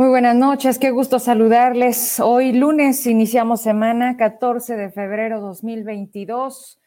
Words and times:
Muy 0.00 0.08
buenas 0.08 0.34
noches, 0.34 0.78
qué 0.78 0.92
gusto 0.92 1.18
saludarles. 1.18 2.20
Hoy 2.20 2.52
lunes 2.52 3.06
iniciamos 3.06 3.60
semana 3.60 4.16
14 4.16 4.74
de 4.74 4.88
febrero 4.88 5.42
2022, 5.42 6.80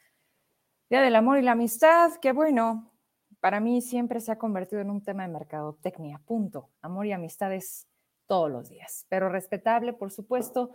Día 0.90 1.00
del 1.00 1.16
Amor 1.16 1.38
y 1.38 1.44
la 1.44 1.52
Amistad, 1.52 2.14
que 2.20 2.32
bueno, 2.32 2.92
para 3.40 3.60
mí 3.60 3.84
siempre 3.84 4.20
se 4.20 4.32
ha 4.32 4.40
convertido 4.40 4.82
en 4.82 4.90
un 4.90 5.04
tema 5.04 5.28
de 5.28 5.32
mercadotecnia, 5.32 6.22
punto. 6.26 6.72
Amor 6.82 7.06
y 7.06 7.12
amistades 7.12 7.88
todos 8.26 8.50
los 8.50 8.68
días, 8.68 9.06
pero 9.10 9.30
respetable, 9.30 9.94
por 9.94 10.10
supuesto, 10.10 10.72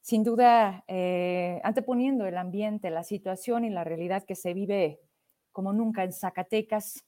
sin 0.00 0.22
duda, 0.22 0.84
eh, 0.86 1.60
anteponiendo 1.64 2.24
el 2.24 2.38
ambiente, 2.38 2.90
la 2.90 3.02
situación 3.02 3.64
y 3.64 3.70
la 3.70 3.82
realidad 3.82 4.22
que 4.22 4.36
se 4.36 4.54
vive 4.54 5.00
como 5.50 5.72
nunca 5.72 6.04
en 6.04 6.12
Zacatecas. 6.12 7.04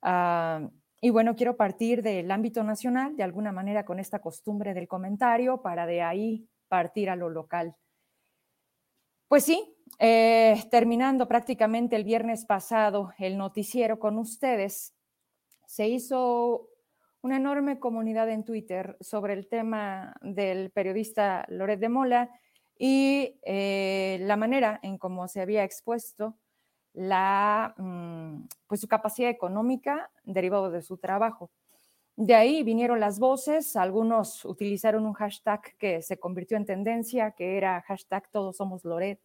Uh, 0.00 0.70
y 1.04 1.10
bueno, 1.10 1.34
quiero 1.34 1.56
partir 1.56 2.00
del 2.00 2.30
ámbito 2.30 2.62
nacional, 2.62 3.16
de 3.16 3.24
alguna 3.24 3.50
manera 3.50 3.84
con 3.84 3.98
esta 3.98 4.20
costumbre 4.20 4.72
del 4.72 4.86
comentario, 4.86 5.60
para 5.60 5.84
de 5.84 6.00
ahí 6.00 6.48
partir 6.68 7.10
a 7.10 7.16
lo 7.16 7.28
local. 7.28 7.74
Pues 9.26 9.44
sí, 9.44 9.76
eh, 9.98 10.62
terminando 10.70 11.26
prácticamente 11.26 11.96
el 11.96 12.04
viernes 12.04 12.44
pasado 12.44 13.12
el 13.18 13.36
noticiero 13.36 13.98
con 13.98 14.16
ustedes, 14.16 14.94
se 15.66 15.88
hizo 15.88 16.68
una 17.20 17.38
enorme 17.38 17.80
comunidad 17.80 18.30
en 18.30 18.44
Twitter 18.44 18.96
sobre 19.00 19.32
el 19.32 19.48
tema 19.48 20.14
del 20.20 20.70
periodista 20.70 21.44
Loret 21.48 21.80
de 21.80 21.88
Mola 21.88 22.30
y 22.78 23.40
eh, 23.44 24.18
la 24.20 24.36
manera 24.36 24.78
en 24.84 24.98
cómo 24.98 25.26
se 25.26 25.40
había 25.40 25.64
expuesto 25.64 26.38
la, 26.94 27.74
mm, 27.78 28.48
pues 28.66 28.80
su 28.80 28.88
capacidad 28.88 29.30
económica 29.30 30.10
derivado 30.24 30.70
de 30.70 30.82
su 30.82 30.98
trabajo. 30.98 31.50
De 32.16 32.34
ahí 32.34 32.62
vinieron 32.62 33.00
las 33.00 33.18
voces, 33.18 33.74
algunos 33.76 34.44
utilizaron 34.44 35.06
un 35.06 35.14
hashtag 35.14 35.62
que 35.78 36.02
se 36.02 36.18
convirtió 36.18 36.56
en 36.56 36.66
tendencia, 36.66 37.32
que 37.32 37.56
era 37.56 37.80
hashtag 37.82 38.28
todos 38.30 38.56
somos 38.56 38.84
Loret, 38.84 39.20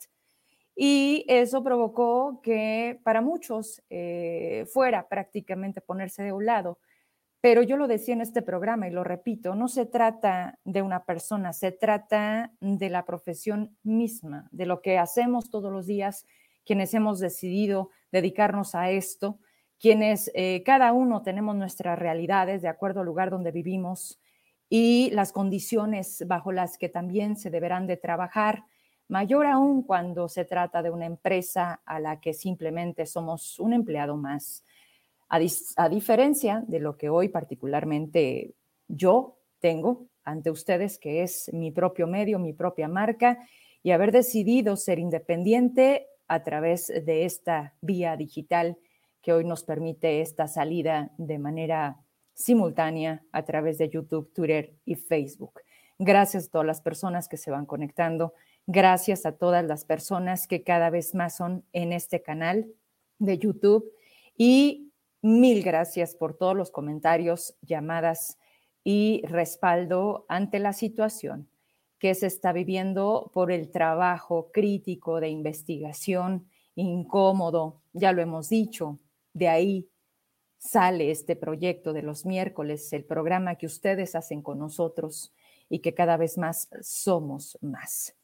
y 0.79 1.25
eso 1.27 1.63
provocó 1.63 2.39
que 2.41 2.99
para 3.03 3.21
muchos 3.21 3.81
eh, 3.89 4.65
fuera 4.71 5.07
prácticamente 5.09 5.81
ponerse 5.81 6.21
de 6.23 6.31
un 6.31 6.45
lado. 6.45 6.77
Pero 7.41 7.63
yo 7.63 7.77
lo 7.77 7.87
decía 7.87 8.13
en 8.13 8.21
este 8.21 8.41
programa 8.41 8.87
y 8.87 8.91
lo 8.91 9.03
repito, 9.03 9.55
no 9.55 9.67
se 9.67 9.85
trata 9.85 10.59
de 10.63 10.81
una 10.83 11.03
persona, 11.03 11.53
se 11.53 11.71
trata 11.71 12.51
de 12.61 12.89
la 12.89 13.05
profesión 13.05 13.75
misma, 13.83 14.47
de 14.51 14.65
lo 14.67 14.81
que 14.81 14.97
hacemos 14.97 15.49
todos 15.49 15.71
los 15.71 15.87
días 15.87 16.25
quienes 16.67 16.93
hemos 16.93 17.19
decidido 17.19 17.89
dedicarnos 18.11 18.75
a 18.75 18.91
esto, 18.91 19.39
quienes 19.79 20.29
eh, 20.35 20.63
cada 20.65 20.91
uno 20.91 21.21
tenemos 21.21 21.55
nuestras 21.55 21.97
realidades 21.97 22.61
de 22.61 22.67
acuerdo 22.67 22.99
al 22.99 23.05
lugar 23.05 23.29
donde 23.29 23.51
vivimos 23.51 24.19
y 24.69 25.09
las 25.11 25.31
condiciones 25.31 26.25
bajo 26.27 26.51
las 26.51 26.77
que 26.77 26.89
también 26.89 27.37
se 27.37 27.49
deberán 27.49 27.87
de 27.87 27.95
trabajar, 27.95 28.65
mayor 29.07 29.45
aún 29.45 29.83
cuando 29.83 30.27
se 30.27 30.43
trata 30.43 30.81
de 30.81 30.89
una 30.89 31.05
empresa 31.05 31.81
a 31.85 31.99
la 31.99 32.19
que 32.19 32.33
simplemente 32.33 33.05
somos 33.05 33.59
un 33.59 33.71
empleado 33.71 34.17
más. 34.17 34.65
A, 35.29 35.39
a 35.77 35.89
diferencia 35.89 36.63
de 36.67 36.79
lo 36.79 36.97
que 36.97 37.09
hoy 37.09 37.29
particularmente 37.29 38.55
yo 38.89 39.37
tengo 39.59 40.07
ante 40.23 40.51
ustedes, 40.51 40.99
que 40.99 41.23
es 41.23 41.49
mi 41.53 41.71
propio 41.71 42.07
medio, 42.07 42.39
mi 42.39 42.51
propia 42.51 42.89
marca, 42.89 43.37
y 43.81 43.91
haber 43.91 44.11
decidido 44.11 44.75
ser 44.75 44.99
independiente 44.99 46.07
a 46.27 46.43
través 46.43 46.87
de 46.87 47.25
esta 47.25 47.73
vía 47.81 48.15
digital 48.17 48.77
que 49.21 49.33
hoy 49.33 49.43
nos 49.43 49.63
permite 49.63 50.21
esta 50.21 50.47
salida 50.47 51.11
de 51.17 51.39
manera 51.39 51.97
simultánea 52.33 53.23
a 53.31 53.43
través 53.45 53.77
de 53.77 53.89
YouTube, 53.89 54.31
Twitter 54.33 54.73
y 54.85 54.95
Facebook. 54.95 55.61
Gracias 55.99 56.45
a 56.45 56.51
todas 56.51 56.67
las 56.67 56.81
personas 56.81 57.27
que 57.27 57.37
se 57.37 57.49
van 57.49 57.65
conectando, 57.65 58.33
gracias 58.67 59.25
a 59.25 59.31
todas 59.31 59.65
las 59.65 59.85
personas 59.85 60.47
que 60.47 60.63
cada 60.63 60.89
vez 60.89 61.15
más 61.15 61.35
son 61.35 61.65
en 61.73 61.91
este 61.91 62.21
canal 62.21 62.67
de 63.17 63.37
YouTube. 63.39 63.91
Y 64.37 64.91
mil 65.21 65.63
gracias 65.63 66.13
por 66.13 66.37
todos 66.37 66.55
los 66.55 66.69
comentarios, 66.69 67.55
llamadas 67.61 68.37
y 68.83 69.23
respaldo 69.25 70.25
ante 70.29 70.59
la 70.59 70.73
situación 70.73 71.49
que 71.99 72.13
se 72.13 72.27
está 72.27 72.53
viviendo 72.53 73.31
por 73.33 73.51
el 73.51 73.69
trabajo 73.69 74.51
crítico 74.51 75.19
de 75.19 75.29
investigación 75.29 76.47
incómodo, 76.75 77.81
ya 77.93 78.11
lo 78.11 78.21
hemos 78.21 78.49
dicho, 78.49 78.99
de 79.33 79.47
ahí 79.47 79.89
sale 80.57 81.11
este 81.11 81.35
proyecto 81.35 81.93
de 81.93 82.03
los 82.03 82.25
miércoles, 82.25 82.91
el 82.93 83.03
programa 83.03 83.55
que 83.55 83.65
ustedes 83.65 84.15
hacen 84.15 84.41
con 84.41 84.59
nosotros 84.59 85.33
y 85.69 85.79
que 85.79 85.93
cada 85.93 86.17
vez 86.17 86.37
más 86.37 86.69
somos 86.81 87.57
más. 87.61 88.15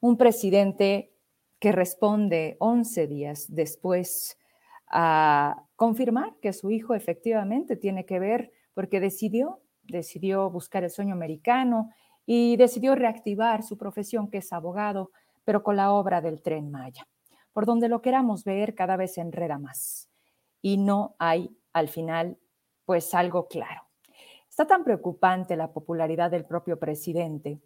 Un 0.00 0.16
presidente 0.16 1.12
que 1.58 1.72
responde 1.72 2.56
11 2.60 3.06
días 3.06 3.46
después 3.48 4.38
a 4.88 5.64
confirmar 5.74 6.36
que 6.40 6.52
su 6.52 6.70
hijo 6.70 6.94
efectivamente 6.94 7.76
tiene 7.76 8.04
que 8.04 8.18
ver 8.18 8.52
porque 8.74 9.00
decidió, 9.00 9.60
decidió 9.82 10.50
buscar 10.50 10.84
el 10.84 10.90
sueño 10.90 11.14
americano 11.14 11.90
y 12.26 12.56
decidió 12.56 12.94
reactivar 12.96 13.62
su 13.62 13.78
profesión, 13.78 14.28
que 14.28 14.38
es 14.38 14.52
abogado, 14.52 15.12
pero 15.44 15.62
con 15.62 15.76
la 15.76 15.92
obra 15.92 16.20
del 16.20 16.42
tren 16.42 16.70
Maya. 16.70 17.06
Por 17.52 17.64
donde 17.64 17.88
lo 17.88 18.02
queramos 18.02 18.44
ver, 18.44 18.74
cada 18.74 18.96
vez 18.96 19.14
se 19.14 19.20
enreda 19.22 19.58
más 19.58 20.10
y 20.60 20.76
no 20.76 21.14
hay 21.18 21.56
al 21.72 21.88
final 21.88 22.38
pues 22.84 23.14
algo 23.14 23.46
claro. 23.46 23.82
Está 24.50 24.66
tan 24.66 24.84
preocupante 24.84 25.56
la 25.56 25.72
popularidad 25.72 26.30
del 26.30 26.44
propio 26.44 26.78
presidente 26.78 27.60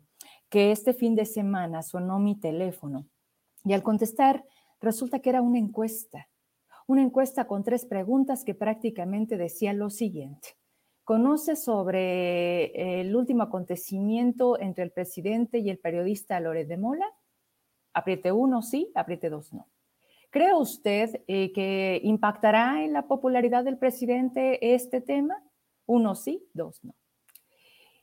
que 0.49 0.73
este 0.73 0.93
fin 0.93 1.15
de 1.15 1.25
semana 1.25 1.83
sonó 1.83 2.19
mi 2.19 2.39
teléfono 2.39 3.07
y 3.65 3.73
al 3.73 3.83
contestar 3.83 4.45
resulta 4.81 5.21
que 5.21 5.31
era 5.31 5.43
una 5.43 5.59
encuesta, 5.59 6.29
una 6.87 7.03
encuesta 7.03 7.47
con 7.47 7.63
tres 7.63 7.87
preguntas 7.87 8.45
que 8.45 8.55
prácticamente 8.55 9.37
decía 9.37 9.73
lo 9.73 9.91
siguiente. 9.91 10.60
¿Conoce 11.11 11.57
sobre 11.57 13.01
el 13.01 13.17
último 13.17 13.43
acontecimiento 13.43 14.61
entre 14.61 14.85
el 14.85 14.93
presidente 14.93 15.59
y 15.59 15.69
el 15.69 15.81
periodista 15.81 16.39
Loret 16.39 16.69
de 16.69 16.77
Mola? 16.77 17.13
Apriete 17.93 18.31
uno, 18.31 18.63
sí, 18.63 18.93
apriete 18.95 19.29
dos, 19.29 19.53
no. 19.53 19.67
¿Cree 20.31 20.55
usted 20.55 21.25
eh, 21.27 21.51
que 21.53 22.01
impactará 22.05 22.85
en 22.85 22.93
la 22.93 23.09
popularidad 23.09 23.65
del 23.65 23.77
presidente 23.77 24.73
este 24.73 25.01
tema? 25.01 25.43
Uno 25.85 26.15
sí, 26.15 26.49
dos 26.53 26.79
no. 26.85 26.95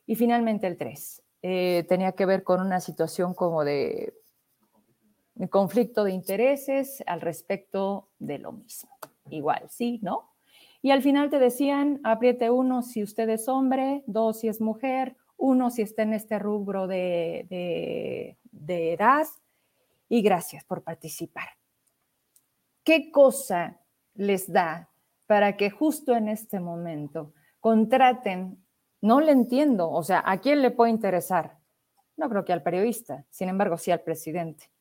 Y 0.06 0.16
finalmente 0.16 0.68
el 0.68 0.75
tres. 0.75 1.24
Eh, 1.41 1.85
tenía 1.88 2.12
que 2.12 2.25
ver 2.25 2.44
con 2.44 2.59
una 2.59 2.81
situación 2.81 3.34
como 3.34 3.63
de 3.63 4.16
conflicto 5.50 6.03
de 6.03 6.12
intereses 6.12 7.01
al 7.07 7.22
respecto 7.22 8.09
de 8.19 8.39
lo 8.39 8.51
mismo. 8.51 8.89
Igual, 9.29 9.69
sí, 9.69 10.01
¿no? 10.03 10.26
Y 10.88 10.92
al 10.92 11.02
final 11.02 11.30
te 11.30 11.38
decían, 11.38 12.00
apriete 12.06 12.50
uno 12.50 12.81
si 12.81 13.03
usted 13.03 13.28
es 13.28 13.50
hombre, 13.50 14.06
dos 14.08 14.40
si 14.40 14.48
es 14.48 14.62
mujer, 14.62 15.18
uno 15.36 15.70
si 15.70 15.81
está 15.81 16.03
en 16.03 16.14
este 16.14 16.40
rubro 16.40 16.88
de, 16.88 17.46
de, 18.50 18.94
edad. 18.94 19.28
Y 20.08 20.22
gracias 20.22 20.64
por 20.64 20.84
participar. 20.84 21.50
¿Qué 22.86 23.12
cosa 23.12 23.81
les 24.13 24.50
da 24.50 24.89
para 25.25 25.57
que 25.57 25.69
justo 25.69 26.16
en 26.16 26.30
este 26.30 26.62
momento 26.62 27.33
contraten? 27.60 28.57
No 29.01 29.19
le 29.19 29.33
entiendo, 29.33 29.92
o 29.92 30.04
sea, 30.04 30.24
¿a 30.25 30.38
quién 30.38 30.62
le 30.62 30.72
puede 30.72 30.92
interesar? 30.92 31.57
No 32.16 32.30
creo 32.30 32.45
que 32.45 32.54
al 32.54 32.63
periodista, 32.63 33.25
sin 33.30 33.50
embargo, 33.50 33.78
sí 33.78 33.92
al 33.92 34.04
presidente. 34.04 34.72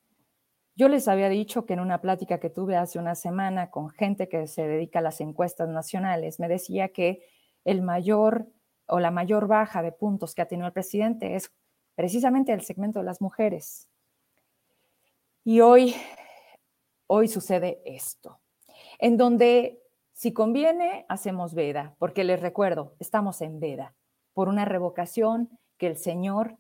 Yo 0.76 0.88
les 0.90 1.08
había 1.08 1.30
dicho 1.30 1.64
que 1.64 1.72
en 1.72 1.80
una 1.80 2.02
plática 2.02 2.38
que 2.38 2.50
tuve 2.50 2.76
hace 2.76 2.98
una 2.98 3.14
semana 3.14 3.70
con 3.70 3.88
gente 3.88 4.28
que 4.28 4.46
se 4.46 4.68
dedica 4.68 4.98
a 4.98 5.02
las 5.02 5.22
encuestas 5.22 5.70
nacionales, 5.70 6.38
me 6.38 6.48
decía 6.48 6.90
que 6.90 7.26
el 7.64 7.80
mayor 7.80 8.46
o 8.86 9.00
la 9.00 9.10
mayor 9.10 9.46
baja 9.46 9.82
de 9.82 9.90
puntos 9.90 10.34
que 10.34 10.42
ha 10.42 10.48
tenido 10.48 10.66
el 10.66 10.74
presidente 10.74 11.34
es 11.34 11.50
precisamente 11.94 12.52
el 12.52 12.60
segmento 12.60 12.98
de 12.98 13.06
las 13.06 13.22
mujeres. 13.22 13.88
Y 15.44 15.60
hoy, 15.60 15.94
hoy 17.06 17.28
sucede 17.28 17.80
esto, 17.86 18.38
en 18.98 19.16
donde 19.16 19.82
si 20.12 20.34
conviene, 20.34 21.06
hacemos 21.08 21.54
veda, 21.54 21.96
porque 21.98 22.22
les 22.22 22.40
recuerdo, 22.40 22.94
estamos 22.98 23.40
en 23.40 23.60
veda 23.60 23.94
por 24.34 24.48
una 24.48 24.66
revocación 24.66 25.58
que 25.78 25.86
el 25.86 25.96
Señor 25.96 26.58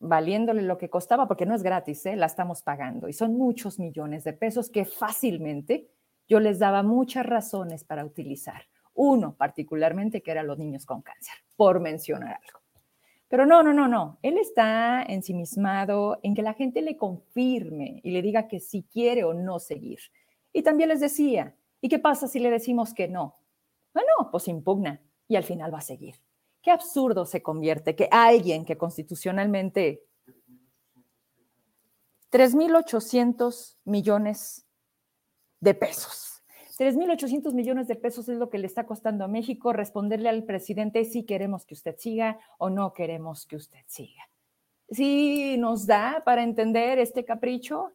valiéndole 0.00 0.62
lo 0.62 0.78
que 0.78 0.90
costaba, 0.90 1.26
porque 1.26 1.46
no 1.46 1.54
es 1.54 1.62
gratis, 1.62 2.06
¿eh? 2.06 2.16
la 2.16 2.26
estamos 2.26 2.62
pagando 2.62 3.08
y 3.08 3.12
son 3.12 3.36
muchos 3.36 3.78
millones 3.78 4.24
de 4.24 4.32
pesos 4.32 4.70
que 4.70 4.84
fácilmente 4.84 5.90
yo 6.28 6.40
les 6.40 6.58
daba 6.58 6.82
muchas 6.82 7.26
razones 7.26 7.84
para 7.84 8.04
utilizar. 8.04 8.62
Uno 8.94 9.36
particularmente 9.36 10.22
que 10.22 10.30
eran 10.30 10.46
los 10.46 10.58
niños 10.58 10.84
con 10.84 11.02
cáncer, 11.02 11.34
por 11.56 11.80
mencionar 11.80 12.40
algo. 12.44 12.60
Pero 13.28 13.46
no, 13.46 13.62
no, 13.62 13.72
no, 13.72 13.88
no. 13.88 14.18
Él 14.22 14.38
está 14.38 15.02
ensimismado 15.02 16.18
en 16.22 16.34
que 16.34 16.42
la 16.42 16.54
gente 16.54 16.82
le 16.82 16.96
confirme 16.96 18.00
y 18.02 18.10
le 18.10 18.22
diga 18.22 18.48
que 18.48 18.58
si 18.58 18.84
quiere 18.84 19.24
o 19.24 19.34
no 19.34 19.58
seguir. 19.58 19.98
Y 20.52 20.62
también 20.62 20.88
les 20.88 21.00
decía, 21.00 21.54
¿y 21.80 21.88
qué 21.88 21.98
pasa 21.98 22.26
si 22.26 22.38
le 22.38 22.50
decimos 22.50 22.94
que 22.94 23.08
no? 23.08 23.36
Bueno, 23.92 24.30
pues 24.30 24.48
impugna 24.48 25.00
y 25.28 25.36
al 25.36 25.44
final 25.44 25.72
va 25.72 25.78
a 25.78 25.82
seguir 25.82 26.14
qué 26.68 26.72
absurdo 26.72 27.24
se 27.24 27.42
convierte 27.42 27.96
que 27.96 28.10
alguien 28.10 28.66
que 28.66 28.76
constitucionalmente 28.76 30.04
3.800 32.30 33.78
millones 33.84 34.66
de 35.60 35.72
pesos. 35.72 36.42
3.800 36.78 37.54
millones 37.54 37.88
de 37.88 37.96
pesos 37.96 38.28
es 38.28 38.36
lo 38.36 38.50
que 38.50 38.58
le 38.58 38.66
está 38.66 38.84
costando 38.84 39.24
a 39.24 39.28
México 39.28 39.72
responderle 39.72 40.28
al 40.28 40.44
presidente 40.44 41.06
si 41.06 41.24
queremos 41.24 41.64
que 41.64 41.72
usted 41.72 41.96
siga 41.96 42.38
o 42.58 42.68
no 42.68 42.92
queremos 42.92 43.46
que 43.46 43.56
usted 43.56 43.80
siga. 43.86 44.28
Si 44.90 45.56
nos 45.56 45.86
da 45.86 46.22
para 46.22 46.42
entender 46.42 46.98
este 46.98 47.24
capricho, 47.24 47.94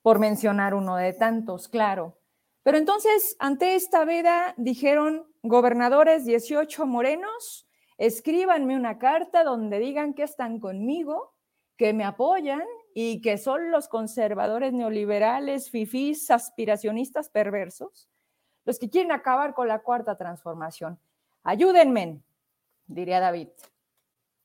por 0.00 0.18
mencionar 0.18 0.72
uno 0.72 0.96
de 0.96 1.12
tantos, 1.12 1.68
claro. 1.68 2.16
Pero 2.62 2.78
entonces, 2.78 3.36
ante 3.38 3.74
esta 3.74 4.06
veda, 4.06 4.54
dijeron 4.56 5.26
gobernadores 5.42 6.24
18 6.24 6.86
morenos, 6.86 7.68
escríbanme 8.06 8.76
una 8.76 8.98
carta 8.98 9.44
donde 9.44 9.78
digan 9.78 10.14
que 10.14 10.24
están 10.24 10.60
conmigo, 10.60 11.34
que 11.76 11.92
me 11.92 12.04
apoyan 12.04 12.62
y 12.94 13.20
que 13.20 13.38
son 13.38 13.70
los 13.70 13.88
conservadores 13.88 14.72
neoliberales, 14.72 15.70
fifís, 15.70 16.30
aspiracionistas 16.30 17.30
perversos, 17.30 18.08
los 18.64 18.78
que 18.78 18.90
quieren 18.90 19.10
acabar 19.10 19.54
con 19.54 19.68
la 19.68 19.80
cuarta 19.80 20.16
transformación. 20.16 20.98
Ayúdenme, 21.42 22.20
diría 22.86 23.20
David. 23.20 23.48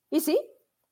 Y 0.10 0.22
sí, 0.22 0.40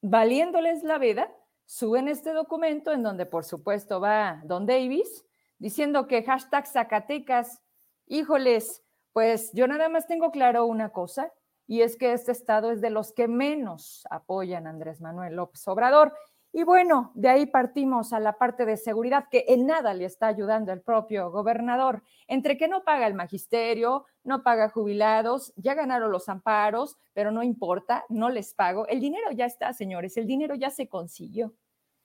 valiéndoles 0.02 0.84
la 0.84 0.98
veda, 0.98 1.34
suben 1.66 2.08
este 2.08 2.34
documento 2.34 2.92
en 2.92 3.02
donde 3.02 3.26
por 3.26 3.46
supuesto 3.46 4.00
va 4.00 4.42
Don 4.44 4.66
Davis 4.66 5.26
diciendo 5.58 6.08
que 6.08 6.24
hashtag 6.24 6.68
Zacatecas, 6.68 7.62
híjoles, 8.06 8.84
pues 9.14 9.52
yo 9.54 9.68
nada 9.68 9.90
más 9.90 10.06
tengo 10.06 10.32
claro 10.32 10.66
una 10.66 10.90
cosa, 10.90 11.34
y 11.68 11.82
es 11.82 11.98
que 11.98 12.14
este 12.14 12.32
estado 12.32 12.72
es 12.72 12.82
de 12.82 12.90
los 12.90 13.12
que 13.12 13.28
menos 13.28 14.08
apoyan 14.10 14.66
a 14.66 14.70
Andrés 14.70 15.02
Manuel 15.02 15.36
López 15.36 15.68
Obrador. 15.68 16.14
Y 16.54 16.64
bueno, 16.64 17.12
de 17.14 17.28
ahí 17.28 17.46
partimos 17.46 18.14
a 18.14 18.20
la 18.22 18.38
parte 18.38 18.66
de 18.66 18.78
seguridad 18.78 19.26
que 19.30 19.46
en 19.50 19.68
nada 19.68 19.94
le 19.94 20.06
está 20.06 20.28
ayudando 20.28 20.72
el 20.72 20.82
propio 20.82 21.30
gobernador, 21.30 22.02
entre 22.28 22.58
que 22.58 22.70
no 22.70 22.84
paga 22.84 23.06
el 23.06 23.14
magisterio, 23.14 24.06
no 24.24 24.44
paga 24.44 24.70
jubilados, 24.70 25.54
ya 25.58 25.74
ganaron 25.74 26.12
los 26.12 26.30
amparos, 26.30 26.98
pero 27.14 27.32
no 27.32 27.44
importa, 27.44 28.06
no 28.08 28.30
les 28.30 28.54
pago. 28.54 28.88
El 28.88 29.02
dinero 29.02 29.30
ya 29.32 29.46
está, 29.46 29.74
señores, 29.74 30.16
el 30.16 30.26
dinero 30.26 30.56
ya 30.56 30.70
se 30.70 30.88
consiguió. 30.88 31.54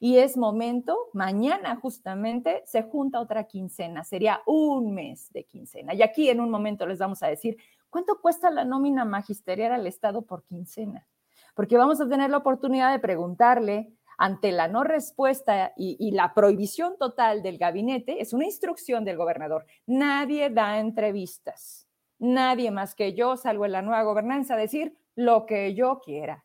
Y 0.01 0.19
es 0.19 0.37
momento, 0.37 0.99
mañana 1.13 1.77
justamente 1.77 2.65
se 2.67 2.83
junta 2.83 3.21
otra 3.21 3.45
quincena, 3.45 4.03
sería 4.03 4.43
un 4.47 4.93
mes 4.93 5.33
de 5.33 5.45
quincena. 5.45 5.95
Y 5.95 6.03
aquí 6.03 6.29
en 6.29 6.41
un 6.41 6.51
momento 6.51 6.85
les 6.87 6.99
vamos 6.99 7.23
a 7.23 7.29
decir 7.29 7.57
cuánto 7.93 8.21
cuesta 8.23 8.51
la 8.51 8.65
nómina 8.65 9.05
magisterial 9.05 9.73
al 9.73 9.87
Estado 9.87 10.23
por 10.23 10.45
quincena, 10.45 11.07
porque 11.55 11.77
vamos 11.77 12.01
a 12.01 12.09
tener 12.09 12.31
la 12.31 12.39
oportunidad 12.39 12.91
de 12.91 12.99
preguntarle 12.99 13.93
ante 14.17 14.51
la 14.51 14.67
no 14.67 14.83
respuesta 14.83 15.73
y, 15.77 16.11
la 16.13 16.33
prohibición 16.33 16.97
total 16.99 17.43
del 17.43 17.59
gabinete, 17.59 18.23
es 18.23 18.33
una 18.33 18.47
instrucción 18.47 19.05
del 19.05 19.17
gobernador. 19.17 19.67
Nadie 19.87 20.49
da 20.49 20.79
entrevistas. 20.79 21.87
Nadie 22.19 22.71
más 22.71 22.95
que 22.95 23.15
yo 23.15 23.37
salgo 23.37 23.67
en 23.67 23.73
la 23.73 23.83
nueva 23.83 24.03
gobernanza 24.05 24.57
decir 24.57 24.97
lo 25.15 25.45
que 25.45 25.75
yo 25.75 26.01
quiera. 26.01 26.45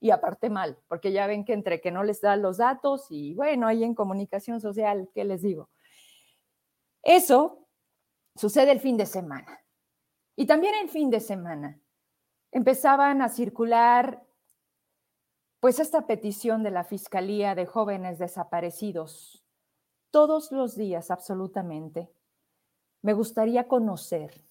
Y 0.00 0.10
aparte 0.10 0.50
mal, 0.50 0.78
porque 0.88 1.12
ya 1.12 1.26
ven 1.26 1.44
que 1.44 1.52
entre 1.52 1.80
que 1.80 1.92
no 1.92 2.02
les 2.02 2.20
dan 2.22 2.42
los 2.42 2.56
datos 2.56 3.06
y 3.10 3.34
bueno, 3.34 3.68
ahí 3.68 3.84
en 3.84 3.94
comunicación 3.94 4.60
social, 4.60 5.08
¿qué 5.14 5.24
les 5.24 5.42
digo? 5.42 5.70
Eso 7.02 7.68
sucede 8.34 8.72
el 8.72 8.80
fin 8.80 8.96
de 8.96 9.06
semana. 9.06 9.61
Y 10.36 10.46
también 10.46 10.74
el 10.82 10.88
fin 10.88 11.10
de 11.10 11.20
semana 11.20 11.80
empezaban 12.50 13.22
a 13.22 13.28
circular 13.28 14.22
pues 15.60 15.78
esta 15.78 16.06
petición 16.06 16.64
de 16.64 16.72
la 16.72 16.82
Fiscalía 16.82 17.54
de 17.54 17.66
Jóvenes 17.66 18.18
Desaparecidos, 18.18 19.44
todos 20.10 20.50
los 20.50 20.76
días 20.76 21.10
absolutamente, 21.12 22.10
me 23.00 23.12
gustaría 23.12 23.68
conocer 23.68 24.42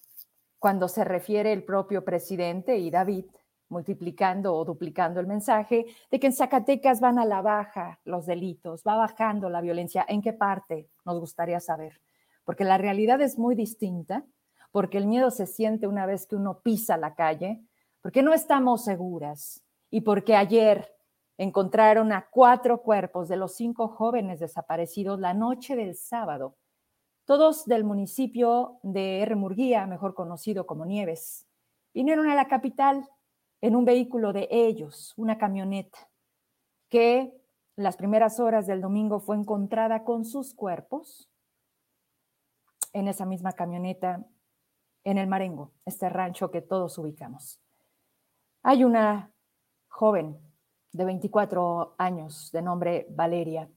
cuando 0.58 0.88
se 0.88 1.04
refiere 1.04 1.52
el 1.52 1.64
propio 1.64 2.04
presidente 2.04 2.78
y 2.78 2.90
David, 2.90 3.26
multiplicando 3.68 4.54
o 4.54 4.64
duplicando 4.64 5.20
el 5.20 5.26
mensaje 5.26 5.86
de 6.10 6.18
que 6.18 6.28
en 6.28 6.32
Zacatecas 6.32 7.00
van 7.00 7.18
a 7.18 7.24
la 7.24 7.42
baja 7.42 8.00
los 8.04 8.26
delitos, 8.26 8.82
va 8.86 8.96
bajando 8.96 9.50
la 9.50 9.60
violencia. 9.60 10.06
¿En 10.08 10.22
qué 10.22 10.32
parte? 10.32 10.88
Nos 11.04 11.20
gustaría 11.20 11.60
saber. 11.60 12.00
Porque 12.44 12.64
la 12.64 12.78
realidad 12.78 13.20
es 13.20 13.38
muy 13.38 13.54
distinta, 13.54 14.24
porque 14.72 14.98
el 14.98 15.06
miedo 15.06 15.30
se 15.30 15.46
siente 15.46 15.86
una 15.86 16.06
vez 16.06 16.26
que 16.26 16.34
uno 16.34 16.60
pisa 16.60 16.96
la 16.96 17.14
calle, 17.14 17.62
porque 18.00 18.22
no 18.22 18.32
estamos 18.32 18.82
seguras 18.84 19.62
y 19.90 20.00
porque 20.00 20.34
ayer 20.34 20.96
encontraron 21.36 22.12
a 22.12 22.28
cuatro 22.30 22.82
cuerpos 22.82 23.28
de 23.28 23.36
los 23.36 23.54
cinco 23.54 23.88
jóvenes 23.88 24.40
desaparecidos 24.40 25.20
la 25.20 25.34
noche 25.34 25.76
del 25.76 25.94
sábado, 25.94 26.56
todos 27.24 27.66
del 27.66 27.84
municipio 27.84 28.80
de 28.82 29.24
Remurguía, 29.26 29.86
mejor 29.86 30.14
conocido 30.14 30.66
como 30.66 30.86
Nieves. 30.86 31.46
Vinieron 31.94 32.28
a 32.28 32.34
la 32.34 32.48
capital 32.48 33.08
en 33.60 33.76
un 33.76 33.84
vehículo 33.84 34.32
de 34.32 34.48
ellos, 34.50 35.12
una 35.16 35.38
camioneta, 35.38 36.08
que 36.88 37.32
las 37.76 37.96
primeras 37.96 38.40
horas 38.40 38.66
del 38.66 38.80
domingo 38.80 39.20
fue 39.20 39.36
encontrada 39.36 40.04
con 40.04 40.24
sus 40.24 40.54
cuerpos 40.54 41.30
en 42.92 43.08
esa 43.08 43.24
misma 43.24 43.52
camioneta 43.52 44.26
en 45.04 45.18
el 45.18 45.26
Marengo, 45.26 45.72
este 45.84 46.08
rancho 46.08 46.50
que 46.50 46.62
todos 46.62 46.98
ubicamos. 46.98 47.60
Hay 48.62 48.84
una 48.84 49.32
joven 49.88 50.38
de 50.92 51.04
24 51.04 51.94
años, 51.98 52.50
de 52.52 52.62
nombre 52.62 53.06
Valeria, 53.10 53.68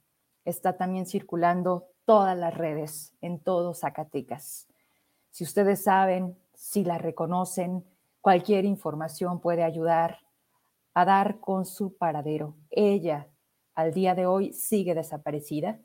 está 0.44 0.78
también 0.78 1.06
circulando 1.06 1.88
todas 2.06 2.38
las 2.38 2.54
redes, 2.54 3.16
en 3.22 3.40
todo 3.40 3.74
Zacatecas. 3.74 4.68
Si 5.32 5.44
ustedes 5.44 5.84
saben, 5.84 6.38
si 6.54 6.84
la 6.84 6.98
reconocen, 6.98 7.84
cualquier 8.22 8.66
información 8.66 9.40
puede 9.40 9.64
ayudar 9.64 10.20
a 10.94 11.04
dar 11.06 11.40
con 11.40 11.66
su 11.66 11.98
paradero. 11.98 12.56
Ella, 12.70 13.28
al 13.74 13.94
día 13.94 14.16
de 14.16 14.26
hoy, 14.26 14.54
sigue 14.54 14.96
desaparecida. 14.96 15.80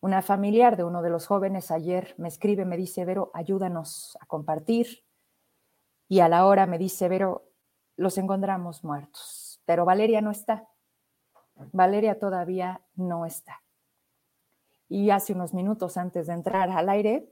Una 0.00 0.22
familiar 0.22 0.76
de 0.76 0.84
uno 0.84 1.02
de 1.02 1.10
los 1.10 1.26
jóvenes 1.26 1.70
ayer 1.70 2.14
me 2.18 2.28
escribe, 2.28 2.64
me 2.64 2.76
dice, 2.76 3.04
Vero, 3.04 3.30
ayúdanos 3.34 4.16
a 4.20 4.26
compartir. 4.26 5.04
Y 6.08 6.20
a 6.20 6.28
la 6.28 6.46
hora 6.46 6.66
me 6.66 6.78
dice, 6.78 7.08
Vero, 7.08 7.50
los 7.96 8.18
encontramos 8.18 8.84
muertos 8.84 9.46
pero 9.66 9.84
Valeria 9.84 10.22
no 10.22 10.30
está. 10.30 10.66
Valeria 11.72 12.18
todavía 12.18 12.80
no 12.94 13.26
está. 13.26 13.62
Y 14.88 15.10
hace 15.10 15.34
unos 15.34 15.52
minutos 15.52 15.96
antes 15.96 16.28
de 16.28 16.32
entrar 16.32 16.70
al 16.70 16.88
aire, 16.88 17.28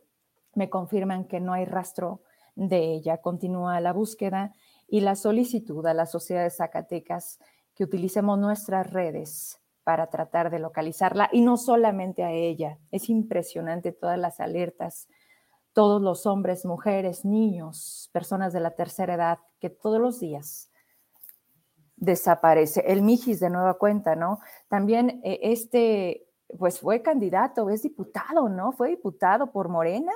me 0.55 0.69
confirman 0.69 1.25
que 1.25 1.41
no 1.41 1.53
hay 1.53 1.65
rastro 1.65 2.23
de 2.57 2.93
ella. 2.93 3.23
Continúa 3.23 3.81
la 3.81 3.93
búsqueda 3.93 4.53
y 4.89 5.01
la 5.01 5.15
solicitud 5.15 5.87
a 5.87 5.95
la 5.95 6.07
sociedad 6.07 6.43
de 6.43 6.51
Zacatecas 6.51 7.39
que 7.75 7.85
utilicemos 7.85 8.39
nuestras 8.39 8.93
redes 8.93 9.61
para 9.85 10.09
tratar 10.09 10.51
de 10.51 10.59
localizarla 10.59 11.29
y 11.31 11.43
no 11.43 11.57
solamente 11.57 12.25
a 12.25 12.33
ella. 12.33 12.79
Es 12.91 13.09
impresionante 13.09 13.93
todas 13.93 14.19
las 14.19 14.41
alertas, 14.41 15.09
todos 15.73 16.01
los 16.01 16.27
hombres, 16.27 16.65
mujeres, 16.65 17.25
niños, 17.25 18.09
personas 18.13 18.53
de 18.53 18.61
la 18.61 18.71
tercera 18.73 19.15
edad 19.15 19.39
que 19.61 19.71
todos 19.71 20.01
los 20.01 20.21
días 20.21 20.71
desaparece. 21.97 22.85
El 22.87 23.03
Mijis 23.03 23.41
de 23.41 23.51
nueva 23.51 23.75
cuenta, 23.75 24.17
¿no? 24.17 24.41
También 24.69 25.21
eh, 25.25 25.41
este, 25.43 26.27
pues 26.59 26.81
fue 26.81 27.03
candidato, 27.03 27.71
es 27.71 27.83
diputado, 27.83 28.49
¿no? 28.49 28.73
Fue 28.73 28.89
diputado 28.89 29.53
por 29.53 29.69
Morena, 29.69 30.13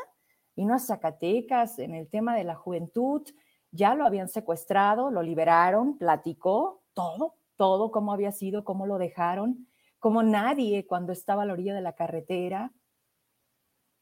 vino 0.56 0.74
a 0.74 0.78
Zacatecas 0.78 1.78
en 1.78 1.94
el 1.94 2.08
tema 2.08 2.34
de 2.36 2.44
la 2.44 2.54
juventud, 2.54 3.22
ya 3.70 3.94
lo 3.94 4.06
habían 4.06 4.28
secuestrado, 4.28 5.10
lo 5.10 5.22
liberaron, 5.22 5.98
platicó 5.98 6.82
todo, 6.94 7.34
todo, 7.58 7.90
cómo 7.90 8.14
había 8.14 8.32
sido, 8.32 8.64
cómo 8.64 8.86
lo 8.86 8.96
dejaron, 8.96 9.68
como 9.98 10.22
nadie 10.22 10.86
cuando 10.86 11.12
estaba 11.12 11.42
a 11.42 11.46
la 11.46 11.52
orilla 11.52 11.74
de 11.74 11.82
la 11.82 11.92
carretera, 11.92 12.72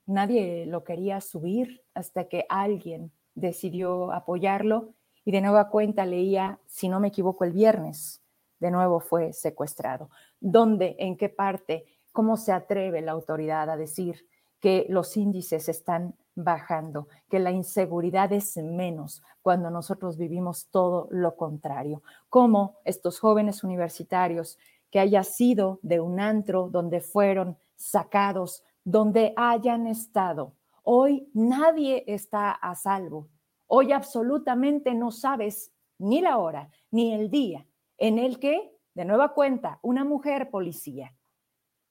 nadie 0.06 0.66
lo 0.66 0.84
quería 0.84 1.20
subir 1.20 1.82
hasta 1.94 2.28
que 2.28 2.46
alguien 2.48 3.10
decidió 3.34 4.12
apoyarlo 4.12 4.94
y 5.24 5.32
de 5.32 5.40
nueva 5.40 5.70
cuenta 5.70 6.06
leía, 6.06 6.60
si 6.66 6.88
no 6.88 7.00
me 7.00 7.08
equivoco, 7.08 7.44
el 7.44 7.52
viernes, 7.52 8.22
de 8.60 8.70
nuevo 8.70 9.00
fue 9.00 9.32
secuestrado. 9.32 10.10
¿Dónde? 10.38 10.94
¿En 10.98 11.16
qué 11.16 11.28
parte? 11.28 11.84
¿Cómo 12.12 12.36
se 12.36 12.52
atreve 12.52 13.00
la 13.00 13.12
autoridad 13.12 13.68
a 13.68 13.76
decir 13.76 14.28
que 14.60 14.86
los 14.88 15.16
índices 15.16 15.68
están 15.68 16.14
bajando, 16.36 17.08
que 17.28 17.40
la 17.40 17.50
inseguridad 17.50 18.32
es 18.32 18.56
menos 18.58 19.22
cuando 19.42 19.70
nosotros 19.70 20.16
vivimos 20.16 20.68
todo 20.70 21.08
lo 21.10 21.34
contrario? 21.34 22.02
¿Cómo 22.28 22.76
estos 22.84 23.18
jóvenes 23.18 23.64
universitarios 23.64 24.58
que 24.90 25.00
haya 25.00 25.24
sido 25.24 25.80
de 25.82 25.98
un 25.98 26.20
antro 26.20 26.68
donde 26.70 27.00
fueron 27.00 27.58
sacados, 27.74 28.62
donde 28.84 29.34
hayan 29.36 29.88
estado, 29.88 30.52
hoy 30.84 31.28
nadie 31.34 32.04
está 32.06 32.52
a 32.52 32.76
salvo 32.76 33.28
Hoy 33.66 33.92
absolutamente 33.92 34.94
no 34.94 35.10
sabes 35.10 35.72
ni 35.98 36.20
la 36.20 36.38
hora, 36.38 36.70
ni 36.90 37.12
el 37.12 37.30
día 37.30 37.66
en 37.98 38.18
el 38.18 38.38
que, 38.38 38.72
de 38.94 39.04
nueva 39.04 39.34
cuenta, 39.34 39.80
una 39.82 40.04
mujer 40.04 40.50
policía 40.50 41.14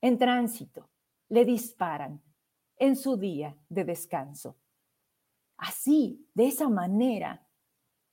en 0.02 0.18
tránsito 0.18 0.90
le 1.30 1.44
disparan 1.44 2.22
en 2.78 2.96
su 2.96 3.18
día 3.18 3.58
de 3.70 3.84
descanso. 3.86 4.58
Así, 5.58 6.28
de 6.34 6.48
esa 6.48 6.70
manera, 6.70 7.48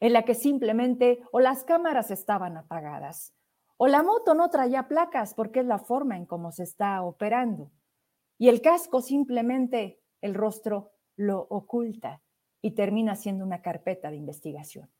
en 0.01 0.13
la 0.13 0.25
que 0.25 0.35
simplemente 0.35 1.21
o 1.33 1.41
las 1.41 1.65
cámaras 1.65 2.11
estaban 2.11 2.57
apagadas, 2.57 3.35
o 3.77 3.87
la 3.89 4.03
moto 4.03 4.35
no 4.35 4.49
traía 4.49 4.89
placas 4.89 5.35
porque 5.35 5.61
es 5.61 5.67
la 5.67 5.79
forma 5.79 6.17
en 6.17 6.27
cómo 6.27 6.53
se 6.53 6.63
está 6.63 7.03
operando, 7.03 7.71
y 8.39 8.49
el 8.49 8.61
casco 8.61 9.01
simplemente 9.01 10.01
el 10.21 10.35
rostro 10.35 10.93
lo 11.17 11.41
oculta 11.51 12.23
y 12.61 12.73
termina 12.73 13.17
siendo 13.17 13.45
una 13.45 13.61
carpeta 13.61 14.11
de 14.11 14.17
investigación. 14.17 14.91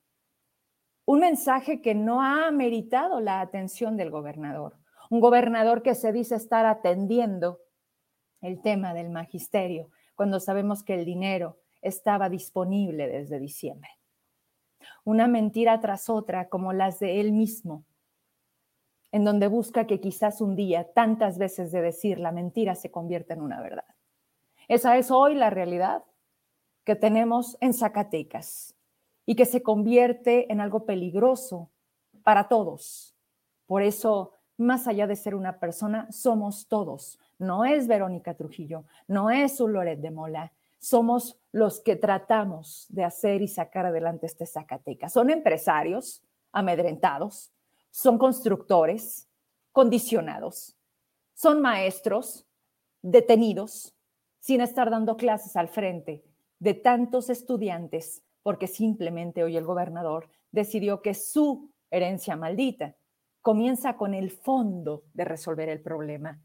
Un 1.05 1.21
mensaje 1.21 1.81
que 1.81 1.95
no 1.95 2.23
ha 2.23 2.51
meritado 2.51 3.21
la 3.21 3.41
atención 3.41 3.97
del 3.97 4.11
gobernador, 4.11 4.79
un 5.11 5.21
gobernador 5.21 5.83
que 5.83 5.95
se 5.95 6.13
dice 6.13 6.37
estar 6.37 6.67
atendiendo 6.67 7.62
el 8.43 8.61
tema 8.61 8.93
del 8.93 9.09
magisterio, 9.09 9.91
cuando 10.15 10.41
sabemos 10.41 10.83
que 10.83 10.95
el 10.95 11.05
dinero 11.05 11.59
estaba 11.81 12.29
disponible 12.29 13.09
desde 13.09 13.41
diciembre. 13.41 13.91
Una 15.05 15.27
mentira 15.27 15.81
tras 15.81 16.11
otra 16.11 16.49
como 16.49 16.73
las 16.73 17.01
de 17.01 17.21
él 17.21 17.33
mismo, 17.33 17.85
en 19.11 19.25
donde 19.25 19.47
busca 19.47 19.87
que 19.87 20.01
quizás 20.01 20.41
un 20.41 20.57
día, 20.57 20.93
tantas 20.93 21.39
veces 21.39 21.71
de 21.73 21.83
decir 21.83 22.19
la 22.19 22.33
mentira, 22.33 22.75
se 22.75 22.91
convierta 22.91 23.35
en 23.35 23.43
una 23.43 23.61
verdad. 23.61 23.85
Esa 24.69 24.97
es 24.97 25.11
hoy 25.11 25.35
la 25.35 25.51
realidad 25.51 26.05
que 26.85 26.97
tenemos 26.97 27.57
en 27.61 27.75
Zacatecas 27.75 28.75
y 29.27 29.35
que 29.35 29.45
se 29.45 29.63
convierte 29.63 30.51
en 30.53 30.61
algo 30.61 30.85
peligroso 30.85 31.71
para 32.23 32.49
todos. 32.49 33.15
Por 33.67 33.83
eso, 33.83 34.33
más 34.57 34.87
allá 34.87 35.07
de 35.07 35.17
ser 35.17 35.35
una 35.35 35.59
persona, 35.59 36.11
somos 36.11 36.67
todos. 36.69 37.19
No 37.43 37.65
es 37.65 37.89
Verónica 37.89 38.35
Trujillo, 38.35 38.85
no 39.09 39.29
es 39.29 39.61
un 39.61 39.73
Loret 39.73 39.99
de 39.99 40.13
Mola, 40.13 40.53
somos 40.79 41.41
los 41.51 41.81
que 41.81 41.97
tratamos 41.97 42.87
de 42.89 43.03
hacer 43.03 43.43
y 43.43 43.49
sacar 43.49 43.85
adelante 43.85 44.27
este 44.27 44.47
Zacatecas. 44.47 45.13
Son 45.13 45.29
empresarios 45.29 46.23
amedrentados, 46.53 47.53
son 47.91 48.17
constructores 48.17 49.29
condicionados, 49.73 50.77
son 51.35 51.61
maestros 51.61 52.47
detenidos 53.03 53.93
sin 54.39 54.61
estar 54.61 54.89
dando 54.89 55.17
clases 55.17 55.57
al 55.57 55.67
frente 55.67 56.23
de 56.61 56.75
tantos 56.75 57.29
estudiantes, 57.29 58.23
porque 58.45 58.69
simplemente 58.69 59.43
hoy 59.43 59.57
el 59.57 59.65
gobernador 59.65 60.31
decidió 60.53 61.03
que 61.03 61.15
su 61.15 61.73
herencia 61.91 62.37
maldita 62.37 62.95
comienza 63.41 63.97
con 63.97 64.15
el 64.15 64.31
fondo 64.31 65.03
de 65.13 65.25
resolver 65.25 65.69
el 65.69 65.81
problema. 65.81 66.41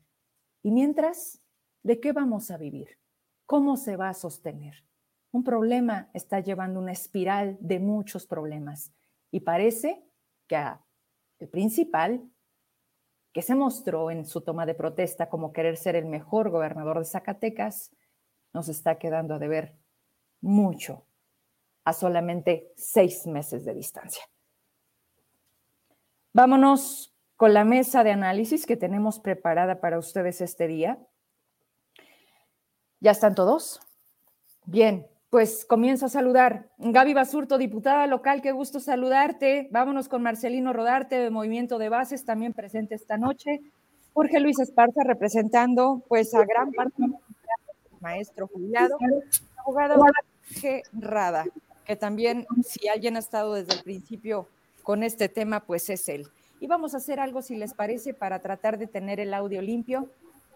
Y 0.67 0.71
mientras, 0.71 1.41
¿de 1.81 2.01
qué 2.01 2.11
vamos 2.11 2.51
a 2.51 2.57
vivir? 2.57 2.99
¿Cómo 3.45 3.77
se 3.77 3.95
va 3.95 4.09
a 4.09 4.13
sostener? 4.13 4.83
Un 5.31 5.45
problema 5.45 6.09
está 6.13 6.41
llevando 6.41 6.81
una 6.81 6.91
espiral 6.91 7.57
de 7.61 7.79
muchos 7.79 8.27
problemas 8.27 8.91
y 9.31 9.39
parece 9.39 10.03
que 10.45 10.61
el 11.39 11.47
principal, 11.47 12.29
que 13.31 13.41
se 13.41 13.55
mostró 13.55 14.11
en 14.11 14.25
su 14.25 14.41
toma 14.41 14.65
de 14.65 14.75
protesta 14.75 15.29
como 15.29 15.53
querer 15.53 15.77
ser 15.77 15.95
el 15.95 16.05
mejor 16.05 16.49
gobernador 16.49 16.99
de 16.99 17.05
Zacatecas, 17.05 17.95
nos 18.51 18.67
está 18.67 18.99
quedando 18.99 19.35
a 19.35 19.39
deber 19.39 19.73
mucho 20.41 21.05
a 21.85 21.93
solamente 21.93 22.73
seis 22.75 23.25
meses 23.25 23.63
de 23.63 23.73
distancia. 23.73 24.25
Vámonos 26.33 27.16
con 27.37 27.53
la 27.53 27.63
mesa 27.63 28.03
de 28.03 28.11
análisis 28.11 28.65
que 28.65 28.75
tenemos 28.75 29.19
preparada 29.19 29.79
para 29.79 29.99
ustedes 29.99 30.41
este 30.41 30.67
día. 30.67 30.97
¿Ya 32.99 33.11
están 33.11 33.35
todos? 33.35 33.79
Bien, 34.65 35.07
pues 35.29 35.63
comienzo 35.63 36.07
a 36.07 36.09
saludar. 36.09 36.71
Gaby 36.79 37.13
Basurto, 37.13 37.59
diputada 37.59 38.07
local, 38.07 38.41
qué 38.41 38.51
gusto 38.51 38.79
saludarte. 38.79 39.69
Vámonos 39.71 40.09
con 40.09 40.23
Marcelino 40.23 40.73
Rodarte 40.73 41.19
de 41.19 41.29
Movimiento 41.29 41.77
de 41.77 41.89
Bases, 41.89 42.25
también 42.25 42.53
presente 42.53 42.95
esta 42.95 43.17
noche. 43.17 43.61
Jorge 44.13 44.39
Luis 44.39 44.59
Esparza 44.59 45.03
representando 45.03 46.03
pues 46.07 46.33
a 46.33 46.43
gran 46.43 46.71
parte 46.71 46.95
del 47.03 47.13
maestro 47.99 48.47
jubilado, 48.47 48.97
abogado 49.57 50.03
Jorge 50.47 50.81
Rada, 50.91 51.45
que 51.85 51.95
también 51.95 52.47
si 52.63 52.87
alguien 52.87 53.15
ha 53.15 53.19
estado 53.19 53.53
desde 53.53 53.75
el 53.75 53.83
principio 53.83 54.47
con 54.81 55.03
este 55.03 55.29
tema, 55.29 55.59
pues 55.59 55.87
es 55.91 56.09
él. 56.09 56.27
Y 56.59 56.67
vamos 56.67 56.93
a 56.93 56.97
hacer 56.97 57.19
algo, 57.19 57.41
si 57.41 57.55
les 57.55 57.73
parece, 57.73 58.13
para 58.13 58.39
tratar 58.39 58.77
de 58.77 58.87
tener 58.87 59.19
el 59.19 59.33
audio 59.33 59.61
limpio. 59.61 60.09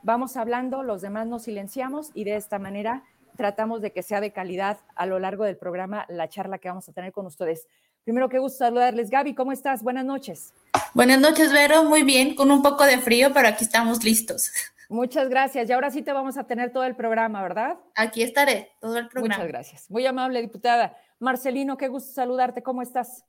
Vamos 0.04 0.36
hablando, 0.36 0.84
los 0.84 1.02
demás 1.02 1.28
nos 1.28 1.44
silenciamos 1.44 2.12
y 2.14 2.24
de 2.24 2.36
esta 2.36 2.58
manera 2.58 3.04
tratamos 3.38 3.82
de 3.82 3.92
que 3.92 4.04
sea 4.04 4.20
de 4.20 4.32
calidad 4.32 4.80
a 4.96 5.06
lo 5.06 5.20
largo 5.20 5.44
del 5.44 5.58
programa 5.58 6.06
la 6.10 6.28
charla 6.28 6.58
que 6.58 6.70
vamos 6.70 6.90
a 6.90 6.92
tener 6.92 7.12
con 7.12 7.26
ustedes. 7.26 7.68
Primero, 8.04 8.30
qué 8.30 8.40
gusto 8.40 8.60
saludarles. 8.60 9.12
Gaby, 9.12 9.36
¿cómo 9.36 9.52
estás? 9.52 9.84
Buenas 9.84 10.06
noches. 10.06 10.54
Buenas 10.94 11.20
noches, 11.20 11.54
Vero. 11.54 11.84
Muy 11.84 12.04
bien, 12.04 12.36
con 12.36 12.50
un 12.50 12.64
poco 12.64 12.84
de 12.84 12.98
frío, 12.98 13.32
pero 13.34 13.48
aquí 13.48 13.64
estamos 13.64 14.04
listos. 14.04 14.52
Muchas 14.90 15.30
gracias. 15.30 15.70
Y 15.70 15.72
ahora 15.72 15.92
sí 15.92 16.02
te 16.02 16.12
vamos 16.12 16.38
a 16.38 16.44
tener 16.46 16.74
todo 16.74 16.84
el 16.84 16.96
programa, 16.96 17.42
¿verdad? 17.44 17.78
Aquí 17.96 18.24
estaré, 18.24 18.72
todo 18.82 18.98
el 18.98 19.08
programa. 19.08 19.36
Muchas 19.36 19.48
gracias. 19.48 19.92
Muy 19.92 20.06
amable, 20.06 20.42
diputada. 20.42 20.98
Marcelino, 21.20 21.78
qué 21.78 21.88
gusto 21.88 22.12
saludarte. 22.12 22.64
¿Cómo 22.64 22.82
estás? 22.82 23.24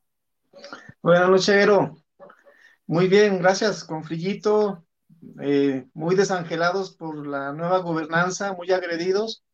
Buenas 1.02 1.28
noches, 1.28 1.54
Vero. 1.54 2.01
Muy 2.86 3.08
bien, 3.08 3.38
gracias. 3.38 3.84
Con 3.84 4.04
frillito, 4.04 4.84
eh, 5.40 5.86
muy 5.94 6.14
desangelados 6.14 6.94
por 6.96 7.26
la 7.26 7.52
nueva 7.52 7.78
gobernanza, 7.78 8.52
muy 8.52 8.70
agredidos, 8.72 9.44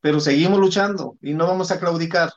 pero 0.00 0.20
seguimos 0.20 0.58
luchando 0.58 1.16
y 1.20 1.34
no 1.34 1.46
vamos 1.46 1.70
a 1.70 1.80
claudicar. 1.80 2.30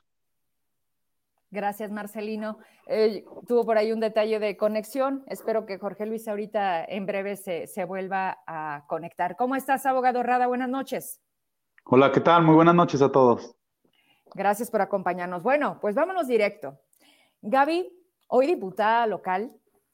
Gracias, 1.50 1.92
Marcelino. 1.92 2.60
Eh, 2.88 3.24
tuvo 3.48 3.66
por 3.66 3.78
ahí 3.78 3.92
un 3.92 4.00
detalle 4.00 4.40
de 4.40 4.58
conexión. 4.58 5.24
Espero 5.28 5.66
que 5.66 5.78
Jorge 5.78 6.06
Luis 6.06 6.28
ahorita 6.28 6.84
en 6.84 7.06
breve 7.06 7.38
se, 7.38 7.68
se, 7.68 7.86
vuelva 7.86 8.40
a 8.46 8.86
conectar. 8.88 9.38
¿Cómo 9.38 9.56
estás, 9.56 9.86
abogado 9.86 10.24
Rada? 10.24 10.48
Buenas 10.48 10.70
noches. 10.70 11.22
Hola, 11.86 12.12
¿qué 12.12 12.20
tal? 12.20 12.44
Muy 12.44 12.56
buenas 12.56 12.76
noches 12.76 13.02
a 13.02 13.12
todos. 13.12 13.56
Gracias 14.34 14.70
por 14.70 14.82
acompañarnos. 14.82 15.42
Bueno, 15.42 15.80
pues 15.80 15.96
vámonos 15.96 16.28
directo. 16.28 16.78
Gaby, 17.42 17.90
hoy 18.28 18.48
diputada 18.48 19.08
local, 19.08 19.52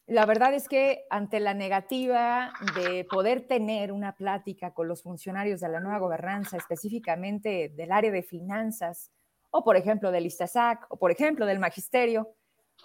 la 0.08 0.26
verdad 0.26 0.54
es 0.54 0.68
que 0.68 1.06
ante 1.10 1.40
la 1.40 1.54
negativa 1.54 2.52
de 2.76 3.06
poder 3.06 3.48
tener 3.48 3.92
una 3.92 4.16
plática 4.16 4.74
con 4.74 4.88
los 4.88 5.02
funcionarios 5.02 5.62
de 5.62 5.70
la 5.70 5.80
nueva 5.80 6.00
gobernanza, 6.00 6.58
específicamente 6.58 7.72
del 7.76 7.92
área 7.92 8.12
de 8.12 8.22
finanzas, 8.22 9.12
o 9.50 9.64
por 9.64 9.78
ejemplo 9.78 10.12
del 10.12 10.26
ISTASAC, 10.26 10.88
o 10.90 10.98
por 10.98 11.12
ejemplo 11.12 11.46
del 11.46 11.60
magisterio, 11.60 12.36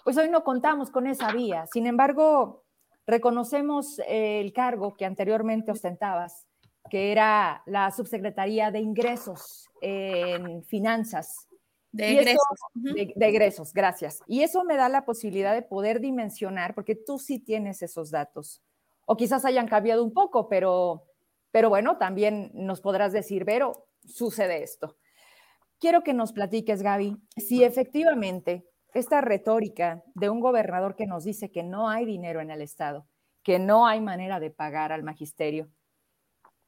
pues 0.03 0.17
hoy 0.17 0.29
no 0.29 0.43
contamos 0.43 0.91
con 0.91 1.07
esa 1.07 1.31
vía. 1.33 1.65
Sin 1.67 1.87
embargo, 1.87 2.63
reconocemos 3.05 3.99
el 4.07 4.53
cargo 4.53 4.95
que 4.95 5.05
anteriormente 5.05 5.71
ostentabas, 5.71 6.47
que 6.89 7.11
era 7.11 7.63
la 7.65 7.91
subsecretaría 7.91 8.71
de 8.71 8.79
ingresos 8.79 9.67
en 9.81 10.63
finanzas 10.63 11.48
de 11.91 12.11
egresos. 12.11 12.59
de, 12.73 13.27
egresos, 13.27 13.73
gracias. 13.73 14.21
Y 14.27 14.43
eso 14.43 14.63
me 14.63 14.75
da 14.75 14.89
la 14.89 15.05
posibilidad 15.05 15.53
de 15.53 15.61
poder 15.61 15.99
dimensionar, 15.99 16.75
porque 16.75 16.95
tú 16.95 17.19
sí 17.19 17.39
tienes 17.39 17.81
esos 17.81 18.11
datos. 18.11 18.61
O 19.05 19.17
quizás 19.17 19.45
hayan 19.45 19.67
cambiado 19.67 20.03
un 20.03 20.13
poco, 20.13 20.47
pero, 20.49 21.07
pero 21.51 21.69
bueno, 21.69 21.97
también 21.97 22.51
nos 22.53 22.81
podrás 22.81 23.11
decir, 23.11 23.45
pero 23.45 23.87
sucede 24.05 24.63
esto. 24.63 24.97
Quiero 25.79 26.03
que 26.03 26.13
nos 26.13 26.33
platiques, 26.33 26.81
Gaby, 26.81 27.17
si 27.37 27.63
efectivamente 27.63 28.65
esta 28.93 29.21
retórica 29.21 30.03
de 30.13 30.29
un 30.29 30.39
gobernador 30.39 30.95
que 30.95 31.07
nos 31.07 31.23
dice 31.23 31.51
que 31.51 31.63
no 31.63 31.89
hay 31.89 32.05
dinero 32.05 32.41
en 32.41 32.51
el 32.51 32.61
Estado, 32.61 33.07
que 33.43 33.59
no 33.59 33.87
hay 33.87 34.01
manera 34.01 34.39
de 34.39 34.51
pagar 34.51 34.91
al 34.91 35.03
magisterio, 35.03 35.69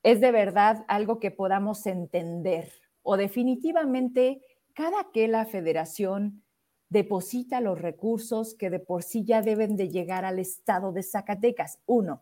es 0.03 0.19
de 0.21 0.31
verdad 0.31 0.85
algo 0.87 1.19
que 1.19 1.31
podamos 1.31 1.85
entender 1.85 2.71
o 3.03 3.17
definitivamente 3.17 4.41
cada 4.73 5.11
que 5.11 5.27
la 5.27 5.45
federación 5.45 6.43
deposita 6.89 7.61
los 7.61 7.79
recursos 7.79 8.53
que 8.53 8.69
de 8.69 8.79
por 8.79 9.03
sí 9.03 9.23
ya 9.23 9.41
deben 9.41 9.77
de 9.77 9.89
llegar 9.89 10.25
al 10.25 10.39
estado 10.39 10.91
de 10.91 11.03
Zacatecas. 11.03 11.79
Uno, 11.85 12.21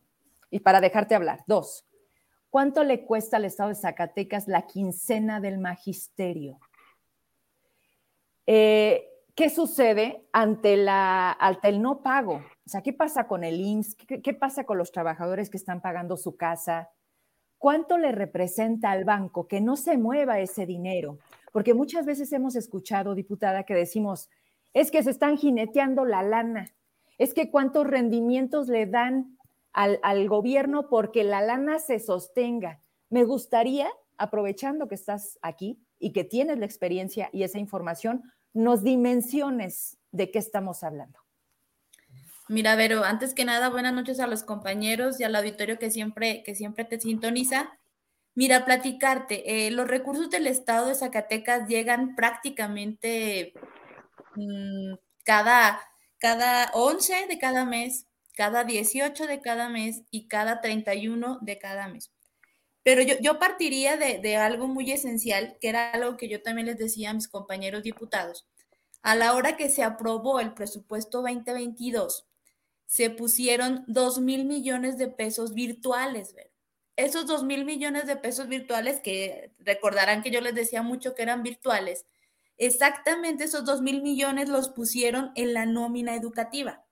y 0.52 0.60
para 0.60 0.80
dejarte 0.80 1.16
hablar. 1.16 1.44
Dos, 1.48 1.88
¿cuánto 2.52 2.84
le 2.84 3.04
cuesta 3.04 3.38
al 3.38 3.46
estado 3.46 3.70
de 3.70 3.76
Zacatecas 3.76 4.48
la 4.48 4.68
quincena 4.68 5.42
del 5.42 5.58
magisterio? 5.58 6.60
Eh, 8.46 9.08
¿Qué 9.36 9.50
sucede 9.50 10.28
ante, 10.34 10.78
la, 10.78 11.38
el 11.64 11.82
no 11.82 12.04
pago? 12.04 12.36
O 12.36 12.70
sea, 12.70 12.82
¿qué 12.82 12.94
pasa 12.94 13.28
con 13.28 13.44
el 13.44 13.60
IMSS? 13.60 13.96
¿Qué, 13.96 14.22
¿Qué 14.22 14.34
pasa 14.34 14.66
con 14.66 14.78
los 14.78 14.92
trabajadores 14.92 15.50
que 15.50 15.58
están 15.58 15.82
pagando 15.82 16.18
su 16.18 16.36
casa? 16.36 16.90
¿Cuánto 17.58 17.98
le 17.98 18.12
representa 18.12 18.92
al 18.92 19.04
banco 19.04 19.48
que 19.48 19.62
no 19.62 19.78
se 19.78 19.98
mueva 19.98 20.40
ese 20.40 20.66
dinero? 20.66 21.20
Porque 21.52 21.74
muchas 21.74 22.06
veces 22.06 22.32
hemos 22.34 22.56
escuchado, 22.56 23.16
diputada, 23.16 23.64
que 23.64 23.74
decimos, 23.74 24.30
es 24.74 24.92
que 24.92 25.04
se 25.04 25.12
están 25.12 25.38
jineteando 25.38 26.06
la 26.06 26.24
lana, 26.24 26.74
es 27.18 27.34
que 27.34 27.50
cuántos 27.50 27.88
rendimientos 27.88 28.68
le 28.68 28.86
dan 28.86 29.38
al, 29.74 30.00
al 30.04 30.28
gobierno 30.28 30.90
porque 30.90 31.24
la 31.24 31.42
lana 31.42 31.80
se 31.80 32.00
sostenga. 32.00 32.82
Me 33.10 33.24
gustaría, 33.24 33.90
aprovechando 34.18 34.88
que 34.88 34.96
estás 34.96 35.40
aquí 35.42 35.80
y 36.00 36.12
que 36.14 36.24
tienes 36.24 36.60
la 36.60 36.66
experiencia 36.66 37.30
y 37.34 37.44
esa 37.44 37.60
información, 37.60 38.24
nos 38.54 38.84
dimensiones 38.84 39.98
de 40.12 40.32
qué 40.32 40.40
estamos 40.40 40.84
hablando. 40.84 41.20
Mira, 42.48 42.76
Vero, 42.76 43.04
antes 43.04 43.36
que 43.36 43.46
nada, 43.46 43.70
buenas 43.70 43.94
noches 43.94 44.20
a 44.20 44.26
los 44.26 44.42
compañeros 44.42 45.20
y 45.20 45.24
al 45.24 45.36
auditorio 45.36 45.78
que 45.78 45.92
siempre, 45.92 46.42
que 46.44 46.56
siempre 46.56 46.84
te 46.84 47.00
sintoniza. 47.00 47.78
Mira, 48.40 48.64
platicarte, 48.64 49.68
eh, 49.68 49.70
los 49.70 49.86
recursos 49.86 50.30
del 50.30 50.48
Estado 50.48 50.88
de 50.88 50.96
Zacatecas 50.96 51.68
llegan 51.68 52.16
prácticamente 52.16 53.52
mmm, 54.38 54.94
cada, 55.26 55.82
cada 56.20 56.72
11 56.74 57.28
de 57.28 57.38
cada 57.38 57.66
mes, 57.66 58.08
cada 58.38 58.64
18 58.64 59.28
de 59.28 59.42
cada 59.42 59.68
mes 59.68 60.04
y 60.10 60.30
cada 60.30 60.62
31 60.62 61.40
de 61.42 61.60
cada 61.60 61.90
mes. 61.90 62.14
Pero 62.82 63.02
yo, 63.02 63.16
yo 63.20 63.40
partiría 63.40 63.98
de, 63.98 64.20
de 64.20 64.38
algo 64.38 64.70
muy 64.70 64.90
esencial, 64.90 65.58
que 65.60 65.68
era 65.68 65.92
algo 65.92 66.16
que 66.16 66.30
yo 66.30 66.42
también 66.42 66.68
les 66.68 66.78
decía 66.78 67.10
a 67.10 67.14
mis 67.16 67.28
compañeros 67.28 67.84
diputados. 67.84 68.48
A 69.02 69.16
la 69.18 69.34
hora 69.34 69.58
que 69.58 69.68
se 69.68 69.84
aprobó 69.84 70.40
el 70.40 70.54
presupuesto 70.54 71.22
2022, 71.24 72.26
se 72.86 73.10
pusieron 73.10 73.84
2 73.88 74.22
mil 74.22 74.46
millones 74.46 74.98
de 74.98 75.10
pesos 75.10 75.54
virtuales, 75.54 76.34
¿ver? 76.34 76.49
Esos 77.00 77.28
2 77.28 77.46
mil 77.46 77.64
millones 77.64 78.08
de 78.08 78.18
pesos 78.18 78.50
virtuales, 78.50 79.00
que 79.00 79.54
recordarán 79.60 80.22
que 80.22 80.32
yo 80.32 80.42
les 80.42 80.54
decía 80.54 80.82
mucho 80.82 81.16
que 81.16 81.22
eran 81.22 81.44
virtuales, 81.44 82.06
exactamente 82.58 83.46
esos 83.46 83.64
2 83.64 83.82
mil 83.82 84.02
millones 84.02 84.50
los 84.50 84.68
pusieron 84.68 85.32
en 85.36 85.54
la 85.54 85.66
nómina 85.66 86.14
educativa. 86.14 86.84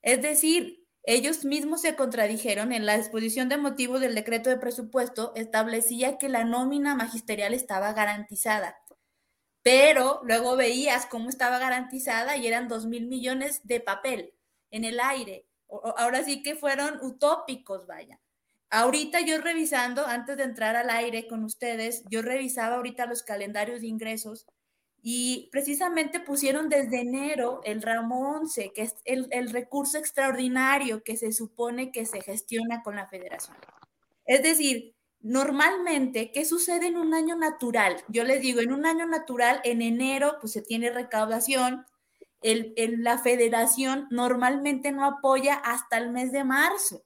Es 0.00 0.22
decir, 0.22 0.86
ellos 1.02 1.44
mismos 1.44 1.80
se 1.80 1.96
contradijeron 1.96 2.70
en 2.70 2.86
la 2.86 2.94
exposición 2.94 3.48
de 3.48 3.56
motivos 3.56 4.00
del 4.00 4.14
decreto 4.14 4.48
de 4.48 4.58
presupuesto, 4.58 5.32
establecía 5.34 6.16
que 6.16 6.28
la 6.28 6.44
nómina 6.44 6.94
magisterial 6.94 7.52
estaba 7.52 7.92
garantizada, 7.92 8.78
pero 9.62 10.20
luego 10.22 10.54
veías 10.54 11.06
cómo 11.06 11.30
estaba 11.30 11.58
garantizada 11.58 12.36
y 12.36 12.46
eran 12.46 12.68
2 12.68 12.86
mil 12.86 13.08
millones 13.08 13.60
de 13.64 13.80
papel 13.80 14.34
en 14.70 14.84
el 14.84 15.00
aire. 15.00 15.48
Ahora 15.96 16.22
sí 16.22 16.44
que 16.44 16.54
fueron 16.54 17.04
utópicos, 17.04 17.88
vaya. 17.88 18.20
Ahorita 18.70 19.20
yo 19.20 19.40
revisando, 19.40 20.06
antes 20.06 20.36
de 20.36 20.44
entrar 20.44 20.76
al 20.76 20.90
aire 20.90 21.26
con 21.26 21.42
ustedes, 21.42 22.04
yo 22.08 22.22
revisaba 22.22 22.76
ahorita 22.76 23.06
los 23.06 23.24
calendarios 23.24 23.80
de 23.80 23.88
ingresos 23.88 24.46
y 25.02 25.48
precisamente 25.50 26.20
pusieron 26.20 26.68
desde 26.68 27.00
enero 27.00 27.62
el 27.64 27.82
ramo 27.82 28.36
11, 28.36 28.70
que 28.72 28.82
es 28.82 28.94
el, 29.04 29.50
recurso 29.50 29.98
extraordinario 29.98 31.02
que 31.02 31.16
se 31.16 31.32
supone 31.32 31.90
que 31.90 32.06
se 32.06 32.20
gestiona 32.20 32.82
con 32.82 32.94
la 32.94 33.08
federación. 33.08 33.56
Es 34.24 34.42
decir, 34.42 34.94
normalmente, 35.20 36.30
¿qué 36.30 36.44
sucede 36.44 36.86
en 36.86 36.96
un 36.96 37.12
año 37.12 37.34
natural? 37.34 37.96
Yo 38.08 38.22
les 38.22 38.40
digo, 38.40 38.60
en 38.60 38.72
un 38.72 38.86
año 38.86 39.06
natural, 39.06 39.60
en 39.64 39.82
enero, 39.82 40.36
pues 40.40 40.52
se 40.52 40.62
tiene 40.62 40.90
recaudación, 40.90 41.86
el, 42.42 42.72
el, 42.76 43.02
la 43.02 43.18
federación 43.18 44.06
normalmente 44.10 44.92
no 44.92 45.04
apoya 45.04 45.54
hasta 45.54 45.98
el 45.98 46.10
mes 46.10 46.30
de 46.30 46.44
marzo. 46.44 47.02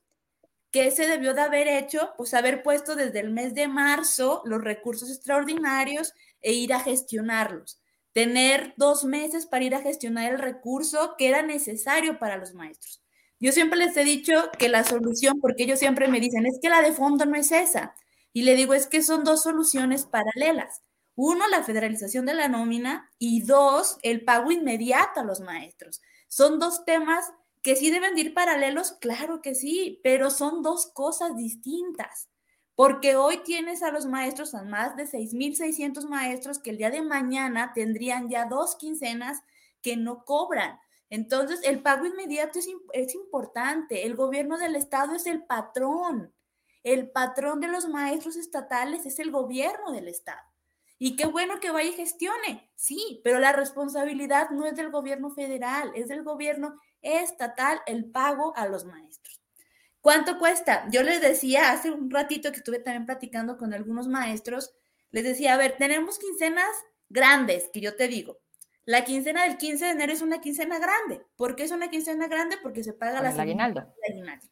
¿Qué 0.74 0.90
se 0.90 1.06
debió 1.06 1.34
de 1.34 1.40
haber 1.40 1.68
hecho? 1.68 2.14
Pues 2.16 2.34
haber 2.34 2.64
puesto 2.64 2.96
desde 2.96 3.20
el 3.20 3.30
mes 3.30 3.54
de 3.54 3.68
marzo 3.68 4.42
los 4.44 4.60
recursos 4.60 5.08
extraordinarios 5.08 6.14
e 6.40 6.52
ir 6.52 6.74
a 6.74 6.80
gestionarlos. 6.80 7.80
Tener 8.12 8.74
dos 8.76 9.04
meses 9.04 9.46
para 9.46 9.64
ir 9.64 9.76
a 9.76 9.82
gestionar 9.82 10.32
el 10.32 10.40
recurso 10.40 11.14
que 11.16 11.28
era 11.28 11.42
necesario 11.42 12.18
para 12.18 12.38
los 12.38 12.54
maestros. 12.54 13.00
Yo 13.38 13.52
siempre 13.52 13.78
les 13.78 13.96
he 13.96 14.02
dicho 14.02 14.50
que 14.58 14.68
la 14.68 14.82
solución, 14.82 15.38
porque 15.40 15.62
ellos 15.62 15.78
siempre 15.78 16.08
me 16.08 16.18
dicen, 16.18 16.44
es 16.44 16.58
que 16.60 16.70
la 16.70 16.82
de 16.82 16.92
fondo 16.92 17.24
no 17.24 17.36
es 17.36 17.52
esa. 17.52 17.94
Y 18.32 18.42
le 18.42 18.56
digo, 18.56 18.74
es 18.74 18.88
que 18.88 19.04
son 19.04 19.22
dos 19.22 19.44
soluciones 19.44 20.06
paralelas. 20.06 20.82
Uno, 21.14 21.46
la 21.50 21.62
federalización 21.62 22.26
de 22.26 22.34
la 22.34 22.48
nómina 22.48 23.12
y 23.20 23.42
dos, 23.42 23.98
el 24.02 24.24
pago 24.24 24.50
inmediato 24.50 25.20
a 25.20 25.24
los 25.24 25.38
maestros. 25.38 26.02
Son 26.26 26.58
dos 26.58 26.84
temas 26.84 27.32
que 27.64 27.76
sí 27.76 27.90
deben 27.90 28.16
ir 28.18 28.34
paralelos, 28.34 28.92
claro 28.92 29.40
que 29.40 29.54
sí, 29.54 29.98
pero 30.04 30.28
son 30.28 30.62
dos 30.62 30.86
cosas 30.86 31.34
distintas. 31.34 32.28
Porque 32.74 33.16
hoy 33.16 33.38
tienes 33.38 33.82
a 33.82 33.90
los 33.90 34.04
maestros, 34.04 34.54
a 34.54 34.64
más 34.64 34.96
de 34.96 35.04
6.600 35.04 36.06
maestros 36.06 36.58
que 36.58 36.70
el 36.70 36.76
día 36.76 36.90
de 36.90 37.00
mañana 37.00 37.72
tendrían 37.74 38.28
ya 38.28 38.44
dos 38.44 38.76
quincenas 38.76 39.40
que 39.80 39.96
no 39.96 40.26
cobran. 40.26 40.78
Entonces, 41.08 41.60
el 41.64 41.80
pago 41.80 42.04
inmediato 42.04 42.58
es, 42.58 42.68
es 42.92 43.14
importante. 43.14 44.04
El 44.04 44.14
gobierno 44.14 44.58
del 44.58 44.76
estado 44.76 45.14
es 45.14 45.26
el 45.26 45.44
patrón. 45.44 46.34
El 46.82 47.10
patrón 47.12 47.60
de 47.60 47.68
los 47.68 47.88
maestros 47.88 48.36
estatales 48.36 49.06
es 49.06 49.18
el 49.18 49.30
gobierno 49.30 49.90
del 49.90 50.08
estado. 50.08 50.42
Y 50.98 51.16
qué 51.16 51.24
bueno 51.26 51.60
que 51.60 51.70
vaya 51.70 51.88
y 51.88 51.94
gestione, 51.94 52.70
sí, 52.76 53.20
pero 53.24 53.38
la 53.38 53.52
responsabilidad 53.52 54.50
no 54.50 54.64
es 54.64 54.76
del 54.76 54.90
gobierno 54.90 55.30
federal, 55.30 55.90
es 55.94 56.08
del 56.08 56.22
gobierno 56.22 56.78
estatal 57.04 57.80
el 57.86 58.06
pago 58.06 58.56
a 58.56 58.66
los 58.66 58.84
maestros. 58.84 59.40
¿Cuánto 60.00 60.38
cuesta? 60.38 60.86
Yo 60.90 61.02
les 61.02 61.20
decía 61.20 61.70
hace 61.70 61.90
un 61.90 62.10
ratito 62.10 62.50
que 62.50 62.58
estuve 62.58 62.78
también 62.78 63.06
platicando 63.06 63.56
con 63.56 63.72
algunos 63.72 64.08
maestros, 64.08 64.74
les 65.10 65.24
decía, 65.24 65.54
a 65.54 65.56
ver, 65.56 65.76
tenemos 65.78 66.18
quincenas 66.18 66.70
grandes, 67.08 67.70
que 67.72 67.80
yo 67.80 67.94
te 67.94 68.08
digo. 68.08 68.38
La 68.84 69.04
quincena 69.04 69.44
del 69.44 69.56
15 69.56 69.84
de 69.84 69.90
enero 69.92 70.12
es 70.12 70.20
una 70.20 70.40
quincena 70.40 70.78
grande. 70.78 71.24
¿Por 71.36 71.56
qué 71.56 71.62
es 71.62 71.70
una 71.70 71.88
quincena 71.88 72.28
grande? 72.28 72.58
Porque 72.62 72.84
se 72.84 72.92
paga 72.92 73.22
la 73.22 73.30
aguinaldo. 73.30 73.94
aguinaldo. 74.10 74.46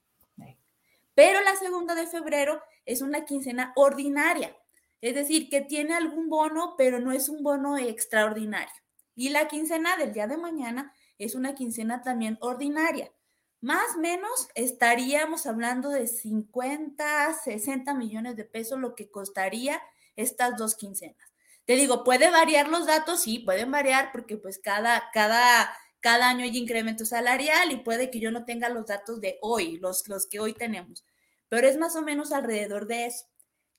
Pero 1.14 1.42
la 1.42 1.56
segunda 1.56 1.94
de 1.94 2.06
febrero 2.06 2.62
es 2.86 3.02
una 3.02 3.24
quincena 3.24 3.72
ordinaria. 3.76 4.56
Es 5.02 5.14
decir, 5.14 5.50
que 5.50 5.60
tiene 5.60 5.94
algún 5.94 6.28
bono, 6.28 6.74
pero 6.78 7.00
no 7.00 7.12
es 7.12 7.28
un 7.28 7.42
bono 7.42 7.76
extraordinario. 7.76 8.72
Y 9.14 9.28
la 9.28 9.48
quincena 9.48 9.96
del 9.96 10.12
día 10.12 10.26
de 10.26 10.38
mañana 10.38 10.94
es 11.24 11.34
una 11.34 11.54
quincena 11.54 12.02
también 12.02 12.38
ordinaria. 12.40 13.12
Más 13.60 13.96
o 13.96 14.00
menos 14.00 14.48
estaríamos 14.54 15.46
hablando 15.46 15.90
de 15.90 16.06
50, 16.08 17.34
60 17.44 17.94
millones 17.94 18.36
de 18.36 18.44
pesos 18.44 18.80
lo 18.80 18.94
que 18.94 19.10
costaría 19.10 19.80
estas 20.16 20.56
dos 20.56 20.74
quincenas. 20.74 21.32
Te 21.64 21.76
digo, 21.76 22.02
puede 22.02 22.28
variar 22.30 22.68
los 22.68 22.86
datos, 22.86 23.22
sí, 23.22 23.38
pueden 23.38 23.70
variar 23.70 24.10
porque 24.10 24.36
pues 24.36 24.58
cada, 24.58 25.04
cada, 25.12 25.72
cada 26.00 26.28
año 26.28 26.44
hay 26.44 26.56
incremento 26.56 27.04
salarial 27.04 27.70
y 27.70 27.76
puede 27.76 28.10
que 28.10 28.18
yo 28.18 28.32
no 28.32 28.44
tenga 28.44 28.68
los 28.68 28.86
datos 28.86 29.20
de 29.20 29.38
hoy, 29.42 29.78
los, 29.78 30.08
los 30.08 30.26
que 30.26 30.40
hoy 30.40 30.54
tenemos, 30.54 31.04
pero 31.48 31.68
es 31.68 31.78
más 31.78 31.94
o 31.94 32.02
menos 32.02 32.32
alrededor 32.32 32.88
de 32.88 33.06
eso. 33.06 33.26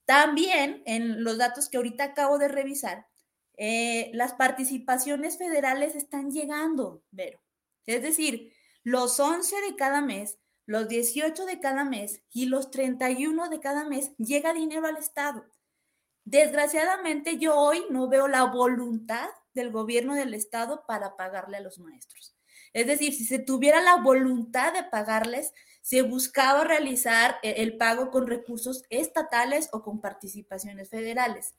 También 0.05 0.81
en 0.85 1.23
los 1.23 1.37
datos 1.37 1.69
que 1.69 1.77
ahorita 1.77 2.05
acabo 2.05 2.37
de 2.37 2.47
revisar, 2.47 3.07
eh, 3.57 4.09
las 4.13 4.33
participaciones 4.33 5.37
federales 5.37 5.95
están 5.95 6.31
llegando, 6.31 7.03
Vero. 7.11 7.39
Es 7.85 8.01
decir, 8.01 8.53
los 8.83 9.19
11 9.19 9.55
de 9.61 9.75
cada 9.75 10.01
mes, 10.01 10.39
los 10.65 10.87
18 10.87 11.45
de 11.45 11.59
cada 11.59 11.83
mes 11.83 12.21
y 12.31 12.45
los 12.45 12.71
31 12.71 13.49
de 13.49 13.59
cada 13.59 13.85
mes 13.85 14.15
llega 14.17 14.53
dinero 14.53 14.87
al 14.87 14.97
Estado. 14.97 15.45
Desgraciadamente 16.25 17.37
yo 17.37 17.57
hoy 17.57 17.85
no 17.89 18.07
veo 18.07 18.27
la 18.27 18.45
voluntad 18.45 19.29
del 19.53 19.71
gobierno 19.71 20.15
del 20.15 20.33
Estado 20.33 20.85
para 20.87 21.17
pagarle 21.17 21.57
a 21.57 21.61
los 21.61 21.79
maestros. 21.79 22.35
Es 22.71 22.87
decir, 22.87 23.13
si 23.13 23.25
se 23.25 23.39
tuviera 23.39 23.81
la 23.81 23.97
voluntad 23.97 24.73
de 24.73 24.83
pagarles, 24.83 25.53
se 25.81 26.01
buscaba 26.01 26.63
realizar 26.63 27.37
eh, 27.43 27.55
el 27.57 27.77
pago 27.77 28.09
con 28.09 28.25
recursos 28.25 28.83
estatales 28.89 29.69
o 29.73 29.83
con 29.83 30.01
participaciones 30.01 30.89
federales. 30.89 31.53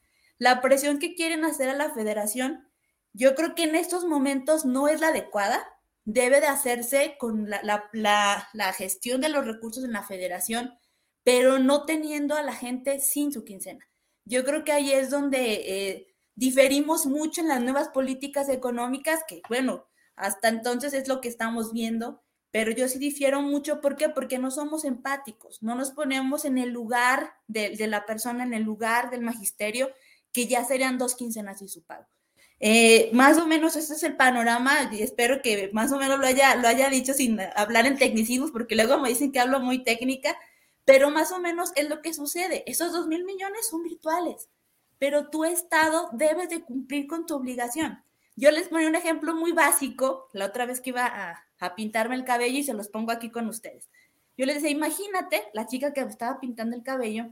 La 0.45 0.61
presión 0.61 0.99
que 0.99 1.15
quieren 1.15 1.43
hacer 1.47 1.71
a 1.71 1.75
la 1.75 1.95
federación, 1.95 2.69
yo 3.15 3.35
creo 3.35 3.55
que 3.55 3.63
en 3.63 3.75
estos 3.75 4.05
momentos 4.05 4.67
no 4.67 4.89
es 4.89 5.01
la 5.01 5.09
adecuada, 5.09 5.67
debe 6.05 6.43
de 6.43 6.49
hacerse 6.49 7.17
con 7.19 7.49
la, 7.49 7.63
la, 7.95 8.47
la, 8.53 8.73
gestión 8.75 9.23
de 9.23 9.31
los 9.31 9.47
recursos 9.47 9.85
en 9.85 9.93
la 9.93 10.03
federación, 10.03 10.75
pero 11.23 11.59
no 11.59 11.87
teniendo 11.87 12.35
a 12.35 12.43
la 12.43 12.53
gente 12.53 13.01
sin 13.01 13.33
su 13.33 13.43
quincena. 13.43 13.89
Yo 14.27 14.45
creo 14.45 14.65
que 14.65 14.73
ahí 14.73 14.93
es 14.93 15.09
donde 15.09 15.39
eh, 15.55 16.15
diferimos 16.35 17.07
mucho 17.07 17.41
en 17.41 17.49
las 17.49 17.63
nuevas 17.63 17.89
políticas 17.89 18.51
económicas, 18.51 19.21
que 19.27 19.41
bueno, 19.49 19.87
hasta 20.15 20.49
entonces 20.49 20.93
es 20.93 21.09
lo 21.09 21.23
que 21.23 21.29
estamos 21.29 21.73
viendo, 21.73 22.23
pero 22.51 22.71
yo 22.71 22.87
sí 22.89 22.99
difiero 22.99 23.41
mucho, 23.41 23.81
¿por 23.81 23.97
qué? 23.97 24.11
Porque 24.11 24.39
no 24.39 24.51
somos 24.51 24.85
empáticos, 24.85 25.63
no 25.63 25.75
nos 25.75 25.93
ponemos 25.93 26.45
en 26.45 26.59
el 26.59 26.69
lugar 26.69 27.33
de, 27.47 27.71
de 27.71 27.87
la 27.87 28.05
persona, 28.05 28.45
en 28.45 28.53
el 28.53 28.63
lugar 28.63 29.09
del 29.09 29.23
magisterio, 29.23 29.89
que 30.35 30.47
ya 30.47 30.65
serían 30.65 30.99
dos 30.99 31.15
quincenas 31.15 31.63
y 31.63 31.69
su 31.69 31.83
pago. 31.85 32.07
Eh, 32.61 33.11
más 33.13 33.39
o 33.39 33.47
menos 33.47 33.77
ese 33.77 33.95
es 33.95 34.03
el 34.03 34.17
panorama 34.17 34.91
y 34.93 35.03
espero 35.03 35.41
que 35.43 35.71
más 35.73 35.93
o 35.93 35.99
menos 35.99 36.19
lo 36.19 36.27
haya, 36.27 36.57
lo 36.57 36.69
haya 36.69 36.89
dicho 36.91 37.15
sin 37.15 37.39
hablar 37.57 37.87
en 37.87 37.99
tecnicismos, 37.99 38.51
porque 38.51 38.75
luego 38.75 38.99
me 38.99 39.09
dicen 39.09 39.33
que 39.33 39.41
hablo 39.41 39.61
muy 39.61 39.85
técnica, 39.85 40.37
pero 40.85 41.11
más 41.11 41.31
o 41.33 41.41
menos 41.41 41.73
es 41.77 41.89
lo 41.89 42.03
que 42.03 42.13
sucede. 42.13 42.65
Esos 42.67 42.93
dos 42.93 43.07
mil 43.07 43.25
millones 43.25 43.69
son 43.69 43.83
virtuales, 43.83 44.49
pero 44.99 45.31
tu 45.31 45.45
estado 45.45 46.11
debes 46.13 46.49
de 46.51 46.63
cumplir 46.63 47.07
con 47.07 47.27
tu 47.27 47.37
obligación. 47.37 48.03
Yo 48.35 48.51
les 48.51 48.69
ponía 48.69 48.89
un 48.89 48.97
ejemplo 48.97 49.35
muy 49.35 49.53
básico, 49.53 50.29
la 50.33 50.47
otra 50.47 50.67
vez 50.67 50.81
que 50.81 50.91
iba 50.91 51.07
a, 51.07 51.47
a 51.61 51.75
pintarme 51.77 52.17
el 52.17 52.25
cabello 52.25 52.59
y 52.59 52.65
se 52.65 52.75
los 52.75 52.89
pongo 52.89 53.13
aquí 53.13 53.31
con 53.31 53.47
ustedes. 53.49 53.89
Yo 54.37 54.47
les 54.47 54.57
decía, 54.57 54.71
imagínate, 54.71 55.45
la 55.53 55.69
chica 55.69 55.93
que 55.93 56.01
estaba 56.01 56.41
pintando 56.41 56.75
el 56.75 56.83
cabello, 56.83 57.29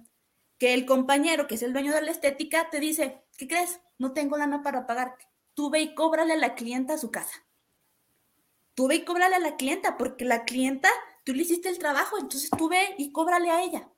que 0.63 0.75
el 0.75 0.87
compañero, 0.87 1.49
que 1.49 1.57
es 1.57 1.63
el 1.65 1.73
dueño 1.73 1.93
de 1.93 2.03
la 2.03 2.13
estética, 2.13 2.71
te 2.71 2.79
dice, 2.79 3.25
¿qué 3.37 3.49
crees? 3.49 3.81
No 3.99 4.13
tengo 4.13 4.37
lana 4.37 4.63
para 4.63 4.87
pagarte. 4.87 5.27
Tú 5.55 5.71
ve 5.71 5.81
y 5.81 5.93
cóbrale 5.97 6.35
a 6.35 6.37
la 6.37 6.55
clienta 6.55 6.95
a 6.95 6.99
su 6.99 7.11
casa. 7.11 7.45
Tú 8.75 8.87
ve 8.87 8.95
y 8.95 9.05
cóbrale 9.05 9.35
a 9.35 9.41
la 9.41 9.57
clienta, 9.57 9.97
porque 9.97 10.25
la 10.25 10.45
clienta, 10.45 10.89
tú 11.25 11.35
le 11.35 11.43
hiciste 11.43 11.69
el 11.69 11.81
trabajo, 11.81 12.17
entonces 12.17 12.49
tú 12.57 12.69
ve 12.69 12.95
y 12.97 13.11
cóbrale 13.11 13.51
a 13.51 13.61
ella. 13.61 13.91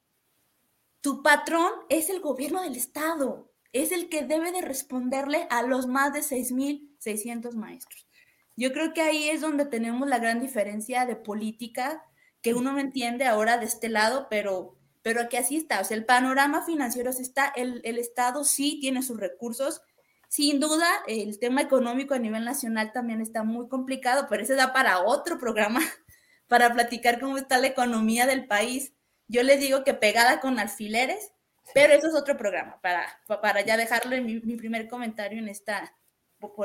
Tu 1.02 1.22
patrón 1.22 1.70
es 1.90 2.08
el 2.08 2.20
gobierno 2.20 2.62
del 2.62 2.76
Estado, 2.76 3.52
es 3.74 3.92
el 3.92 4.08
que 4.08 4.22
debe 4.22 4.50
de 4.50 4.62
responderle 4.62 5.46
a 5.50 5.60
los 5.60 5.86
más 5.86 6.14
de 6.14 6.20
6.600 6.20 7.56
maestros. 7.56 8.08
Yo 8.56 8.72
creo 8.72 8.94
que 8.94 9.02
ahí 9.02 9.28
es 9.28 9.42
donde 9.42 9.66
tenemos 9.66 10.08
la 10.08 10.18
gran 10.18 10.40
diferencia 10.40 11.04
de 11.04 11.16
política 11.16 12.02
que 12.40 12.54
uno 12.54 12.72
no 12.72 12.78
entiende 12.78 13.26
ahora 13.26 13.58
de 13.58 13.66
este 13.66 13.90
lado, 13.90 14.28
pero, 14.30 14.78
pero 15.04 15.28
que 15.28 15.38
así 15.38 15.56
está. 15.56 15.80
O 15.80 15.84
sea, 15.84 15.96
el 15.96 16.04
panorama 16.04 16.64
financiero 16.66 17.10
está, 17.10 17.52
el, 17.54 17.80
el 17.84 17.98
Estado 17.98 18.42
sí 18.42 18.80
tiene 18.80 19.02
sus 19.02 19.20
recursos. 19.20 19.82
Sin 20.28 20.58
duda, 20.58 20.88
el 21.06 21.38
tema 21.38 21.60
económico 21.60 22.14
a 22.14 22.18
nivel 22.18 22.44
nacional 22.44 22.90
también 22.92 23.20
está 23.20 23.44
muy 23.44 23.68
complicado, 23.68 24.26
pero 24.28 24.42
ese 24.42 24.56
da 24.56 24.72
para 24.72 24.98
otro 24.98 25.38
programa, 25.38 25.80
para 26.48 26.72
platicar 26.72 27.20
cómo 27.20 27.38
está 27.38 27.58
la 27.58 27.68
economía 27.68 28.26
del 28.26 28.48
país 28.48 28.94
yo 29.28 29.42
les 29.42 29.60
digo 29.60 29.84
que 29.84 29.94
pegada 29.94 30.40
con 30.40 30.58
alfileres, 30.58 31.32
pero 31.72 31.94
eso 31.94 32.08
es 32.08 32.14
otro 32.14 32.36
programa 32.36 32.80
para, 32.82 33.20
para 33.40 33.62
ya 33.62 33.76
dejarlo 33.76 34.14
en 34.14 34.26
mi, 34.26 34.56
primer 34.56 34.86
comentario 34.88 35.38
en, 35.38 35.48
esta, 35.48 35.96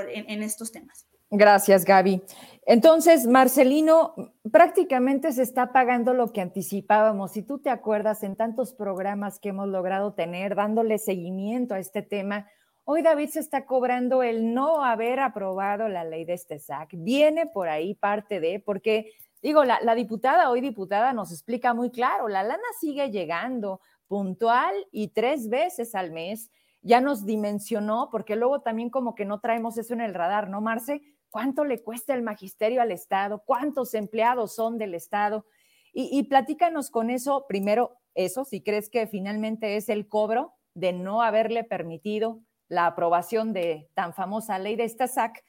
en, 0.10 0.30
en 0.30 0.44
estos 0.44 0.72
temas. 0.72 1.08
Gracias, 1.32 1.86
Gaby. 1.86 2.22
Entonces, 2.66 3.28
Marcelino, 3.28 4.14
prácticamente 4.52 5.32
se 5.32 5.44
está 5.44 5.72
pagando 5.72 6.14
lo 6.14 6.32
que 6.32 6.42
anticipábamos. 6.42 7.32
Si 7.32 7.44
tú 7.44 7.60
te 7.60 7.70
acuerdas 7.70 8.24
en 8.24 8.36
tantos 8.36 8.74
programas 8.74 9.40
que 9.40 9.50
hemos 9.50 9.68
logrado 9.68 10.14
tener, 10.14 10.56
dándole 10.56 10.98
seguimiento 10.98 11.74
a 11.74 11.80
este 11.80 12.02
tema, 12.02 12.48
hoy 12.84 13.02
David 13.02 13.30
se 13.30 13.40
está 13.40 13.66
cobrando 13.66 14.24
el 14.24 14.54
no 14.54 14.84
haber 14.84 15.20
aprobado 15.20 15.88
la 15.88 16.04
ley 16.04 16.26
de 16.26 16.34
este 16.34 16.60
SAC. 16.60 16.90
Viene 16.98 17.48
por 17.48 17.70
ahí 17.70 17.96
parte 17.96 18.40
de, 18.40 18.60
porque 18.60 19.12
Digo, 19.42 19.64
la, 19.64 19.96
diputada, 19.96 20.50
hoy 20.50 20.60
diputada, 20.60 21.14
nos 21.14 21.32
explica 21.32 21.74
muy 21.74 21.92
claro, 21.92 22.28
la 22.28 22.44
lana 22.44 22.62
sigue 22.80 23.10
llegando 23.10 23.80
puntual 24.08 24.74
y 24.92 25.10
tres 25.10 25.48
veces 25.48 25.96
al 25.96 26.12
mes. 26.12 26.52
Ya 26.82 27.00
nos 27.00 27.26
dimensionó, 27.26 28.10
porque 28.12 28.36
luego 28.36 28.62
también 28.62 28.90
como 28.90 29.16
que 29.16 29.26
no 29.26 29.40
traemos 29.40 29.78
eso 29.78 29.94
en 29.94 30.02
el 30.02 30.14
radar, 30.14 30.50
¿no, 30.50 30.60
Marce? 30.60 31.02
¿Cuánto 31.30 31.66
le 31.66 31.82
cuesta 31.82 32.14
el 32.14 32.22
magisterio 32.22 32.82
al 32.82 32.92
Estado? 32.92 33.44
¿Cuántos 33.46 33.94
empleados 33.94 34.56
son 34.56 34.78
del 34.78 34.96
Estado? 34.96 35.46
Y, 35.94 36.10
y 36.18 36.24
platícanos 36.24 36.90
con 36.90 37.10
eso, 37.10 37.46
primero, 37.48 37.98
eso, 38.16 38.46
si 38.46 38.62
crees 38.62 38.90
que 38.90 39.08
finalmente 39.08 39.76
es 39.78 39.90
el 39.90 40.08
cobro 40.08 40.54
de 40.74 40.94
no 40.94 41.22
haberle 41.22 41.64
permitido 41.64 42.42
la 42.68 42.86
aprobación 42.86 43.54
de 43.54 43.90
tan 43.96 44.14
famosa 44.14 44.60
ley 44.60 44.76
de 44.76 44.84
esta 44.84 45.08
SAC, 45.08 45.44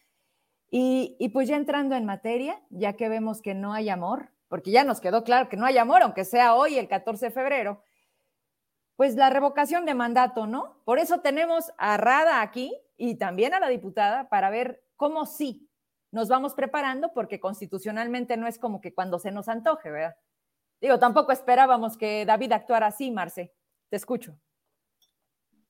y, 0.72 1.28
pues 1.32 1.48
ya 1.48 1.56
entrando 1.56 1.96
en 1.96 2.04
materia, 2.04 2.60
ya 2.70 2.92
que 2.92 3.08
vemos 3.08 3.42
que 3.42 3.54
no 3.54 3.72
hay 3.72 3.88
amor, 3.88 4.30
porque 4.48 4.70
ya 4.70 4.84
nos 4.84 5.00
quedó 5.00 5.24
claro 5.24 5.48
que 5.48 5.56
no 5.56 5.66
hay 5.66 5.78
amor, 5.78 6.02
aunque 6.02 6.24
sea 6.24 6.54
hoy 6.54 6.78
el 6.78 6.86
14 6.86 7.26
de 7.26 7.30
febrero, 7.32 7.82
pues 8.94 9.16
la 9.16 9.30
revocación 9.30 9.84
de 9.84 9.94
mandato, 9.94 10.46
¿no? 10.46 10.80
Por 10.84 11.00
eso 11.00 11.20
tenemos 11.20 11.72
a 11.76 11.96
Rada 11.96 12.40
aquí 12.40 12.72
y 12.96 13.16
también 13.16 13.52
a 13.54 13.60
la 13.60 13.68
diputada 13.68 14.28
para 14.28 14.50
ver 14.50 14.84
cómo 14.94 15.26
sí 15.26 15.68
nos 16.12 16.28
vamos 16.28 16.54
preparando, 16.54 17.12
porque 17.12 17.40
constitucionalmente 17.40 18.36
no 18.36 18.46
es 18.46 18.58
como 18.58 18.80
que 18.80 18.94
cuando 18.94 19.18
se 19.18 19.30
nos 19.30 19.48
antoje, 19.48 19.90
¿verdad? 19.90 20.16
Digo, 20.80 20.98
tampoco 20.98 21.32
esperábamos 21.32 21.96
que 21.96 22.24
David 22.24 22.52
actuara 22.52 22.86
así, 22.86 23.10
Marce. 23.10 23.52
Te 23.90 23.96
escucho. 23.96 24.38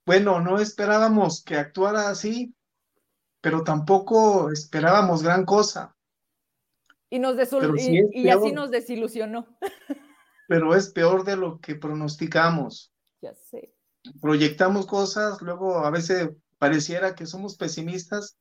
Bueno, 0.06 0.40
no 0.40 0.58
esperábamos 0.58 1.42
que 1.42 1.56
actuara 1.56 2.08
así, 2.08 2.54
pero 3.40 3.64
tampoco 3.64 4.50
esperábamos 4.50 5.22
gran 5.22 5.44
cosa. 5.44 5.96
Y, 7.10 7.18
nos 7.18 7.36
y, 8.12 8.28
así 8.28 8.52
nos 8.52 8.70
desilusionó. 8.70 9.46
Pero 10.48 10.74
es 10.76 10.90
peor 10.90 11.24
de 11.24 11.36
lo 11.36 11.60
que 11.60 11.74
pronosticamos. 11.74 12.92
Ya 13.20 13.34
sé. 13.34 13.74
Proyectamos 14.20 14.86
cosas, 14.86 15.40
luego 15.42 15.78
a 15.78 15.90
veces 15.90 16.30
pareciera 16.58 17.14
que 17.14 17.26
somos 17.26 17.56
pesimistas, 17.56 18.36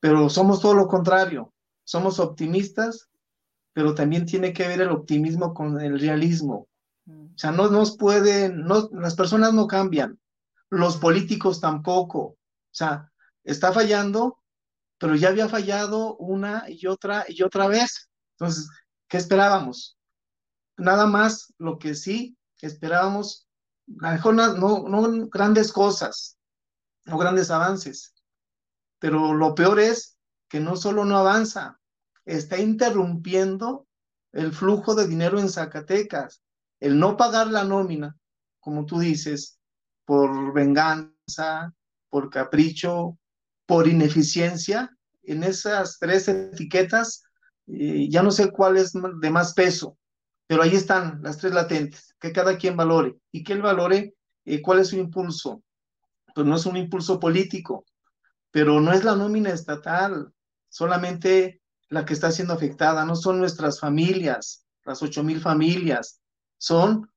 pero 0.00 0.28
somos 0.28 0.60
todo 0.60 0.74
lo 0.74 0.88
contrario. 0.88 1.52
Somos 1.84 2.18
optimistas, 2.18 3.10
pero 3.72 3.94
también 3.94 4.26
tiene 4.26 4.52
que 4.52 4.66
ver 4.66 4.80
el 4.80 4.90
optimismo 4.90 5.54
con 5.54 5.80
el 5.80 6.00
realismo. 6.00 6.68
O 7.06 7.38
sea, 7.38 7.52
no 7.52 7.68
nos 7.68 7.96
pueden, 7.96 8.64
no, 8.64 8.88
las 8.92 9.14
personas 9.14 9.52
no 9.52 9.66
cambian, 9.66 10.18
los 10.68 10.96
políticos 10.96 11.60
tampoco. 11.60 12.20
O 12.20 12.38
sea, 12.70 13.10
está 13.44 13.72
fallando, 13.72 14.38
pero 14.98 15.14
ya 15.16 15.28
había 15.28 15.48
fallado 15.48 16.16
una 16.16 16.64
y 16.68 16.86
otra 16.86 17.24
y 17.28 17.42
otra 17.42 17.68
vez. 17.68 18.08
Entonces, 18.38 18.68
¿qué 19.08 19.16
esperábamos? 19.16 19.98
Nada 20.76 21.06
más 21.06 21.52
lo 21.58 21.78
que 21.78 21.94
sí 21.94 22.36
esperábamos, 22.60 23.48
a 24.00 24.08
lo 24.08 24.12
mejor 24.12 24.34
no, 24.34 24.88
no 24.88 25.28
grandes 25.28 25.72
cosas, 25.72 26.38
no 27.04 27.18
grandes 27.18 27.50
avances, 27.50 28.14
pero 29.00 29.34
lo 29.34 29.54
peor 29.56 29.80
es 29.80 30.16
que 30.48 30.60
no 30.60 30.76
solo 30.76 31.04
no 31.04 31.16
avanza, 31.16 31.80
está 32.24 32.58
interrumpiendo 32.58 33.88
el 34.32 34.52
flujo 34.52 34.94
de 34.94 35.08
dinero 35.08 35.40
en 35.40 35.48
Zacatecas. 35.48 36.42
El 36.78 36.98
no 36.98 37.16
pagar 37.16 37.48
la 37.48 37.64
nómina, 37.64 38.16
como 38.60 38.86
tú 38.86 39.00
dices, 39.00 39.58
por 40.04 40.52
venganza, 40.52 41.74
por 42.08 42.30
capricho, 42.30 43.18
por 43.66 43.88
ineficiencia, 43.88 44.96
en 45.22 45.44
esas 45.44 45.98
tres 45.98 46.28
etiquetas, 46.28 47.22
eh, 47.66 48.08
ya 48.10 48.22
no 48.22 48.30
sé 48.30 48.50
cuál 48.50 48.76
es 48.76 48.92
de 48.92 49.30
más 49.30 49.54
peso, 49.54 49.96
pero 50.46 50.62
ahí 50.62 50.74
están 50.74 51.22
las 51.22 51.38
tres 51.38 51.54
latentes, 51.54 52.14
que 52.18 52.32
cada 52.32 52.58
quien 52.58 52.76
valore 52.76 53.16
y 53.30 53.44
que 53.44 53.52
él 53.52 53.62
valore 53.62 54.14
eh, 54.44 54.60
cuál 54.60 54.80
es 54.80 54.88
su 54.88 54.96
impulso. 54.96 55.62
Pues 56.34 56.46
no 56.46 56.56
es 56.56 56.66
un 56.66 56.76
impulso 56.76 57.20
político, 57.20 57.84
pero 58.50 58.80
no 58.80 58.92
es 58.92 59.04
la 59.04 59.16
nómina 59.16 59.50
estatal, 59.50 60.32
solamente 60.68 61.60
la 61.88 62.04
que 62.04 62.12
está 62.12 62.30
siendo 62.30 62.54
afectada, 62.54 63.04
no 63.04 63.16
son 63.16 63.38
nuestras 63.38 63.80
familias, 63.80 64.64
las 64.84 65.02
ocho 65.02 65.22
mil 65.22 65.40
familias, 65.40 66.20
son 66.58 67.10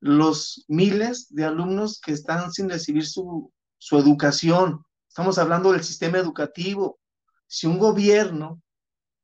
los 0.00 0.64
miles 0.68 1.32
de 1.34 1.44
alumnos 1.44 2.00
que 2.00 2.12
están 2.12 2.52
sin 2.52 2.68
recibir 2.68 3.06
su, 3.06 3.52
su 3.78 3.98
educación, 3.98 4.84
Estamos 5.14 5.38
hablando 5.38 5.70
del 5.70 5.84
sistema 5.84 6.18
educativo. 6.18 6.98
Si 7.46 7.68
un 7.68 7.78
gobierno 7.78 8.60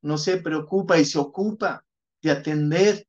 no 0.01 0.17
se 0.17 0.37
preocupa 0.37 0.97
y 0.97 1.03
se 1.03 1.19
ocupa 1.19 1.83
de 2.21 2.31
atender 2.31 3.05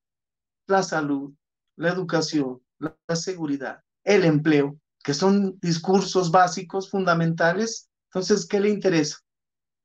la 0.66 0.82
salud, 0.82 1.32
la 1.76 1.90
educación, 1.90 2.60
la, 2.80 2.96
seguridad, 3.14 3.84
el 4.02 4.24
empleo, 4.24 4.80
que 5.04 5.14
son 5.14 5.60
discursos 5.60 6.32
básicos, 6.32 6.90
fundamentales, 6.90 7.88
entonces, 8.12 8.46
¿qué 8.46 8.60
le 8.60 8.68
interesa? 8.68 9.20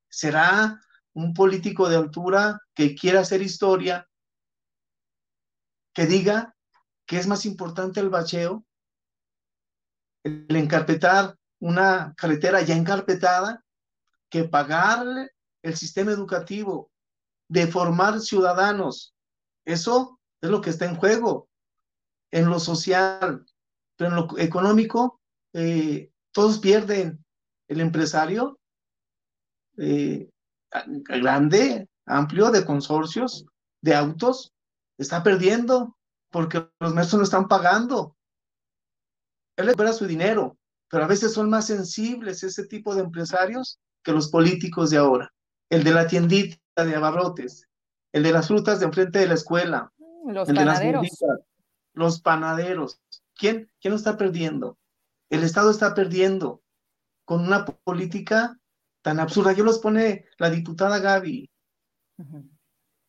¿Será 0.09 0.81
un 1.13 1.33
político 1.33 1.87
de 1.87 1.95
altura 1.95 2.59
que 2.73 2.93
quiera 2.93 3.21
hacer 3.21 3.41
historia, 3.41 4.05
que 5.93 6.05
diga 6.07 6.53
que 7.05 7.19
es 7.19 7.25
más 7.25 7.45
importante 7.45 8.01
el 8.01 8.09
bacheo, 8.09 8.65
el 10.23 10.53
encarpetar 10.57 11.37
una 11.59 12.13
carretera 12.17 12.61
ya 12.63 12.75
encarpetada 12.75 13.63
que 14.29 14.43
pagarle 14.43 15.31
el 15.61 15.77
sistema 15.77 16.11
educativo, 16.11 16.91
de 17.47 17.67
formar 17.67 18.19
ciudadanos. 18.19 19.15
Eso 19.63 20.19
es 20.41 20.49
lo 20.49 20.59
que 20.59 20.71
está 20.71 20.83
en 20.83 20.97
juego, 20.97 21.47
en 22.31 22.49
lo 22.49 22.59
social, 22.59 23.45
pero 23.95 24.09
en 24.09 24.15
lo 24.17 24.37
económico, 24.37 25.21
eh, 25.53 26.11
todos 26.33 26.59
pierden. 26.59 27.23
El 27.67 27.81
empresario 27.81 28.59
eh, 29.77 30.29
grande, 30.85 31.87
amplio, 32.05 32.51
de 32.51 32.65
consorcios, 32.65 33.45
de 33.81 33.95
autos, 33.95 34.53
está 34.97 35.23
perdiendo 35.23 35.97
porque 36.31 36.67
los 36.79 36.93
maestros 36.93 37.19
no 37.19 37.23
están 37.23 37.47
pagando. 37.47 38.15
Él 39.55 39.67
recupera 39.67 39.93
su 39.93 40.05
dinero, 40.05 40.57
pero 40.89 41.03
a 41.03 41.07
veces 41.07 41.33
son 41.33 41.49
más 41.49 41.67
sensibles 41.67 42.43
ese 42.43 42.65
tipo 42.65 42.95
de 42.95 43.01
empresarios 43.01 43.79
que 44.03 44.11
los 44.11 44.29
políticos 44.29 44.89
de 44.89 44.97
ahora. 44.97 45.33
El 45.69 45.83
de 45.83 45.91
la 45.91 46.07
tiendita 46.07 46.57
de 46.75 46.95
abarrotes, 46.95 47.67
el 48.13 48.23
de 48.23 48.31
las 48.31 48.47
frutas 48.47 48.79
de 48.79 48.85
enfrente 48.85 49.19
de 49.19 49.27
la 49.27 49.33
escuela, 49.33 49.91
los 50.25 50.47
panaderos. 50.47 51.07
los 51.93 52.21
panaderos. 52.21 53.01
¿Quién, 53.35 53.69
¿Quién 53.79 53.91
lo 53.91 53.97
está 53.97 54.17
perdiendo? 54.17 54.77
El 55.29 55.43
Estado 55.43 55.71
está 55.71 55.93
perdiendo 55.93 56.61
con 57.27 57.41
una 57.41 57.65
política 57.65 58.57
tan 59.01 59.19
absurda. 59.19 59.51
Yo 59.51 59.65
los 59.65 59.79
pone 59.79 60.23
la 60.37 60.49
diputada 60.49 60.99
Gaby. 60.99 61.49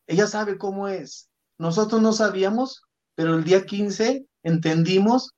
Ella 0.07 0.27
sabe 0.27 0.57
cómo 0.57 0.89
es. 0.89 1.29
Nosotros 1.57 2.01
no 2.01 2.11
sabíamos, 2.11 2.83
pero 3.15 3.35
el 3.35 3.45
día 3.45 3.65
15 3.65 4.27
entendimos 4.43 5.31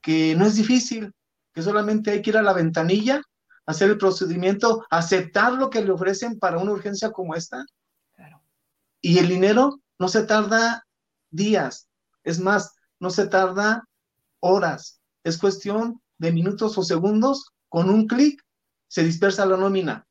que 0.00 0.36
no 0.36 0.46
es 0.46 0.54
difícil, 0.54 1.12
que 1.52 1.62
solamente 1.62 2.12
hay 2.12 2.22
que 2.22 2.30
ir 2.30 2.36
a 2.36 2.42
la 2.42 2.52
ventanilla, 2.52 3.20
hacer 3.66 3.90
el 3.90 3.98
procedimiento, 3.98 4.86
aceptar 4.90 5.54
lo 5.54 5.68
que 5.68 5.84
le 5.84 5.90
ofrecen 5.90 6.38
para 6.38 6.58
una 6.58 6.70
urgencia 6.70 7.10
como 7.10 7.34
esta. 7.34 7.66
Y 9.00 9.18
el 9.18 9.26
dinero 9.26 9.80
no 9.98 10.06
se 10.06 10.22
tarda 10.22 10.86
días, 11.30 11.88
es 12.22 12.38
más, 12.38 12.76
no 13.00 13.10
se 13.10 13.26
tarda 13.26 13.88
horas, 14.38 15.00
es 15.24 15.36
cuestión 15.36 16.00
de 16.18 16.30
minutos 16.30 16.78
o 16.78 16.84
segundos, 16.84 17.50
con 17.70 17.88
un 17.88 18.06
clic 18.06 18.44
se 18.88 19.02
dispersa 19.04 19.46
la 19.46 19.56
nómina, 19.56 20.06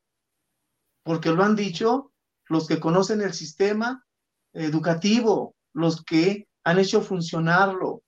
porque 1.04 1.30
lo 1.30 1.44
han 1.44 1.54
dicho 1.54 2.12
los 2.48 2.66
que 2.66 2.80
conocen 2.80 3.20
el 3.20 3.34
sistema 3.34 4.04
educativo, 4.52 5.54
los 5.72 6.02
que 6.02 6.48
han 6.64 6.78
hecho 6.78 7.02
funcionarlo, 7.02 8.02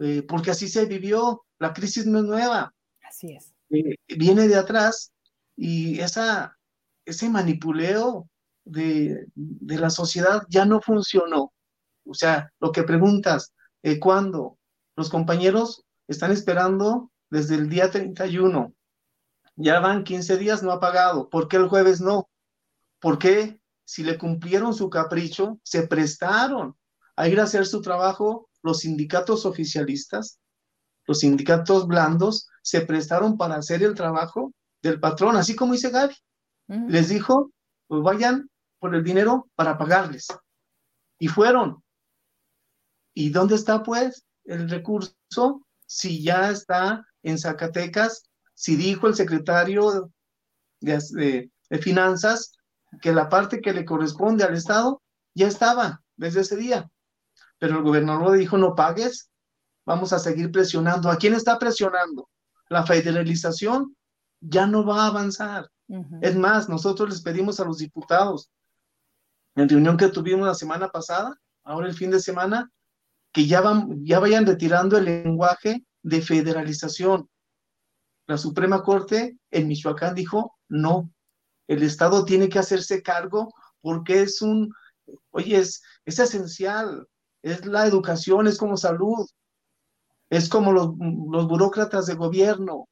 eh, 0.00 0.22
porque 0.22 0.52
así 0.52 0.68
se 0.68 0.84
vivió, 0.84 1.44
la 1.58 1.72
crisis 1.72 2.06
no 2.06 2.18
es 2.18 2.24
nueva. 2.24 2.72
Así 3.02 3.32
es. 3.32 3.54
Eh, 3.70 3.96
viene 4.16 4.46
de 4.46 4.56
atrás 4.56 5.12
y 5.56 5.98
esa, 6.00 6.56
ese 7.04 7.28
manipuleo 7.28 8.28
de, 8.64 9.26
de, 9.34 9.78
la 9.78 9.90
sociedad 9.90 10.42
ya 10.48 10.66
no 10.66 10.80
funcionó. 10.80 11.52
O 12.06 12.14
sea, 12.14 12.52
lo 12.60 12.70
que 12.70 12.82
preguntas, 12.82 13.54
eh, 13.82 13.98
¿cuándo? 13.98 14.58
Los 14.94 15.08
compañeros 15.08 15.84
están 16.06 16.32
esperando 16.32 17.10
desde 17.34 17.56
el 17.56 17.68
día 17.68 17.90
31. 17.90 18.72
Ya 19.56 19.80
van 19.80 20.04
15 20.04 20.36
días, 20.36 20.62
no 20.62 20.70
ha 20.70 20.78
pagado. 20.78 21.28
¿Por 21.28 21.48
qué 21.48 21.56
el 21.56 21.66
jueves 21.66 22.00
no? 22.00 22.30
¿Por 23.00 23.18
qué 23.18 23.60
si 23.84 24.04
le 24.04 24.16
cumplieron 24.16 24.72
su 24.72 24.88
capricho, 24.88 25.58
se 25.64 25.88
prestaron 25.88 26.76
a 27.16 27.26
ir 27.26 27.40
a 27.40 27.42
hacer 27.42 27.66
su 27.66 27.82
trabajo 27.82 28.48
los 28.62 28.80
sindicatos 28.80 29.46
oficialistas, 29.46 30.38
los 31.06 31.18
sindicatos 31.18 31.88
blandos, 31.88 32.48
se 32.62 32.82
prestaron 32.82 33.36
para 33.36 33.56
hacer 33.56 33.82
el 33.82 33.94
trabajo 33.94 34.54
del 34.80 35.00
patrón, 35.00 35.36
así 35.36 35.56
como 35.56 35.72
dice 35.72 35.90
Gaby. 35.90 36.14
Les 36.88 37.08
dijo, 37.08 37.50
pues 37.88 38.00
vayan 38.02 38.48
por 38.78 38.94
el 38.94 39.02
dinero 39.02 39.50
para 39.56 39.76
pagarles. 39.76 40.28
Y 41.18 41.26
fueron. 41.26 41.82
¿Y 43.12 43.30
dónde 43.30 43.56
está 43.56 43.82
pues 43.82 44.24
el 44.44 44.70
recurso? 44.70 45.66
Si 45.84 46.22
ya 46.22 46.50
está 46.50 47.04
en 47.24 47.38
Zacatecas, 47.38 48.28
si 48.54 48.76
dijo 48.76 49.08
el 49.08 49.14
secretario 49.14 50.10
de, 50.80 51.50
de 51.70 51.78
Finanzas 51.78 52.52
que 53.00 53.12
la 53.12 53.28
parte 53.28 53.60
que 53.60 53.72
le 53.72 53.84
corresponde 53.84 54.44
al 54.44 54.54
Estado 54.54 55.02
ya 55.34 55.48
estaba 55.48 56.02
desde 56.16 56.42
ese 56.42 56.56
día. 56.56 56.88
Pero 57.58 57.78
el 57.78 57.82
gobernador 57.82 58.36
dijo, 58.36 58.56
no 58.58 58.74
pagues, 58.74 59.30
vamos 59.84 60.12
a 60.12 60.18
seguir 60.18 60.52
presionando. 60.52 61.10
¿A 61.10 61.16
quién 61.16 61.34
está 61.34 61.58
presionando? 61.58 62.28
La 62.68 62.84
federalización 62.86 63.96
ya 64.40 64.66
no 64.66 64.84
va 64.84 65.04
a 65.04 65.06
avanzar. 65.08 65.68
Es 66.22 66.36
más, 66.36 66.68
nosotros 66.68 67.10
les 67.10 67.22
pedimos 67.22 67.60
a 67.60 67.64
los 67.64 67.78
diputados, 67.78 68.50
en 69.54 69.68
reunión 69.68 69.96
que 69.96 70.08
tuvimos 70.08 70.46
la 70.46 70.54
semana 70.54 70.88
pasada, 70.88 71.38
ahora 71.62 71.88
el 71.88 71.94
fin 71.94 72.10
de 72.10 72.20
semana, 72.20 72.70
que 73.32 73.46
ya, 73.46 73.60
van, 73.60 74.04
ya 74.04 74.18
vayan 74.18 74.46
retirando 74.46 74.96
el 74.96 75.04
lenguaje 75.04 75.84
de 76.04 76.22
federalización. 76.22 77.28
La 78.26 78.38
Suprema 78.38 78.82
Corte 78.82 79.38
en 79.50 79.66
Michoacán 79.66 80.14
dijo, 80.14 80.56
no, 80.68 81.10
el 81.66 81.82
Estado 81.82 82.24
tiene 82.24 82.48
que 82.48 82.58
hacerse 82.58 83.02
cargo 83.02 83.52
porque 83.80 84.22
es 84.22 84.40
un, 84.40 84.72
oye, 85.30 85.58
es, 85.58 85.82
es 86.04 86.18
esencial, 86.18 87.08
es 87.42 87.66
la 87.66 87.86
educación, 87.86 88.46
es 88.46 88.58
como 88.58 88.76
salud, 88.76 89.26
es 90.30 90.48
como 90.48 90.72
los, 90.72 90.90
los 91.30 91.48
burócratas 91.48 92.06
de 92.06 92.14
gobierno. 92.14 92.88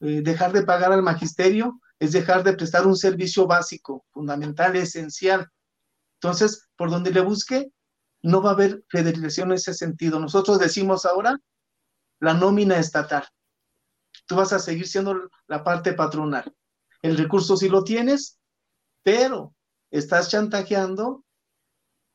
Eh, 0.00 0.20
dejar 0.22 0.52
de 0.52 0.62
pagar 0.62 0.92
al 0.92 1.02
magisterio 1.02 1.80
es 1.98 2.12
dejar 2.12 2.44
de 2.44 2.52
prestar 2.52 2.86
un 2.86 2.96
servicio 2.96 3.46
básico, 3.46 4.04
fundamental, 4.12 4.76
esencial. 4.76 5.48
Entonces, 6.20 6.68
por 6.76 6.90
donde 6.90 7.10
le 7.12 7.20
busque, 7.20 7.72
no 8.22 8.42
va 8.42 8.50
a 8.50 8.52
haber 8.54 8.84
federalización 8.88 9.48
en 9.48 9.54
ese 9.54 9.74
sentido. 9.74 10.18
Nosotros 10.20 10.58
decimos 10.58 11.04
ahora 11.04 11.40
la 12.20 12.34
nómina 12.34 12.78
estatal. 12.78 13.24
Tú 14.26 14.36
vas 14.36 14.52
a 14.52 14.58
seguir 14.58 14.86
siendo 14.86 15.30
la 15.46 15.64
parte 15.64 15.92
patronal. 15.92 16.54
El 17.02 17.16
recurso 17.16 17.56
sí 17.56 17.68
lo 17.68 17.84
tienes, 17.84 18.38
pero 19.02 19.54
estás 19.90 20.28
chantajeando 20.30 21.24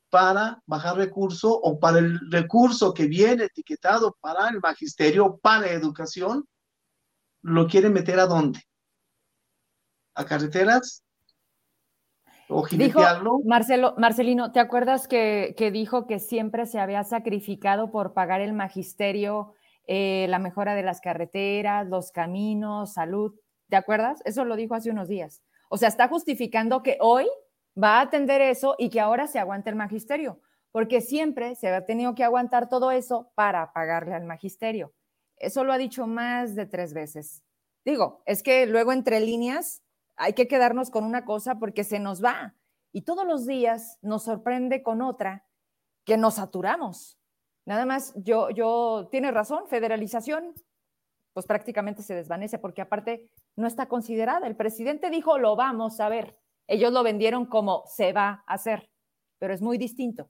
para 0.10 0.62
bajar 0.68 0.98
recurso 0.98 1.52
o 1.52 1.80
para 1.80 1.98
el 1.98 2.20
recurso 2.30 2.94
que 2.94 3.08
viene 3.08 3.46
etiquetado 3.46 4.16
para 4.22 4.48
el 4.50 4.60
magisterio, 4.60 5.40
para 5.42 5.72
educación, 5.72 6.48
lo 7.42 7.68
quieren 7.68 7.94
meter 7.94 8.20
a 8.20 8.28
dónde? 8.28 8.62
¿A 10.14 10.24
carreteras? 10.26 11.04
¿O 12.48 12.68
dijo, 12.68 13.02
Marcelo, 13.46 13.96
Marcelino, 13.98 14.52
¿te 14.52 14.60
acuerdas 14.60 15.08
que, 15.08 15.56
que, 15.58 15.72
dijo 15.72 16.06
que 16.06 16.20
siempre 16.20 16.68
se 16.68 16.80
había 16.80 17.04
sacrificado 17.04 17.90
por 17.90 18.14
pagar 18.14 18.42
el 18.42 18.54
magisterio, 18.54 19.56
eh, 19.88 20.28
la 20.30 20.40
mejora 20.40 20.76
de 20.76 20.84
las 20.84 21.02
carreteras, 21.02 21.88
los 21.88 22.12
caminos, 22.12 22.94
salud? 22.94 23.36
¿Te 23.70 23.76
acuerdas? 23.76 24.22
Eso 24.26 24.46
lo 24.46 24.56
dijo 24.56 24.76
hace 24.76 24.92
unos 24.92 25.08
días. 25.08 25.42
O 25.70 25.78
sea, 25.78 25.90
está 25.90 26.08
justificando 26.08 26.84
que 26.84 26.98
hoy 27.02 27.28
va 27.82 27.98
a 27.98 28.02
atender 28.02 28.42
eso 28.42 28.76
y 28.78 28.90
que 28.90 29.00
ahora 29.00 29.28
se 29.28 29.40
aguante 29.40 29.70
el 29.70 29.76
magisterio, 29.76 30.40
porque 30.72 31.02
siempre 31.02 31.56
se 31.56 31.70
ha 31.70 31.86
tenido 31.86 32.16
que 32.16 32.24
aguantar 32.24 32.70
todo 32.70 32.92
eso 32.92 33.32
para 33.36 33.74
pagarle 33.74 34.14
al 34.14 34.26
magisterio. 34.26 34.94
Eso 35.38 35.64
lo 35.64 35.74
ha 35.74 35.78
dicho 35.78 36.08
más 36.08 36.56
de 36.56 36.66
tres 36.66 36.94
veces. 36.94 37.44
Digo, 37.84 38.22
es 38.26 38.44
que 38.44 38.66
luego 38.66 38.94
entre 38.94 39.20
líneas 39.20 39.84
hay 40.16 40.34
que 40.34 40.48
quedarnos 40.48 40.90
con 40.90 41.04
una 41.04 41.26
cosa 41.26 41.56
porque 41.56 41.84
se 41.84 42.00
nos 42.00 42.24
va 42.24 42.56
y 42.92 43.02
todos 43.02 43.26
los 43.26 43.46
días 43.46 43.98
nos 44.02 44.24
sorprende 44.24 44.84
con 44.84 45.02
otra 45.02 45.46
que 46.06 46.18
nos 46.18 46.36
saturamos. 46.36 47.18
Nada 47.66 47.86
más, 47.86 48.14
yo, 48.16 48.50
yo, 48.50 49.08
tiene 49.10 49.32
razón, 49.32 49.68
federalización, 49.68 50.54
pues 51.34 51.46
prácticamente 51.46 52.04
se 52.04 52.14
desvanece 52.14 52.60
porque 52.60 52.82
aparte 52.82 53.30
no 53.56 53.68
está 53.68 53.88
considerada. 53.88 54.48
El 54.48 54.56
presidente 54.56 55.10
dijo, 55.10 55.38
lo 55.38 55.56
vamos 55.56 56.00
a 56.00 56.10
ver. 56.10 56.38
Ellos 56.68 56.92
lo 56.92 57.04
vendieron 57.04 57.46
como 57.46 57.84
se 57.88 58.14
va 58.14 58.44
a 58.48 58.54
hacer, 58.54 58.90
pero 59.40 59.54
es 59.54 59.62
muy 59.62 59.78
distinto. 59.78 60.28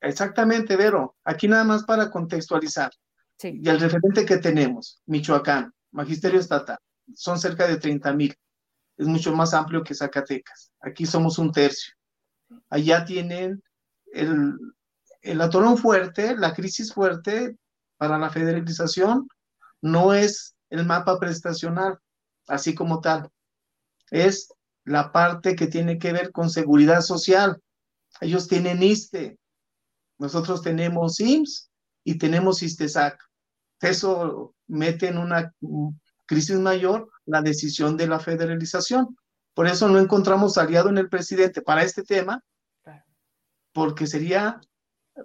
Exactamente, 0.00 0.76
Vero. 0.76 1.16
Aquí 1.24 1.48
nada 1.48 1.64
más 1.64 1.84
para 1.84 2.10
contextualizar. 2.10 2.90
Sí. 3.38 3.60
Y 3.62 3.68
el 3.68 3.80
referente 3.80 4.24
que 4.24 4.38
tenemos, 4.38 5.02
Michoacán, 5.06 5.72
Magisterio 5.90 6.40
Estatal, 6.40 6.78
son 7.14 7.38
cerca 7.38 7.66
de 7.66 7.76
30 7.76 8.12
mil. 8.14 8.34
Es 8.96 9.06
mucho 9.06 9.34
más 9.34 9.52
amplio 9.52 9.82
que 9.82 9.94
Zacatecas. 9.94 10.72
Aquí 10.80 11.04
somos 11.04 11.38
un 11.38 11.52
tercio. 11.52 11.94
Allá 12.70 13.04
tienen 13.04 13.62
el, 14.12 14.54
el 15.26 15.40
atorón 15.40 15.76
fuerte, 15.76 16.36
la 16.36 16.54
crisis 16.54 16.92
fuerte 16.92 17.56
para 17.96 18.18
la 18.18 18.30
federalización, 18.30 19.28
no 19.82 20.14
es 20.14 20.56
el 20.70 20.86
mapa 20.86 21.18
prestacional, 21.18 21.98
así 22.46 22.74
como 22.74 23.00
tal. 23.00 23.28
Es 24.10 24.52
la 24.84 25.12
parte 25.12 25.56
que 25.56 25.66
tiene 25.66 25.98
que 25.98 26.12
ver 26.12 26.32
con 26.32 26.48
seguridad 26.50 27.00
social. 27.00 27.60
Ellos 28.20 28.48
tienen 28.48 28.82
ISTE, 28.82 29.38
nosotros 30.18 30.62
tenemos 30.62 31.20
IMSS 31.20 31.70
y 32.04 32.18
tenemos 32.18 32.62
ISTESAC. 32.62 33.18
Eso 33.80 34.54
mete 34.66 35.08
en 35.08 35.18
una 35.18 35.52
crisis 36.24 36.56
mayor 36.56 37.10
la 37.24 37.42
decisión 37.42 37.96
de 37.96 38.06
la 38.06 38.20
federalización. 38.20 39.16
Por 39.54 39.66
eso 39.66 39.88
no 39.88 39.98
encontramos 39.98 40.56
aliado 40.58 40.88
en 40.88 40.98
el 40.98 41.08
presidente 41.08 41.62
para 41.62 41.82
este 41.82 42.02
tema, 42.02 42.42
porque 43.72 44.06
sería, 44.06 44.60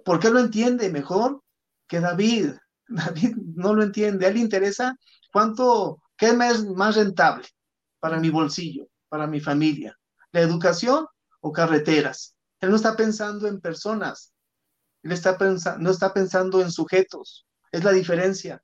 porque 0.04 0.30
lo 0.30 0.40
entiende 0.40 0.90
mejor 0.90 1.42
que 1.88 2.00
David. 2.00 2.52
David 2.88 3.36
no 3.54 3.74
lo 3.74 3.82
entiende, 3.82 4.26
a 4.26 4.28
él 4.28 4.34
le 4.34 4.40
interesa 4.40 4.96
cuánto, 5.32 6.02
qué 6.16 6.28
es 6.28 6.64
más 6.66 6.96
rentable 6.96 7.46
para 8.00 8.18
mi 8.18 8.30
bolsillo, 8.30 8.88
para 9.08 9.26
mi 9.26 9.40
familia, 9.40 9.98
la 10.32 10.40
educación 10.40 11.06
o 11.40 11.52
carreteras. 11.52 12.36
Él 12.60 12.70
no 12.70 12.76
está 12.76 12.96
pensando 12.96 13.48
en 13.48 13.60
personas, 13.60 14.32
él 15.02 15.12
está 15.12 15.36
no 15.78 15.90
está 15.90 16.12
pensando 16.12 16.60
en 16.60 16.70
sujetos, 16.70 17.46
es 17.72 17.82
la 17.84 17.92
diferencia. 17.92 18.62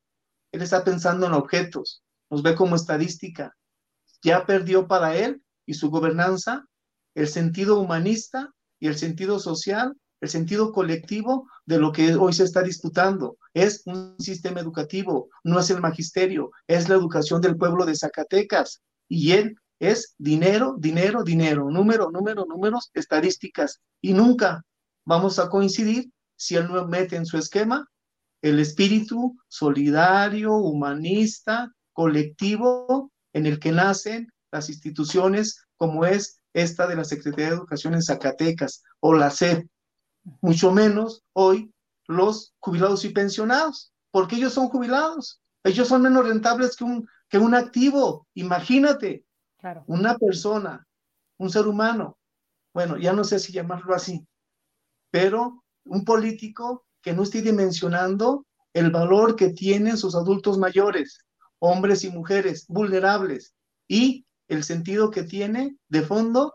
Él 0.53 0.63
está 0.63 0.85
pensando 0.85 1.27
en 1.27 1.33
objetos, 1.33 2.03
nos 2.31 2.43
ve 2.43 2.55
como 2.55 2.77
estadística. 2.77 3.55
Ya 4.23 4.47
perdió 4.47 4.89
para 4.89 5.17
él 5.17 5.43
y 5.67 5.75
su 5.75 5.91
gobernanza 5.91 6.67
el 7.15 7.29
sentido 7.29 7.79
humanista 7.81 8.53
y 8.81 8.89
el 8.89 8.97
sentido 8.97 9.39
social 9.39 9.97
el 10.21 10.29
sentido 10.29 10.73
colectivo 10.73 11.49
de 11.67 11.79
lo 11.79 11.93
que 11.93 12.15
hoy 12.15 12.33
se 12.33 12.45
está 12.45 12.63
disputando. 12.63 13.39
Es 13.55 13.83
un 13.87 14.17
sistema 14.19 14.61
educativo, 14.61 15.29
no 15.45 15.59
es 15.61 15.71
el 15.71 15.81
magisterio, 15.81 16.51
es 16.67 16.89
la 16.89 16.97
educación 16.97 17.41
del 17.41 17.57
pueblo 17.57 17.85
de 17.87 17.97
Zacatecas. 17.97 18.83
Y 19.09 19.33
él 19.33 19.57
es 19.79 20.15
dinero, 20.19 20.77
dinero, 20.79 21.23
dinero, 21.23 21.71
número, 21.71 22.11
número, 22.11 22.47
números, 22.47 22.91
estadísticas. 22.95 23.81
Y 24.01 24.13
nunca 24.13 24.65
vamos 25.05 25.39
a 25.39 25.49
coincidir 25.49 26.11
si 26.37 26.57
él 26.57 26.69
no 26.69 26.87
mete 26.87 27.17
en 27.17 27.27
su 27.27 27.39
esquema 27.39 27.89
el 28.43 28.61
espíritu 28.61 29.37
solidario, 29.49 30.55
humanista, 30.55 31.73
colectivo 31.93 33.11
en 33.33 33.47
el 33.47 33.59
que 33.59 33.73
nacen 33.73 34.33
las 34.53 34.69
instituciones 34.69 35.65
como 35.77 36.05
es 36.05 36.41
esta 36.53 36.87
de 36.87 36.97
la 36.97 37.05
Secretaría 37.05 37.49
de 37.49 37.57
Educación 37.57 37.95
en 37.95 38.03
Zacatecas 38.03 38.83
o 39.01 39.15
la 39.15 39.31
SED, 39.31 39.67
mucho 40.41 40.73
menos 40.73 41.25
hoy 41.33 41.73
los 42.07 42.55
jubilados 42.59 43.05
y 43.05 43.11
pensionados, 43.11 43.93
porque 44.11 44.37
ellos 44.37 44.53
son 44.53 44.69
jubilados, 44.69 45.41
ellos 45.65 45.89
son 45.89 46.03
menos 46.03 46.27
rentables 46.27 46.77
que 46.77 46.85
un, 46.85 47.09
que 47.29 47.39
un 47.39 47.55
activo, 47.55 48.27
imagínate, 48.35 49.25
una 49.87 50.17
persona, 50.17 50.87
un 51.39 51.51
ser 51.51 51.67
humano, 51.67 52.19
bueno, 52.73 52.97
ya 52.97 53.13
no 53.13 53.25
sé 53.25 53.39
si 53.39 53.53
llamarlo 53.53 53.95
así, 53.95 54.27
pero 55.11 55.65
un 55.85 56.05
político 56.05 56.87
que 57.03 57.13
no 57.13 57.23
esté 57.23 57.43
dimensionando 57.43 58.47
el 58.73 58.91
valor 58.91 59.37
que 59.37 59.51
tienen 59.51 59.97
sus 59.97 60.15
adultos 60.15 60.59
mayores, 60.59 61.19
hombres 61.59 62.05
y 62.05 62.11
mujeres 62.11 62.67
vulnerables, 62.69 63.55
y 63.89 64.25
el 64.49 64.65
sentido 64.65 65.11
que 65.11 65.25
tiene 65.25 65.77
de 65.89 66.03
fondo 66.03 66.55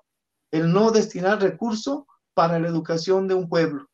el 0.51 0.71
no 0.71 0.91
destinar 0.91 1.41
recurso 1.41 2.07
para 2.33 2.59
la 2.59 2.67
educación 2.67 3.27
de 3.27 3.33
un 3.33 3.49
pueblo. 3.49 3.89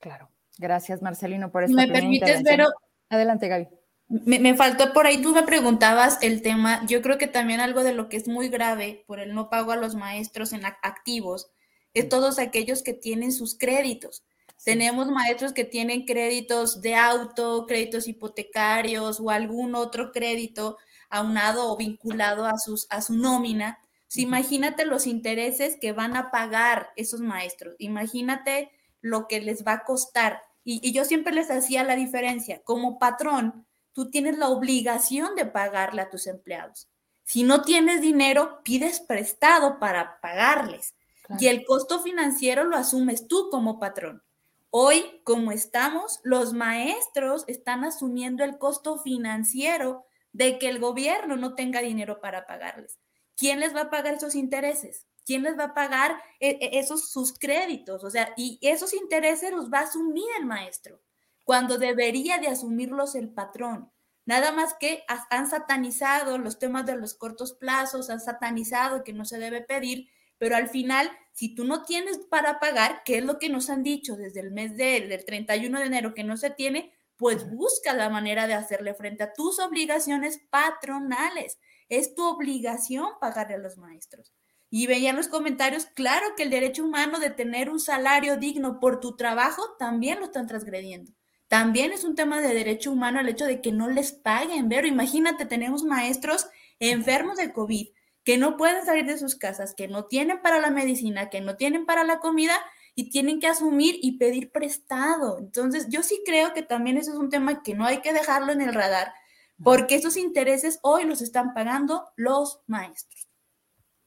Claro. 0.00 0.30
Gracias, 0.58 1.02
Marcelino, 1.02 1.50
por 1.50 1.62
esta 1.62 1.76
¿Me 1.76 1.88
permites, 1.88 2.42
Vero? 2.42 2.66
Adelante, 3.08 3.48
Gaby. 3.48 3.68
Me, 4.08 4.38
me, 4.40 4.54
faltó 4.54 4.92
por 4.92 5.06
ahí, 5.06 5.20
tú 5.20 5.32
me 5.32 5.42
preguntabas 5.42 6.18
el 6.22 6.40
tema, 6.40 6.84
yo 6.86 7.02
creo 7.02 7.18
que 7.18 7.26
también 7.26 7.60
algo 7.60 7.84
de 7.84 7.92
lo 7.92 8.08
que 8.08 8.16
es 8.16 8.26
muy 8.26 8.48
grave 8.48 9.04
por 9.06 9.20
el 9.20 9.34
no 9.34 9.50
pago 9.50 9.70
a 9.70 9.76
los 9.76 9.94
maestros 9.94 10.52
en 10.54 10.64
activos 10.64 11.50
es 11.94 12.08
todos 12.08 12.38
aquellos 12.38 12.82
que 12.82 12.94
tienen 12.94 13.32
sus 13.32 13.56
créditos. 13.56 14.24
Tenemos 14.64 15.08
maestros 15.08 15.52
que 15.52 15.64
tienen 15.64 16.04
créditos 16.04 16.80
de 16.80 16.94
auto, 16.96 17.66
créditos 17.66 18.08
hipotecarios 18.08 19.20
o 19.20 19.30
algún 19.30 19.74
otro 19.74 20.10
crédito 20.10 20.78
aunado 21.10 21.72
o 21.72 21.76
vinculado 21.76 22.44
a, 22.44 22.58
sus, 22.58 22.86
a 22.90 23.00
su 23.00 23.14
nómina. 23.14 23.78
Imagínate 24.14 24.84
los 24.84 25.06
intereses 25.06 25.76
que 25.80 25.92
van 25.92 26.16
a 26.16 26.30
pagar 26.30 26.90
esos 26.96 27.20
maestros. 27.20 27.74
Imagínate 27.78 28.70
lo 29.00 29.28
que 29.28 29.40
les 29.40 29.66
va 29.66 29.72
a 29.72 29.84
costar. 29.84 30.42
Y, 30.64 30.80
y 30.86 30.92
yo 30.92 31.04
siempre 31.04 31.32
les 31.32 31.50
hacía 31.50 31.84
la 31.84 31.96
diferencia. 31.96 32.62
Como 32.64 32.98
patrón, 32.98 33.66
tú 33.92 34.10
tienes 34.10 34.38
la 34.38 34.48
obligación 34.48 35.34
de 35.34 35.46
pagarle 35.46 36.02
a 36.02 36.10
tus 36.10 36.26
empleados. 36.26 36.88
Si 37.24 37.42
no 37.42 37.60
tienes 37.60 38.00
dinero, 38.00 38.60
pides 38.64 39.00
prestado 39.00 39.78
para 39.78 40.18
pagarles. 40.20 40.94
Y 41.38 41.48
el 41.48 41.66
costo 41.66 42.00
financiero 42.00 42.64
lo 42.64 42.76
asumes 42.76 43.28
tú 43.28 43.50
como 43.50 43.78
patrón. 43.78 44.22
Hoy, 44.70 45.20
como 45.24 45.52
estamos, 45.52 46.20
los 46.22 46.54
maestros 46.54 47.44
están 47.46 47.84
asumiendo 47.84 48.44
el 48.44 48.56
costo 48.56 48.98
financiero 48.98 50.06
de 50.32 50.58
que 50.58 50.68
el 50.68 50.78
gobierno 50.78 51.36
no 51.36 51.54
tenga 51.54 51.80
dinero 51.80 52.20
para 52.20 52.46
pagarles. 52.46 52.98
¿Quién 53.38 53.60
les 53.60 53.74
va 53.74 53.82
a 53.82 53.90
pagar 53.90 54.14
esos 54.14 54.34
intereses? 54.34 55.06
¿Quién 55.24 55.44
les 55.44 55.56
va 55.56 55.64
a 55.64 55.74
pagar 55.74 56.20
e, 56.40 56.58
e, 56.60 56.78
esos 56.80 57.12
sus 57.12 57.32
créditos? 57.38 58.02
O 58.02 58.10
sea, 58.10 58.34
y 58.36 58.58
esos 58.62 58.92
intereses 58.92 59.52
los 59.52 59.70
va 59.72 59.78
a 59.78 59.82
asumir 59.84 60.26
el 60.38 60.44
maestro, 60.44 61.00
cuando 61.44 61.78
debería 61.78 62.38
de 62.38 62.48
asumirlos 62.48 63.14
el 63.14 63.30
patrón. 63.30 63.92
Nada 64.26 64.50
más 64.52 64.74
que 64.74 65.04
han 65.30 65.48
satanizado 65.48 66.36
los 66.36 66.58
temas 66.58 66.84
de 66.84 66.96
los 66.96 67.14
cortos 67.14 67.54
plazos, 67.54 68.10
han 68.10 68.20
satanizado 68.20 69.04
que 69.04 69.12
no 69.12 69.24
se 69.24 69.38
debe 69.38 69.62
pedir, 69.62 70.08
pero 70.36 70.56
al 70.56 70.68
final, 70.68 71.10
si 71.32 71.54
tú 71.54 71.64
no 71.64 71.84
tienes 71.84 72.18
para 72.18 72.58
pagar, 72.58 73.02
que 73.04 73.18
es 73.18 73.24
lo 73.24 73.38
que 73.38 73.48
nos 73.48 73.70
han 73.70 73.82
dicho 73.82 74.16
desde 74.16 74.40
el 74.40 74.50
mes 74.50 74.76
de, 74.76 75.06
del 75.06 75.24
31 75.24 75.78
de 75.78 75.86
enero 75.86 76.12
que 76.12 76.24
no 76.24 76.36
se 76.36 76.50
tiene, 76.50 76.92
pues 77.16 77.50
busca 77.50 77.94
la 77.94 78.10
manera 78.10 78.46
de 78.46 78.54
hacerle 78.54 78.94
frente 78.94 79.24
a 79.24 79.32
tus 79.32 79.58
obligaciones 79.58 80.40
patronales. 80.50 81.58
Es 81.88 82.14
tu 82.14 82.24
obligación 82.24 83.08
pagarle 83.20 83.54
a 83.54 83.58
los 83.58 83.76
maestros. 83.78 84.32
Y 84.70 84.86
veía 84.86 85.10
en 85.10 85.16
los 85.16 85.28
comentarios, 85.28 85.86
claro 85.86 86.26
que 86.36 86.42
el 86.42 86.50
derecho 86.50 86.84
humano 86.84 87.18
de 87.18 87.30
tener 87.30 87.70
un 87.70 87.80
salario 87.80 88.36
digno 88.36 88.80
por 88.80 89.00
tu 89.00 89.16
trabajo 89.16 89.62
también 89.78 90.18
lo 90.18 90.26
están 90.26 90.46
transgrediendo. 90.46 91.12
También 91.48 91.92
es 91.92 92.04
un 92.04 92.14
tema 92.14 92.42
de 92.42 92.52
derecho 92.52 92.92
humano 92.92 93.20
el 93.20 93.28
hecho 93.28 93.46
de 93.46 93.62
que 93.62 93.72
no 93.72 93.88
les 93.88 94.12
paguen. 94.12 94.68
Pero 94.68 94.86
imagínate, 94.86 95.46
tenemos 95.46 95.82
maestros 95.82 96.46
enfermos 96.78 97.38
de 97.38 97.52
COVID, 97.52 97.88
que 98.22 98.36
no 98.36 98.58
pueden 98.58 98.84
salir 98.84 99.06
de 99.06 99.16
sus 99.16 99.34
casas, 99.34 99.74
que 99.74 99.88
no 99.88 100.04
tienen 100.04 100.42
para 100.42 100.60
la 100.60 100.70
medicina, 100.70 101.30
que 101.30 101.40
no 101.40 101.56
tienen 101.56 101.86
para 101.86 102.04
la 102.04 102.20
comida 102.20 102.54
y 102.94 103.08
tienen 103.08 103.40
que 103.40 103.46
asumir 103.46 103.98
y 104.02 104.18
pedir 104.18 104.52
prestado. 104.52 105.38
Entonces, 105.38 105.86
yo 105.88 106.02
sí 106.02 106.20
creo 106.26 106.52
que 106.52 106.62
también 106.62 106.98
eso 106.98 107.12
es 107.12 107.18
un 107.18 107.30
tema 107.30 107.62
que 107.62 107.74
no 107.74 107.86
hay 107.86 108.02
que 108.02 108.12
dejarlo 108.12 108.52
en 108.52 108.60
el 108.60 108.74
radar, 108.74 109.14
porque 109.62 109.96
esos 109.96 110.16
intereses 110.16 110.78
hoy 110.82 111.04
los 111.04 111.20
están 111.20 111.54
pagando 111.54 112.04
los 112.16 112.60
maestros. 112.66 113.28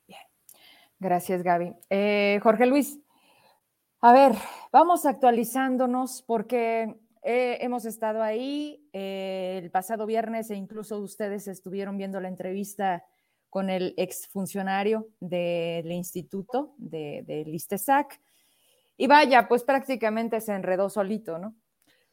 Bien. 0.08 0.22
Gracias, 1.00 1.44
Gaby. 1.44 1.74
Eh, 1.90 2.40
Jorge 2.42 2.66
Luis, 2.66 3.00
a 4.02 4.14
ver, 4.14 4.34
vamos 4.72 5.06
actualizándonos 5.06 6.24
porque 6.24 7.00
eh, 7.24 7.60
hemos 7.62 7.86
estado 7.86 8.24
ahí 8.24 8.84
eh, 8.94 9.60
el 9.62 9.70
pasado 9.70 10.06
viernes 10.06 10.50
e 10.50 10.56
incluso 10.56 10.98
ustedes 11.00 11.48
estuvieron 11.48 11.98
viendo 11.98 12.20
la 12.20 12.28
entrevista 12.28 13.06
con 13.50 13.70
el 13.70 13.94
exfuncionario 13.98 15.10
del 15.20 15.92
instituto 15.92 16.74
de, 16.78 17.24
del 17.28 17.54
ISTESAC. 17.54 18.20
Y 18.98 19.08
vaya, 19.08 19.48
pues 19.48 19.64
prácticamente 19.64 20.42
se 20.42 20.54
enredó 20.54 20.90
solito, 20.90 21.38
¿no? 21.38 21.56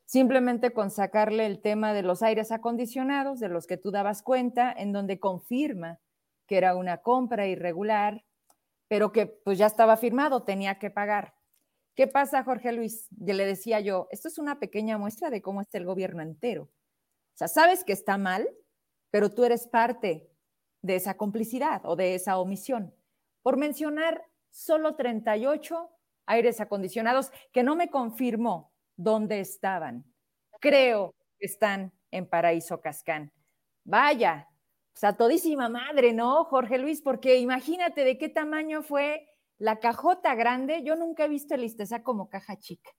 Simplemente 0.08 0.72
con 0.72 0.90
sacarle 0.90 1.44
el 1.44 1.60
tema 1.60 1.92
de 1.92 2.02
los 2.02 2.22
aires 2.22 2.50
acondicionados, 2.50 3.40
de 3.40 3.50
los 3.50 3.66
que 3.66 3.76
tú 3.76 3.90
dabas 3.90 4.22
cuenta, 4.22 4.72
en 4.72 4.90
donde 4.90 5.20
confirma 5.20 6.00
que 6.46 6.56
era 6.56 6.74
una 6.76 7.02
compra 7.02 7.46
irregular, 7.46 8.24
pero 8.88 9.12
que 9.12 9.26
pues 9.26 9.58
ya 9.58 9.66
estaba 9.66 9.98
firmado, 9.98 10.44
tenía 10.44 10.78
que 10.78 10.88
pagar. 10.90 11.34
¿Qué 11.94 12.06
pasa, 12.06 12.42
Jorge 12.42 12.72
Luis? 12.72 13.06
Ya 13.10 13.34
le 13.34 13.44
decía 13.44 13.80
yo, 13.80 14.08
esto 14.10 14.28
es 14.28 14.38
una 14.38 14.58
pequeña 14.58 14.96
muestra 14.96 15.28
de 15.28 15.42
cómo 15.42 15.60
está 15.60 15.76
el 15.76 15.84
gobierno 15.84 16.22
entero. 16.22 16.62
O 16.62 17.36
sea, 17.36 17.48
sabes 17.48 17.84
que 17.84 17.92
está 17.92 18.16
mal, 18.16 18.48
pero 19.10 19.28
tú 19.28 19.44
eres 19.44 19.68
parte 19.68 20.30
de 20.80 20.96
esa 20.96 21.18
complicidad 21.18 21.82
o 21.84 21.96
de 21.96 22.14
esa 22.14 22.38
omisión. 22.38 22.94
Por 23.42 23.58
mencionar 23.58 24.24
solo 24.48 24.96
38 24.96 25.90
aires 26.24 26.62
acondicionados 26.62 27.30
que 27.52 27.62
no 27.62 27.76
me 27.76 27.90
confirmó 27.90 28.72
dónde 28.98 29.40
estaban. 29.40 30.04
Creo 30.60 31.14
que 31.38 31.46
están 31.46 31.92
en 32.10 32.28
Paraíso 32.28 32.82
Cascán. 32.82 33.32
Vaya, 33.84 34.46
o 34.94 34.98
sea, 34.98 35.16
todísima 35.16 35.70
madre, 35.70 36.12
¿no, 36.12 36.44
Jorge 36.44 36.76
Luis? 36.76 37.00
Porque 37.00 37.38
imagínate 37.38 38.04
de 38.04 38.18
qué 38.18 38.28
tamaño 38.28 38.82
fue 38.82 39.26
la 39.56 39.80
cajota 39.80 40.34
grande. 40.34 40.82
Yo 40.82 40.96
nunca 40.96 41.24
he 41.24 41.28
visto 41.28 41.54
el 41.54 41.64
Istesa 41.64 42.02
como 42.02 42.28
caja 42.28 42.58
chica. 42.58 42.90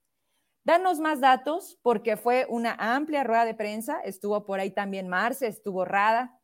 Danos 0.64 0.98
más 0.98 1.20
datos, 1.20 1.78
porque 1.82 2.16
fue 2.16 2.46
una 2.48 2.74
amplia 2.74 3.22
rueda 3.22 3.44
de 3.44 3.54
prensa. 3.54 4.00
Estuvo 4.00 4.44
por 4.44 4.58
ahí 4.58 4.72
también 4.72 5.06
Marce, 5.06 5.46
estuvo 5.46 5.84
Rada, 5.84 6.40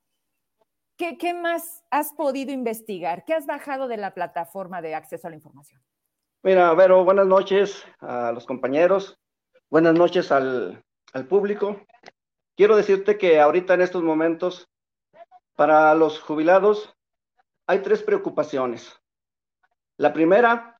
¿Qué, 0.97 1.35
más 1.35 1.85
has 1.91 2.15
podido 2.15 2.53
investigar? 2.53 3.25
¿Qué 3.27 3.35
has 3.35 3.45
bajado 3.45 3.87
de 3.87 3.99
la 3.99 4.15
plataforma 4.15 4.81
de 4.81 4.95
acceso 4.95 5.27
a 5.27 5.31
la 5.31 5.37
información? 5.37 5.83
Mira, 6.43 6.73
Vero, 6.75 7.05
buenas 7.05 7.27
noches 7.27 7.85
a 8.01 8.33
los 8.33 8.47
compañeros, 8.47 9.19
buenas 9.71 9.95
noches 9.95 10.31
al, 10.33 10.83
público. 11.29 11.81
Quiero 12.57 12.77
decirte 12.77 13.17
que 13.17 13.41
ahorita 13.41 13.75
en 13.75 13.83
estos 13.83 14.03
momentos, 14.03 14.69
para 15.55 15.95
los 15.95 16.21
jubilados, 16.21 16.95
hay 17.67 17.81
tres 17.81 18.03
preocupaciones. 18.03 19.01
La 19.97 20.13
primera, 20.13 20.79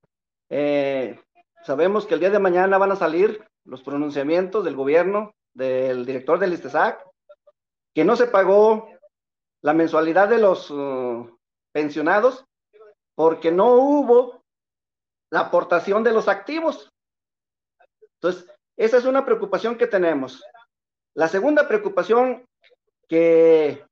eh, 0.51 1.19
sabemos 1.65 2.07
que 2.07 2.15
el 2.15 2.21
día 2.21 2.31
de 2.31 2.39
mañana 2.39 2.77
van 2.77 2.93
a 2.93 2.97
salir 2.97 3.43
los 3.65 3.83
pronunciamientos 3.83 4.65
del 4.65 4.77
gobierno, 4.77 5.35
del 5.55 6.05
director 6.05 6.39
del 6.39 6.53
ISTESAC, 6.53 7.03
que 7.95 8.05
no 8.05 8.15
se 8.15 8.27
pagó 8.27 8.91
la 9.63 9.73
mensualidad 9.73 10.29
de 10.29 10.39
los 10.39 10.71
uh, 10.71 11.39
pensionados 11.73 12.45
porque 13.15 13.51
no 13.51 13.73
hubo 13.73 14.45
la 15.31 15.41
aportación 15.41 16.05
de 16.05 16.13
los 16.13 16.29
activos. 16.29 16.93
Entonces, 18.21 18.47
esa 18.77 18.99
es 18.99 19.05
una 19.05 19.25
preocupación 19.25 19.77
que 19.77 19.87
tenemos. 19.87 20.43
La 21.15 21.29
segunda 21.29 21.67
preocupación 21.67 22.47
que 23.09 23.85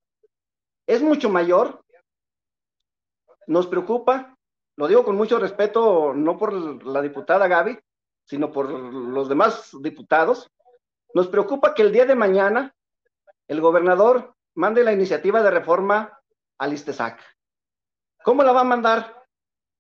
es 0.87 1.03
mucho 1.03 1.31
mayor, 1.31 1.85
nos 3.47 3.67
preocupa, 3.67 4.37
lo 4.77 4.89
digo 4.89 5.05
con 5.05 5.17
mucho 5.17 5.39
respeto, 5.39 6.13
no 6.15 6.37
por 6.37 6.53
la 6.85 7.03
diputada 7.03 7.49
Gaby, 7.49 7.79
sino 8.27 8.51
por 8.51 8.71
los 8.71 9.29
demás 9.29 9.71
diputados, 9.81 10.51
nos 11.13 11.29
preocupa 11.29 11.75
que 11.75 11.83
el 11.83 11.93
día 11.93 12.07
de 12.07 12.15
mañana 12.15 12.75
el 13.49 13.61
gobernador 13.61 14.35
mande 14.55 14.83
la 14.83 14.93
iniciativa 14.93 15.43
de 15.43 15.51
reforma 15.51 16.19
al 16.59 16.73
ISTESAC. 16.73 17.21
¿Cómo 18.23 18.43
la 18.43 18.53
va 18.53 18.63
a 18.63 18.65
mandar? 18.65 19.23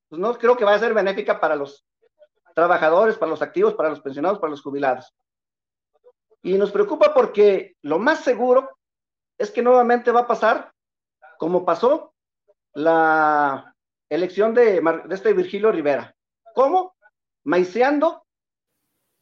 Pues 0.09 0.21
no 0.21 0.37
creo 0.39 0.57
que 0.57 0.65
vaya 0.65 0.77
a 0.77 0.81
ser 0.81 0.95
benéfica 0.95 1.41
para 1.41 1.57
los 1.57 1.85
trabajadores, 2.55 3.17
para 3.17 3.31
los 3.31 3.43
activos, 3.43 3.75
para 3.75 3.91
los 3.91 4.01
pensionados, 4.01 4.39
para 4.39 4.51
los 4.51 4.63
jubilados. 4.63 5.13
Y 6.43 6.55
nos 6.55 6.71
preocupa 6.71 7.13
porque 7.13 7.77
lo 7.83 7.99
más 7.99 8.21
seguro 8.21 8.71
es 9.39 9.51
que 9.51 9.63
nuevamente 9.63 10.13
va 10.13 10.21
a 10.21 10.27
pasar 10.27 10.73
como 11.39 11.65
pasó 11.65 12.15
la 12.75 13.75
elección 14.09 14.55
de, 14.55 14.81
de 14.81 15.15
este 15.15 15.33
Virgilio 15.33 15.73
Rivera. 15.73 16.15
¿Cómo? 16.55 16.95
Maiceando 17.45 18.25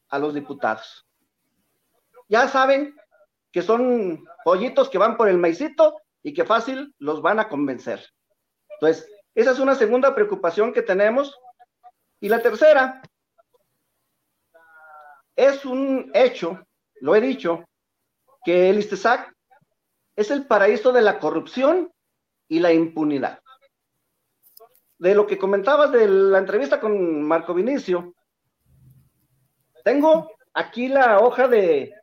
a 0.09 0.19
los 0.19 0.35
diputados. 0.35 1.07
Ya 2.29 2.49
saben 2.49 2.95
que 3.51 3.63
son 3.63 4.25
pollitos 4.45 4.89
que 4.89 4.99
van 4.99 5.17
por 5.17 5.29
el 5.29 5.39
maicito 5.39 5.97
y 6.23 6.35
que 6.35 6.45
fácil 6.45 6.95
los 6.99 7.23
van 7.23 7.41
a 7.41 7.49
convencer. 7.49 8.05
Entonces, 8.75 9.09
esa 9.35 9.53
es 9.53 9.59
una 9.59 9.75
segunda 9.75 10.15
preocupación 10.15 10.73
que 10.73 10.83
tenemos. 10.83 11.39
Y 12.21 12.29
la 12.29 12.41
tercera, 12.41 13.03
es 15.37 15.65
un 15.65 16.11
hecho, 16.15 16.67
lo 17.01 17.15
he 17.15 17.21
dicho, 17.21 17.65
que 18.45 18.71
el 18.71 18.79
ISTESAC 18.79 19.33
es 20.17 20.31
el 20.31 20.47
paraíso 20.47 20.93
de 20.93 21.03
la 21.03 21.19
corrupción 21.19 21.91
y 22.49 22.61
la 22.61 22.73
impunidad. 22.73 23.41
De 24.99 25.15
lo 25.15 25.27
que 25.27 25.39
comentabas 25.39 25.91
de 25.91 26.07
la 26.09 26.39
entrevista 26.39 26.81
con 26.81 27.23
Marco 27.23 27.55
Vinicio, 27.55 28.15
tengo 29.85 30.31
aquí 30.55 30.89
la 30.89 31.19
hoja 31.21 31.49
de 31.49 31.95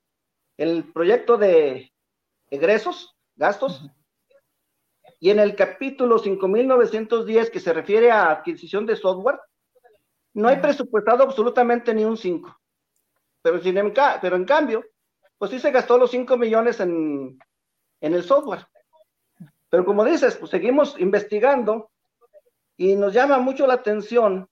el 0.57 0.91
proyecto 0.91 1.38
de 1.38 1.91
egresos, 2.49 3.15
gastos, 3.36 3.82
y 5.19 5.30
en 5.30 5.39
el 5.39 5.55
capítulo 5.55 6.17
5910 6.17 7.49
que 7.49 7.59
se 7.59 7.73
refiere 7.73 8.11
a 8.11 8.32
adquisición 8.32 8.86
de 8.86 8.95
software, 8.95 9.39
no 10.34 10.47
hay 10.47 10.57
presupuestado 10.57 11.23
absolutamente 11.23 11.93
ni 11.93 12.05
un 12.05 12.17
5. 12.17 12.59
Pero, 13.41 13.61
sin, 13.61 13.93
pero 14.21 14.35
en 14.35 14.45
cambio, 14.45 14.85
pues 15.37 15.51
sí 15.51 15.59
se 15.59 15.71
gastó 15.71 15.97
los 15.97 16.11
5 16.11 16.37
millones 16.37 16.79
en, 16.79 17.39
en 18.01 18.13
el 18.13 18.23
software. 18.23 18.67
Pero 19.69 19.85
como 19.85 20.03
dices, 20.03 20.35
pues 20.37 20.51
seguimos 20.51 20.99
investigando 20.99 21.91
y 22.75 22.95
nos 22.95 23.13
llama 23.13 23.37
mucho 23.39 23.67
la 23.67 23.75
atención 23.75 24.49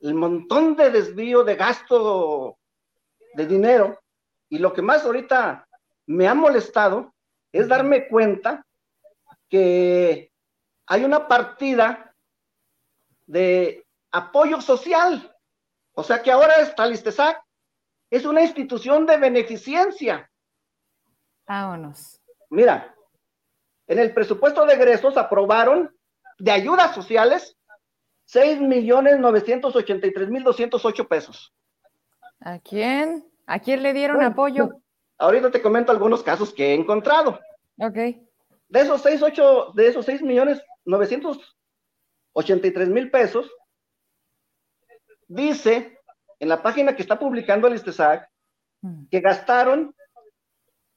el 0.00 0.14
montón 0.14 0.76
de 0.76 0.90
desvío 0.90 1.44
de 1.44 1.56
gasto 1.56 2.58
de 3.34 3.46
dinero. 3.46 4.00
Y 4.48 4.58
lo 4.58 4.72
que 4.72 4.82
más 4.82 5.04
ahorita 5.04 5.66
me 6.06 6.28
ha 6.28 6.34
molestado 6.34 7.14
es 7.50 7.68
darme 7.68 8.08
cuenta 8.08 8.66
que 9.48 10.30
hay 10.86 11.04
una 11.04 11.26
partida 11.26 12.14
de 13.26 13.86
apoyo 14.12 14.60
social. 14.60 15.34
O 15.94 16.02
sea 16.02 16.22
que 16.22 16.30
ahora 16.30 16.56
está 16.56 16.86
Listesac 16.86 17.43
es 18.14 18.24
una 18.24 18.42
institución 18.42 19.06
de 19.06 19.16
beneficencia. 19.16 20.30
Vámonos. 21.48 22.20
Mira, 22.48 22.94
en 23.88 23.98
el 23.98 24.14
presupuesto 24.14 24.64
de 24.64 24.74
egresos 24.74 25.16
aprobaron 25.16 25.92
de 26.38 26.52
ayudas 26.52 26.94
sociales 26.94 27.56
6 28.26 28.60
millones 28.60 29.18
983 29.18 30.30
mil 30.30 30.44
208 30.44 31.08
pesos. 31.08 31.52
¿A 32.38 32.60
quién? 32.60 33.28
¿A 33.46 33.58
quién 33.58 33.82
le 33.82 33.92
dieron 33.92 34.22
apoyo? 34.22 34.80
Ahorita 35.18 35.50
te 35.50 35.60
comento 35.60 35.90
algunos 35.90 36.22
casos 36.22 36.54
que 36.54 36.70
he 36.70 36.74
encontrado. 36.74 37.40
Ok. 37.80 37.96
De 37.96 38.80
esos 38.80 39.02
6, 39.02 39.22
8, 39.22 39.72
de 39.74 39.88
esos 39.88 40.06
6 40.06 40.22
millones 40.22 40.62
983 40.84 42.88
mil 42.90 43.10
pesos, 43.10 43.50
dice 45.26 45.93
en 46.44 46.50
la 46.50 46.62
página 46.62 46.94
que 46.94 47.00
está 47.00 47.18
publicando 47.18 47.66
el 47.66 47.74
ISTESAC 47.74 48.30
mm. 48.82 49.06
que 49.10 49.20
gastaron 49.20 49.94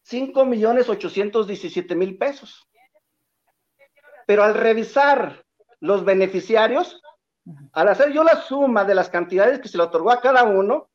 5 0.03 0.45
millones 0.45 0.89
817 0.89 1.95
mil 1.95 2.17
pesos. 2.17 2.67
Pero 4.25 4.43
al 4.43 4.55
revisar 4.55 5.45
los 5.79 6.03
beneficiarios, 6.03 7.01
al 7.71 7.87
hacer 7.87 8.11
yo 8.11 8.25
la 8.25 8.41
suma 8.41 8.83
de 8.83 8.93
las 8.93 9.09
cantidades 9.09 9.59
que 9.59 9.69
se 9.69 9.77
le 9.77 9.83
otorgó 9.83 10.11
a 10.11 10.19
cada 10.19 10.43
uno, 10.43 10.89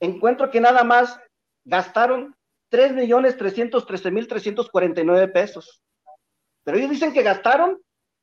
encuentro 0.00 0.50
que 0.50 0.60
nada 0.60 0.82
más 0.82 1.20
gastaron 1.64 2.36
3 2.70 2.92
millones 2.92 3.36
313 3.36 4.10
mil 4.10 4.26
349 4.26 5.28
pesos. 5.28 5.80
Pero 6.64 6.76
ellos 6.76 6.90
dicen 6.90 7.12
que 7.12 7.22
gastaron 7.22 7.80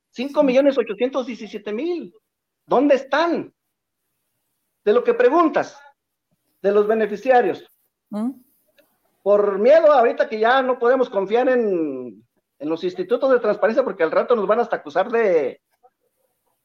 5 0.09 0.43
millones 0.43 0.77
817 0.77 1.71
mil. 1.71 2.13
¿Dónde 2.65 2.95
están? 2.95 3.53
De 4.83 4.93
lo 4.93 5.03
que 5.03 5.13
preguntas, 5.13 5.79
de 6.61 6.71
los 6.71 6.87
beneficiarios. 6.87 7.65
¿Mm? 8.09 8.31
Por 9.23 9.59
miedo 9.59 9.91
ahorita 9.91 10.27
que 10.27 10.39
ya 10.39 10.61
no 10.61 10.79
podemos 10.79 11.09
confiar 11.09 11.49
en, 11.49 12.25
en 12.57 12.69
los 12.69 12.83
institutos 12.83 13.31
de 13.31 13.39
transparencia 13.39 13.83
porque 13.83 14.03
al 14.03 14.11
rato 14.11 14.35
nos 14.35 14.47
van 14.47 14.59
hasta 14.59 14.77
acusar 14.77 15.09
de, 15.11 15.61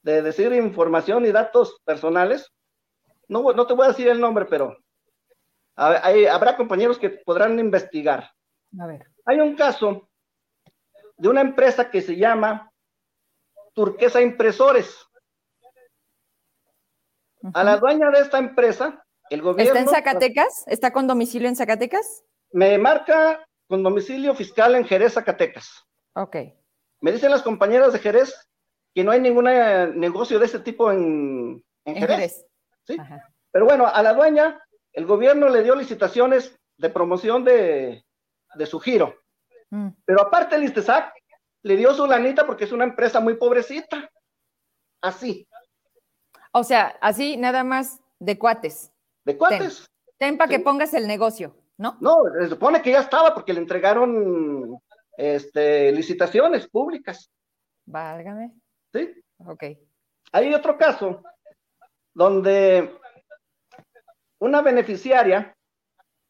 de 0.02 0.22
decir 0.22 0.52
información 0.52 1.26
y 1.26 1.32
datos 1.32 1.80
personales. 1.84 2.52
No, 3.28 3.52
no 3.52 3.66
te 3.66 3.74
voy 3.74 3.86
a 3.86 3.88
decir 3.88 4.08
el 4.08 4.20
nombre, 4.20 4.44
pero 4.44 4.76
habrá 5.74 6.56
compañeros 6.56 6.98
que 6.98 7.10
podrán 7.10 7.58
investigar. 7.58 8.30
A 8.78 8.86
ver. 8.86 9.06
Hay 9.24 9.40
un 9.40 9.56
caso 9.56 10.08
de 11.16 11.28
una 11.28 11.40
empresa 11.40 11.90
que 11.90 12.00
se 12.02 12.16
llama 12.16 12.70
Turquesa 13.72 14.20
Impresores. 14.20 15.05
A 17.54 17.64
la 17.64 17.76
dueña 17.76 18.10
de 18.10 18.20
esta 18.20 18.38
empresa, 18.38 19.04
el 19.30 19.42
gobierno. 19.42 19.72
¿Está 19.72 19.80
en 19.80 19.88
Zacatecas? 19.88 20.64
¿Está 20.66 20.92
con 20.92 21.06
domicilio 21.06 21.48
en 21.48 21.56
Zacatecas? 21.56 22.24
Me 22.52 22.78
marca 22.78 23.46
con 23.68 23.82
domicilio 23.82 24.34
fiscal 24.34 24.74
en 24.74 24.84
Jerez, 24.84 25.14
Zacatecas. 25.14 25.84
Ok. 26.14 26.36
Me 27.00 27.12
dicen 27.12 27.30
las 27.30 27.42
compañeras 27.42 27.92
de 27.92 27.98
Jerez 27.98 28.48
que 28.94 29.04
no 29.04 29.10
hay 29.10 29.20
ningún 29.20 29.48
eh, 29.48 29.92
negocio 29.94 30.38
de 30.38 30.46
ese 30.46 30.60
tipo 30.60 30.90
en, 30.90 31.62
Jerez. 31.84 32.46
¿Sí? 32.84 32.96
Pero 33.52 33.64
bueno, 33.66 33.86
a 33.86 34.02
la 34.02 34.14
dueña, 34.14 34.60
el 34.92 35.04
gobierno 35.04 35.48
le 35.48 35.62
dio 35.62 35.74
licitaciones 35.74 36.58
de 36.78 36.90
promoción 36.90 37.44
de, 37.44 38.04
su 38.64 38.80
giro. 38.80 39.14
Mm. 39.70 39.88
Pero 40.04 40.22
aparte 40.22 40.56
el 40.56 40.64
ISTESAC 40.64 41.12
le 41.62 41.76
dio 41.76 41.92
su 41.92 42.06
lanita 42.06 42.46
porque 42.46 42.64
es 42.64 42.72
una 42.72 42.84
empresa 42.84 43.20
muy 43.20 43.34
pobrecita. 43.34 44.10
Así. 45.02 45.46
O 46.58 46.64
sea, 46.64 46.96
así 47.02 47.36
nada 47.36 47.64
más 47.64 48.00
de 48.18 48.38
cuates. 48.38 48.90
De 49.26 49.36
cuates. 49.36 49.86
Ten, 50.16 50.38
para 50.38 50.48
que 50.48 50.58
pongas 50.58 50.94
el 50.94 51.06
negocio, 51.06 51.54
¿no? 51.76 51.98
No, 52.00 52.22
se 52.32 52.48
supone 52.48 52.80
que 52.80 52.92
ya 52.92 53.00
estaba 53.00 53.34
porque 53.34 53.52
le 53.52 53.60
entregaron 53.60 54.80
este, 55.18 55.92
licitaciones 55.92 56.66
públicas. 56.66 57.30
Válgame. 57.84 58.54
Sí. 58.90 59.22
Ok. 59.44 59.64
Hay 60.32 60.54
otro 60.54 60.78
caso 60.78 61.22
donde 62.14 62.98
una 64.38 64.62
beneficiaria, 64.62 65.54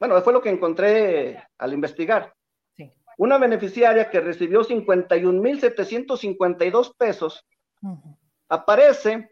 bueno, 0.01 0.20
fue 0.22 0.33
lo 0.33 0.43
que 0.43 0.51
encontré 0.51 1.41
al 1.57 1.72
investigar. 1.72 2.35
Sí. 2.77 2.93
Una 3.18 3.39
beneficiaria 3.39 4.11
que 4.11 4.18
recibió 4.18 4.64
51.752 4.64 6.97
pesos, 6.97 7.47
aparece 8.49 9.31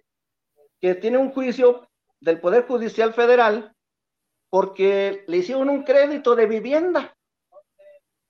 que 0.85 0.95
tiene 0.95 1.16
un 1.16 1.32
juicio 1.32 1.89
del 2.20 2.43
Poder 2.43 2.66
Judicial 2.66 3.14
Federal 3.14 3.74
porque 4.51 5.24
le 5.28 5.39
hicieron 5.39 5.70
un 5.70 5.82
crédito 5.82 6.37
de 6.37 6.45
vivienda 6.45 7.16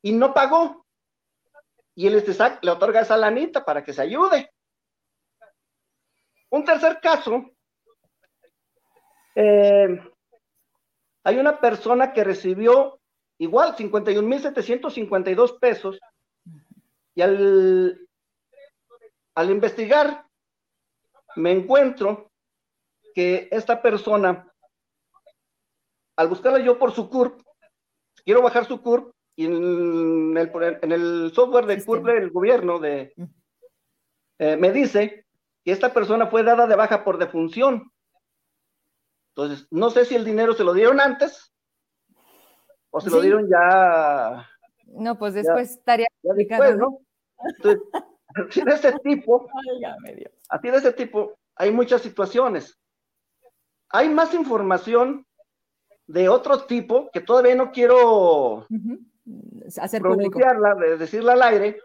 y 0.01 0.13
no 0.13 0.33
pagó. 0.33 0.87
Y 1.97 2.07
el 2.07 2.25
le 2.63 2.71
otorga 2.71 3.01
esa 3.01 3.17
lanita 3.17 3.65
para 3.65 3.83
que 3.83 3.93
se 3.93 4.03
ayude. 4.03 4.53
Un 6.51 6.65
tercer 6.65 7.01
caso, 7.01 7.43
eh, 9.35 10.01
hay 11.25 11.37
una 11.37 11.59
persona 11.61 12.13
que 12.13 12.23
recibió 12.23 13.01
igual 13.39 13.75
51.752 13.75 15.59
pesos 15.59 15.99
y 17.17 17.21
al, 17.21 18.09
al 19.35 19.51
investigar 19.51 20.25
me 21.35 21.51
encuentro 21.51 22.31
que 23.15 23.49
esta 23.51 23.81
persona, 23.81 24.53
al 26.17 26.29
buscarla 26.29 26.59
yo 26.59 26.79
por 26.79 26.93
su 26.93 27.09
CURP, 27.09 27.41
quiero 28.25 28.43
bajar 28.43 28.67
su 28.67 28.83
CURP 28.83 29.15
y 29.37 29.47
en 29.47 30.37
el, 30.37 30.53
en 30.83 30.93
el 30.93 31.33
software 31.33 31.67
de 31.67 31.85
CURP 31.85 32.05
del 32.07 32.31
gobierno 32.31 32.79
de, 32.79 33.15
eh, 34.39 34.57
me 34.57 34.73
dice 34.73 35.27
que 35.65 35.73
esta 35.73 35.93
persona 35.93 36.27
fue 36.27 36.43
dada 36.43 36.67
de 36.67 36.77
baja 36.77 37.05
por 37.05 37.19
defunción. 37.19 37.91
Entonces, 39.31 39.67
no 39.71 39.91
sé 39.91 40.05
si 40.05 40.15
el 40.15 40.25
dinero 40.25 40.55
se 40.55 40.65
lo 40.65 40.75
dieron 40.75 41.01
antes 41.01 41.53
o 42.91 43.01
se 43.01 43.11
lo 43.11 43.21
dieron 43.21 43.49
ya. 43.49 44.49
No, 44.87 45.19
pues 45.19 45.35
después 45.35 45.71
estaría. 45.71 46.07
después, 46.23 46.77
¿no? 46.77 47.01
Entonces, 47.57 47.83
así 48.49 48.63
de 48.63 48.75
ese 48.75 48.93
tipo, 49.03 49.49
así 50.49 50.71
de 50.71 50.77
ese 50.77 50.93
tipo, 50.93 51.35
hay 51.57 51.73
muchas 51.73 52.03
situaciones. 52.03 52.79
Hay 53.95 54.09
más 54.09 54.35
información 54.35 55.25
de 56.09 56.29
otro 56.29 56.65
tipo 56.65 57.11
que 57.13 57.21
todavía 57.21 57.55
no 57.55 57.71
quiero 57.71 58.67
Hacer 59.81 60.03
pronunciarla, 60.03 60.75
decirla 60.99 61.35
al 61.35 61.43
aire, 61.43 61.81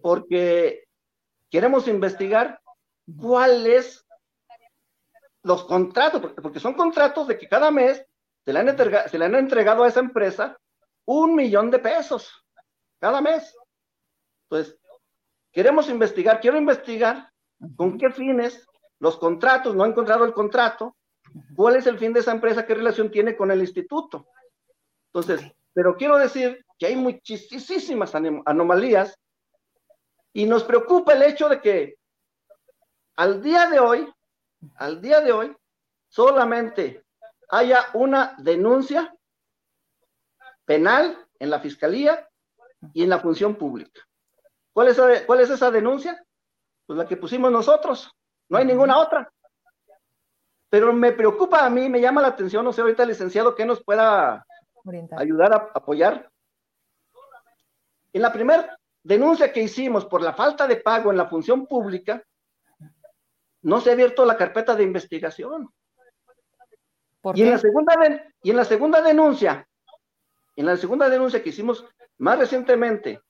porque 0.00 0.84
queremos 1.50 1.86
investigar 1.86 2.62
cuáles 3.14 4.06
los 5.42 5.64
contratos, 5.64 6.32
porque 6.42 6.60
son 6.60 6.72
contratos 6.72 7.28
de 7.28 7.36
que 7.36 7.46
cada 7.46 7.70
mes 7.70 8.06
se 8.42 8.54
le, 8.54 8.60
han 8.60 8.70
entregado, 8.70 9.08
se 9.10 9.18
le 9.18 9.26
han 9.26 9.34
entregado 9.34 9.84
a 9.84 9.88
esa 9.88 10.00
empresa 10.00 10.56
un 11.04 11.34
millón 11.34 11.70
de 11.70 11.78
pesos 11.78 12.42
cada 12.98 13.20
mes. 13.20 13.54
Entonces, 14.48 14.78
queremos 15.52 15.90
investigar, 15.90 16.40
quiero 16.40 16.56
investigar 16.56 17.30
con 17.76 17.98
qué 17.98 18.10
fines 18.10 18.66
los 18.98 19.18
contratos, 19.18 19.76
no 19.76 19.84
he 19.84 19.88
encontrado 19.88 20.24
el 20.24 20.32
contrato, 20.32 20.96
cuál 21.54 21.76
es 21.76 21.86
el 21.86 21.98
fin 21.98 22.12
de 22.12 22.20
esa 22.20 22.32
empresa, 22.32 22.66
qué 22.66 22.74
relación 22.74 23.10
tiene 23.10 23.36
con 23.36 23.50
el 23.50 23.60
instituto. 23.60 24.26
Entonces, 25.12 25.52
pero 25.72 25.96
quiero 25.96 26.18
decir 26.18 26.64
que 26.78 26.86
hay 26.86 26.96
muchísimas 26.96 28.14
anomalías 28.14 29.18
y 30.32 30.46
nos 30.46 30.64
preocupa 30.64 31.12
el 31.12 31.22
hecho 31.22 31.48
de 31.48 31.60
que 31.60 31.96
al 33.16 33.42
día 33.42 33.68
de 33.68 33.80
hoy, 33.80 34.12
al 34.76 35.00
día 35.00 35.20
de 35.20 35.32
hoy, 35.32 35.56
solamente 36.08 37.04
haya 37.50 37.86
una 37.94 38.34
denuncia 38.38 39.14
penal 40.64 41.26
en 41.38 41.50
la 41.50 41.60
fiscalía 41.60 42.28
y 42.92 43.02
en 43.02 43.10
la 43.10 43.18
función 43.18 43.56
pública. 43.56 44.00
¿Cuál 44.72 44.88
es, 44.88 45.24
cuál 45.26 45.40
es 45.40 45.50
esa 45.50 45.70
denuncia? 45.70 46.24
Pues 46.86 46.96
la 46.96 47.06
que 47.06 47.16
pusimos 47.16 47.50
nosotros, 47.50 48.10
no 48.48 48.58
hay 48.58 48.64
ninguna 48.64 48.98
otra. 48.98 49.32
Pero 50.70 50.92
me 50.92 51.12
preocupa 51.12 51.66
a 51.66 51.70
mí, 51.70 51.88
me 51.88 52.00
llama 52.00 52.22
la 52.22 52.28
atención, 52.28 52.64
no 52.64 52.72
sé 52.72 52.80
ahorita 52.80 53.04
licenciado 53.04 53.54
que 53.54 53.66
nos 53.66 53.82
pueda 53.82 54.46
ayudar 55.16 55.52
a 55.52 55.70
apoyar. 55.74 56.30
En 58.12 58.22
la 58.22 58.32
primera 58.32 58.78
denuncia 59.02 59.52
que 59.52 59.62
hicimos 59.62 60.06
por 60.06 60.22
la 60.22 60.32
falta 60.32 60.66
de 60.66 60.76
pago 60.76 61.10
en 61.10 61.16
la 61.16 61.26
función 61.26 61.66
pública, 61.66 62.24
no 63.62 63.80
se 63.80 63.90
ha 63.90 63.92
abierto 63.92 64.24
la 64.24 64.36
carpeta 64.36 64.74
de 64.74 64.84
investigación. 64.84 65.68
y, 67.34 67.42
en 67.42 67.50
la 67.50 67.58
segunda 67.58 67.94
y 68.42 68.50
en 68.50 68.56
la 68.56 68.64
segunda 68.64 69.02
denuncia, 69.02 69.68
en 70.56 70.66
la 70.66 70.76
segunda 70.76 71.08
denuncia 71.08 71.42
que 71.42 71.50
hicimos 71.50 71.84
más 72.18 72.38
recientemente 72.38 73.20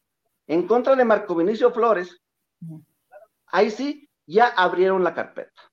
en 0.47 0.67
contra 0.67 0.95
de 0.95 1.05
Marco 1.05 1.35
Vinicio 1.35 1.73
Flores, 1.73 2.21
ahí 3.47 3.71
sí 3.71 4.09
ya 4.27 4.49
abrieron 4.49 5.03
la 5.03 5.15
carpeta. 5.15 5.70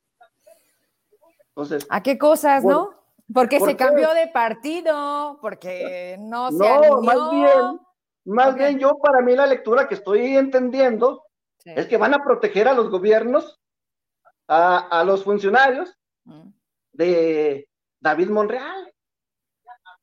Entonces, 1.57 1.87
¿a 1.89 2.03
qué 2.03 2.19
cosas, 2.19 2.63
no? 2.63 2.93
Porque 3.33 3.59
se 3.59 3.75
cambió 3.75 4.13
de 4.13 4.27
partido, 4.27 5.39
porque 5.41 6.15
no 6.19 6.51
se 6.51 6.57
No, 6.57 7.01
más 7.01 7.31
bien, 7.31 7.79
más 8.25 8.55
bien 8.55 8.77
yo 8.77 8.99
para 8.99 9.21
mí 9.21 9.35
la 9.35 9.47
lectura 9.47 9.87
que 9.87 9.95
estoy 9.95 10.37
entendiendo 10.37 11.25
es 11.65 11.87
que 11.87 11.97
van 11.97 12.13
a 12.13 12.23
proteger 12.23 12.67
a 12.67 12.73
los 12.73 12.91
gobiernos, 12.91 13.59
a, 14.47 15.03
los 15.03 15.23
funcionarios 15.23 15.97
mm. 16.25 16.47
de 16.91 17.67
David 18.01 18.29
Monreal 18.29 18.93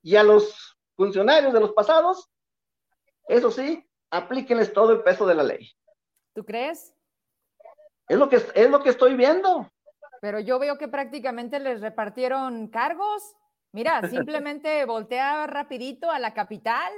y 0.03 0.17
a 0.17 0.25
los 0.25 0.77
funcionarios 0.97 1.53
de 1.53 1.61
los 1.61 1.73
pasados, 1.73 2.33
eso 3.29 3.53
sí, 3.53 3.89
aplíquenles 4.11 4.73
todo 4.73 4.91
el 4.91 5.05
peso 5.05 5.25
de 5.25 5.37
la 5.37 5.45
ley. 5.45 5.71
¿Tú 6.35 6.45
crees? 6.45 6.93
Es 8.09 8.19
lo 8.19 8.29
que, 8.29 8.43
es 8.55 8.71
lo 8.71 8.83
que 8.83 8.91
estoy 8.91 9.15
viendo. 9.15 9.71
Pero 10.25 10.41
yo 10.41 10.59
veo 10.59 10.79
que 10.79 10.89
prácticamente 10.89 11.61
les 11.61 11.83
repartieron 11.83 12.69
cargos. 12.69 13.37
Mira, 13.73 14.01
simplemente 14.09 14.83
voltea 14.87 15.47
rapidito 15.47 16.11
a 16.11 16.19
la 16.19 16.33
capital, 16.33 16.91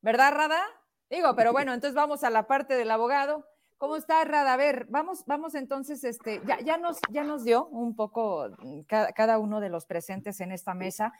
¿verdad, 0.00 0.32
Rada? 0.32 0.62
Digo, 1.10 1.36
pero 1.36 1.52
bueno, 1.52 1.74
entonces 1.74 1.94
vamos 1.94 2.24
a 2.24 2.30
la 2.30 2.46
parte 2.46 2.72
del 2.76 2.90
abogado. 2.90 3.44
¿Cómo 3.76 3.96
está, 3.96 4.24
Rada? 4.24 4.54
A 4.54 4.56
ver, 4.56 4.86
vamos, 4.88 5.24
vamos 5.26 5.54
entonces, 5.54 6.04
este, 6.04 6.40
ya, 6.46 6.58
ya, 6.60 6.78
nos, 6.78 7.00
ya 7.10 7.22
nos 7.22 7.44
dio 7.44 7.66
un 7.66 7.94
poco 7.94 8.48
cada, 8.88 9.38
uno 9.38 9.60
de 9.60 9.68
los 9.68 9.84
presentes 9.84 10.40
en 10.40 10.50
esta 10.50 10.72
mesa. 10.72 11.12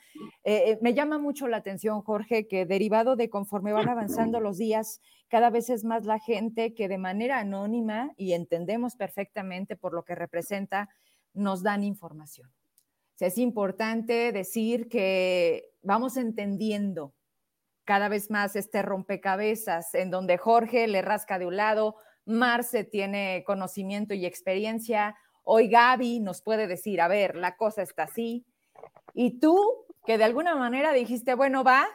Eh, 0.44 0.62
eh, 0.66 0.78
me 0.80 0.94
llama 0.94 1.18
mucho 1.18 1.46
la 1.46 1.58
atención, 1.58 2.00
Jorge, 2.00 2.48
que 2.48 2.64
derivado 2.64 3.16
de 3.16 3.28
conforme 3.28 3.74
van 3.74 3.90
avanzando 3.90 4.40
los 4.40 4.56
días, 4.56 5.02
cada 5.28 5.50
vez 5.50 5.68
es 5.68 5.84
más 5.84 6.06
la 6.06 6.18
gente 6.20 6.72
que 6.72 6.88
de 6.88 6.96
manera 6.96 7.38
anónima, 7.38 8.12
y 8.16 8.32
entendemos 8.32 8.96
perfectamente 8.96 9.76
por 9.76 9.92
lo 9.92 10.04
que 10.04 10.14
representa, 10.14 10.88
nos 11.34 11.62
dan 11.62 11.84
información. 11.84 12.50
es 13.18 13.36
importante 13.36 14.32
decir 14.32 14.88
que 14.88 15.74
vamos 15.82 16.16
entendiendo 16.16 17.14
cada 17.84 18.08
vez 18.08 18.30
más 18.30 18.56
este 18.56 18.82
rompecabezas 18.82 19.94
en 19.94 20.10
donde 20.10 20.38
Jorge 20.38 20.86
le 20.88 21.02
rasca 21.02 21.38
de 21.38 21.46
un 21.46 21.56
lado, 21.56 21.96
Marce 22.24 22.84
tiene 22.84 23.42
conocimiento 23.44 24.14
y 24.14 24.24
experiencia, 24.24 25.16
hoy 25.42 25.68
Gaby 25.68 26.20
nos 26.20 26.42
puede 26.42 26.66
decir, 26.66 27.00
a 27.00 27.08
ver, 27.08 27.36
la 27.36 27.56
cosa 27.56 27.82
está 27.82 28.04
así, 28.04 28.46
y 29.12 29.40
tú 29.40 29.58
que 30.06 30.18
de 30.18 30.24
alguna 30.24 30.54
manera 30.54 30.92
dijiste, 30.92 31.34
bueno, 31.34 31.64
va, 31.64 31.86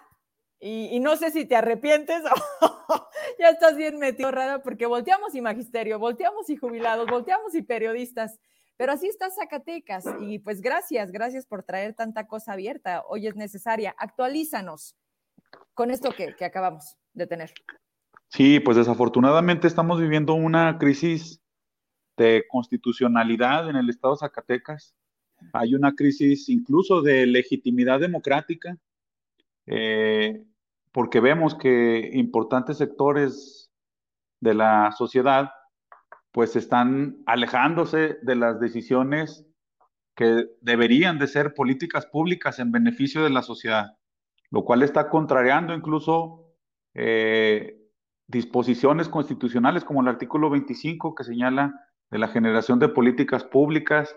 y, 0.60 1.00
no 1.00 1.16
sé 1.16 1.32
si 1.32 1.46
te 1.46 1.56
arrepientes 1.56 2.24
o 2.62 3.10
ya 3.40 3.50
estás 3.50 3.76
bien 3.76 4.00
metido, 4.00 4.32
Rada, 4.32 4.64
porque 4.64 4.86
volteamos 4.86 5.36
y 5.36 5.42
magisterio, 5.42 6.00
volteamos 6.00 6.50
y 6.50 6.56
jubilados, 6.56 7.08
volteamos 7.08 7.54
y 7.56 7.62
periodistas. 7.62 8.40
Pero 8.78 8.92
así 8.92 9.08
está 9.08 9.30
Zacatecas 9.30 10.06
y 10.20 10.40
pues 10.40 10.62
gracias, 10.62 11.12
gracias 11.12 11.46
por 11.46 11.64
traer 11.64 11.94
tanta 11.94 12.28
cosa 12.28 12.54
abierta. 12.54 13.04
Hoy 13.08 13.28
es 13.28 13.36
necesaria. 13.36 13.96
Actualízanos 13.98 14.98
con 15.74 15.92
esto 15.92 16.12
que, 16.12 16.36
acabamos 16.44 16.98
de 17.14 17.28
tener. 17.28 17.54
Sí, 18.30 18.60
pues 18.60 18.76
desafortunadamente 18.76 19.68
estamos 19.68 20.00
viviendo 20.00 20.34
una 20.34 20.78
crisis 20.78 21.42
de 22.18 22.46
constitucionalidad 22.50 23.70
en 23.70 23.78
el 23.78 23.90
estado 23.90 24.16
de 24.16 24.20
Zacatecas. 24.20 24.96
Hay 25.54 25.76
una 25.76 25.96
crisis 25.96 26.50
incluso 26.50 27.02
de 27.02 27.26
legitimidad 27.26 28.00
democrática, 28.00 28.78
eh, 29.68 30.44
porque 30.92 31.20
vemos 31.20 31.56
que 31.56 32.10
importantes 32.14 32.78
sectores 32.78 33.70
de 34.40 34.54
la 34.54 34.92
sociedad 34.98 35.52
pues 36.36 36.58
están 36.58 37.24
alejándose 37.28 38.18
de 38.22 38.36
las 38.36 38.60
decisiones 38.60 39.48
que 40.18 40.48
deberían 40.60 41.18
de 41.18 41.28
ser 41.28 41.54
políticas 41.54 42.08
públicas 42.08 42.60
en 42.60 42.74
beneficio 42.74 43.24
de 43.24 43.30
la 43.30 43.42
sociedad, 43.42 43.94
lo 44.52 44.66
cual 44.66 44.84
está 44.84 45.10
contrariando 45.10 45.74
incluso 45.74 46.58
eh, 46.94 47.78
disposiciones 48.28 49.08
constitucionales 49.08 49.86
como 49.86 50.02
el 50.02 50.10
artículo 50.10 50.50
25 50.50 51.16
que 51.16 51.24
señala 51.24 51.74
de 52.12 52.20
la 52.20 52.28
generación 52.28 52.80
de 52.80 52.90
políticas 52.90 53.46
públicas 53.46 54.14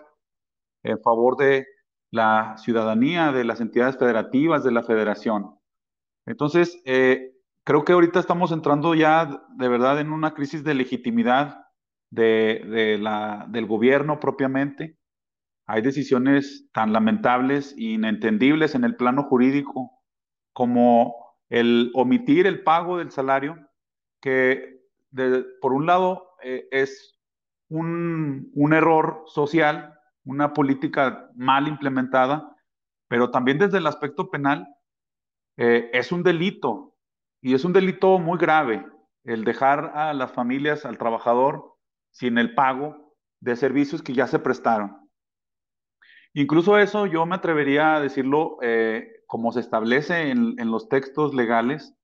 en 0.83 0.99
favor 0.99 1.37
de 1.37 1.67
la 2.11 2.55
ciudadanía, 2.57 3.31
de 3.31 3.45
las 3.45 3.61
entidades 3.61 3.97
federativas, 3.97 4.65
de 4.65 4.71
la 4.71 4.83
federación. 4.83 5.55
Entonces, 6.25 6.81
eh, 6.83 7.31
creo 7.63 7.85
que 7.85 7.93
ahorita 7.93 8.19
estamos 8.19 8.51
entrando 8.51 8.93
ya 8.93 9.41
de 9.55 9.69
verdad 9.69 10.01
en 10.01 10.11
una 10.11 10.33
crisis 10.33 10.65
de 10.65 10.73
legitimidad 10.73 11.68
de, 12.09 12.97
la, 12.99 13.45
del 13.49 13.65
gobierno 13.65 14.19
propiamente. 14.19 14.97
Hay 15.67 15.81
decisiones 15.81 16.67
tan 16.73 16.93
lamentables 16.93 17.75
e 17.77 17.93
inentendibles 17.93 18.75
en 18.75 18.83
el 18.83 18.95
plano 18.95 19.23
jurídico 19.23 19.91
como 20.53 21.15
el 21.49 21.91
omitir 21.93 22.47
el 22.47 22.63
pago 22.63 22.97
del 22.97 23.11
salario, 23.11 23.57
que 24.21 24.79
por 25.61 25.73
un 25.73 25.85
lado 25.85 26.35
eh, 26.43 26.67
es 26.71 27.19
un, 27.69 28.51
error 28.73 29.23
social, 29.27 29.93
una 30.23 30.53
política 30.53 31.29
mal 31.35 31.67
implementada, 31.67 32.55
pero 33.07 33.31
también 33.31 33.57
desde 33.57 33.77
el 33.77 33.87
aspecto 33.87 34.29
penal 34.29 34.67
eh, 35.57 35.89
es 35.93 36.11
un 36.11 36.23
delito 36.23 36.95
y 37.41 37.53
es 37.53 37.63
un 37.63 37.73
delito 37.73 38.19
muy 38.19 38.37
grave 38.37 38.85
el 39.23 39.43
dejar 39.43 39.91
a 39.95 40.13
las 40.13 40.31
familias, 40.31 40.85
al 40.85 40.97
trabajador, 40.97 41.75
sin 42.11 42.37
el 42.37 42.55
pago 42.55 43.15
de 43.39 43.55
servicios 43.55 44.01
que 44.01 44.13
ya 44.13 44.27
se 44.27 44.39
prestaron. 44.39 45.09
Incluso 46.33 46.77
eso 46.77 47.05
yo 47.05 47.25
me 47.25 47.35
atrevería 47.35 47.95
a 47.95 48.01
decirlo 48.01 48.57
eh, 48.61 49.23
como 49.25 49.51
se 49.51 49.59
establece 49.59 50.31
en, 50.31 50.55
los 50.71 50.89
textos 50.89 51.33
legales, 51.33 51.95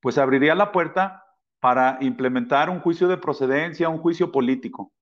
pues 0.00 0.18
abriría 0.18 0.54
la 0.54 0.72
puerta 0.72 1.24
para 1.60 1.98
implementar 2.00 2.70
un 2.70 2.80
juicio 2.80 3.08
de 3.08 3.16
procedencia, 3.16 3.88
un 3.88 3.98
juicio 3.98 4.32
político. 4.32 4.92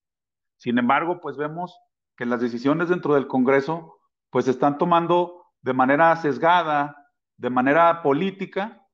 Sin 0.59 0.79
embargo, 0.79 1.21
pues 1.21 1.37
vemos 1.37 1.79
que 2.17 2.27
las 2.27 2.41
decisiones 2.41 2.89
dentro 2.89 3.15
del 3.15 3.27
Congreso 3.27 3.99
pues 4.31 4.45
se 4.45 4.51
están 4.51 4.79
tomando 4.79 5.47
de 5.63 5.73
manera 5.73 6.15
sesgada, 6.17 6.97
de 7.37 7.51
manera 7.51 8.03
política 8.03 8.87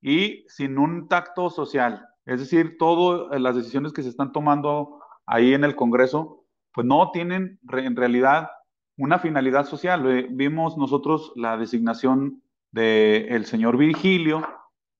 y 0.00 0.44
sin 0.48 0.78
un 0.78 1.08
tacto 1.08 1.48
social. 1.48 2.08
Es 2.26 2.40
decir, 2.40 2.76
todas 2.78 3.40
las 3.40 3.54
decisiones 3.56 3.92
que 3.92 4.02
se 4.02 4.08
están 4.08 4.32
tomando 4.32 5.01
ahí 5.26 5.54
en 5.54 5.64
el 5.64 5.76
Congreso, 5.76 6.44
pues 6.72 6.86
no 6.86 7.10
tienen 7.10 7.58
en 7.70 7.96
realidad 7.96 8.50
una 8.96 9.18
finalidad 9.18 9.66
social. 9.66 10.28
vimos 10.30 10.76
nosotros 10.76 11.32
la 11.36 11.56
designación 11.56 12.42
del 12.70 13.44
señor 13.46 13.76
Virgilio, 13.76 14.46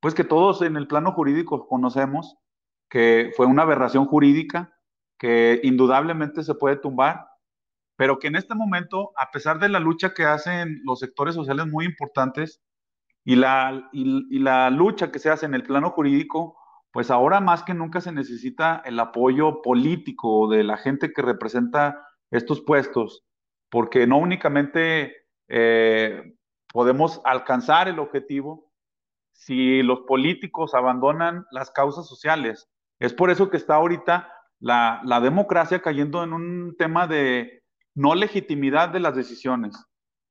pues 0.01 0.15
que 0.15 0.25
todos 0.25 0.63
en 0.63 0.77
el 0.77 0.87
plano 0.87 1.13
jurídico 1.13 1.67
conocemos 1.69 2.37
que 2.91 3.31
fue 3.37 3.47
una 3.47 3.63
aberración 3.63 4.05
jurídica, 4.05 4.71
que 5.19 5.61
indudablemente 5.63 6.43
se 6.43 6.55
puede 6.55 6.77
tumbar, 6.77 7.27
pero 7.97 8.19
que 8.19 8.27
en 8.27 8.37
este 8.37 8.55
momento, 8.55 9.13
a 9.17 9.31
pesar 9.31 9.59
de 9.59 9.71
la 9.71 9.81
lucha 9.81 10.13
que 10.13 10.25
hacen 10.25 10.81
los 10.85 10.99
sectores 10.99 11.35
sociales 11.35 11.67
muy 11.69 11.87
importantes 11.87 12.61
y 13.25 13.37
la, 13.37 13.89
y 13.93 14.39
la 14.41 14.69
lucha 14.69 15.11
que 15.11 15.21
se 15.21 15.31
hace 15.31 15.47
en 15.47 15.55
el 15.55 15.63
plano 15.63 15.91
jurídico, 15.91 16.59
pues 16.93 17.11
ahora 17.11 17.41
más 17.41 17.63
que 17.63 17.75
nunca 17.75 18.01
se 18.01 18.13
necesita 18.13 18.83
el 18.85 19.01
apoyo 19.01 19.63
político 19.63 20.49
de 20.49 20.63
la 20.63 20.77
gente 20.77 21.13
que 21.13 21.23
representa 21.23 22.07
estos 22.31 22.61
puestos, 22.61 23.25
porque 23.71 24.07
no 24.07 24.19
únicamente 24.19 25.17
eh, 25.49 26.35
podemos 26.73 27.21
alcanzar 27.25 27.89
el 27.89 27.99
objetivo 27.99 28.71
si 29.33 29.83
los 29.83 30.01
políticos 30.01 30.75
abandonan 30.75 31.47
las 31.51 31.71
causas 31.71 32.07
sociales. 32.07 32.69
Es 33.01 33.15
por 33.15 33.31
eso 33.31 33.51
que 33.51 33.57
está 33.57 33.77
ahorita 33.77 34.31
la, 34.61 35.21
democracia 35.23 35.81
cayendo 35.81 36.23
en 36.23 36.33
un 36.33 36.77
tema 36.79 37.07
de 37.07 37.63
no 37.95 38.15
legitimidad 38.15 38.91
de 38.91 39.01
las 39.01 39.17
decisiones. 39.17 39.77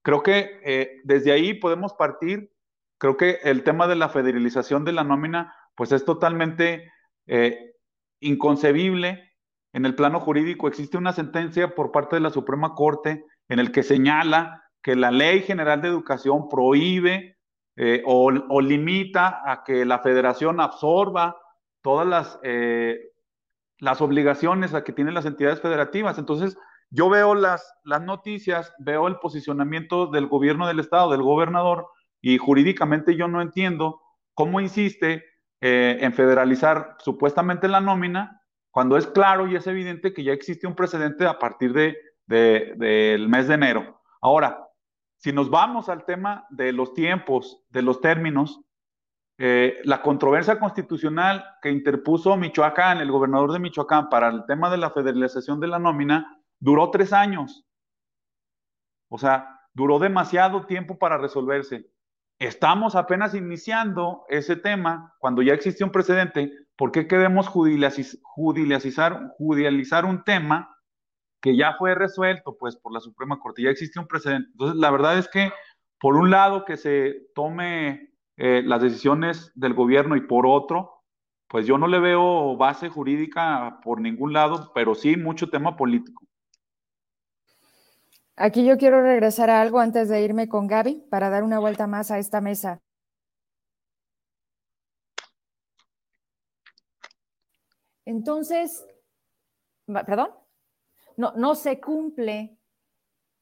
Creo 0.03 0.24
que 0.24 0.59
eh, 0.64 1.01
desde 1.03 1.32
ahí 1.32 1.53
podemos 1.53 1.93
partir. 1.93 2.51
Creo 2.97 3.18
que 3.18 3.39
el 3.43 3.64
tema 3.64 3.88
de 3.88 3.95
la 3.95 4.09
federalización 4.09 4.86
de 4.86 4.93
la 4.93 5.03
nómina 5.03 5.53
pues 5.76 5.91
es 5.91 6.05
totalmente 6.05 6.91
eh, 7.28 7.74
inconcebible 8.19 9.32
en 9.74 9.86
el 9.86 9.95
plano 9.95 10.19
jurídico. 10.19 10.67
Existe 10.67 10.97
una 10.97 11.13
sentencia 11.13 11.76
por 11.76 11.91
parte 11.91 12.15
de 12.15 12.22
la 12.22 12.30
Suprema 12.30 12.76
Corte 12.76 13.26
en 13.49 13.59
el 13.59 13.72
que 13.72 13.84
señala 13.84 14.63
que 14.82 14.95
la 14.95 15.11
Ley 15.11 15.41
General 15.41 15.82
de 15.82 15.88
Educación 15.88 16.49
prohíbe 16.49 17.38
eh, 17.78 18.01
o, 18.05 18.32
limita 18.61 19.41
a 19.45 19.63
que 19.63 19.86
la 19.86 19.99
federación 19.99 20.59
absorba 20.59 21.38
todas 21.82 22.07
las, 22.07 22.39
eh, 22.43 22.99
las 23.80 24.01
obligaciones 24.01 24.74
a 24.74 24.84
que 24.84 24.93
tienen 24.93 25.13
las 25.13 25.26
entidades 25.26 25.61
federativas. 25.61 26.17
Entonces, 26.17 26.57
yo 26.89 27.09
veo 27.09 27.34
las, 27.36 27.74
las 27.84 28.01
noticias, 28.01 28.74
veo 28.80 29.07
el 29.07 29.17
posicionamiento 29.17 30.07
del 30.07 30.28
gobierno 30.28 30.67
del 30.67 30.80
Estado, 30.80 31.11
del 31.11 31.22
gobernador, 31.22 31.88
y 32.22 32.38
jurídicamente 32.38 33.15
yo 33.15 33.28
no 33.28 33.41
entiendo 33.41 34.01
cómo 34.34 34.59
insiste 34.59 35.24
eh, 35.62 35.99
en 36.01 36.14
federalizar 36.14 36.97
supuestamente 36.99 37.68
la 37.68 37.82
nómina, 37.82 38.41
cuando 38.72 38.97
es 38.97 39.05
claro 39.05 39.47
y 39.47 39.55
es 39.55 39.68
evidente 39.68 40.14
que 40.14 40.24
ya 40.24 40.34
existe 40.34 40.66
un 40.66 40.76
precedente 40.76 41.28
a 41.28 41.38
partir 41.38 41.74
de, 41.74 41.97
del 42.26 43.30
mes 43.30 43.47
de 43.47 43.53
enero. 43.53 44.01
Ahora, 44.22 44.68
si 45.18 45.32
nos 45.32 45.49
vamos 45.49 45.88
al 45.89 46.05
tema 46.05 46.47
de 46.49 46.72
los 46.72 46.93
tiempos, 46.93 47.64
de 47.70 47.84
los 47.84 48.01
términos, 48.01 48.62
eh, 49.38 49.80
la 49.84 50.01
controversia 50.01 50.59
constitucional 50.59 51.43
que 51.62 51.70
interpuso 51.70 52.38
Michoacán, 52.38 52.99
el 52.99 53.12
gobernador 53.12 53.51
de 53.51 53.59
Michoacán, 53.59 54.09
para 54.09 54.30
el 54.30 54.45
tema 54.45 54.70
de 54.70 54.78
la 54.78 54.91
federalización 54.91 55.59
de 55.59 55.68
la 55.68 55.80
nómina, 55.80 56.41
duró 56.59 56.89
tres 56.89 57.14
años. 57.14 57.66
O 59.09 59.18
sea, 59.18 59.59
duró 59.74 59.99
demasiado 59.99 60.66
tiempo 60.66 60.97
para 60.97 61.18
resolverse. 61.18 61.91
Estamos 62.42 62.96
apenas 62.96 63.36
iniciando 63.36 64.26
ese 64.28 64.56
tema 64.56 65.14
cuando 65.20 65.44
ya 65.44 65.54
existe 65.54 65.84
un 65.84 65.92
precedente. 65.92 66.52
¿Por 66.76 66.92
qué 66.92 67.06
queremos 67.06 67.48
judicializar, 67.48 70.06
un 70.06 70.24
tema 70.24 70.76
que 71.39 71.56
ya 71.56 71.76
fue 71.78 71.94
resuelto 71.94 72.58
pues 72.58 72.78
por 72.78 72.94
la 72.94 73.00
Suprema 73.00 73.39
Corte? 73.39 73.62
Ya 73.62 73.70
existe 73.70 74.00
un 74.00 74.08
precedente. 74.08 74.50
Entonces, 74.54 74.76
la 74.76 74.89
verdad 74.89 75.20
es 75.20 75.28
que, 75.28 75.52
por 76.00 76.16
un 76.16 76.32
lado, 76.32 76.66
que 76.66 76.78
se 76.78 77.28
tome 77.36 78.10
eh, 78.38 78.64
las 78.66 78.82
decisiones 78.82 79.52
del 79.54 79.76
gobierno 79.76 80.16
y 80.16 80.22
por 80.22 80.48
otro, 80.48 81.04
pues 81.48 81.68
yo 81.68 81.78
no 81.78 81.86
le 81.86 82.00
veo 82.00 82.58
base 82.58 82.89
jurídica 82.89 83.80
por 83.84 84.02
ningún 84.02 84.34
lado, 84.34 84.72
pero 84.74 84.96
sí 84.96 85.16
mucho 85.16 85.52
tema 85.52 85.78
político. 85.78 86.24
Aquí 88.44 88.66
yo 88.66 88.80
quiero 88.80 89.04
regresar 89.04 89.52
a 89.52 89.62
algo 89.62 89.78
antes 89.78 90.10
de 90.10 90.20
irme 90.24 90.50
con 90.50 90.66
Gaby 90.66 91.06
para 91.12 91.30
dar 91.30 91.44
una 91.44 91.60
vuelta 91.60 91.86
más 91.86 92.10
a 92.10 92.18
esta 92.18 92.42
mesa. 92.42 92.82
Entonces, 98.04 98.84
perdón, 99.86 100.32
no, 101.18 101.34
no 101.34 101.54
se 101.54 101.80
cumple 101.80 102.58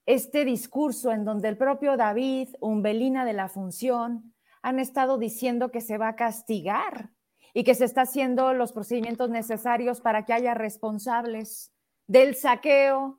este 0.05 0.43
discurso 0.43 1.13
en 1.13 1.23
donde 1.23 1.47
el 1.47 1.57
propio 1.57 1.95
David, 1.95 2.49
Umbelina 2.59 3.23
de 3.23 3.31
la 3.31 3.47
Función, 3.47 4.33
han 4.61 4.79
estado 4.79 5.17
diciendo 5.17 5.71
que 5.71 5.79
se 5.79 5.97
va 5.97 6.09
a 6.09 6.15
castigar 6.17 7.11
y 7.53 7.63
que 7.63 7.73
se 7.73 7.85
está 7.85 8.01
haciendo 8.01 8.53
los 8.53 8.73
procedimientos 8.73 9.29
necesarios 9.29 10.01
para 10.01 10.25
que 10.25 10.33
haya 10.33 10.55
responsables 10.55 11.71
del 12.05 12.35
saqueo, 12.35 13.18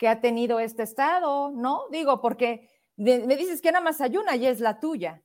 que 0.00 0.08
ha 0.08 0.22
tenido 0.22 0.60
este 0.60 0.82
estado, 0.82 1.50
¿no? 1.50 1.82
Digo, 1.90 2.22
porque 2.22 2.70
me 2.96 3.36
dices 3.36 3.60
que 3.60 3.70
nada 3.70 3.84
más 3.84 4.00
hay 4.00 4.16
una 4.16 4.34
y 4.34 4.46
es 4.46 4.58
la 4.58 4.80
tuya. 4.80 5.22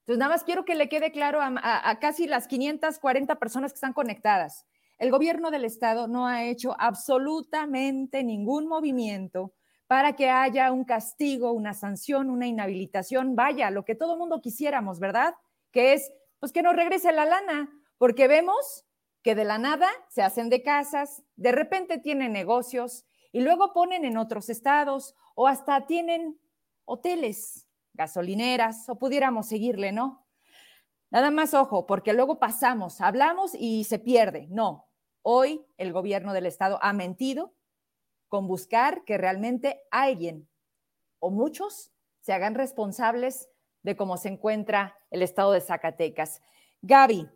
Entonces, 0.00 0.18
nada 0.18 0.32
más 0.32 0.42
quiero 0.42 0.64
que 0.64 0.74
le 0.74 0.88
quede 0.88 1.12
claro 1.12 1.38
a, 1.40 1.98
casi 2.00 2.26
las 2.26 2.48
540 2.48 3.38
personas 3.38 3.70
que 3.70 3.76
están 3.76 3.92
conectadas. 3.92 4.66
El 4.98 5.12
gobierno 5.12 5.52
del 5.52 5.64
estado 5.64 6.08
no 6.08 6.26
ha 6.26 6.42
hecho 6.46 6.74
absolutamente 6.80 8.24
ningún 8.24 8.66
movimiento 8.66 9.54
para 9.86 10.16
que 10.16 10.28
haya 10.28 10.72
un 10.72 10.84
castigo, 10.84 11.52
una 11.52 11.72
sanción, 11.72 12.28
una 12.28 12.48
inhabilitación, 12.48 13.36
vaya, 13.36 13.70
lo 13.70 13.84
que 13.84 13.94
todo 13.94 14.18
mundo 14.18 14.40
quisiéramos, 14.40 14.98
¿verdad? 14.98 15.36
Que 15.70 15.92
es, 15.92 16.10
pues 16.40 16.50
que 16.50 16.62
nos 16.62 16.74
regrese 16.74 17.12
la 17.12 17.24
lana, 17.24 17.70
porque 17.98 18.26
vemos 18.26 18.84
que 19.22 19.36
de 19.36 19.44
la 19.44 19.58
nada 19.58 19.88
se 20.08 20.22
hacen 20.22 20.48
de 20.48 20.64
casas, 20.64 21.22
de 21.36 21.52
repente 21.52 21.98
tienen 21.98 22.32
negocios, 22.32 23.04
y 23.32 23.40
luego 23.40 23.72
ponen 23.72 24.04
en 24.04 24.16
otros 24.16 24.48
estados 24.48 25.14
o 25.34 25.46
hasta 25.46 25.86
tienen 25.86 26.38
hoteles, 26.84 27.66
gasolineras 27.92 28.88
o 28.88 28.98
pudiéramos 28.98 29.46
seguirle, 29.46 29.92
¿no? 29.92 30.26
Nada 31.10 31.30
más 31.30 31.54
ojo, 31.54 31.86
porque 31.86 32.12
luego 32.12 32.38
pasamos, 32.38 33.00
hablamos 33.00 33.54
y 33.54 33.84
se 33.84 33.98
pierde. 33.98 34.46
No, 34.50 34.88
hoy 35.22 35.64
el 35.76 35.92
gobierno 35.92 36.32
del 36.32 36.46
estado 36.46 36.78
ha 36.82 36.92
mentido 36.92 37.54
con 38.28 38.46
buscar 38.46 39.04
que 39.04 39.16
realmente 39.16 39.80
alguien 39.90 40.48
o 41.18 41.30
muchos 41.30 41.92
se 42.20 42.32
hagan 42.32 42.54
responsables 42.54 43.48
de 43.82 43.96
cómo 43.96 44.16
se 44.16 44.28
encuentra 44.28 44.96
el 45.10 45.22
estado 45.22 45.52
de 45.52 45.60
Zacatecas. 45.60 46.42
Gaby, 46.82 47.28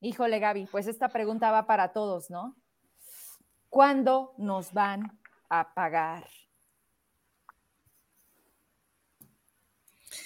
híjole 0.00 0.38
Gaby, 0.38 0.66
pues 0.66 0.86
esta 0.86 1.08
pregunta 1.08 1.50
va 1.50 1.66
para 1.66 1.92
todos, 1.92 2.30
¿no? 2.30 2.56
¿Cuándo 3.78 4.34
nos 4.38 4.72
van 4.72 5.20
a 5.48 5.72
pagar? 5.72 6.28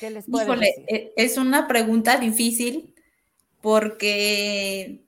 ¿Qué 0.01 0.09
les 0.09 0.25
puedo 0.25 0.45
Híjole, 0.45 0.87
e, 0.89 1.13
es 1.19 1.37
una 1.37 1.69
pregunta 1.69 2.17
difícil 2.17 2.95
porque 3.61 5.05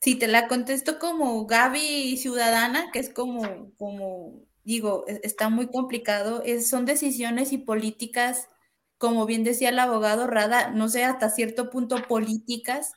si 0.00 0.14
te 0.14 0.26
la 0.26 0.48
contesto 0.48 0.98
como 0.98 1.44
Gaby 1.44 2.16
ciudadana, 2.16 2.90
que 2.92 3.00
es 3.00 3.10
como, 3.10 3.74
como 3.76 4.40
digo, 4.64 5.04
e, 5.06 5.20
está 5.22 5.50
muy 5.50 5.66
complicado, 5.66 6.42
son 6.66 6.86
decisiones 6.86 7.52
y 7.52 7.58
políticas, 7.58 8.48
como 8.96 9.26
bien 9.26 9.44
decía 9.44 9.68
el 9.68 9.78
abogado 9.80 10.26
Rada, 10.26 10.70
no 10.70 10.88
sé, 10.88 11.04
hasta 11.04 11.28
cierto 11.28 11.68
punto 11.68 12.08
políticas. 12.08 12.94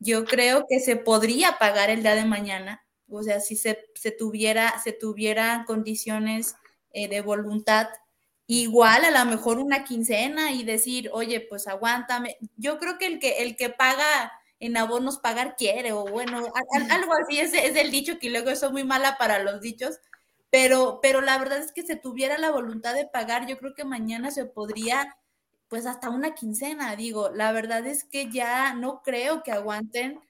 Yo 0.00 0.24
creo 0.24 0.66
que 0.68 0.80
se 0.80 0.96
podría 0.96 1.56
pagar 1.60 1.88
el 1.88 2.02
día 2.02 2.16
de 2.16 2.24
mañana, 2.24 2.82
o 3.18 3.22
sea, 3.22 3.40
si 3.40 3.56
se, 3.56 3.76
tuviera, 4.18 4.80
se 4.82 4.92
tuviera 4.92 5.64
condiciones 5.66 6.56
eh, 6.92 7.08
de 7.08 7.20
voluntad, 7.20 7.88
igual 8.46 9.04
a 9.04 9.10
lo 9.10 9.30
mejor 9.30 9.58
una 9.58 9.84
quincena 9.84 10.52
y 10.52 10.64
decir, 10.64 11.10
oye, 11.12 11.40
pues 11.40 11.66
aguántame. 11.68 12.36
Yo 12.56 12.78
creo 12.78 12.98
que 12.98 13.06
el 13.06 13.18
que, 13.18 13.42
el 13.42 13.56
que 13.56 13.70
paga 13.70 14.32
en 14.60 14.76
abonos 14.76 15.18
pagar 15.18 15.56
quiere, 15.56 15.92
o 15.92 16.04
bueno, 16.04 16.52
algo 16.90 17.12
así 17.14 17.40
es, 17.40 17.52
es 17.52 17.74
el 17.76 17.90
dicho 17.90 18.18
que 18.20 18.30
luego 18.30 18.50
eso 18.50 18.70
muy 18.70 18.84
mala 18.84 19.18
para 19.18 19.40
los 19.42 19.60
dichos, 19.60 19.98
pero, 20.50 21.00
pero 21.02 21.20
la 21.20 21.38
verdad 21.38 21.58
es 21.58 21.72
que 21.72 21.82
se 21.82 21.96
tuviera 21.96 22.38
la 22.38 22.52
voluntad 22.52 22.94
de 22.94 23.06
pagar, 23.06 23.46
yo 23.46 23.58
creo 23.58 23.74
que 23.74 23.84
mañana 23.84 24.30
se 24.30 24.44
podría, 24.44 25.16
pues 25.68 25.86
hasta 25.86 26.10
una 26.10 26.34
quincena, 26.34 26.94
digo, 26.94 27.30
la 27.30 27.50
verdad 27.50 27.86
es 27.86 28.04
que 28.04 28.30
ya 28.30 28.72
no 28.74 29.02
creo 29.02 29.42
que 29.42 29.50
aguanten 29.50 30.20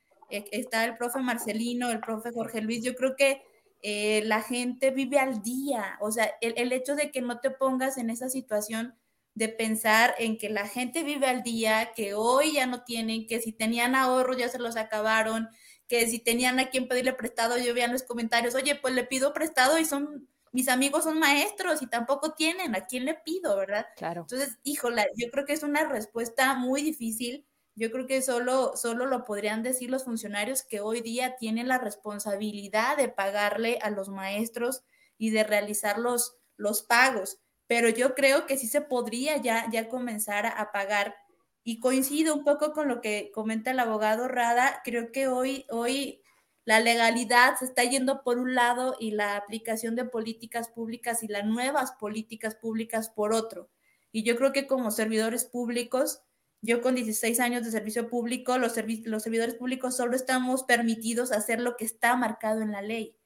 está 0.51 0.85
el 0.85 0.97
profe 0.97 1.21
Marcelino, 1.21 1.91
el 1.91 2.01
profe 2.01 2.33
Jorge 2.33 2.61
Luis, 2.61 2.83
yo 2.83 2.95
creo 2.95 3.17
que 3.17 3.43
eh, 3.85 4.23
la 4.27 4.43
gente 4.43 4.93
vive 4.93 5.19
al 5.19 5.43
día, 5.43 5.97
o 6.01 6.13
sea, 6.13 6.33
el, 6.41 6.73
hecho 6.73 6.95
de 6.95 7.11
que 7.11 7.21
no 7.21 7.41
te 7.41 7.51
pongas 7.51 7.99
en 7.99 8.11
esa 8.11 8.29
situación 8.29 8.95
de 9.35 9.49
pensar 9.49 10.15
en 10.19 10.39
que 10.39 10.51
la 10.51 10.69
gente 10.69 11.03
vive 11.03 11.27
al 11.27 11.43
día, 11.43 11.93
que 11.97 12.15
hoy 12.15 12.55
ya 12.55 12.67
no 12.67 12.85
tienen, 12.85 13.27
que 13.27 13.41
si 13.41 13.53
tenían 13.53 13.97
ahorros 13.97 14.37
ya 14.37 14.49
se 14.49 14.61
los 14.61 14.77
acabaron, 14.77 15.49
que 15.89 16.07
si 16.07 16.21
tenían 16.21 16.61
a 16.61 16.71
quien 16.71 16.87
pedirle 16.87 17.13
prestado, 17.13 17.59
yo 17.59 17.75
veía 17.75 17.87
en 17.87 17.93
los 17.93 18.05
comentarios, 18.05 18.55
oye, 18.55 18.77
pues 18.77 18.95
le 18.95 19.03
pido 19.03 19.33
prestado 19.33 19.81
y 19.81 19.85
son, 19.85 20.29
mis 20.53 20.69
amigos 20.69 21.03
son 21.03 21.19
maestros 21.19 21.83
y 21.83 21.89
tampoco 21.89 22.35
tienen, 22.35 22.77
¿a 22.77 22.87
quién 22.87 23.05
le 23.05 23.15
pido, 23.15 23.57
verdad? 23.57 23.87
Claro. 23.97 24.23
Entonces, 24.23 24.59
híjola, 24.63 25.07
yo 25.17 25.29
creo 25.33 25.45
que 25.45 25.55
es 25.55 25.65
una 25.65 25.89
respuesta 25.89 26.55
muy 26.55 26.83
difícil. 26.83 27.45
Yo 27.75 27.91
creo 27.91 28.07
que 28.07 28.21
solo, 28.21 28.77
solo 28.77 29.07
lo 29.07 29.25
podrían 29.25 29.63
decir 29.63 29.91
los 29.91 30.05
funcionarios 30.05 30.63
que 30.63 30.81
hoy 30.81 31.01
día 31.01 31.37
tienen 31.37 31.69
la 31.69 31.79
responsabilidad 31.79 32.97
de 32.97 33.09
pagarle 33.09 33.79
a 33.81 33.91
los 33.91 34.11
maestros 34.11 34.85
y 35.17 35.31
de 35.31 35.45
realizar 35.45 35.99
los, 35.99 36.37
los 36.57 36.83
pagos. 36.83 37.39
Pero 37.67 37.89
yo 37.89 38.15
creo 38.15 38.45
que 38.47 38.59
sí 38.59 38.67
se 38.67 38.83
podría 38.83 39.39
ya, 39.39 39.71
ya 39.71 39.89
comenzar 39.89 40.45
a, 40.45 40.73
pagar 40.73 41.17
y 41.65 41.81
coincido 41.81 42.35
un 42.35 42.45
poco 42.45 42.73
con 42.73 42.89
lo 42.89 43.01
que 43.01 43.31
comenta 43.33 43.71
el 43.71 43.79
abogado 43.79 44.29
Rada, 44.29 44.83
creo 44.85 45.11
que 45.11 45.29
hoy, 45.29 45.65
hoy 45.71 46.23
la 46.65 46.81
legalidad 46.81 47.57
se 47.59 47.65
está 47.65 47.85
yendo 47.85 48.23
por 48.23 48.39
un 48.39 48.55
lado 48.55 48.97
y 49.01 49.13
la 49.13 49.37
aplicación 49.37 49.97
de 49.97 50.05
políticas 50.05 50.69
públicas 50.69 51.23
y 51.23 51.29
las 51.29 51.47
nuevas 51.47 51.93
políticas 51.93 52.55
públicas 52.55 53.09
por 53.09 53.33
otro. 53.33 53.71
Y 54.13 54.25
yo 54.25 54.37
creo 54.37 54.53
que 54.53 54.67
como 54.67 54.91
servidores 54.91 55.45
públicos, 55.45 56.23
yo 56.63 56.81
con 56.81 56.95
16 56.95 57.41
años 57.41 57.65
de 57.65 57.73
servicio 57.73 58.09
público, 58.09 58.57
los, 58.57 58.73
servidores 58.73 59.55
públicos 59.57 59.97
solo 59.97 60.15
estamos 60.15 60.63
permitidos 60.63 61.33
hacer 61.33 61.61
lo 61.61 61.77
que 61.77 61.85
está 61.85 62.17
marcado 62.17 62.63
en 62.63 62.71
la 62.71 62.83
ley. 62.83 63.17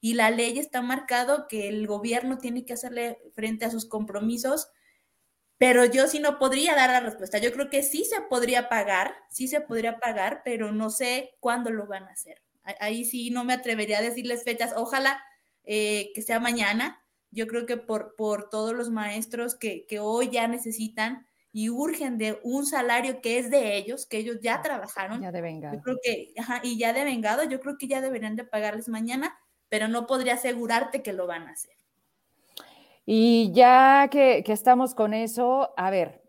Y 0.00 0.14
la 0.14 0.30
ley 0.30 0.58
está 0.58 0.80
marcado 0.80 1.46
que 1.46 1.68
el 1.68 1.86
gobierno 1.86 2.38
tiene 2.38 2.64
que 2.64 2.72
hacerle 2.72 3.18
frente 3.34 3.66
a 3.66 3.70
sus 3.70 3.86
compromisos 3.86 4.68
pero 5.58 5.86
yo 5.86 6.06
sí 6.06 6.18
no 6.18 6.38
podría 6.38 6.74
dar 6.74 6.90
la 6.90 7.00
respuesta. 7.00 7.38
Yo 7.38 7.50
creo 7.50 7.70
que 7.70 7.82
sí 7.82 8.04
se 8.04 8.20
podría 8.20 8.68
pagar, 8.68 9.14
sí 9.30 9.48
se 9.48 9.62
podría 9.62 9.98
pagar, 9.98 10.42
pero 10.44 10.70
no 10.70 10.90
sé 10.90 11.34
cuándo 11.40 11.70
lo 11.70 11.86
van 11.86 12.04
a 12.04 12.12
hacer. 12.12 12.42
Ahí 12.78 13.06
sí 13.06 13.30
no 13.30 13.42
me 13.42 13.54
atrevería 13.54 14.00
a 14.00 14.02
decirles 14.02 14.44
fechas. 14.44 14.74
Ojalá 14.76 15.18
eh, 15.64 16.12
que 16.14 16.20
sea 16.20 16.40
mañana. 16.40 17.02
Yo 17.30 17.46
creo 17.46 17.64
que 17.64 17.78
por, 17.78 18.14
todos 18.50 18.74
los 18.74 18.90
maestros 18.90 19.54
que 19.54 19.86
hoy 19.98 20.28
ya 20.30 20.46
necesitan 20.46 21.26
y 21.56 21.70
urgen 21.70 22.18
de 22.18 22.38
un 22.42 22.66
salario 22.66 23.22
que 23.22 23.38
es 23.38 23.48
de 23.48 23.78
ellos, 23.78 24.04
que 24.04 24.18
ellos 24.18 24.40
ya 24.42 24.60
trabajaron. 24.60 25.22
Ya 25.22 25.32
de 25.32 25.40
vengado. 25.40 25.74
Yo 25.74 25.80
creo 25.80 25.96
que, 26.02 26.34
ajá, 26.36 26.60
y 26.62 26.76
ya 26.76 26.92
de 26.92 27.02
vengado, 27.02 27.44
yo 27.44 27.60
creo 27.60 27.78
que 27.78 27.88
ya 27.88 28.02
deberían 28.02 28.36
de 28.36 28.44
pagarles 28.44 28.90
mañana, 28.90 29.38
pero 29.70 29.88
no 29.88 30.06
podría 30.06 30.34
asegurarte 30.34 31.02
que 31.02 31.14
lo 31.14 31.26
van 31.26 31.48
a 31.48 31.52
hacer. 31.52 31.74
Y 33.06 33.52
ya 33.54 34.06
que, 34.10 34.44
estamos 34.46 34.94
con 34.94 35.14
eso, 35.14 35.72
a 35.78 35.88
ver, 35.88 36.22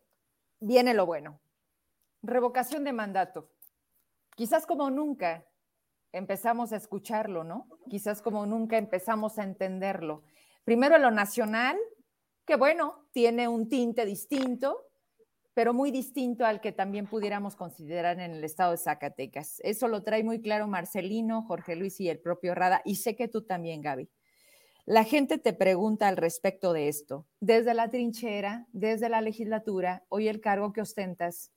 viene 0.61 0.93
lo 0.93 1.05
bueno. 1.05 1.41
Revocación 2.23 2.85
de 2.85 2.93
mandato. 2.93 3.51
Quizás 4.37 4.65
como 4.65 4.89
nunca 4.89 5.45
empezamos 6.13 6.71
a 6.71 6.77
escucharlo, 6.77 7.43
¿no? 7.43 7.67
Quizás 7.89 8.21
como 8.21 8.45
nunca 8.45 8.77
empezamos 8.77 9.39
a 9.39 9.43
entenderlo. 9.43 10.23
Primero 10.63 10.97
lo 10.97 11.11
nacional, 11.11 11.75
que 12.45 12.55
bueno, 12.55 13.09
tiene 13.11 13.49
un 13.49 13.67
tinte 13.67 14.05
distinto, 14.05 14.86
pero 15.57 15.73
muy 15.73 15.89
distinto 15.89 16.45
al 16.45 16.61
que 16.61 16.71
también 16.71 17.07
pudiéramos 17.07 17.55
considerar 17.55 18.19
en 18.19 18.31
el 18.31 18.43
estado 18.43 18.73
de 18.73 18.77
Zacatecas. 18.77 19.59
Eso 19.63 19.87
lo 19.87 20.03
trae 20.03 20.23
muy 20.23 20.39
claro 20.39 20.67
Marcelino, 20.67 21.41
Jorge 21.47 21.75
Luis 21.75 21.99
y 21.99 22.09
el 22.09 22.19
propio 22.19 22.53
Rada, 22.53 22.83
y 22.85 22.97
sé 22.97 23.15
que 23.15 23.27
tú 23.27 23.41
también, 23.41 23.81
Gaby. 23.81 24.07
La 24.85 25.03
gente 25.03 25.39
te 25.39 25.53
pregunta 25.53 26.09
al 26.09 26.15
respecto 26.15 26.73
de 26.73 26.89
esto, 26.89 27.25
desde 27.39 27.73
la 27.73 27.89
trinchera, 27.89 28.67
desde 28.71 29.09
la 29.09 29.19
legislatura, 29.19 30.05
hoy 30.09 30.27
el 30.27 30.41
cargo 30.41 30.73
que 30.73 30.81
ostentas, 30.81 31.51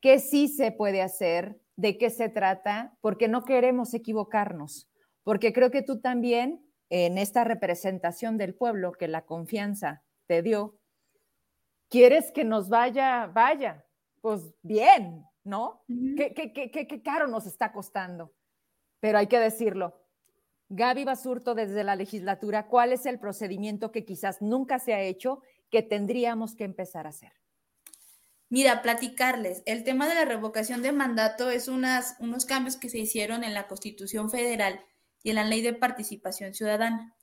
qué 0.00 0.18
sí 0.18 0.48
se 0.48 0.72
puede 0.72 1.02
hacer, 1.02 1.60
de 1.76 1.98
qué 1.98 2.08
se 2.08 2.30
trata, 2.30 2.96
porque 3.02 3.28
no 3.28 3.44
queremos 3.44 3.92
equivocarnos, 3.92 4.88
porque 5.24 5.52
creo 5.52 5.70
que 5.70 5.82
tú 5.82 6.00
también, 6.00 6.66
en 6.88 7.18
esta 7.18 7.44
representación 7.44 8.38
del 8.38 8.54
pueblo 8.54 8.92
que 8.92 9.08
la 9.08 9.26
confianza 9.26 10.04
te 10.26 10.40
dio, 10.40 10.78
quieres 11.88 12.30
que 12.32 12.44
nos 12.44 12.68
vaya, 12.68 13.26
vaya, 13.26 13.84
pues 14.20 14.54
bien, 14.62 15.24
¿no? 15.44 15.84
¿Qué, 16.16 16.34
qué, 16.34 16.52
qué, 16.52 16.86
qué 16.86 17.02
caro 17.02 17.26
nos 17.26 17.46
está 17.46 17.72
costando? 17.72 18.32
Pero 19.00 19.18
hay 19.18 19.26
que 19.26 19.38
decirlo, 19.38 20.00
Gaby 20.68 21.04
Basurto, 21.04 21.54
desde 21.54 21.84
la 21.84 21.94
legislatura, 21.94 22.66
¿cuál 22.66 22.92
es 22.92 23.06
el 23.06 23.20
procedimiento 23.20 23.92
que 23.92 24.04
quizás 24.04 24.42
nunca 24.42 24.78
se 24.78 24.94
ha 24.94 25.00
hecho 25.00 25.42
que 25.70 25.82
tendríamos 25.82 26.56
que 26.56 26.64
empezar 26.64 27.06
a 27.06 27.10
hacer? 27.10 27.32
Mira, 28.48 28.82
platicarles, 28.82 29.62
el 29.66 29.82
tema 29.82 30.08
de 30.08 30.14
la 30.14 30.24
revocación 30.24 30.82
de 30.82 30.92
mandato 30.92 31.50
es 31.50 31.66
unas, 31.66 32.16
unos 32.20 32.46
cambios 32.46 32.76
que 32.76 32.88
se 32.88 32.98
hicieron 32.98 33.42
en 33.42 33.54
la 33.54 33.66
Constitución 33.66 34.30
Federal 34.30 34.80
y 35.22 35.30
en 35.30 35.36
la 35.36 35.44
Ley 35.44 35.62
de 35.62 35.72
Participación 35.72 36.54
Ciudadana. 36.54 37.15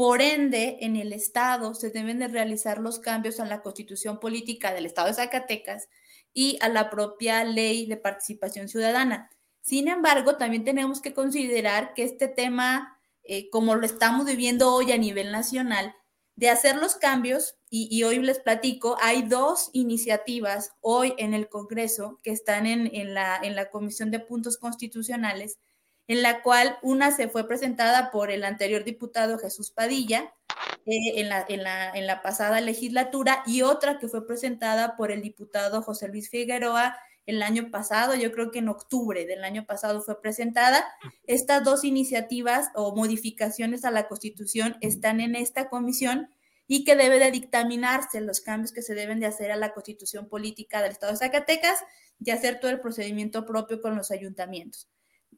Por 0.00 0.22
ende, 0.22 0.78
en 0.80 0.96
el 0.96 1.12
Estado 1.12 1.74
se 1.74 1.90
deben 1.90 2.20
de 2.20 2.28
realizar 2.28 2.78
los 2.78 3.00
cambios 3.00 3.38
a 3.38 3.44
la 3.44 3.60
Constitución 3.60 4.18
Política 4.18 4.72
del 4.72 4.86
Estado 4.86 5.08
de 5.08 5.12
Zacatecas 5.12 5.90
y 6.32 6.56
a 6.62 6.70
la 6.70 6.88
propia 6.88 7.44
Ley 7.44 7.84
de 7.84 7.98
Participación 7.98 8.70
Ciudadana. 8.70 9.28
Sin 9.60 9.88
embargo, 9.88 10.38
también 10.38 10.64
tenemos 10.64 11.02
que 11.02 11.12
considerar 11.12 11.92
que 11.92 12.04
este 12.04 12.28
tema, 12.28 12.98
eh, 13.24 13.50
como 13.50 13.74
lo 13.74 13.84
estamos 13.84 14.24
viviendo 14.24 14.72
hoy 14.72 14.90
a 14.92 14.96
nivel 14.96 15.32
nacional, 15.32 15.94
de 16.34 16.48
hacer 16.48 16.76
los 16.76 16.94
cambios, 16.94 17.56
y, 17.68 18.02
hoy 18.02 18.20
les 18.20 18.38
platico, 18.40 18.96
hay 19.02 19.20
dos 19.20 19.68
iniciativas 19.74 20.72
hoy 20.80 21.12
en 21.18 21.34
el 21.34 21.50
Congreso 21.50 22.18
que 22.22 22.30
están 22.30 22.64
en, 22.64 23.12
la, 23.12 23.38
en 23.42 23.54
la 23.54 23.68
Comisión 23.68 24.10
de 24.10 24.20
Puntos 24.20 24.56
Constitucionales, 24.56 25.58
en 26.10 26.22
la 26.22 26.42
cual 26.42 26.76
una 26.82 27.12
se 27.12 27.28
fue 27.28 27.46
presentada 27.46 28.10
por 28.10 28.32
el 28.32 28.42
anterior 28.42 28.82
diputado 28.82 29.38
Jesús 29.38 29.70
Padilla 29.70 30.34
eh, 30.84 31.20
en, 31.20 31.28
la, 31.28 31.46
en, 31.48 31.62
la, 31.62 31.88
en 31.90 32.08
la 32.08 32.20
pasada 32.20 32.60
legislatura 32.60 33.44
y 33.46 33.62
otra 33.62 34.00
que 34.00 34.08
fue 34.08 34.26
presentada 34.26 34.96
por 34.96 35.12
el 35.12 35.22
diputado 35.22 35.82
José 35.82 36.08
Luis 36.08 36.28
Figueroa 36.28 36.96
el 37.26 37.44
año 37.44 37.70
pasado, 37.70 38.16
yo 38.16 38.32
creo 38.32 38.50
que 38.50 38.58
en 38.58 38.68
octubre 38.68 39.24
del 39.24 39.44
año 39.44 39.66
pasado 39.66 40.02
fue 40.02 40.20
presentada. 40.20 40.84
Estas 41.28 41.62
dos 41.62 41.84
iniciativas 41.84 42.70
o 42.74 42.96
modificaciones 42.96 43.84
a 43.84 43.92
la 43.92 44.08
Constitución 44.08 44.78
están 44.80 45.20
en 45.20 45.36
esta 45.36 45.68
comisión 45.68 46.28
y 46.66 46.82
que 46.82 46.96
debe 46.96 47.20
de 47.20 47.30
dictaminarse 47.30 48.20
los 48.20 48.40
cambios 48.40 48.72
que 48.72 48.82
se 48.82 48.96
deben 48.96 49.20
de 49.20 49.26
hacer 49.26 49.52
a 49.52 49.56
la 49.56 49.72
Constitución 49.74 50.28
política 50.28 50.82
del 50.82 50.90
Estado 50.90 51.12
de 51.12 51.18
Zacatecas 51.18 51.78
y 52.18 52.32
hacer 52.32 52.58
todo 52.58 52.72
el 52.72 52.80
procedimiento 52.80 53.46
propio 53.46 53.80
con 53.80 53.94
los 53.94 54.10
ayuntamientos. 54.10 54.88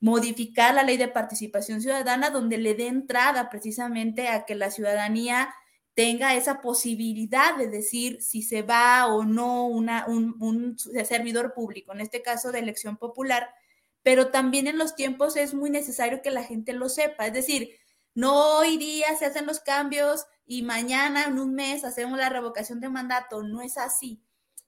Modificar 0.03 0.75
la 0.75 0.83
ley 0.83 0.97
de 0.97 1.07
participación 1.07 1.81
ciudadana 1.81 2.31
donde 2.31 2.59
le 2.59 2.75
dé 2.75 2.89
entrada 2.89 3.49
precisamente 3.49 4.27
a 4.27 4.45
que 4.45 4.57
la 4.57 4.73
ciudadanía 4.73 5.55
tenga 5.95 6.35
esa 6.35 6.61
posibilidad 6.61 7.57
de 7.57 7.69
decir 7.69 8.21
si 8.21 8.43
se 8.43 8.63
va 8.63 9.07
o 9.07 9.25
no 9.25 9.67
una, 9.69 10.07
un, 10.09 10.77
servidor 11.05 11.55
público, 11.55 11.93
en 11.93 12.01
este 12.01 12.21
caso 12.21 12.51
de 12.51 12.59
elección 12.59 12.97
popular, 12.97 13.49
pero 14.03 14.33
también 14.33 14.67
en 14.67 14.77
los 14.77 14.97
tiempos 14.97 15.37
es 15.37 15.55
muy 15.55 15.71
necesario 15.71 16.21
que 16.21 16.33
la 16.33 16.43
gente 16.43 16.73
lo 16.73 16.89
sepa, 16.89 17.29
es 17.29 17.33
decir, 17.33 17.71
no 18.15 18.59
hoy 18.59 18.79
día 18.79 19.15
se 19.17 19.27
hacen 19.27 19.47
los 19.47 19.61
cambios 19.61 20.27
y 20.45 20.63
mañana 20.63 21.27
en 21.27 21.39
un 21.39 21.55
mes 21.55 21.85
hacemos 21.85 22.19
la 22.19 22.29
revocación 22.29 22.81
de 22.81 22.89
mandato, 22.89 23.45
no 23.45 23.63
es 23.63 23.79
así. 23.79 24.21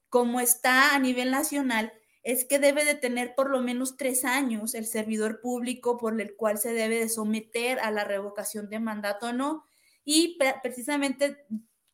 Como 0.07 0.39
está 0.39 0.95
a 0.95 0.99
nivel 0.99 1.29
nacional, 1.29 1.91
es 2.25 2.43
que 2.43 2.57
debe 2.57 2.83
de 2.83 2.95
tener 2.95 3.35
por 3.35 3.51
lo 3.51 3.61
menos 3.61 3.97
tres 3.97 4.25
años 4.25 4.73
el 4.73 4.87
servidor 4.87 5.41
público 5.41 5.95
por 5.97 6.19
el 6.19 6.35
cual 6.35 6.57
se 6.57 6.73
debe 6.73 6.97
de 6.97 7.07
someter 7.07 7.79
a 7.79 7.91
la 7.91 8.03
revocación 8.03 8.67
de 8.67 8.79
mandato 8.79 9.27
o 9.27 9.33
no 9.33 9.63
y 10.03 10.37
precisamente 10.63 11.37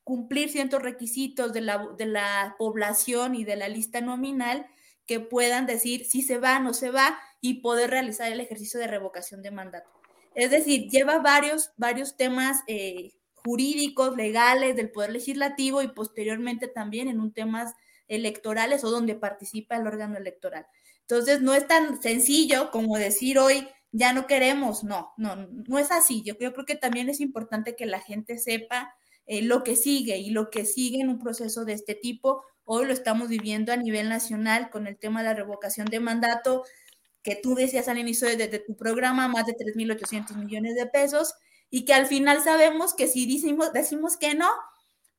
cumplir 0.04 0.48
ciertos 0.48 0.82
requisitos 0.82 1.52
de 1.52 1.60
la, 1.60 1.86
de 1.98 2.06
la 2.06 2.56
población 2.58 3.34
y 3.34 3.44
de 3.44 3.56
la 3.56 3.68
lista 3.68 4.00
nominal 4.00 4.66
que 5.06 5.20
puedan 5.20 5.66
decir 5.66 6.06
si 6.06 6.22
se 6.22 6.38
va 6.38 6.56
o 6.56 6.62
no 6.62 6.72
se 6.72 6.90
va 6.90 7.18
y 7.42 7.60
poder 7.60 7.90
realizar 7.90 8.32
el 8.32 8.40
ejercicio 8.40 8.80
de 8.80 8.86
revocación 8.86 9.42
de 9.42 9.50
mandato. 9.50 9.90
Es 10.34 10.50
decir, 10.50 10.88
lleva 10.88 11.18
varios, 11.18 11.72
varios 11.76 12.16
temas 12.16 12.62
eh, 12.68 13.12
jurídicos, 13.34 14.16
legales 14.16 14.76
del 14.76 14.90
Poder 14.90 15.12
Legislativo 15.12 15.82
y 15.82 15.88
posteriormente 15.88 16.68
también 16.68 17.08
en 17.08 17.20
un 17.20 17.34
temas 17.34 17.74
electorales 18.14 18.84
o 18.84 18.90
donde 18.90 19.14
participa 19.14 19.76
el 19.76 19.86
órgano 19.86 20.16
electoral. 20.16 20.66
Entonces, 21.00 21.42
no 21.42 21.54
es 21.54 21.66
tan 21.66 22.00
sencillo 22.00 22.70
como 22.70 22.96
decir 22.96 23.38
hoy, 23.38 23.68
ya 23.92 24.12
no 24.12 24.26
queremos, 24.26 24.84
no, 24.84 25.12
no, 25.18 25.36
no 25.36 25.78
es 25.78 25.90
así. 25.90 26.22
Yo, 26.22 26.38
creo 26.38 26.64
que 26.64 26.74
también 26.74 27.08
es 27.08 27.20
importante 27.20 27.76
que 27.76 27.86
la 27.86 28.00
gente 28.00 28.38
sepa 28.38 28.94
eh, 29.26 29.42
lo 29.42 29.62
que 29.62 29.76
sigue 29.76 30.18
y 30.18 30.30
lo 30.30 30.50
que 30.50 30.64
sigue 30.64 31.00
en 31.00 31.10
un 31.10 31.18
proceso 31.18 31.64
de 31.64 31.74
este 31.74 31.94
tipo. 31.94 32.42
Hoy 32.64 32.86
lo 32.86 32.92
estamos 32.92 33.28
viviendo 33.28 33.72
a 33.72 33.76
nivel 33.76 34.08
nacional 34.08 34.70
con 34.70 34.86
el 34.86 34.98
tema 34.98 35.20
de 35.22 35.28
la 35.28 35.34
revocación 35.34 35.86
de 35.86 36.00
mandato, 36.00 36.64
que 37.22 37.36
tú 37.36 37.54
decías 37.54 37.88
al 37.88 37.98
inicio 37.98 38.28
de, 38.28 38.58
tu 38.58 38.76
programa, 38.76 39.28
más 39.28 39.46
de 39.46 39.54
3.800 39.54 40.36
millones 40.36 40.74
de 40.74 40.86
pesos, 40.86 41.34
y 41.70 41.84
que 41.84 41.94
al 41.94 42.06
final 42.06 42.42
sabemos 42.42 42.94
que 42.94 43.06
si 43.08 43.26
decimos 43.72 44.16
que 44.16 44.34
no, 44.34 44.50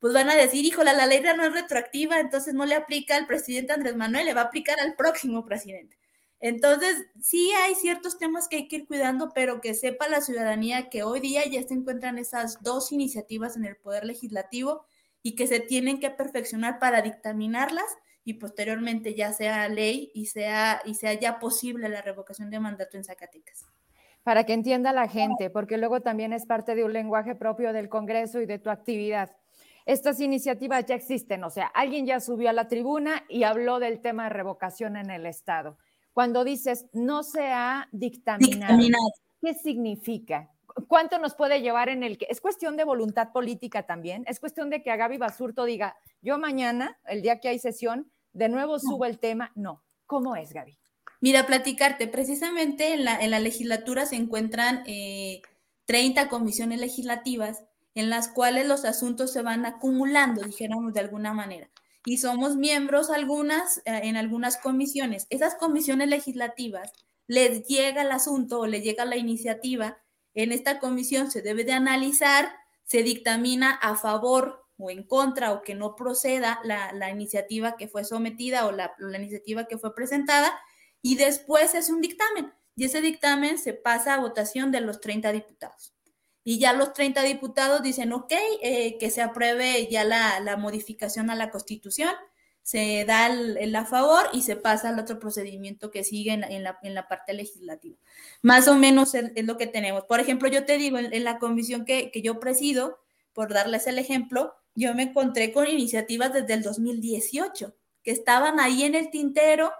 pues 0.04 0.12
van 0.12 0.28
a 0.28 0.34
decir, 0.34 0.66
híjole, 0.66 0.92
la 0.92 1.06
ley 1.06 1.22
no 1.34 1.44
es 1.44 1.54
retroactiva, 1.54 2.20
entonces 2.20 2.52
no 2.52 2.66
le 2.66 2.74
aplica 2.74 3.16
al 3.16 3.26
presidente 3.26 3.72
Andrés 3.72 3.96
Manuel, 3.96 4.26
le 4.26 4.34
va 4.34 4.42
a 4.42 4.44
aplicar 4.44 4.78
al 4.78 4.96
próximo 4.96 5.46
presidente. 5.46 5.96
Entonces, 6.40 7.06
sí 7.22 7.50
hay 7.52 7.74
ciertos 7.74 8.18
temas 8.18 8.46
que 8.46 8.56
hay 8.56 8.68
que 8.68 8.76
ir 8.76 8.86
cuidando, 8.86 9.30
pero 9.34 9.62
que 9.62 9.72
sepa 9.72 10.06
la 10.08 10.20
ciudadanía 10.20 10.90
que 10.90 11.04
hoy 11.04 11.20
día 11.20 11.46
ya 11.46 11.66
se 11.66 11.72
encuentran 11.72 12.18
esas 12.18 12.62
dos 12.62 12.92
iniciativas 12.92 13.56
en 13.56 13.64
el 13.64 13.76
Poder 13.76 14.04
Legislativo 14.04 14.84
y 15.22 15.36
que 15.36 15.46
se 15.46 15.58
tienen 15.58 16.00
que 16.00 16.10
perfeccionar 16.10 16.78
para 16.78 17.00
dictaminarlas 17.00 17.86
y 18.24 18.34
posteriormente 18.34 19.14
ya 19.14 19.32
sea 19.32 19.70
ley 19.70 20.10
y 20.12 20.26
sea, 20.26 20.82
y 20.84 20.96
sea 20.96 21.14
ya 21.14 21.38
posible 21.38 21.88
la 21.88 22.02
revocación 22.02 22.50
de 22.50 22.60
mandato 22.60 22.98
en 22.98 23.04
Zacatecas. 23.04 23.64
Para 24.22 24.44
que 24.44 24.52
entienda 24.52 24.92
la 24.92 25.08
gente, 25.08 25.48
porque 25.48 25.78
luego 25.78 26.02
también 26.02 26.34
es 26.34 26.44
parte 26.44 26.74
de 26.74 26.84
un 26.84 26.92
lenguaje 26.92 27.34
propio 27.34 27.72
del 27.72 27.88
Congreso 27.88 28.42
y 28.42 28.44
de 28.44 28.58
tu 28.58 28.68
actividad. 28.68 29.34
Estas 29.86 30.20
iniciativas 30.20 30.86
ya 30.86 30.94
existen, 30.94 31.44
o 31.44 31.50
sea, 31.50 31.66
alguien 31.66 32.06
ya 32.06 32.20
subió 32.20 32.48
a 32.48 32.52
la 32.54 32.68
tribuna 32.68 33.24
y 33.28 33.42
habló 33.42 33.78
del 33.78 34.00
tema 34.00 34.24
de 34.24 34.30
revocación 34.30 34.96
en 34.96 35.10
el 35.10 35.26
Estado 35.26 35.76
cuando 36.14 36.44
dices 36.44 36.86
no 36.92 37.22
se 37.22 37.48
ha 37.48 37.88
dictaminado, 37.92 38.78
¿qué 39.42 39.52
significa? 39.52 40.48
¿Cuánto 40.88 41.18
nos 41.18 41.34
puede 41.34 41.60
llevar 41.60 41.88
en 41.88 42.02
el 42.02 42.16
que 42.16 42.26
es 42.30 42.40
cuestión 42.40 42.76
de 42.76 42.84
voluntad 42.84 43.32
política 43.32 43.82
también? 43.84 44.24
Es 44.26 44.40
cuestión 44.40 44.70
de 44.70 44.82
que 44.82 44.90
a 44.90 44.96
Gaby 44.96 45.18
Basurto 45.18 45.64
diga, 45.64 45.96
yo 46.22 46.38
mañana, 46.38 46.98
el 47.06 47.20
día 47.20 47.40
que 47.40 47.48
hay 47.48 47.58
sesión, 47.58 48.10
de 48.32 48.48
nuevo 48.48 48.78
subo 48.78 49.04
el 49.04 49.18
tema. 49.18 49.52
No. 49.54 49.82
¿Cómo 50.06 50.36
es, 50.36 50.52
Gaby? 50.52 50.78
Mira, 51.20 51.46
platicarte, 51.46 52.06
precisamente 52.06 52.94
en 52.94 53.04
la, 53.04 53.20
en 53.20 53.30
la 53.30 53.40
legislatura 53.40 54.06
se 54.06 54.16
encuentran 54.16 54.84
30 54.84 56.22
eh, 56.22 56.28
comisiones 56.28 56.80
legislativas 56.80 57.64
en 57.94 58.10
las 58.10 58.28
cuales 58.28 58.66
los 58.66 58.84
asuntos 58.84 59.32
se 59.32 59.42
van 59.42 59.66
acumulando, 59.66 60.42
dijéramos 60.42 60.92
de 60.92 61.00
alguna 61.00 61.32
manera 61.32 61.70
y 62.04 62.18
somos 62.18 62.56
miembros 62.56 63.10
algunas 63.10 63.78
eh, 63.78 64.00
en 64.04 64.16
algunas 64.16 64.58
comisiones. 64.58 65.26
Esas 65.30 65.54
comisiones 65.54 66.08
legislativas 66.08 66.92
les 67.26 67.66
llega 67.66 68.02
el 68.02 68.12
asunto 68.12 68.60
o 68.60 68.66
les 68.66 68.84
llega 68.84 69.04
la 69.04 69.16
iniciativa. 69.16 69.98
En 70.34 70.52
esta 70.52 70.78
comisión 70.78 71.30
se 71.30 71.40
debe 71.40 71.64
de 71.64 71.72
analizar, 71.72 72.52
se 72.84 73.02
dictamina 73.02 73.70
a 73.70 73.96
favor 73.96 74.66
o 74.76 74.90
en 74.90 75.04
contra 75.04 75.52
o 75.52 75.62
que 75.62 75.74
no 75.74 75.96
proceda 75.96 76.60
la, 76.64 77.10
iniciativa 77.10 77.76
que 77.76 77.88
fue 77.88 78.04
sometida 78.04 78.66
o 78.66 78.72
la, 78.72 78.94
la 78.98 79.18
iniciativa 79.18 79.66
que 79.66 79.78
fue 79.78 79.94
presentada 79.94 80.52
y 81.00 81.14
después 81.14 81.74
hace 81.74 81.92
un 81.92 82.00
dictamen 82.00 82.52
y 82.76 82.84
ese 82.84 83.00
dictamen 83.00 83.56
se 83.56 83.72
pasa 83.72 84.14
a 84.14 84.20
votación 84.20 84.72
de 84.72 84.80
los 84.80 85.00
30 85.00 85.30
diputados 85.30 85.93
y 86.44 86.58
ya 86.58 86.74
los 86.74 86.92
30 86.92 87.22
diputados 87.22 87.82
dicen, 87.82 88.12
ok, 88.12 88.32
eh, 88.60 88.98
que 89.00 89.10
se 89.10 89.22
apruebe 89.22 89.88
ya 89.90 90.04
la, 90.04 90.56
modificación 90.58 91.30
a 91.30 91.34
la 91.34 91.50
constitución, 91.50 92.10
se 92.62 93.04
da 93.06 93.26
el, 93.26 93.74
a 93.74 93.86
favor 93.86 94.28
y 94.32 94.42
se 94.42 94.56
pasa 94.56 94.90
al 94.90 94.98
otro 94.98 95.18
procedimiento 95.18 95.90
que 95.90 96.04
sigue 96.04 96.32
en 96.32 96.62
la, 96.94 97.08
parte 97.08 97.32
legislativa. 97.32 97.96
Más 98.42 98.68
o 98.68 98.74
menos 98.74 99.14
es, 99.14 99.32
lo 99.44 99.56
que 99.56 99.66
tenemos. 99.66 100.04
Por 100.04 100.20
ejemplo, 100.20 100.48
yo 100.48 100.66
te 100.66 100.76
digo, 100.76 100.98
en, 100.98 101.24
la 101.24 101.38
comisión 101.38 101.86
que, 101.86 102.10
que, 102.10 102.20
yo 102.20 102.38
presido, 102.40 102.98
por 103.32 103.52
darles 103.52 103.86
el 103.86 103.98
ejemplo, 103.98 104.54
yo 104.74 104.94
me 104.94 105.04
encontré 105.04 105.50
con 105.52 105.66
iniciativas 105.66 106.32
desde 106.32 106.54
el 106.54 106.62
2018, 106.62 107.74
que 108.02 108.10
estaban 108.10 108.60
ahí 108.60 108.84
en 108.84 108.94
el 108.94 109.10
tintero, 109.10 109.72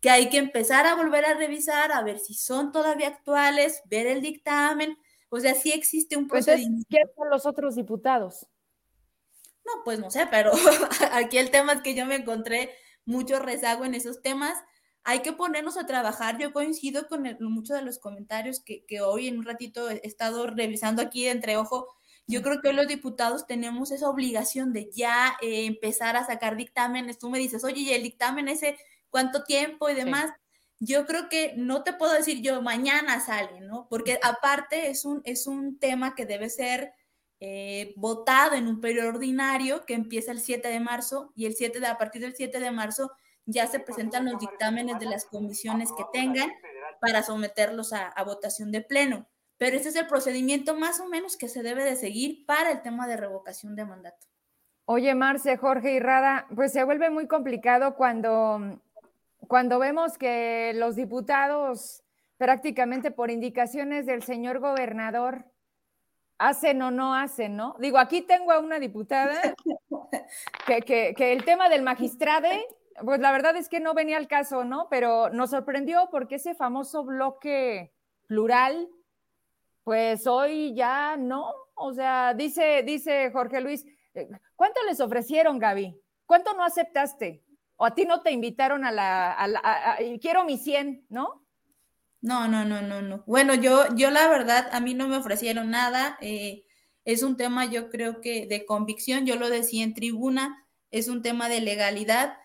que 0.00 0.10
hay 0.10 0.28
que 0.28 0.38
empezar 0.38 0.86
a 0.86 0.94
volver 0.94 1.24
a 1.24 1.34
revisar, 1.34 1.90
a 1.90 2.02
ver 2.02 2.18
si 2.20 2.34
son 2.34 2.70
todavía 2.70 3.08
actuales, 3.08 3.82
ver 3.86 4.06
el 4.06 4.20
dictamen, 4.20 4.98
o 5.34 5.40
sea, 5.40 5.54
sí 5.54 5.72
existe 5.72 6.18
un 6.18 6.28
pues, 6.28 6.44
procedimiento. 6.44 6.86
¿Qué 6.90 7.02
son 7.16 7.30
los 7.30 7.46
otros 7.46 7.74
diputados? 7.74 8.46
No, 9.64 9.82
pues 9.82 9.98
no 9.98 10.10
sé, 10.10 10.26
pero 10.30 10.52
aquí 11.12 11.38
el 11.38 11.50
tema 11.50 11.72
es 11.72 11.80
que 11.80 11.94
yo 11.94 12.04
me 12.04 12.16
encontré 12.16 12.70
mucho 13.06 13.38
rezago 13.38 13.86
en 13.86 13.94
esos 13.94 14.20
temas. 14.20 14.62
Hay 15.04 15.20
que 15.20 15.32
ponernos 15.32 15.78
a 15.78 15.86
trabajar. 15.86 16.36
Yo 16.38 16.52
coincido 16.52 17.08
con 17.08 17.24
muchos 17.40 17.78
de 17.78 17.82
los 17.82 17.98
comentarios 17.98 18.60
que, 18.60 18.84
hoy 19.00 19.26
en 19.26 19.38
un 19.38 19.46
ratito 19.46 19.88
he 19.88 20.02
estado 20.04 20.46
revisando 20.48 21.00
aquí 21.00 21.24
de 21.24 21.30
entre 21.30 21.56
ojo. 21.56 21.88
Yo 22.26 22.42
creo 22.42 22.60
que 22.60 22.68
hoy 22.68 22.74
los 22.74 22.86
diputados 22.86 23.46
tenemos 23.46 23.90
esa 23.90 24.10
obligación 24.10 24.74
de 24.74 24.90
ya 24.92 25.38
eh, 25.40 25.64
empezar 25.64 26.14
a 26.16 26.26
sacar 26.26 26.56
dictámenes. 26.56 27.18
Tú 27.18 27.30
me 27.30 27.38
dices, 27.38 27.64
oye, 27.64 27.80
¿y 27.80 27.90
el 27.92 28.02
dictamen 28.02 28.48
ese 28.48 28.76
cuánto 29.08 29.44
tiempo 29.44 29.88
y 29.88 29.94
demás? 29.94 30.30
Yo 30.84 31.06
creo 31.06 31.28
que 31.28 31.54
no 31.56 31.84
te 31.84 31.92
puedo 31.92 32.12
decir 32.12 32.42
yo 32.42 32.60
mañana 32.60 33.20
sale, 33.20 33.60
¿no? 33.60 33.86
Porque 33.88 34.18
aparte 34.20 34.88
es 34.88 35.04
un, 35.04 35.20
es 35.24 35.46
un 35.46 35.78
tema 35.78 36.16
que 36.16 36.26
debe 36.26 36.50
ser 36.50 36.92
eh, 37.38 37.94
votado 37.96 38.56
en 38.56 38.66
un 38.66 38.80
periodo 38.80 39.10
ordinario 39.10 39.84
que 39.86 39.94
empieza 39.94 40.32
el 40.32 40.40
7 40.40 40.66
de 40.66 40.80
marzo 40.80 41.32
y 41.36 41.46
el 41.46 41.54
7 41.54 41.78
de, 41.78 41.86
a 41.86 41.98
partir 41.98 42.22
del 42.22 42.34
7 42.34 42.58
de 42.58 42.70
marzo 42.72 43.12
ya 43.46 43.68
se 43.68 43.78
presentan 43.78 44.24
los 44.24 44.40
dictámenes 44.40 44.98
de 44.98 45.06
las 45.06 45.24
comisiones 45.24 45.90
que 45.96 46.04
tengan 46.12 46.50
para 47.00 47.22
someterlos 47.22 47.92
a, 47.92 48.08
a 48.08 48.24
votación 48.24 48.72
de 48.72 48.80
pleno. 48.80 49.28
Pero 49.58 49.76
ese 49.76 49.90
es 49.90 49.96
el 49.96 50.08
procedimiento 50.08 50.74
más 50.74 50.98
o 50.98 51.06
menos 51.06 51.36
que 51.36 51.48
se 51.48 51.62
debe 51.62 51.84
de 51.84 51.94
seguir 51.94 52.44
para 52.44 52.72
el 52.72 52.82
tema 52.82 53.06
de 53.06 53.16
revocación 53.16 53.76
de 53.76 53.84
mandato. 53.84 54.26
Oye, 54.86 55.14
Marce, 55.14 55.56
Jorge 55.56 55.92
y 55.92 56.00
Rada, 56.00 56.48
pues 56.52 56.72
se 56.72 56.82
vuelve 56.82 57.08
muy 57.08 57.28
complicado 57.28 57.94
cuando 57.94 58.80
cuando 59.48 59.78
vemos 59.78 60.18
que 60.18 60.72
los 60.74 60.96
diputados 60.96 62.02
prácticamente 62.36 63.10
por 63.10 63.30
indicaciones 63.30 64.06
del 64.06 64.22
señor 64.22 64.58
gobernador 64.58 65.46
hacen 66.38 66.82
o 66.82 66.90
no 66.90 67.14
hacen, 67.14 67.56
¿no? 67.56 67.76
Digo, 67.78 67.98
aquí 67.98 68.22
tengo 68.22 68.50
a 68.50 68.58
una 68.58 68.80
diputada 68.80 69.40
que, 70.66 71.14
el 71.18 71.44
tema 71.44 71.68
del 71.68 71.82
magistrado, 71.82 72.48
pues 73.04 73.20
la 73.20 73.30
verdad 73.30 73.56
es 73.56 73.68
que 73.68 73.78
no 73.78 73.94
venía 73.94 74.16
al 74.16 74.26
caso, 74.26 74.64
¿no? 74.64 74.88
Pero 74.90 75.30
nos 75.30 75.50
sorprendió 75.50 76.08
porque 76.10 76.34
ese 76.36 76.54
famoso 76.54 77.04
bloque 77.04 77.92
plural, 78.26 78.88
pues 79.84 80.26
hoy 80.26 80.74
ya 80.74 81.16
no, 81.16 81.52
o 81.74 81.92
sea, 81.92 82.34
dice, 82.34 82.82
dice 82.82 83.30
Jorge 83.30 83.60
Luis, 83.60 83.86
eh, 84.14 84.28
¿cuánto 84.56 84.82
les 84.84 85.00
ofrecieron, 85.00 85.60
Gaby? 85.60 85.96
¿Cuánto 86.26 86.54
no 86.54 86.64
aceptaste? 86.64 87.44
O 87.82 87.84
a 87.84 87.96
ti 87.96 88.04
no 88.04 88.22
te 88.22 88.30
invitaron 88.30 88.84
a 88.84 88.92
la, 88.92 89.98
quiero 90.20 90.44
mi 90.44 90.56
100, 90.56 91.06
¿no? 91.08 91.44
No, 92.20 92.46
no, 92.46 92.64
no, 92.64 92.80
no, 92.80 93.02
no. 93.02 93.24
Bueno, 93.26 93.54
yo, 93.56 93.92
yo 93.96 94.12
la 94.12 94.28
verdad, 94.28 94.68
a 94.70 94.78
mí 94.78 94.94
no 94.94 95.08
me 95.08 95.16
ofrecieron 95.16 95.70
nada. 95.70 96.16
Eh, 96.20 96.62
es 97.04 97.24
un 97.24 97.36
tema, 97.36 97.64
yo 97.64 97.90
creo 97.90 98.20
que 98.20 98.46
de 98.46 98.64
convicción, 98.66 99.26
yo 99.26 99.34
lo 99.34 99.50
decía 99.50 99.82
en 99.82 99.94
tribuna, 99.94 100.64
es 100.92 101.08
un 101.08 101.22
tema 101.22 101.48
de 101.48 101.60
legalidad. 101.60 102.36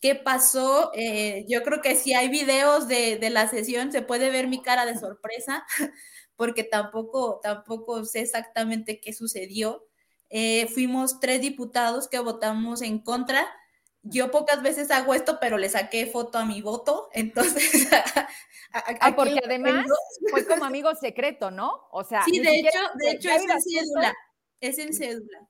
¿Qué 0.00 0.14
pasó? 0.14 0.92
Eh, 0.94 1.46
yo 1.48 1.64
creo 1.64 1.82
que 1.82 1.96
si 1.96 2.14
hay 2.14 2.28
videos 2.28 2.86
de, 2.86 3.18
la 3.28 3.48
sesión, 3.48 3.90
se 3.90 4.02
puede 4.02 4.30
ver 4.30 4.46
mi 4.46 4.62
cara 4.62 4.86
de 4.86 4.96
sorpresa, 4.96 5.66
porque 6.36 6.62
tampoco, 6.62 7.40
tampoco 7.42 8.04
sé 8.04 8.20
exactamente 8.20 9.00
qué 9.00 9.12
sucedió. 9.12 9.84
Eh, 10.30 10.68
fuimos 10.68 11.18
tres 11.18 11.40
diputados 11.40 12.06
que 12.06 12.20
votamos 12.20 12.82
en 12.82 13.00
contra 13.00 13.48
yo 14.08 14.30
pocas 14.30 14.62
veces 14.62 14.90
hago 14.90 15.14
esto, 15.14 15.38
pero 15.40 15.58
le 15.58 15.68
saqué 15.68 16.06
foto 16.06 16.38
a 16.38 16.44
mi 16.44 16.62
voto, 16.62 17.08
entonces... 17.12 17.88
ah, 18.72 19.14
porque 19.14 19.40
además 19.44 19.86
fue 20.30 20.46
como 20.46 20.64
amigo 20.64 20.94
secreto, 20.94 21.50
¿no? 21.50 21.88
O 21.90 22.04
sea... 22.04 22.22
Sí, 22.24 22.38
de 22.38 22.60
hecho, 22.60 22.78
de 22.94 23.10
hecho 23.12 23.30
es 23.30 23.42
en 23.42 23.60
cédula, 23.60 24.14
es 24.60 24.78
en 24.78 24.94
cédula. 24.94 25.48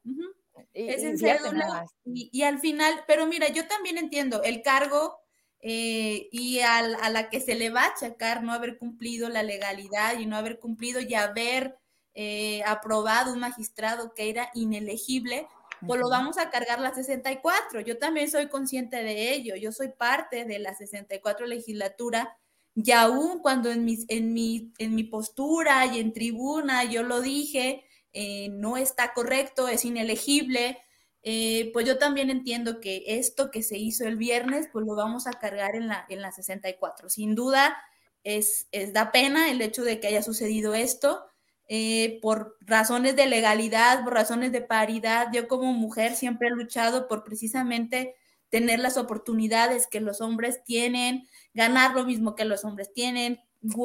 es 0.73 1.03
en 1.03 1.19
cédula. 1.19 1.87
Y, 2.05 2.43
al 2.43 2.59
final, 2.59 3.05
pero 3.07 3.27
mira, 3.27 3.49
yo 3.49 3.67
también 3.67 3.99
entiendo 3.99 4.43
el 4.43 4.63
cargo 4.63 5.19
eh, 5.61 6.29
y 6.33 6.61
a 6.61 6.83
la 6.83 7.29
que 7.29 7.41
se 7.41 7.55
le 7.55 7.71
va 7.71 7.85
a 7.85 7.89
achacar 7.89 8.43
no 8.43 8.53
haber 8.53 8.79
cumplido 8.79 9.29
la 9.29 9.43
legalidad 9.43 10.19
y 10.19 10.27
no 10.27 10.37
haber 10.37 10.59
cumplido 10.59 11.01
y 11.01 11.15
haber 11.15 11.77
eh, 12.19 12.63
aprobado 12.65 13.33
un 13.35 13.41
magistrado 13.41 14.15
que 14.15 14.31
era 14.31 14.51
inelegible, 14.55 15.47
pues 15.87 16.01
lo 16.01 16.09
vamos 16.09 16.39
a 16.39 16.51
cargar 16.51 16.81
la 16.81 16.95
64. 16.95 17.81
Yo 17.81 17.99
también 17.99 18.31
soy 18.31 18.49
consciente 18.49 19.03
de 19.03 19.33
ello. 19.33 19.57
Yo 19.57 19.73
soy 19.73 19.89
parte 19.89 20.45
de 20.45 20.59
la 20.59 20.75
64 20.75 21.47
legislatura 21.47 22.37
y 22.77 22.91
aún 22.93 23.41
cuando 23.41 23.71
en, 23.71 23.85
mis, 23.85 24.05
en, 24.09 24.35
mi, 24.35 24.73
en 24.79 24.95
mi 24.95 25.05
postura 25.05 25.87
y 25.87 25.99
en 25.99 26.13
tribuna 26.13 26.85
yo 26.85 27.03
lo 27.03 27.23
dije, 27.23 27.85
eh, 28.13 28.49
no 28.51 28.77
está 28.77 29.15
correcto, 29.15 29.67
es 29.67 29.87
inelegible, 29.87 30.79
eh, 31.23 31.71
pues 31.73 31.87
yo 31.87 31.99
también 31.99 32.31
entiendo 32.31 32.79
que 32.81 33.03
esto 33.07 33.51
que 33.51 33.63
se 33.63 33.79
hizo 33.79 34.07
el 34.07 34.17
viernes, 34.17 34.69
pues 34.73 34.87
lo 34.87 34.95
vamos 34.95 35.27
a 35.27 35.33
cargar 35.33 35.75
en 35.75 35.89
la, 35.89 36.07
en 36.09 36.21
la 36.21 36.33
64. 36.33 37.09
Sin 37.09 37.35
duda, 37.35 37.77
es, 38.23 38.69
es 38.73 38.93
da 38.93 39.11
pena 39.11 39.51
el 39.51 39.61
hecho 39.63 39.83
de 39.83 39.99
que 39.99 40.09
haya 40.09 40.23
sucedido 40.23 40.75
esto. 40.75 41.25
Eh, 41.69 42.21
por 42.23 42.57
razones 42.61 43.17
de 43.17 43.27
legalidad, 43.27 44.05
por 44.05 44.15
razones 44.15 44.53
de 44.53 44.61
paridad. 44.61 45.29
Yo 45.33 45.49
como 45.49 45.73
mujer 45.73 46.15
siempre 46.15 46.49
he 46.49 46.51
luchado 46.53 47.09
por 47.09 47.25
precisamente 47.25 48.15
tener 48.51 48.79
las 48.79 48.97
oportunidades 48.97 49.89
que 49.89 50.01
los 50.01 50.21
hombres 50.21 50.63
tienen, 50.65 51.29
ganar 51.55 51.95
lo 51.95 52.05
mismo 52.05 52.37
que 52.37 52.45
los 52.45 52.65
hombres 52.65 52.93
tienen, 52.93 53.41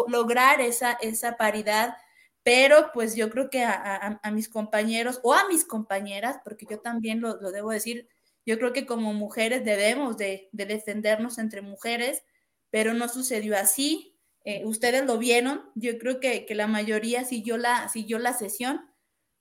lograr 0.07 0.61
esa, 0.61 0.93
esa 1.01 1.37
paridad. 1.37 1.97
Pero 2.43 2.91
pues 2.93 3.15
yo 3.15 3.29
creo 3.29 3.49
que 3.49 3.63
a, 3.63 4.19
mis 4.31 4.49
compañeros 4.49 5.19
o 5.23 5.33
a 5.33 5.47
mis 5.47 5.65
compañeras, 5.65 6.37
porque 6.43 6.67
yo 6.69 6.79
también 6.79 7.21
lo, 7.21 7.35
debo 7.51 7.71
decir, 7.71 8.07
yo 8.45 8.57
creo 8.57 8.73
que 8.73 8.85
como 8.85 9.13
mujeres 9.13 9.65
debemos 9.65 10.17
de, 10.17 10.49
de 10.51 10.65
defendernos 10.65 11.37
entre 11.37 11.61
mujeres 11.61 12.23
pero 12.71 12.93
no 12.93 13.07
sucedió 13.07 13.55
así. 13.55 14.10
Eh, 14.43 14.63
ustedes 14.65 15.05
lo 15.05 15.17
vieron, 15.17 15.69
yo 15.75 15.97
creo 15.99 16.19
que, 16.19 16.45
la 16.49 16.67
mayoría 16.67 17.25
siguió 17.25 17.57
la, 17.57 17.89
siguió 17.89 18.17
la 18.17 18.33
sesión, 18.33 18.81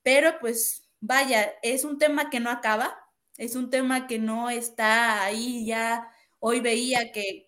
pero 0.03 0.39
pues 0.41 0.91
vaya, 1.01 1.53
es 1.63 1.85
un 1.85 1.99
tema 1.99 2.29
que 2.31 2.41
no 2.41 2.51
acaba, 2.51 2.95
es 3.39 3.57
un 3.57 3.71
tema 3.71 4.07
que 4.07 4.19
no 4.19 4.51
está 4.51 5.25
ahí 5.25 5.65
ya. 5.65 6.09
Hoy 6.39 6.61
veía 6.61 7.13
que, 7.13 7.45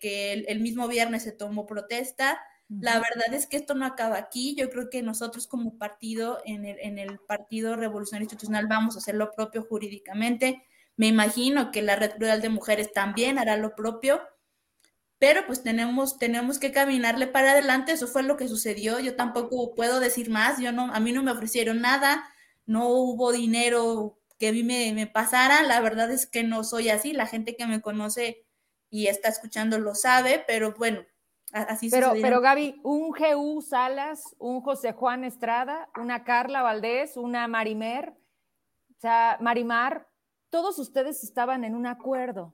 el, 0.47 0.59
mismo 0.61 0.87
viernes 0.87 1.23
se 1.23 1.31
tomó 1.31 1.65
protesta. 1.65 2.41
La 2.69 2.93
verdad 2.93 3.33
es 3.33 3.45
que 3.45 3.57
esto 3.57 3.75
no 3.75 3.85
acaba 3.85 4.17
aquí. 4.17 4.55
Yo 4.55 4.69
creo 4.71 4.89
que 4.89 5.03
nosotros 5.03 5.47
como 5.47 5.77
partido, 5.77 6.39
en 6.45 6.65
el, 6.65 6.79
en 6.79 6.97
el 6.97 7.19
Partido 7.19 7.75
Revolucionario 7.75 8.25
Institucional, 8.25 8.67
vamos 8.67 8.95
a 8.95 8.99
hacer 8.99 9.15
lo 9.15 9.31
propio 9.31 9.63
jurídicamente. 9.63 10.63
Me 10.95 11.07
imagino 11.07 11.71
que 11.71 11.81
la 11.83 11.95
Red 11.95 12.15
Plural 12.17 12.41
de 12.41 12.49
Mujeres 12.49 12.91
también 12.93 13.37
hará 13.37 13.57
lo 13.57 13.75
propio 13.75 14.21
pero 15.23 15.45
pues 15.45 15.63
tenemos, 15.63 16.19
tenemos 16.19 16.59
que 16.59 16.73
caminarle 16.73 17.27
para 17.27 17.51
adelante, 17.51 17.93
eso 17.93 18.07
fue 18.07 18.23
lo 18.23 18.35
que 18.35 18.49
sucedió, 18.49 18.99
yo 18.99 19.15
tampoco 19.15 19.73
puedo 19.73 20.01
decir 20.01 20.29
más, 20.29 20.59
yo 20.59 20.73
no, 20.73 20.93
a 20.93 20.99
mí 20.99 21.13
no 21.13 21.23
me 21.23 21.31
ofrecieron 21.31 21.79
nada, 21.79 22.25
no 22.65 22.89
hubo 22.89 23.31
dinero 23.31 24.19
que 24.37 24.49
a 24.49 24.51
mí 24.51 24.63
me, 24.63 25.07
pasara, 25.07 25.63
la 25.63 25.79
verdad 25.79 26.11
es 26.11 26.27
que 26.27 26.43
no 26.43 26.65
soy 26.65 26.89
así, 26.89 27.13
la 27.13 27.25
gente 27.25 27.55
que 27.55 27.65
me 27.65 27.79
conoce 27.79 28.45
y 28.89 29.07
está 29.07 29.29
escuchando 29.29 29.79
lo 29.79 29.95
sabe, 29.95 30.43
pero 30.45 30.73
bueno, 30.77 31.05
así 31.53 31.89
pero, 31.89 32.11
Pero 32.21 32.41
Gaby, 32.41 32.81
un 32.83 33.11
GU 33.11 33.61
Salas, 33.61 34.35
un 34.39 34.59
José 34.59 34.91
Juan 34.91 35.23
Estrada, 35.23 35.87
una 35.95 36.25
Carla 36.25 36.63
Valdés, 36.63 37.15
una 37.15 37.47
Marimer, 37.47 38.09
o 38.09 38.99
sea, 38.99 39.37
Marimar, 39.39 40.05
todos 40.49 40.77
ustedes 40.79 41.23
estaban 41.23 41.63
en 41.63 41.75
un 41.75 41.87
acuerdo. 41.87 42.53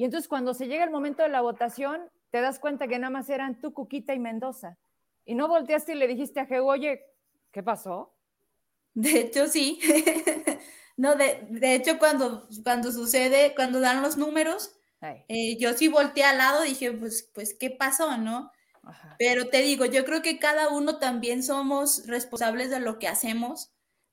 Y 0.00 0.04
entonces 0.04 0.28
cuando 0.28 0.54
se 0.54 0.66
llega 0.66 0.82
el 0.82 0.90
momento 0.90 1.22
de 1.22 1.28
la 1.28 1.42
votación, 1.42 2.00
te 2.30 2.40
das 2.40 2.58
cuenta 2.58 2.88
que 2.88 2.98
nada 2.98 3.10
más 3.10 3.28
eran 3.28 3.60
tú, 3.60 3.74
Cuquita 3.74 4.14
y 4.14 4.18
Mendoza. 4.18 4.78
Y 5.26 5.34
no 5.34 5.46
volteaste 5.46 5.92
y 5.92 5.96
le 5.96 6.08
dijiste 6.08 6.40
a 6.40 6.46
Geo, 6.46 6.64
oye, 6.64 7.04
¿qué 7.52 7.62
pasó? 7.62 8.16
De 8.94 9.20
hecho, 9.20 9.46
sí. 9.46 9.78
no, 10.96 11.16
de, 11.16 11.74
hecho, 11.74 11.98
cuando, 11.98 12.48
cuando 12.64 12.90
sucede, 12.92 13.54
cuando 13.54 13.78
dan 13.78 14.00
los 14.00 14.16
números, 14.16 14.74
eh, 15.28 15.58
yo 15.58 15.74
sí 15.74 15.88
volteé 15.88 16.24
al 16.24 16.38
lado 16.38 16.64
y 16.64 16.70
dije, 16.70 16.92
pues, 16.92 17.30
pues, 17.34 17.52
¿qué 17.52 17.68
pasó, 17.68 18.16
no? 18.16 18.50
Pero 19.18 19.50
te 19.50 19.60
digo, 19.60 19.84
yo 19.84 20.06
creo 20.06 20.22
que 20.22 20.38
cada 20.38 20.70
uno 20.70 20.98
también 20.98 21.42
somos 21.42 22.06
responsables 22.06 22.70
de 22.70 22.80
lo 22.80 22.98
que 22.98 23.06
hacemos. 23.06 23.70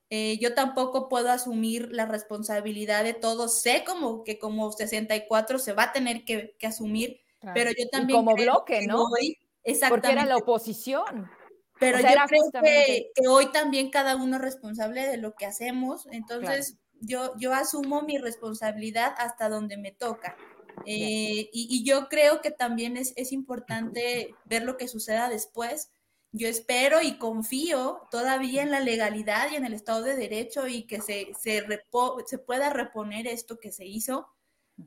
Eh, 0.10 0.38
yo 0.39 0.53
tampoco 0.53 1.10
puedo 1.10 1.30
asumir 1.32 1.89
la 1.91 2.05
responsabilidad 2.05 3.03
de 3.03 3.14
todo. 3.14 3.49
Sé 3.49 3.84
como 3.86 4.24
que 4.24 4.39
como 4.39 4.72
64 4.72 5.60
se 5.60 5.74
va 5.74 5.84
a 5.84 5.91
tener 5.91 6.24
que, 6.24 6.55
asumir, 6.64 7.20
pero 7.53 7.72
yo 7.72 7.88
también... 7.89 8.20
como 8.20 8.36
bloque, 8.36 8.88
¿no? 8.88 9.05
Porque 9.89 10.12
era 10.12 10.26
la 10.26 10.38
oposición. 10.38 11.30
Pero 11.80 11.99
yo 11.99 12.08
creo 12.28 12.64
que, 12.64 13.12
hoy 13.28 13.51
también 13.51 13.91
cada 13.91 14.16
uno 14.16 14.38
es 14.38 14.41
responsable 14.41 15.05
de 15.08 15.18
lo 15.18 15.36
que 15.36 15.45
hacemos. 15.45 16.08
Entonces, 16.12 16.78
yo, 17.01 17.34
yo 17.38 17.53
asumo 17.53 18.01
mi 18.01 18.18
responsabilidad 18.18 19.14
hasta 19.18 19.49
donde 19.49 19.78
me 19.78 19.91
toca. 19.91 20.36
Eh, 20.86 21.49
y, 21.51 21.68
y, 21.70 21.84
yo 21.84 22.08
creo 22.08 22.39
que 22.39 22.51
también 22.51 22.97
es, 22.97 23.14
es 23.16 23.32
importante 23.32 24.36
ver 24.45 24.64
lo 24.64 24.78
que 24.78 24.88
suceda 24.88 25.28
después 25.28 25.91
yo 26.32 26.47
espero 26.47 27.01
y 27.01 27.17
confío 27.17 28.07
todavía 28.11 28.61
en 28.61 28.71
la 28.71 28.80
legalidad 28.80 29.49
y 29.51 29.55
en 29.55 29.65
el 29.65 29.73
Estado 29.73 30.03
de 30.03 30.15
Derecho 30.15 30.67
y 30.67 30.84
que 30.84 31.01
se, 31.01 31.34
se, 31.39 31.65
se 32.25 32.38
pueda 32.38 32.69
reponer 32.69 33.28
esto 33.28 33.59
que 33.59 33.71
se 33.71 33.86
hizo, 33.86 34.28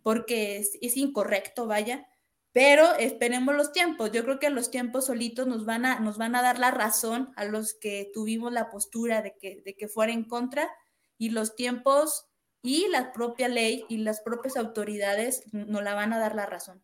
porque 0.02 0.58
es, 0.58 0.78
es, 0.80 0.96
incorrecto, 0.96 1.66
vaya. 1.66 2.06
Pero 2.52 2.94
esperemos 2.94 3.54
los 3.54 3.72
tiempos. 3.72 4.10
Yo 4.12 4.24
creo 4.24 4.38
que 4.38 4.50
los 4.50 4.70
tiempos 4.70 5.06
solitos 5.06 5.46
nos 5.46 5.64
van 5.64 5.86
a, 5.86 6.00
nos 6.00 6.18
van 6.18 6.34
a 6.34 6.42
dar 6.42 6.58
la 6.58 6.70
razón 6.70 7.32
a 7.36 7.44
los 7.44 7.74
que 7.74 8.10
tuvimos 8.12 8.52
la 8.52 8.70
postura 8.70 9.22
de 9.22 9.36
que, 9.36 9.62
de 9.64 9.76
que 9.76 9.88
fuera 9.88 10.12
en 10.12 10.24
contra 10.24 10.68
y 11.16 11.30
los 11.30 11.54
tiempos 11.54 12.26
y 12.62 12.88
la 12.88 13.12
propia 13.12 13.48
ley 13.48 13.84
y 13.88 13.98
las 13.98 14.20
propias 14.20 14.56
autoridades 14.56 15.44
nos 15.52 15.82
la 15.82 15.94
van 15.94 16.12
a 16.12 16.18
dar 16.18 16.34
la 16.34 16.46
razón. 16.46 16.82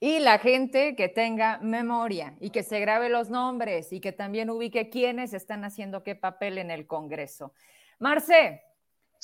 Y 0.00 0.20
la 0.20 0.38
gente 0.38 0.94
que 0.94 1.08
tenga 1.08 1.58
memoria 1.58 2.36
y 2.40 2.50
que 2.50 2.62
se 2.62 2.78
grabe 2.78 3.08
los 3.08 3.30
nombres 3.30 3.92
y 3.92 4.00
que 4.00 4.12
también 4.12 4.48
ubique 4.48 4.90
quiénes 4.90 5.32
están 5.32 5.64
haciendo 5.64 6.04
qué 6.04 6.14
papel 6.14 6.58
en 6.58 6.70
el 6.70 6.86
Congreso. 6.86 7.52
Marce, 7.98 8.62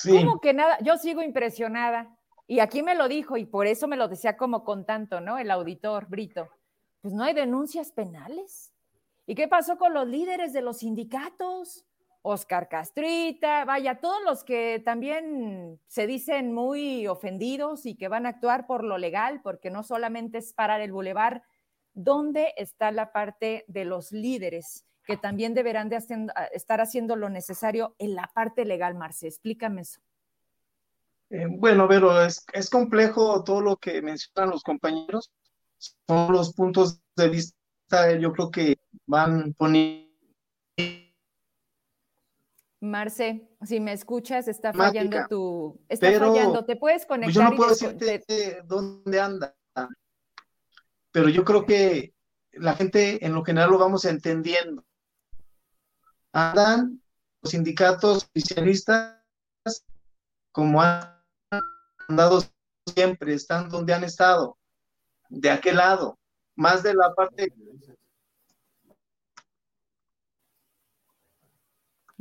¿cómo 0.03 0.41
que 0.41 0.53
nada? 0.53 0.77
Yo 0.81 0.97
sigo 0.97 1.21
impresionada. 1.21 2.17
Y 2.47 2.59
aquí 2.59 2.83
me 2.83 2.93
lo 2.93 3.07
dijo 3.07 3.37
y 3.37 3.45
por 3.45 3.67
eso 3.67 3.87
me 3.87 3.95
lo 3.95 4.07
decía 4.07 4.37
como 4.37 4.63
con 4.63 4.85
tanto, 4.85 5.21
¿no? 5.21 5.37
El 5.37 5.49
auditor 5.49 6.07
Brito. 6.07 6.49
Pues 7.01 7.13
no 7.13 7.23
hay 7.23 7.33
denuncias 7.33 7.91
penales. 7.91 8.73
¿Y 9.25 9.33
qué 9.33 9.47
pasó 9.47 9.77
con 9.77 9.93
los 9.93 10.07
líderes 10.07 10.53
de 10.53 10.61
los 10.61 10.79
sindicatos? 10.79 11.85
Oscar 12.27 12.67
Castrita, 12.67 13.65
vaya, 13.65 13.99
todos 13.99 14.17
los 14.25 14.43
que 14.43 14.81
también 14.83 15.79
se 15.85 16.07
dicen 16.07 16.53
muy 16.53 17.05
ofendidos 17.05 17.85
y 17.85 17.95
que 17.95 18.07
van 18.07 18.25
a 18.25 18.29
actuar 18.29 18.65
por 18.65 18.83
lo 18.83 18.97
legal, 18.97 19.41
porque 19.43 19.69
no 19.69 19.83
solamente 19.83 20.39
es 20.39 20.51
parar 20.51 20.81
el 20.81 20.91
bulevar, 20.91 21.43
¿dónde 21.93 22.55
está 22.57 22.91
la 22.91 23.11
parte 23.11 23.63
de 23.67 23.85
los 23.85 24.11
líderes 24.11 24.85
que 25.03 25.17
también 25.17 25.53
deberán 25.53 25.87
de 25.87 25.99
estar 26.51 26.81
haciendo 26.81 27.15
lo 27.15 27.29
necesario 27.29 27.95
en 27.99 28.15
la 28.15 28.31
parte 28.33 28.65
legal, 28.65 28.95
Marce? 28.95 29.27
Explícame 29.27 29.81
eso. 29.81 30.01
Eh, 31.29 31.45
bueno, 31.47 31.87
pero 31.87 32.23
es, 32.23 32.43
es 32.53 32.71
complejo 32.71 33.43
todo 33.43 33.61
lo 33.61 33.77
que 33.77 34.01
mencionan 34.01 34.49
los 34.49 34.63
compañeros. 34.63 35.31
Son 35.77 36.33
los 36.33 36.55
puntos 36.55 36.99
de 37.15 37.29
vista, 37.29 38.13
yo 38.19 38.33
creo 38.33 38.49
que 38.49 38.79
van 39.05 39.53
poniendo 39.53 40.04
Marce, 42.81 43.49
si 43.63 43.79
me 43.79 43.93
escuchas, 43.93 44.47
está 44.47 44.73
fallando 44.73 45.27
tu. 45.27 45.79
Está 45.87 46.11
fallando, 46.19 46.65
te 46.65 46.75
puedes 46.75 47.05
conectar. 47.05 47.33
Pues 47.33 47.35
yo 47.35 47.43
no 47.43 47.55
puedo 47.55 47.69
decirte 47.69 48.61
dónde 48.65 49.19
anda, 49.19 49.55
pero 51.11 51.29
yo 51.29 51.43
creo 51.43 51.65
que 51.65 52.13
la 52.51 52.73
gente 52.73 53.25
en 53.25 53.33
lo 53.33 53.43
general 53.43 53.71
lo 53.71 53.77
vamos 53.77 54.05
entendiendo. 54.05 54.83
Andan 56.33 57.01
los 57.41 57.51
sindicatos 57.51 58.25
oficialistas 58.25 59.15
como 60.51 60.81
han 60.81 61.21
andado 62.07 62.41
siempre, 62.93 63.33
están 63.33 63.69
donde 63.69 63.93
han 63.93 64.03
estado, 64.03 64.57
de 65.29 65.49
aquel 65.49 65.77
lado, 65.77 66.17
más 66.55 66.83
de 66.83 66.93
la 66.93 67.13
parte 67.13 67.53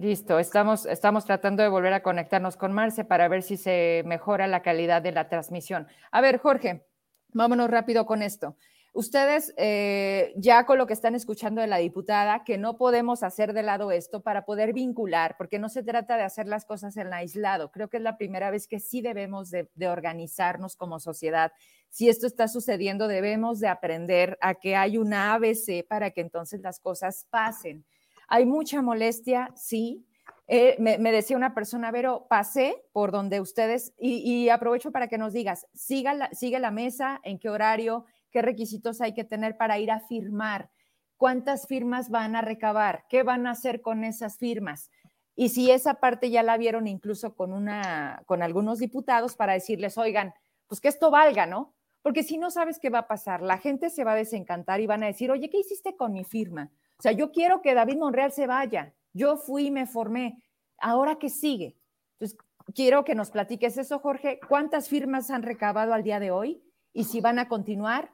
Listo, 0.04 0.38
estamos, 0.38 0.84
estamos 0.84 1.24
tratando 1.24 1.62
de 1.62 1.70
volver 1.70 1.94
a 1.94 2.02
conectarnos 2.02 2.58
con 2.58 2.74
Marce 2.74 3.06
para 3.06 3.26
ver 3.26 3.42
si 3.42 3.56
se 3.56 4.02
mejora 4.04 4.46
la 4.46 4.60
calidad 4.60 5.00
de 5.00 5.12
la 5.12 5.30
transmisión. 5.30 5.88
A 6.10 6.20
ver, 6.20 6.36
Jorge, 6.40 6.84
vámonos 7.32 7.70
rápido 7.70 8.04
con 8.04 8.20
esto. 8.20 8.54
Ustedes, 8.92 9.54
eh, 9.56 10.34
ya 10.36 10.66
con 10.66 10.76
lo 10.76 10.86
que 10.86 10.92
están 10.92 11.14
escuchando 11.14 11.62
de 11.62 11.68
la 11.68 11.78
diputada, 11.78 12.44
que 12.44 12.58
no 12.58 12.76
podemos 12.76 13.22
hacer 13.22 13.54
de 13.54 13.62
lado 13.62 13.90
esto 13.92 14.22
para 14.22 14.44
poder 14.44 14.74
vincular, 14.74 15.36
porque 15.38 15.58
no 15.58 15.70
se 15.70 15.82
trata 15.82 16.18
de 16.18 16.24
hacer 16.24 16.48
las 16.48 16.66
cosas 16.66 16.98
en 16.98 17.10
aislado. 17.14 17.70
Creo 17.70 17.88
que 17.88 17.96
es 17.96 18.02
la 18.02 18.18
primera 18.18 18.50
vez 18.50 18.68
que 18.68 18.80
sí 18.80 19.00
debemos 19.00 19.50
de, 19.50 19.70
de 19.74 19.88
organizarnos 19.88 20.76
como 20.76 21.00
sociedad. 21.00 21.50
Si 21.88 22.10
esto 22.10 22.26
está 22.26 22.46
sucediendo, 22.46 23.08
debemos 23.08 23.58
de 23.58 23.68
aprender 23.68 24.36
a 24.42 24.54
que 24.54 24.76
hay 24.76 24.98
una 24.98 25.32
ABC 25.32 25.82
para 25.88 26.10
que 26.10 26.20
entonces 26.20 26.60
las 26.60 26.78
cosas 26.78 27.26
pasen 27.30 27.86
hay 28.28 28.46
mucha 28.46 28.82
molestia, 28.82 29.50
sí. 29.54 30.06
Eh, 30.46 30.76
me, 30.78 30.98
decía 31.10 31.36
una 31.36 31.54
persona, 31.54 31.90
Vero, 31.90 32.26
pasé 32.28 32.84
por 32.92 33.12
donde 33.12 33.40
ustedes, 33.40 33.94
y, 33.98 34.48
aprovecho 34.50 34.92
para 34.92 35.08
que 35.08 35.16
nos 35.16 35.32
digas, 35.32 35.66
siga 35.72 36.28
sigue 36.32 36.58
la 36.58 36.70
mesa, 36.70 37.20
en 37.22 37.38
qué 37.38 37.48
horario, 37.48 38.04
qué 38.30 38.42
requisitos 38.42 39.00
hay 39.00 39.14
que 39.14 39.24
tener 39.24 39.56
para 39.56 39.78
ir 39.78 39.90
a 39.90 40.00
firmar, 40.00 40.70
cuántas 41.16 41.66
firmas 41.66 42.10
van 42.10 42.36
a 42.36 42.42
recabar, 42.42 43.06
qué 43.08 43.22
van 43.22 43.46
a 43.46 43.52
hacer 43.52 43.80
con 43.80 44.04
esas 44.04 44.36
firmas. 44.36 44.90
Y 45.36 45.48
si 45.48 45.70
esa 45.70 45.94
parte 45.94 46.30
ya 46.30 46.42
la 46.42 46.56
vieron 46.56 46.86
incluso 46.86 47.34
con, 47.34 47.52
una, 47.52 48.22
con 48.26 48.42
algunos 48.42 48.78
diputados 48.78 49.34
para 49.36 49.54
decirles, 49.54 49.98
oigan, 49.98 50.34
pues 50.68 50.80
que 50.80 50.88
esto 50.88 51.10
valga, 51.10 51.46
¿no? 51.46 51.74
Porque 52.02 52.22
si 52.22 52.36
no 52.36 52.50
sabes 52.50 52.78
qué 52.78 52.90
va 52.90 53.00
a 53.00 53.08
pasar, 53.08 53.40
la 53.40 53.58
gente 53.58 53.88
se 53.88 54.04
va 54.04 54.12
a 54.12 54.16
desencantar 54.16 54.80
y 54.80 54.86
van 54.86 55.02
a 55.02 55.06
decir, 55.06 55.30
oye, 55.30 55.48
¿qué 55.48 55.58
hiciste 55.58 55.96
con 55.96 56.12
mi 56.12 56.24
firma? 56.24 56.70
O 56.98 57.02
sea, 57.02 57.12
yo 57.12 57.32
quiero 57.32 57.62
que 57.62 57.74
David 57.74 57.98
Monreal 57.98 58.32
se 58.32 58.46
vaya. 58.46 58.92
Yo 59.12 59.36
fui 59.36 59.66
y 59.66 59.70
me 59.70 59.86
formé. 59.86 60.42
Ahora 60.78 61.16
qué 61.16 61.28
sigue. 61.28 61.76
Entonces, 62.18 62.38
quiero 62.74 63.04
que 63.04 63.14
nos 63.14 63.30
platiques 63.30 63.76
eso, 63.78 63.98
Jorge. 63.98 64.40
¿Cuántas 64.48 64.88
firmas 64.88 65.30
han 65.30 65.42
recabado 65.42 65.92
al 65.92 66.02
día 66.02 66.20
de 66.20 66.30
hoy? 66.30 66.62
Y 66.92 67.04
si 67.04 67.20
van 67.20 67.38
a 67.38 67.48
continuar, 67.48 68.12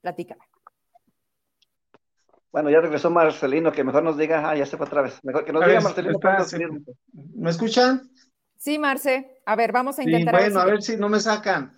platícame. 0.00 0.42
Bueno, 2.50 2.70
ya 2.70 2.80
regresó 2.80 3.10
Marcelino, 3.10 3.72
que 3.72 3.84
mejor 3.84 4.02
nos 4.02 4.16
diga, 4.16 4.48
ah, 4.48 4.56
ya 4.56 4.66
se 4.66 4.76
fue 4.76 4.86
otra 4.86 5.02
vez. 5.02 5.18
Mejor 5.22 5.44
que 5.44 5.52
nos 5.52 5.64
diga 5.64 5.80
Marcelino. 5.80 6.18
¿Me 7.34 7.50
escuchan? 7.50 8.10
Sí, 8.56 8.78
Marce. 8.78 9.40
A 9.46 9.54
ver, 9.54 9.70
vamos 9.70 9.98
a 9.98 10.02
intentar. 10.02 10.34
bueno, 10.34 10.60
a 10.60 10.64
ver 10.64 10.82
si 10.82 10.96
no 10.96 11.08
me 11.08 11.20
sacan. 11.20 11.76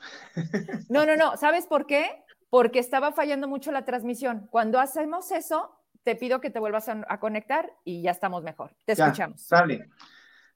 No, 0.89 1.05
no, 1.05 1.17
no. 1.17 1.37
¿Sabes 1.37 1.67
por 1.67 1.87
qué? 1.87 2.25
porque 2.51 2.81
estaba 2.81 3.13
fallando 3.13 3.49
mucho 3.49 3.73
la 3.73 3.85
transmisión. 3.85 4.49
Cuando 4.51 4.81
hacemos 4.81 5.31
eso, 5.31 5.71
te 6.03 6.17
pido 6.17 6.41
que 6.41 6.51
te 6.51 6.59
vuelvas 6.59 6.89
a, 6.89 7.21
conectar 7.21 7.71
y 7.85 8.03
ya 8.03 8.11
estamos 8.11 8.43
mejor. 8.43 8.75
Te 8.85 8.93
escuchamos. 8.93 9.47
Dale. 9.49 9.91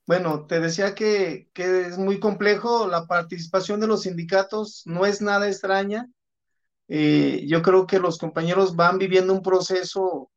Bueno, 0.07 0.47
te 0.47 0.61
decía 0.61 0.95
que, 0.95 1.49
es 1.55 1.97
muy 1.97 2.21
complejo, 2.21 2.87
la 2.87 3.07
participación 3.07 3.81
de 3.81 3.87
los 3.87 4.03
sindicatos 4.03 4.83
no 4.87 5.07
es 5.07 5.23
nada 5.23 5.49
extraña. 5.49 6.09
Eh, 6.89 7.45
yo 7.47 7.63
creo 7.63 7.87
que 7.87 7.99
los 7.99 8.19
compañeros 8.19 8.77
van 8.77 8.99
viviendo 8.99 9.33
un 9.33 9.43
proceso 9.43 10.31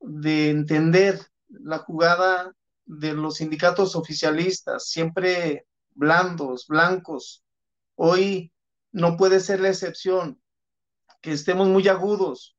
de 0.00 0.50
entender 0.50 1.18
la 1.48 1.78
jugada 1.78 2.54
de 2.84 3.14
los 3.14 3.36
sindicatos 3.36 3.96
oficialistas, 3.96 4.88
siempre 4.88 5.66
blandos, 5.94 6.66
blancos. 6.66 7.42
Hoy 7.94 8.52
no 8.92 9.16
puede 9.16 9.40
ser 9.40 9.60
la 9.60 9.70
excepción 9.70 10.40
que 11.22 11.32
estemos 11.32 11.68
muy 11.68 11.88
agudos 11.88 12.54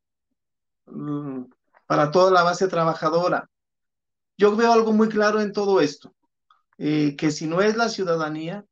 mm, 0.88 1.44
para 1.86 2.12
toda 2.12 2.32
la 2.32 2.44
base 2.44 2.68
trabajadora. 2.68 3.50
Yo 4.38 4.56
veo 4.56 4.72
algo 4.72 4.92
muy 4.92 5.10
claro 5.10 5.42
en 5.42 5.54
todo 5.54 5.80
esto, 5.80 6.14
eh, 6.78 7.16
que 7.16 7.32
si 7.32 7.48
no 7.48 7.62
es 7.62 7.76
la 7.76 7.90
ciudadanía, 7.90 8.66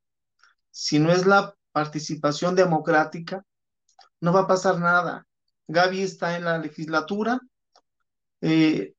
si 0.71 0.99
no 0.99 1.11
es 1.11 1.25
la 1.25 1.55
participación 1.71 2.55
democrática, 2.55 3.45
no 4.19 4.33
va 4.33 4.41
a 4.41 4.47
pasar 4.47 4.79
nada. 4.79 5.25
Gaby 5.67 6.01
está 6.01 6.35
en 6.35 6.45
la 6.45 6.57
legislatura, 6.57 7.39
eh, 8.41 8.93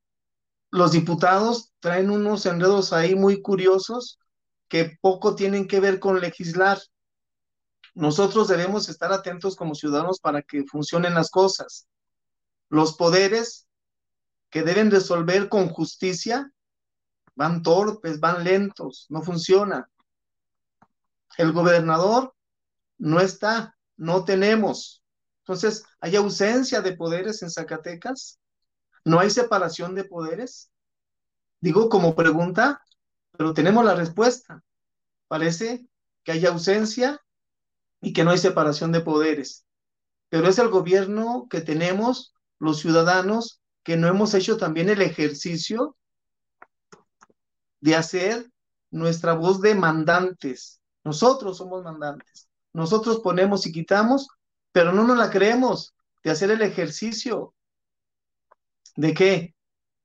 los 0.71 0.91
diputados 0.91 1.71
traen 1.79 2.09
unos 2.09 2.45
enredos 2.45 2.91
ahí 2.93 3.15
muy 3.15 3.41
curiosos 3.41 4.19
que 4.67 4.97
poco 4.99 5.35
tienen 5.35 5.67
que 5.67 5.79
ver 5.79 5.99
con 5.99 6.19
legislar. 6.19 6.79
Nosotros 7.93 8.47
debemos 8.47 8.89
estar 8.89 9.13
atentos 9.13 9.55
como 9.55 9.75
ciudadanos 9.75 10.19
para 10.19 10.41
que 10.41 10.65
funcionen 10.65 11.13
las 11.13 11.29
cosas. 11.29 11.87
Los 12.69 12.95
poderes 12.95 13.64
que 14.55 14.63
deben 14.63 14.89
resolver 14.89 15.49
con 15.49 15.67
justicia 15.67 16.49
van 17.35 17.61
torpes, 17.61 18.21
van 18.21 18.45
lentos, 18.45 19.05
no 19.09 19.21
funciona. 19.21 19.89
El 21.37 21.51
gobernador 21.51 22.33
no 22.97 23.19
está, 23.19 23.75
no 23.97 24.23
tenemos. 24.23 25.03
Entonces, 25.39 25.83
¿hay 25.99 26.15
ausencia 26.15 26.79
de 26.79 26.95
poderes 26.95 27.43
en 27.43 27.51
Zacatecas? 27.51 28.39
¿No 29.03 29.19
hay 29.19 29.29
separación 29.29 29.93
de 29.93 30.05
poderes? 30.05 30.71
Digo 31.59 31.89
como 31.89 32.15
pregunta, 32.15 32.81
pero 33.31 33.53
tenemos 33.53 33.83
la 33.83 33.95
respuesta. 33.95 34.63
Parece 35.27 35.85
que 36.23 36.31
hay 36.31 36.45
ausencia 36.45 37.21
y 37.99 38.13
que 38.13 38.23
no 38.23 38.31
hay 38.31 38.37
separación 38.37 38.93
de 38.93 39.01
poderes. 39.01 39.65
Pero 40.29 40.47
es 40.47 40.57
el 40.59 40.69
gobierno 40.69 41.47
que 41.49 41.59
tenemos, 41.59 42.33
los 42.57 42.79
ciudadanos, 42.79 43.59
que 43.85 43.95
no 43.97 44.07
hemos 44.07 44.33
hecho 44.33 44.57
también 44.57 44.89
el 44.89 45.01
ejercicio 45.03 45.95
de 47.79 47.95
hacer 47.95 48.51
nuestra 48.89 49.33
voz 49.33 49.61
de 49.61 49.75
mandantes. 49.75 50.81
Nosotros 51.03 51.57
somos 51.57 51.83
mandantes. 51.83 52.49
Nosotros 52.73 53.19
ponemos 53.19 53.67
y 53.67 53.71
quitamos, 53.71 54.27
pero 54.71 54.91
no 54.91 55.03
nos 55.03 55.17
la 55.19 55.29
creemos 55.29 55.93
de 56.23 56.31
hacer 56.31 56.49
el 56.49 56.63
ejercicio. 56.63 57.53
¿De 58.95 59.13
qué? 59.13 59.55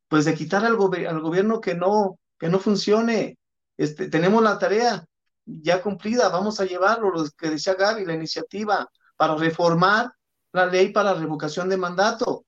Pues 0.09 0.27
de 0.27 0.35
quitar 0.35 0.63
al, 0.67 0.75
al 0.75 1.21
gobierno 1.21 1.63
que 1.63 1.75
no, 1.75 2.19
que 2.39 2.51
no 2.51 2.59
funcione. 2.59 3.39
Este, 3.79 4.11
tenemos 4.11 4.43
la 4.43 4.59
tarea 4.59 5.07
ya 5.47 5.83
cumplida, 5.83 6.29
vamos 6.29 6.61
a 6.61 6.67
llevarlo, 6.67 7.11
lo 7.11 7.25
que 7.31 7.49
decía 7.49 7.75
Gaby, 7.75 8.05
la 8.05 8.13
iniciativa 8.13 8.87
para 9.17 9.37
reformar 9.37 10.13
la 10.53 10.67
ley 10.67 10.93
para 10.93 11.15
revocación 11.15 11.71
de 11.71 11.79
mandato. 11.79 12.45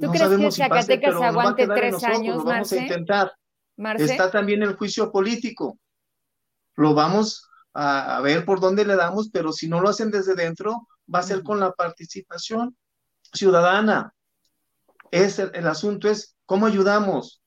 ¿Tú 0.00 0.10
crees 0.10 0.28
que 0.28 0.50
Zacatecas 0.50 1.14
aguante 1.14 1.66
tres 1.66 2.02
años, 2.02 2.38
Lo 2.38 2.44
vamos 2.44 2.72
a 2.72 2.76
intentar. 2.76 3.32
Está 3.98 4.30
también 4.30 4.62
el 4.62 4.76
juicio 4.76 5.10
político. 5.10 5.78
Lo 6.76 6.94
vamos 6.94 7.48
a, 7.72 8.20
ver 8.20 8.44
por 8.44 8.60
dónde 8.60 8.84
le 8.84 8.96
damos, 8.96 9.30
pero 9.30 9.52
si 9.52 9.68
no 9.68 9.80
lo 9.80 9.88
hacen 9.88 10.10
desde 10.10 10.34
dentro, 10.34 10.88
va 11.12 11.20
a 11.20 11.24
ser 11.24 11.42
con 11.42 11.60
la 11.60 11.72
participación 11.72 12.76
ciudadana. 13.32 14.14
Es 15.10 15.38
el, 15.38 15.66
asunto 15.66 16.08
es 16.08 16.36
cómo 16.44 16.66
ayudamos 16.66 17.40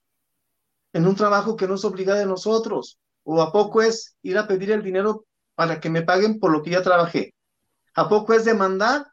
en 0.93 1.05
un 1.05 1.15
trabajo 1.15 1.55
que 1.57 1.67
no 1.67 1.75
es 1.75 1.83
obligado 1.83 2.19
de 2.19 2.25
nosotros. 2.25 2.99
O 3.23 3.41
a 3.41 3.51
poco 3.51 3.81
es 3.81 4.15
ir 4.21 4.37
a 4.37 4.47
pedir 4.47 4.71
el 4.71 4.83
dinero 4.83 5.25
para 5.55 5.81
que 5.81 5.89
me 5.89 6.01
paguen 6.01 6.39
por 6.39 6.51
lo 6.51 6.63
que 6.63 6.71
ya 6.71 6.81
trabajé. 6.81 7.33
A 7.95 8.07
poco 8.07 8.33
es 8.33 8.45
demandar 8.45 9.05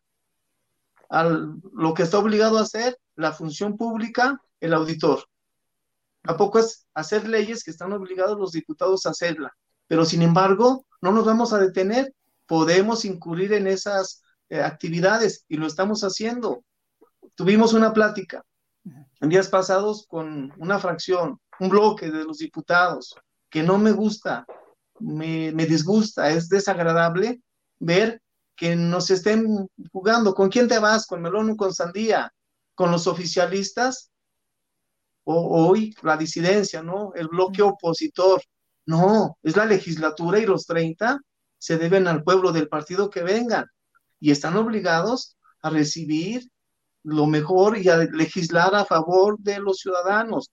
a 1.11 1.25
lo 1.25 1.95
que 1.95 2.05
está 2.05 2.19
obligado 2.19 2.59
a 2.59 2.63
hacer 2.63 2.97
la 3.17 3.33
función 3.33 3.77
pública, 3.77 4.41
el 4.61 4.75
auditor. 4.75 5.25
¿A 6.25 6.37
poco 6.37 6.59
es 6.59 6.87
hacer 6.95 7.29
leyes 7.29 7.63
que 7.63 7.71
están 7.71 7.93
obligados 7.93 8.39
los 8.39 8.53
diputados 8.53 9.05
a 9.05 9.11
hacerla? 9.11 9.53
Pero 9.87 10.05
sin 10.05 10.23
embargo, 10.23 10.87
no 11.03 11.13
nos 11.13 11.25
vamos 11.25 11.53
a 11.53 11.59
detener, 11.59 12.15
podemos 12.47 13.05
incurrir 13.05 13.53
en 13.53 13.67
esas 13.67 14.23
eh, 14.49 14.61
actividades 14.63 15.45
y 15.49 15.57
lo 15.57 15.67
estamos 15.67 16.03
haciendo. 16.03 16.65
Tuvimos 17.35 17.73
una 17.75 17.93
plática 17.93 18.43
en 19.21 19.29
días 19.29 19.49
pasados 19.49 20.07
con 20.07 20.53
una 20.59 20.79
fracción, 20.79 21.39
un 21.61 21.69
bloque 21.69 22.11
de 22.11 22.25
los 22.25 22.39
diputados, 22.39 23.15
que 23.51 23.63
no 23.63 23.79
me 23.79 23.93
gusta, 23.93 24.47
me, 25.01 25.53
me 25.53 25.67
disgusta, 25.67 26.31
es 26.31 26.49
desagradable 26.49 27.41
ver 27.79 28.21
que 28.57 28.77
nos 28.77 29.11
estén 29.11 29.69
jugando. 29.93 30.35
¿Con 30.35 30.49
quién 30.49 30.69
te 30.69 30.79
vas? 30.79 31.07
¿Con 31.07 31.23
melón 31.23 31.51
o 31.51 31.57
con 31.57 31.75
sandía? 31.75 32.33
¿Con 32.75 32.91
los 32.91 33.07
oficialistas? 33.07 34.11
o, 35.25 35.67
hoy 35.69 35.95
la 36.03 36.17
disidencia, 36.17 36.83
¿no? 36.83 37.13
El 37.15 37.29
bloque 37.29 37.63
opositor. 37.63 38.43
No, 38.87 39.39
es 39.43 39.57
la 39.57 39.65
legislatura 39.65 40.39
y 40.39 40.47
los 40.47 40.67
30 40.67 41.19
se 41.59 41.79
deben 41.79 42.07
al 42.07 42.23
pueblo 42.23 42.53
del 42.53 42.69
partido 42.69 43.09
que 43.09 43.23
vengan 43.23 43.65
y 44.21 44.31
están 44.31 44.57
obligados 44.57 45.37
a 45.63 45.71
recibir 45.71 46.47
lo 47.03 47.27
mejor 47.27 47.79
y 47.79 47.89
a 47.89 47.97
legislar 47.97 48.75
a 48.75 48.85
favor 48.85 49.39
de 49.39 49.59
los 49.59 49.79
ciudadanos 49.79 50.51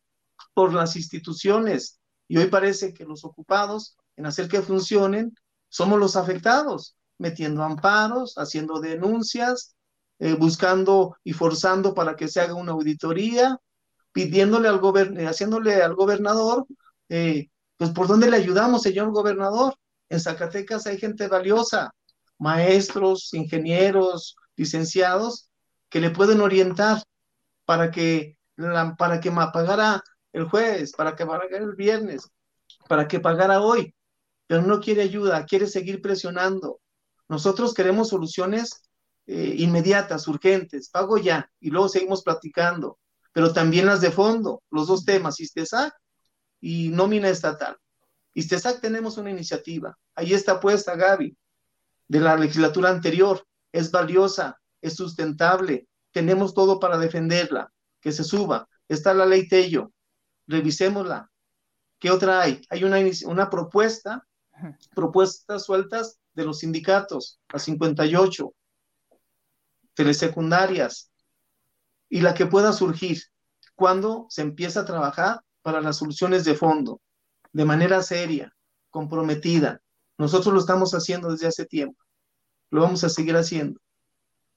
por 0.53 0.73
las 0.73 0.95
instituciones. 0.95 1.99
Y 2.27 2.37
hoy 2.37 2.47
parece 2.47 2.93
que 2.93 3.05
los 3.05 3.25
ocupados 3.25 3.97
en 4.15 4.25
hacer 4.25 4.47
que 4.47 4.61
funcionen 4.61 5.33
somos 5.67 5.99
los 5.99 6.15
afectados, 6.15 6.95
metiendo 7.17 7.63
amparos, 7.63 8.35
haciendo 8.37 8.79
denuncias, 8.79 9.75
eh, 10.23 10.35
buscando 10.35 11.17
y 11.23 11.33
forzando 11.33 11.95
para 11.95 12.15
que 12.15 12.27
se 12.27 12.41
haga 12.41 12.53
una 12.53 12.73
auditoría, 12.73 13.57
pidiéndole 14.11 14.67
al 14.67 14.77
gobernador, 14.77 15.27
haciéndole 15.27 15.81
al 15.81 15.95
gobernador, 15.95 16.67
eh, 17.09 17.49
pues 17.75 17.89
por 17.89 18.07
dónde 18.07 18.29
le 18.29 18.37
ayudamos, 18.37 18.83
señor 18.83 19.11
gobernador. 19.11 19.73
En 20.09 20.19
Zacatecas 20.19 20.85
hay 20.85 20.99
gente 20.99 21.27
valiosa, 21.27 21.95
maestros, 22.37 23.33
ingenieros, 23.33 24.35
licenciados, 24.55 25.49
que 25.89 25.99
le 25.99 26.11
pueden 26.11 26.39
orientar 26.41 27.01
para 27.65 27.89
que, 27.89 28.37
para 28.99 29.19
que 29.21 29.31
pagara 29.31 30.03
el 30.33 30.43
jueves, 30.45 30.91
para 30.91 31.15
que 31.15 31.25
pagara 31.25 31.57
el 31.57 31.73
viernes, 31.73 32.29
para 32.87 33.07
que 33.07 33.19
pagara 33.19 33.61
hoy, 33.61 33.95
pero 34.45 34.61
no 34.61 34.81
quiere 34.81 35.01
ayuda, 35.01 35.47
quiere 35.47 35.65
seguir 35.65 35.99
presionando. 35.99 36.79
Nosotros 37.27 37.73
queremos 37.73 38.09
soluciones 38.09 38.83
eh, 39.31 39.55
inmediatas, 39.57 40.27
urgentes, 40.27 40.89
pago 40.89 41.17
ya, 41.17 41.49
y 41.59 41.69
luego 41.69 41.89
seguimos 41.89 42.23
platicando 42.23 42.99
pero 43.33 43.53
también 43.53 43.85
las 43.85 44.01
de 44.01 44.11
fondo, 44.11 44.63
los 44.69 44.87
dos 44.87 45.05
temas, 45.05 45.39
ISTESAC 45.39 45.93
y 46.59 46.89
nómina 46.89 47.29
estatal. 47.29 47.77
ISTESAC 48.33 48.81
tenemos 48.81 49.17
una 49.17 49.31
iniciativa, 49.31 49.97
ahí 50.15 50.33
está 50.33 50.59
puesta 50.59 50.95
Gaby, 50.95 51.35
de 52.07 52.19
la 52.19 52.35
legislatura 52.35 52.89
anterior, 52.89 53.45
es 53.71 53.91
valiosa, 53.91 54.59
es 54.81 54.95
sustentable, 54.95 55.87
tenemos 56.11 56.53
todo 56.53 56.79
para 56.79 56.97
defenderla, 56.97 57.71
que 58.01 58.11
se 58.11 58.23
suba. 58.23 58.67
Está 58.89 59.13
la 59.13 59.25
ley 59.25 59.47
Tello, 59.47 59.93
revisémosla. 60.47 61.31
¿Qué 61.99 62.11
otra 62.11 62.41
hay? 62.41 62.61
Hay 62.69 62.83
una, 62.83 62.97
una 63.25 63.49
propuesta, 63.49 64.27
propuestas 64.93 65.63
sueltas 65.63 66.19
de 66.33 66.45
los 66.45 66.59
sindicatos, 66.59 67.39
a 67.47 67.59
58, 67.59 68.53
telesecundarias, 69.93 71.11
y 72.09 72.21
la 72.21 72.33
que 72.33 72.45
pueda 72.45 72.73
surgir 72.73 73.21
cuando 73.75 74.27
se 74.29 74.41
empieza 74.41 74.81
a 74.81 74.85
trabajar 74.85 75.41
para 75.61 75.81
las 75.81 75.97
soluciones 75.97 76.43
de 76.43 76.55
fondo, 76.55 77.01
de 77.53 77.65
manera 77.65 78.01
seria, 78.01 78.53
comprometida. 78.89 79.81
Nosotros 80.17 80.53
lo 80.53 80.59
estamos 80.59 80.93
haciendo 80.93 81.31
desde 81.31 81.47
hace 81.47 81.65
tiempo, 81.65 82.03
lo 82.69 82.81
vamos 82.81 83.03
a 83.03 83.09
seguir 83.09 83.35
haciendo. 83.35 83.79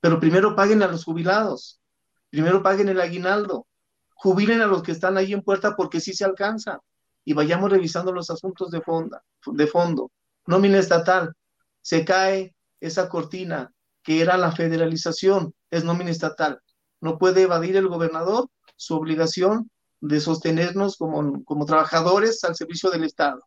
Pero 0.00 0.20
primero 0.20 0.54
paguen 0.54 0.82
a 0.82 0.88
los 0.88 1.04
jubilados, 1.04 1.80
primero 2.28 2.62
paguen 2.62 2.88
el 2.88 3.00
aguinaldo, 3.00 3.66
jubilen 4.14 4.60
a 4.60 4.66
los 4.66 4.82
que 4.82 4.92
están 4.92 5.16
ahí 5.16 5.32
en 5.32 5.42
puerta 5.42 5.76
porque 5.76 6.00
sí 6.00 6.12
se 6.12 6.24
alcanza. 6.24 6.80
Y 7.24 7.32
vayamos 7.32 7.70
revisando 7.70 8.12
los 8.12 8.28
asuntos 8.28 8.70
de, 8.70 8.82
fondo, 8.82 9.18
de 9.46 9.66
fondo. 9.66 10.10
Nómina 10.46 10.78
estatal, 10.78 11.32
se 11.80 12.04
cae 12.04 12.54
esa 12.80 13.08
cortina 13.08 13.72
que 14.04 14.20
era 14.20 14.36
la 14.36 14.52
federalización, 14.52 15.54
es 15.70 15.82
nómina 15.82 16.10
estatal. 16.10 16.60
No 17.00 17.18
puede 17.18 17.42
evadir 17.42 17.76
el 17.76 17.88
gobernador 17.88 18.48
su 18.76 18.94
obligación 18.94 19.70
de 20.00 20.20
sostenernos 20.20 20.96
como, 20.98 21.42
como 21.44 21.64
trabajadores 21.64 22.44
al 22.44 22.54
servicio 22.54 22.90
del 22.90 23.04
Estado. 23.04 23.42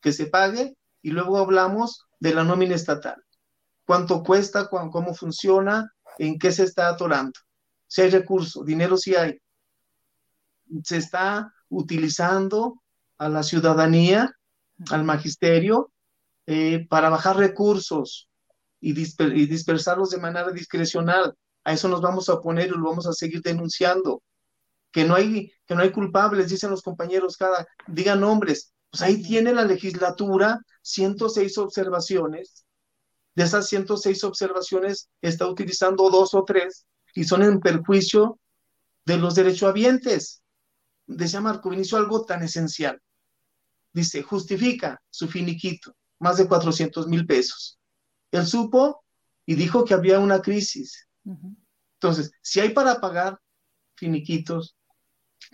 Que 0.00 0.12
se 0.12 0.26
pague 0.26 0.76
y 1.02 1.10
luego 1.10 1.38
hablamos 1.38 2.04
de 2.18 2.34
la 2.34 2.42
nómina 2.42 2.74
estatal. 2.74 3.22
¿Cuánto 3.86 4.24
cuesta? 4.24 4.68
¿Cómo 4.68 5.14
funciona? 5.14 5.92
¿En 6.18 6.38
qué 6.38 6.50
se 6.50 6.64
está 6.64 6.88
atorando? 6.88 7.38
Si 7.86 8.02
hay 8.02 8.10
recursos, 8.10 8.64
dinero 8.66 8.96
si 8.96 9.14
hay. 9.14 9.38
Se 10.82 10.96
está 10.96 11.54
utilizando 11.68 12.82
a 13.18 13.28
la 13.28 13.44
ciudadanía, 13.44 14.32
al 14.90 15.04
magisterio, 15.04 15.92
eh, 16.46 16.86
para 16.88 17.08
bajar 17.08 17.36
recursos 17.36 18.28
y, 18.84 18.90
y 18.90 19.46
dispersarlos 19.46 20.10
de 20.10 20.18
manera 20.18 20.50
discrecional. 20.50 21.34
A 21.64 21.72
eso 21.72 21.88
nos 21.88 22.02
vamos 22.02 22.28
a 22.28 22.34
oponer 22.34 22.66
y 22.66 22.70
lo 22.70 22.84
vamos 22.84 23.06
a 23.06 23.14
seguir 23.14 23.40
denunciando. 23.40 24.22
Que 24.92 25.04
no 25.04 25.14
hay, 25.14 25.50
que 25.66 25.74
no 25.74 25.80
hay 25.80 25.90
culpables, 25.90 26.50
dicen 26.50 26.70
los 26.70 26.82
compañeros, 26.82 27.38
cada, 27.38 27.66
digan 27.86 28.20
nombres. 28.20 28.74
Pues 28.90 29.02
ahí 29.02 29.22
tiene 29.22 29.54
la 29.54 29.64
legislatura 29.64 30.60
106 30.82 31.56
observaciones. 31.58 32.66
De 33.34 33.44
esas 33.44 33.66
106 33.68 34.22
observaciones 34.22 35.08
está 35.22 35.48
utilizando 35.48 36.10
dos 36.10 36.34
o 36.34 36.44
tres 36.44 36.86
y 37.14 37.24
son 37.24 37.42
en 37.42 37.60
perjuicio 37.60 38.38
de 39.06 39.16
los 39.16 39.34
derechohabientes. 39.34 40.42
Decía 41.06 41.40
Marco 41.40 41.70
Vinicio 41.70 41.96
algo 41.96 42.24
tan 42.24 42.42
esencial. 42.42 43.00
Dice, 43.92 44.22
justifica 44.22 45.00
su 45.08 45.26
finiquito, 45.26 45.96
más 46.18 46.36
de 46.36 46.46
400 46.46 47.08
mil 47.08 47.26
pesos. 47.26 47.78
Él 48.34 48.46
supo 48.46 49.04
y 49.46 49.54
dijo 49.54 49.84
que 49.84 49.94
había 49.94 50.18
una 50.18 50.42
crisis. 50.42 51.08
Entonces, 51.94 52.32
si 52.42 52.58
hay 52.58 52.70
para 52.70 53.00
pagar 53.00 53.38
finiquitos, 53.94 54.76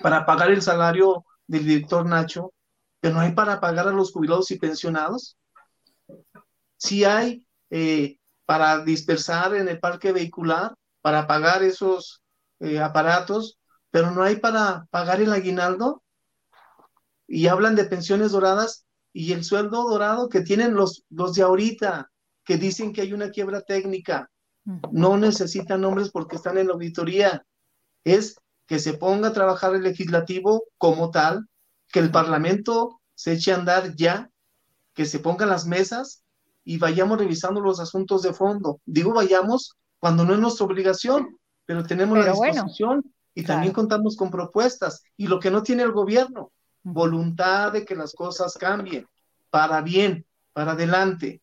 para 0.00 0.24
pagar 0.24 0.50
el 0.50 0.62
salario 0.62 1.26
del 1.46 1.66
director 1.66 2.06
Nacho, 2.06 2.54
pero 2.98 3.14
no 3.14 3.20
hay 3.20 3.32
para 3.32 3.60
pagar 3.60 3.86
a 3.88 3.92
los 3.92 4.12
jubilados 4.12 4.50
y 4.50 4.58
pensionados, 4.58 5.36
si 6.78 7.04
hay 7.04 7.46
eh, 7.68 8.16
para 8.46 8.82
dispersar 8.82 9.54
en 9.54 9.68
el 9.68 9.78
parque 9.78 10.12
vehicular, 10.12 10.74
para 11.02 11.26
pagar 11.26 11.62
esos 11.62 12.22
eh, 12.60 12.80
aparatos, 12.80 13.58
pero 13.90 14.10
no 14.10 14.22
hay 14.22 14.36
para 14.36 14.86
pagar 14.90 15.20
el 15.20 15.34
aguinaldo. 15.34 16.02
Y 17.26 17.46
hablan 17.46 17.76
de 17.76 17.84
pensiones 17.84 18.32
doradas 18.32 18.86
y 19.12 19.32
el 19.32 19.44
sueldo 19.44 19.88
dorado 19.88 20.30
que 20.30 20.40
tienen 20.40 20.74
los, 20.74 21.04
los 21.10 21.34
de 21.34 21.42
ahorita, 21.42 22.09
que 22.50 22.56
dicen 22.56 22.92
que 22.92 23.02
hay 23.02 23.12
una 23.12 23.30
quiebra 23.30 23.60
técnica. 23.60 24.28
No 24.90 25.16
necesitan 25.16 25.82
nombres 25.82 26.10
porque 26.10 26.34
están 26.34 26.58
en 26.58 26.66
la 26.66 26.72
auditoría. 26.72 27.46
Es 28.02 28.40
que 28.66 28.80
se 28.80 28.94
ponga 28.94 29.28
a 29.28 29.32
trabajar 29.32 29.72
el 29.76 29.84
legislativo 29.84 30.64
como 30.76 31.12
tal, 31.12 31.46
que 31.92 32.00
el 32.00 32.10
Parlamento 32.10 33.00
se 33.14 33.34
eche 33.34 33.52
a 33.52 33.54
andar 33.54 33.94
ya, 33.94 34.30
que 34.94 35.04
se 35.04 35.20
pongan 35.20 35.48
las 35.48 35.64
mesas 35.64 36.24
y 36.64 36.78
vayamos 36.78 37.20
revisando 37.20 37.60
los 37.60 37.78
asuntos 37.78 38.22
de 38.22 38.32
fondo. 38.32 38.80
Digo 38.84 39.14
vayamos 39.14 39.76
cuando 40.00 40.24
no 40.24 40.34
es 40.34 40.40
nuestra 40.40 40.66
obligación, 40.66 41.38
pero 41.66 41.84
tenemos 41.84 42.18
la 42.18 42.32
disposición 42.32 43.04
y 43.32 43.44
también 43.44 43.72
contamos 43.72 44.16
con 44.16 44.28
propuestas. 44.28 45.04
Y 45.16 45.28
lo 45.28 45.38
que 45.38 45.52
no 45.52 45.62
tiene 45.62 45.84
el 45.84 45.92
gobierno, 45.92 46.50
voluntad 46.82 47.70
de 47.70 47.84
que 47.84 47.94
las 47.94 48.12
cosas 48.12 48.54
cambien 48.58 49.06
para 49.50 49.82
bien, 49.82 50.26
para 50.52 50.72
adelante. 50.72 51.39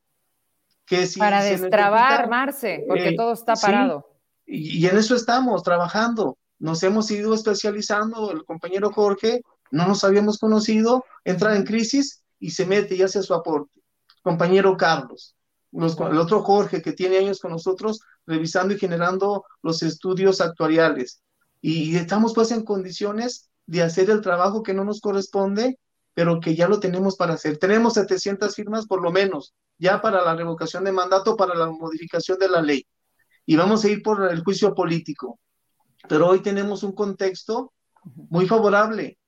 Que 0.87 1.05
si 1.05 1.19
para 1.19 1.43
destrabar, 1.43 2.27
Marce, 2.29 2.83
porque 2.87 3.09
eh, 3.09 3.15
todo 3.15 3.33
está 3.33 3.53
parado. 3.55 4.09
y, 4.45 4.87
en 4.87 4.97
eso 4.97 5.15
estamos 5.15 5.61
trabajando. 5.61 6.37
Nos 6.57 6.81
hemos 6.81 7.11
ido 7.11 7.35
especializando, 7.35 8.31
el 8.31 8.43
compañero 8.43 8.91
Jorge, 8.91 9.41
no 9.69 9.87
nos 9.87 10.03
habíamos 10.03 10.39
conocido, 10.39 11.05
entra 11.23 11.55
en 11.55 11.63
crisis 11.63 12.23
y 12.39 12.51
se 12.51 12.65
mete 12.65 12.95
y 12.95 13.03
hace 13.03 13.21
su 13.21 13.33
aporte. 13.33 13.81
Compañero 14.23 14.75
Carlos, 14.77 15.35
el 15.71 16.17
otro 16.17 16.41
Jorge 16.41 16.81
que 16.81 16.93
tiene 16.93 17.17
años 17.17 17.39
con 17.39 17.51
nosotros 17.51 17.99
revisando 18.25 18.73
y 18.73 18.79
generando 18.79 19.45
los 19.61 19.83
estudios 19.83 20.41
actuariales. 20.41 21.21
Y 21.61 21.95
estamos 21.95 22.33
pues 22.33 22.51
en 22.51 22.63
condiciones 22.63 23.49
de 23.65 23.83
hacer 23.83 24.09
el 24.09 24.21
trabajo 24.21 24.63
que 24.63 24.73
no 24.73 24.83
nos 24.83 25.01
corresponde, 25.01 25.77
pero 26.17 26.39
que 26.39 26.55
ya 26.55 26.67
lo 26.67 26.79
tenemos 26.79 27.15
para 27.15 27.35
hacer. 27.35 27.59
Tenemos 27.59 27.93
700 27.93 28.55
firmas 28.55 28.87
por 28.87 29.03
lo 29.03 29.11
menos, 29.11 29.53
ya 29.77 30.01
para 30.01 30.25
la 30.25 30.33
revocación 30.33 30.83
de 30.83 30.91
mandato, 30.91 31.37
para 31.37 31.53
la 31.53 31.69
modificación 31.69 32.39
de 32.39 32.49
la 32.49 32.59
ley. 32.59 32.87
Y 33.45 33.55
vamos 33.55 33.85
a 33.85 33.89
ir 33.89 34.01
por 34.01 34.27
el 34.31 34.43
juicio 34.43 34.73
político. 34.73 35.39
Pero 36.09 36.27
hoy 36.27 36.39
tenemos 36.39 36.81
un 36.81 36.93
contexto 36.93 37.71
muy 38.31 38.47
favorable. 38.47 39.19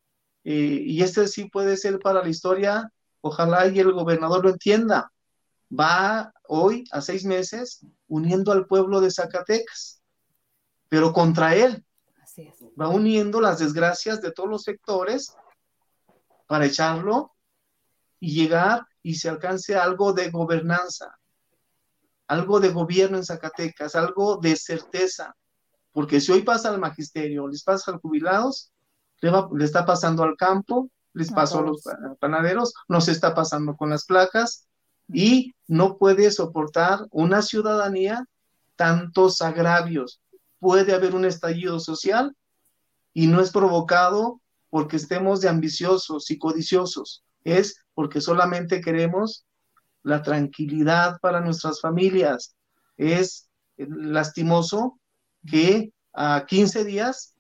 Eh, 0.44 0.82
y 0.88 1.04
este 1.04 1.28
sí 1.28 1.46
puede 1.46 1.78
ser 1.78 2.00
para 2.00 2.24
la 2.24 2.30
historia, 2.30 2.92
ojalá 3.22 3.68
y 3.68 3.78
el 3.78 3.92
gobernador 3.92 4.44
lo 4.44 4.50
entienda 4.50 5.12
va 5.72 6.34
hoy 6.48 6.86
a 6.90 7.02
seis 7.02 7.24
meses 7.24 7.86
uniendo 8.08 8.52
al 8.52 8.66
pueblo 8.66 9.00
de 9.00 9.12
Zacatecas, 9.12 10.02
pero 10.88 11.14
contra 11.14 11.54
él. 11.54 11.86
Va 12.82 12.88
uniendo 12.88 13.42
las 13.42 13.60
desgracias 13.60 14.22
de 14.22 14.32
todos 14.32 14.50
los 14.50 14.64
sectores 14.64 15.36
para 16.50 16.66
echarlo 16.66 17.36
y 18.20 18.34
llegar 18.34 18.88
y 19.04 19.14
se 19.14 19.30
alcance 19.30 19.76
algo 19.76 20.14
de 20.14 20.32
gobernanza, 20.32 21.20
algo 22.26 22.60
de 22.60 22.70
gobierno 22.70 23.18
en 23.18 23.24
Zacatecas, 23.24 23.94
algo 23.94 24.38
de 24.38 24.56
certeza. 24.56 25.36
Porque 25.92 26.20
si 26.20 26.32
hoy 26.32 26.42
pasa 26.42 26.70
al 26.70 26.80
magisterio, 26.80 27.48
les 27.48 27.64
pasa 27.64 27.92
a 27.92 27.94
los 27.94 28.02
jubilados, 28.02 28.72
le, 29.22 29.32
le 29.54 29.64
está 29.64 29.86
pasando 29.86 30.24
al 30.24 30.36
campo, 30.36 30.90
les 31.14 31.32
pasó 31.32 31.60
a 31.60 31.62
los 31.62 31.84
panaderos, 32.20 32.74
nos 32.88 33.08
está 33.10 33.36
pasando 33.36 33.78
con 33.78 33.92
las 33.92 34.06
placas, 34.06 34.68
y 35.08 35.54
no 35.68 36.00
puede 36.00 36.32
soportar 36.32 37.06
una 37.12 37.44
ciudadanía 37.44 38.26
tantos 38.76 39.44
agravios. 39.44 40.20
Puede 40.58 40.96
haber 40.96 41.14
un 41.14 41.26
estallido 41.26 41.80
social 41.80 42.36
y 43.14 43.28
no 43.28 43.40
es 43.40 43.52
provocado 43.52 44.42
porque 44.70 44.98
estemos 44.98 45.42
de 45.42 45.50
ambiciosos 45.50 46.30
y 46.32 46.38
codiciosos, 46.38 47.24
es 47.44 47.84
porque 47.94 48.22
solamente 48.22 48.82
queremos 48.82 49.46
la 50.04 50.22
tranquilidad 50.22 51.18
para 51.22 51.42
nuestras 51.42 51.82
familias. 51.82 52.56
Es 52.98 53.50
lastimoso 53.78 55.00
que 55.46 55.92
a 56.14 56.46
15 56.46 56.84
días, 56.86 57.34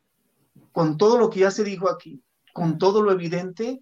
con 0.71 0.97
todo 0.97 1.17
lo 1.17 1.29
que 1.29 1.41
ya 1.41 1.51
se 1.51 1.63
dijo 1.63 1.89
aquí, 1.89 2.21
con 2.53 2.77
todo 2.77 3.01
lo 3.01 3.11
evidente, 3.11 3.81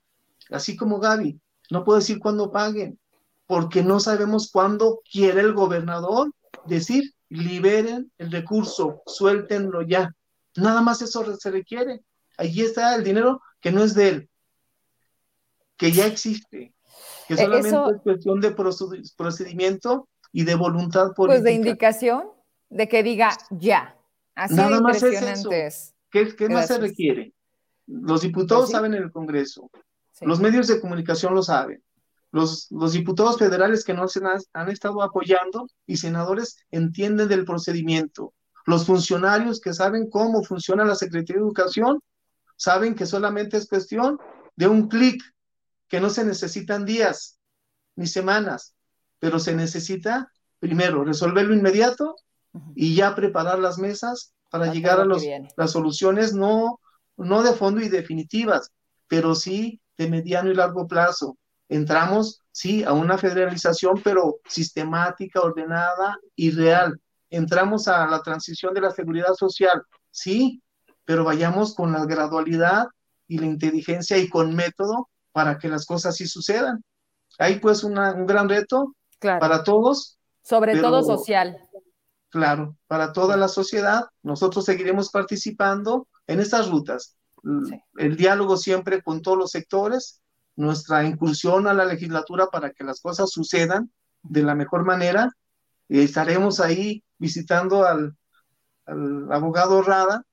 así 0.49 0.76
como 0.76 0.99
Gaby, 0.99 1.40
no 1.69 1.84
puedo 1.84 1.99
decir 1.99 2.19
cuándo 2.19 2.52
paguen, 2.52 2.99
porque 3.45 3.84
no 3.84 3.99
sabemos 3.99 4.49
cuándo 4.52 5.02
quiere 5.10 5.41
el 5.41 5.53
gobernador 5.53 6.32
decir, 6.65 7.14
liberen 7.30 8.11
el 8.18 8.32
recurso, 8.32 9.02
suéltenlo 9.06 9.82
ya. 9.82 10.14
Nada 10.56 10.82
más 10.82 11.02
eso 11.02 11.38
se 11.38 11.52
requiere. 11.52 12.02
Allí 12.38 12.61
está 12.61 12.95
el 12.95 13.03
dinero 13.03 13.41
que 13.59 13.72
no 13.72 13.84
es 13.84 13.93
de 13.93 14.09
él, 14.09 14.30
que 15.76 15.91
ya 15.91 16.05
existe, 16.05 16.73
que 17.27 17.34
e-, 17.34 17.38
solamente 17.38 17.95
es 17.95 18.01
cuestión 18.03 18.39
de 18.39 18.51
procedimiento 19.18 20.07
y 20.31 20.43
de 20.43 20.55
voluntad 20.55 21.14
política. 21.14 21.26
Pues 21.26 21.43
de 21.43 21.53
indicación 21.53 22.23
de 22.69 22.88
que 22.88 23.03
diga 23.03 23.31
ya. 23.51 23.95
Así 24.35 24.55
Nada 24.55 24.80
más 24.81 25.01
es 25.01 25.22
eso. 25.22 25.49
¿Qué, 26.11 26.49
más 26.49 26.68
se 26.68 26.77
requiere? 26.77 27.34
Los 27.88 28.22
diputados 28.22 28.65
pues 28.65 28.72
saben 28.72 28.93
en 28.93 29.03
el 29.03 29.11
Congreso, 29.11 29.69
los 30.22 30.39
medios 30.39 30.68
de 30.68 30.80
comunicación 30.80 31.34
lo 31.34 31.41
saben, 31.41 31.81
los, 32.31 32.69
diputados 32.91 33.38
federales 33.38 33.84
que 33.84 33.93
nos 33.93 34.15
han, 34.18 34.39
han 34.53 34.69
estado 34.69 35.01
apoyando 35.01 35.68
y 35.85 35.97
senadores 35.97 36.57
entienden 36.72 37.30
del 37.30 37.45
procedimiento. 37.45 38.34
Los 38.65 38.85
funcionarios 38.85 39.61
que 39.61 39.73
saben 39.73 40.09
cómo 40.09 40.43
funciona 40.43 40.84
la 40.84 40.95
Secretaría 40.95 41.35
de 41.35 41.47
Educación 41.47 42.01
saben 42.57 42.95
que 42.95 43.05
solamente 43.05 43.55
es 43.55 43.67
cuestión 43.67 44.19
de 44.55 44.67
un 44.67 44.89
clic, 44.89 45.23
que 45.88 46.01
no 46.01 46.09
se 46.09 46.25
necesitan 46.25 46.84
días 46.85 47.39
ni 47.95 48.07
semanas, 48.07 48.75
pero 49.19 49.39
se 49.39 49.55
necesita 49.55 50.31
primero 50.59 51.05
resolverlo 51.05 51.53
inmediato 51.53 52.15
y 52.75 52.95
ya 52.95 53.15
preparar 53.15 53.59
las 53.59 53.77
mesas 53.77 54.34
para 54.49 54.73
llegar 54.73 54.99
a 54.99 55.05
los, 55.05 55.23
las 55.55 55.71
soluciones 55.71 56.34
no, 56.34 56.79
no 57.15 57.43
de 57.43 57.53
fondo 57.53 57.81
y 57.81 57.89
definitivas, 57.89 58.71
pero 59.07 59.35
sí 59.35 59.79
de 59.97 60.09
mediano 60.09 60.51
y 60.51 60.55
largo 60.55 60.88
plazo. 60.88 61.38
Entramos, 61.69 62.41
sí, 62.51 62.84
a 62.84 62.93
una 62.93 63.17
federalización, 63.17 64.01
pero 64.03 64.39
sistemática, 64.47 65.41
ordenada 65.41 66.17
y 66.35 66.51
real. 66.51 66.99
Entramos 67.29 67.88
a 67.88 68.07
la 68.07 68.21
transición 68.21 68.73
de 68.73 68.81
la 68.81 68.91
seguridad 68.91 69.34
social, 69.34 69.84
sí, 70.11 70.61
pero 71.07 71.23
vayamos 71.23 71.73
con 71.73 71.93
la 71.93 72.05
gradualidad 72.05 72.88
y 73.29 73.38
la 73.38 73.45
inteligencia 73.45 74.17
y 74.17 74.27
con 74.27 74.53
método 74.53 75.07
para 75.31 75.57
que 75.57 75.69
las 75.69 75.85
cosas 75.85 76.17
sí 76.17 76.27
sucedan. 76.27 76.84
Hay 77.39 77.61
pues 77.61 77.85
un 77.85 77.93
gran 78.25 78.49
reto 78.49 78.93
para 79.21 79.63
todos. 79.63 80.19
Sobre 80.41 80.77
todo 80.81 81.03
social. 81.03 81.57
claro, 82.29 82.75
para 82.88 83.13
toda 83.13 83.38
la 83.38 83.47
sociedad. 83.47 84.03
Nosotros 84.21 84.65
seguiremos 84.65 85.09
participando 85.09 86.09
en 86.27 86.41
estas 86.41 86.69
rutas. 86.69 87.15
El 87.95 88.17
diálogo 88.17 88.57
siempre 88.57 89.01
con 89.01 89.21
todos 89.21 89.38
los 89.38 89.51
sectores, 89.51 90.21
nuestra 90.57 91.05
incursión 91.05 91.67
a 91.67 91.73
la 91.73 91.85
legislatura 91.85 92.47
para 92.47 92.71
que 92.71 92.84
las 92.84 92.99
cosas 92.99 93.29
sucedan 93.29 93.89
de 94.23 94.43
la 94.43 94.55
mejor 94.55 94.84
manera. 94.84 95.31
estaremos 95.88 96.59
ahí 96.59 97.01
visitando 97.17 97.85
al, 97.85 98.13
abogado 99.31 99.81
Rada. 99.81 100.26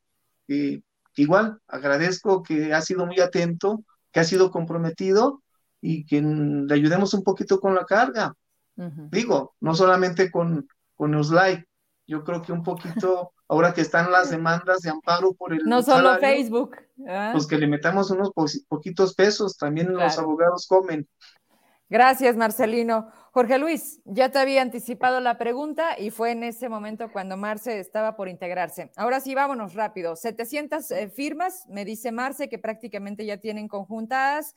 Igual, 1.16 1.58
agradezco 1.66 2.42
que 2.42 2.72
ha 2.72 2.80
sido 2.80 3.06
muy 3.06 3.20
atento, 3.20 3.84
que 4.10 4.20
ha 4.20 4.24
sido 4.24 4.50
comprometido 4.50 5.42
y 5.80 6.06
que 6.06 6.22
le 6.22 6.74
ayudemos 6.74 7.14
un 7.14 7.22
poquito 7.22 7.60
con 7.60 7.74
la 7.74 7.84
carga. 7.84 8.34
Digo, 8.76 9.54
no 9.60 9.74
solamente 9.74 10.30
con, 10.30 10.66
con 10.94 11.12
los 11.12 11.30
likes, 11.30 11.66
yo 12.06 12.24
creo 12.24 12.42
que 12.42 12.52
un 12.52 12.62
poquito, 12.62 13.32
ahora 13.48 13.72
que 13.72 13.80
están 13.80 14.10
las 14.10 14.30
demandas 14.30 14.80
de 14.80 14.90
amparo 14.90 15.32
por 15.34 15.52
el. 15.52 15.64
No 15.64 15.82
solo 15.82 16.18
Facebook. 16.18 16.76
¿ah? 17.08 17.30
Pues 17.32 17.46
que 17.46 17.58
le 17.58 17.66
metamos 17.66 18.10
unos 18.10 18.32
poquitos 18.68 19.14
pesos, 19.14 19.56
también 19.56 19.92
los 19.92 20.18
abogados 20.18 20.66
comen. 20.66 21.08
Gracias, 21.88 22.36
Marcelino. 22.36 23.10
Jorge 23.34 23.58
Luis, 23.58 24.00
ya 24.04 24.30
te 24.30 24.38
había 24.38 24.62
anticipado 24.62 25.18
la 25.18 25.38
pregunta 25.38 25.98
y 25.98 26.12
fue 26.12 26.30
en 26.30 26.44
ese 26.44 26.68
momento 26.68 27.10
cuando 27.10 27.36
Marce 27.36 27.80
estaba 27.80 28.14
por 28.14 28.28
integrarse. 28.28 28.92
Ahora 28.94 29.18
sí, 29.18 29.34
vámonos 29.34 29.74
rápido. 29.74 30.14
700 30.14 30.88
eh, 30.92 31.08
firmas, 31.08 31.66
me 31.68 31.84
dice 31.84 32.12
Marce, 32.12 32.48
que 32.48 32.60
prácticamente 32.60 33.26
ya 33.26 33.38
tienen 33.38 33.66
conjuntadas. 33.66 34.54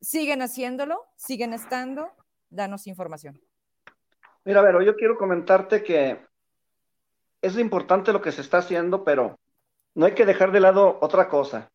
¿Siguen 0.00 0.40
haciéndolo? 0.40 1.04
¿Siguen 1.16 1.52
estando? 1.52 2.12
Danos 2.48 2.86
información. 2.86 3.38
Mira, 4.46 4.62
Vero, 4.62 4.80
yo 4.80 4.96
quiero 4.96 5.18
comentarte 5.18 5.82
que 5.82 6.18
es 7.42 7.58
importante 7.58 8.10
lo 8.10 8.22
que 8.22 8.32
se 8.32 8.40
está 8.40 8.56
haciendo, 8.56 9.04
pero 9.04 9.38
no 9.94 10.06
hay 10.06 10.12
que 10.12 10.24
dejar 10.24 10.50
de 10.50 10.60
lado 10.60 10.96
otra 11.02 11.28
cosa. 11.28 11.70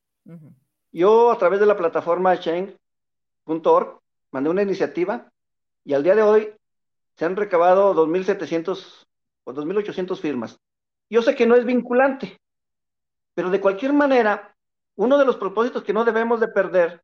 Yo 0.92 1.32
a 1.32 1.38
través 1.38 1.60
de 1.60 1.68
la 1.68 1.78
plataforma 1.78 2.40
Chain.org 2.40 4.00
mandé 4.32 4.50
una 4.50 4.64
iniciativa 4.64 5.29
y 5.90 5.96
al 5.96 6.04
día 6.04 6.14
de 6.14 6.22
hoy 6.22 6.54
se 7.18 7.26
han 7.26 7.36
recabado 7.36 7.96
2.700 7.96 9.08
o 9.44 9.54
2.800 9.54 10.20
firmas. 10.20 10.60
Yo 11.10 11.24
sé 11.24 11.34
que 11.34 11.48
no 11.48 11.56
es 11.56 11.66
vinculante, 11.66 12.40
pero 13.34 13.50
de 13.50 13.60
cualquier 13.60 13.94
manera, 13.94 14.56
uno 14.98 15.18
de 15.18 15.26
los 15.26 15.38
propósitos 15.38 15.84
que 15.84 15.92
no 15.92 16.06
debemos 16.06 16.40
de 16.40 16.48
perder 16.48 17.02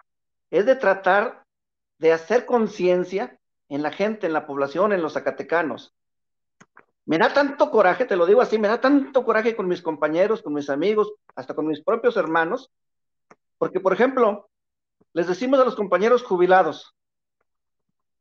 es 0.51 0.67
de 0.67 0.75
tratar 0.75 1.45
de 1.97 2.13
hacer 2.13 2.45
conciencia 2.45 3.39
en 3.69 3.81
la 3.81 3.89
gente, 3.89 4.27
en 4.27 4.33
la 4.33 4.45
población, 4.45 4.93
en 4.93 5.01
los 5.01 5.13
zacatecanos. 5.13 5.95
Me 7.07 7.17
da 7.17 7.33
tanto 7.33 7.71
coraje, 7.71 8.05
te 8.05 8.15
lo 8.15 8.27
digo 8.27 8.41
así, 8.41 8.59
me 8.59 8.67
da 8.67 8.79
tanto 8.79 9.25
coraje 9.25 9.55
con 9.55 9.67
mis 9.67 9.81
compañeros, 9.81 10.43
con 10.43 10.53
mis 10.53 10.69
amigos, 10.69 11.11
hasta 11.35 11.55
con 11.55 11.65
mis 11.65 11.81
propios 11.81 12.17
hermanos, 12.17 12.69
porque, 13.57 13.79
por 13.79 13.93
ejemplo, 13.93 14.47
les 15.13 15.25
decimos 15.25 15.59
a 15.59 15.65
los 15.65 15.75
compañeros 15.75 16.21
jubilados, 16.21 16.94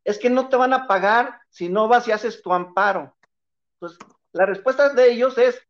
es 0.04 0.18
que 0.18 0.30
no 0.30 0.48
te 0.48 0.56
van 0.56 0.72
a 0.72 0.86
pagar 0.86 1.40
si 1.48 1.68
no 1.68 1.88
vas 1.88 2.06
y 2.06 2.12
haces 2.12 2.42
tu 2.42 2.52
amparo. 2.52 3.16
Pues 3.78 3.96
la 4.32 4.46
respuesta 4.46 4.90
de 4.90 5.10
ellos 5.10 5.38
es, 5.38 5.60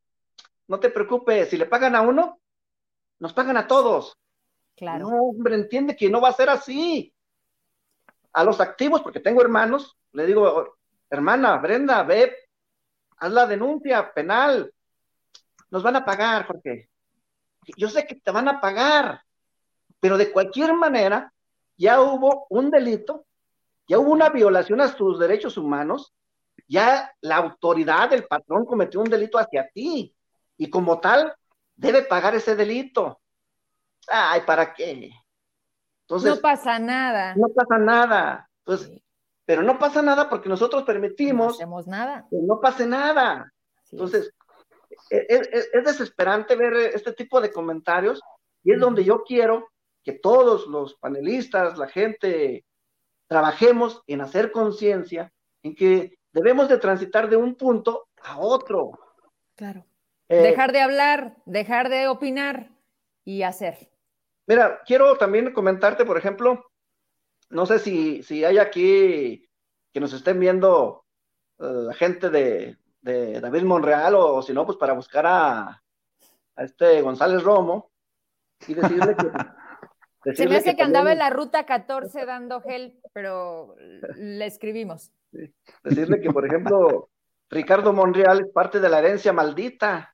no 0.67 0.81
te 0.81 0.91
preocupes, 0.91 1.51
si 1.51 1.57
le 1.57 1.67
pagan 1.67 1.95
a 1.95 2.03
uno, 2.03 2.41
nos 3.21 3.33
pagan 3.33 3.57
a 3.57 3.67
todos. 3.67 4.19
Claro. 4.77 5.09
No, 5.09 5.17
hombre, 5.23 5.55
entiende 5.55 5.97
que 5.97 6.11
no 6.11 6.21
va 6.21 6.31
a 6.31 6.35
ser 6.35 6.51
así 6.51 7.15
a 8.33 8.43
los 8.43 8.61
activos, 8.61 9.01
porque 9.03 9.21
tengo 9.21 9.41
hermanos, 9.41 9.97
le 10.13 10.27
digo, 10.27 10.77
hermana, 11.09 11.57
Brenda, 11.59 12.03
ve, 12.03 12.35
haz 13.19 13.31
la 13.31 13.47
denuncia 13.47 14.13
penal. 14.13 14.73
Nos 15.71 15.83
van 15.83 15.97
a 15.97 16.05
pagar, 16.05 16.47
Jorge. 16.47 16.91
Yo 17.77 17.89
sé 17.89 18.07
que 18.07 18.17
te 18.17 18.31
van 18.31 18.49
a 18.49 18.61
pagar, 18.61 19.23
pero 20.01 20.19
de 20.19 20.33
cualquier 20.33 20.75
manera, 20.75 21.33
ya 21.77 22.01
hubo 22.01 22.47
un 22.51 22.71
delito, 22.71 23.27
ya 23.87 23.99
hubo 23.99 24.13
una 24.13 24.31
violación 24.31 24.81
a 24.81 24.95
tus 24.95 25.19
derechos 25.19 25.57
humanos, 25.57 26.15
ya 26.69 27.13
la 27.21 27.37
autoridad 27.37 28.11
del 28.11 28.25
patrón 28.25 28.65
cometió 28.65 29.01
un 29.01 29.11
delito 29.11 29.39
hacia 29.39 29.69
ti, 29.69 30.15
y 30.57 30.71
como 30.71 31.01
tal, 31.01 31.35
debe 31.75 32.03
pagar 32.03 32.35
ese 32.35 32.55
delito. 32.55 33.21
Ay, 34.09 34.43
¿para 34.47 34.73
qué? 34.73 35.11
no 36.09 36.37
pasa 36.41 36.79
nada. 36.79 37.35
No 37.35 37.49
pasa 37.49 37.79
nada. 37.79 38.49
Pues, 38.63 38.91
pero 39.45 39.63
no 39.63 39.79
pasa 39.79 40.03
nada 40.03 40.29
porque 40.29 40.49
nosotros 40.49 40.85
permitimos 40.85 41.47
no 41.47 41.55
hacemos 41.55 41.87
nada. 41.87 42.27
que 42.31 42.37
no 42.41 42.61
pase 42.61 42.87
nada. 42.87 43.53
Entonces, 43.91 44.33
e, 45.11 45.17
e, 45.17 45.35
e, 45.37 45.65
es, 45.73 45.85
desesperante 45.85 46.57
ver 46.57 46.75
este 46.95 47.13
tipo 47.13 47.41
de 47.41 47.53
comentarios 47.53 48.21
y 48.63 48.73
es 48.73 48.81
donde 48.81 49.05
yo 49.05 49.23
quiero 49.23 49.69
que 50.03 50.13
todos 50.13 50.67
los 50.67 50.95
panelistas, 50.95 51.79
la 51.79 51.89
gente, 51.89 52.65
trabajemos 53.27 54.03
en 54.07 54.21
hacer 54.21 54.53
conciencia 54.53 55.33
en 55.63 55.75
que 55.75 56.19
debemos 56.33 56.69
de 56.69 56.79
transitar 56.79 57.29
de 57.29 57.37
un 57.37 57.55
punto 57.55 58.09
a 58.23 58.39
otro. 58.39 58.93
Claro. 59.55 59.85
Eh, 60.29 60.37
dejar 60.37 60.73
de 60.73 60.81
hablar, 60.81 61.37
dejar 61.45 61.89
de 61.89 62.09
opinar 62.09 62.71
y 63.25 63.43
hacer. 63.43 63.91
Mira, 64.47 64.81
quiero 64.87 65.17
también 65.17 65.53
comentarte, 65.53 66.05
por 66.05 66.19
ejemplo, 66.19 66.71
no 67.51 67.67
sé 67.67 67.79
si, 67.79 68.23
si 68.23 68.45
hay 68.45 68.59
aquí 68.59 69.49
que 69.93 70.01
nos 70.01 70.13
estén 70.13 70.41
viendo 70.41 71.05
eh, 71.59 71.65
la 71.65 71.95
gente 71.95 72.31
de, 72.31 72.77
David 73.03 73.65
Monreal 73.65 74.15
o, 74.15 74.41
si 74.43 74.55
no, 74.55 74.65
pues 74.65 74.79
para 74.79 74.95
buscar 74.95 75.27
a, 75.27 75.83
este 76.57 77.03
González 77.03 77.43
Romo 77.43 77.91
y 78.67 78.75
decirle 78.75 79.15
que... 79.17 80.35
Se 80.35 80.49
me 80.49 80.57
hace 80.57 80.75
que, 80.75 80.83
andaba 80.83 81.13
en 81.13 81.19
la 81.19 81.29
ruta 81.29 81.67
14 81.67 82.25
dando 82.25 82.63
gel, 82.63 82.99
pero 83.15 83.77
le 84.17 84.45
escribimos. 84.45 85.11
Decirle 85.85 86.21
que, 86.21 86.31
por 86.31 86.45
ejemplo, 86.45 87.09
Ricardo 87.49 87.95
Monreal 87.95 88.41
es 88.41 88.53
parte 88.53 88.81
de 88.81 88.89
la 88.91 88.99
herencia 88.99 89.33
maldita. 89.33 90.11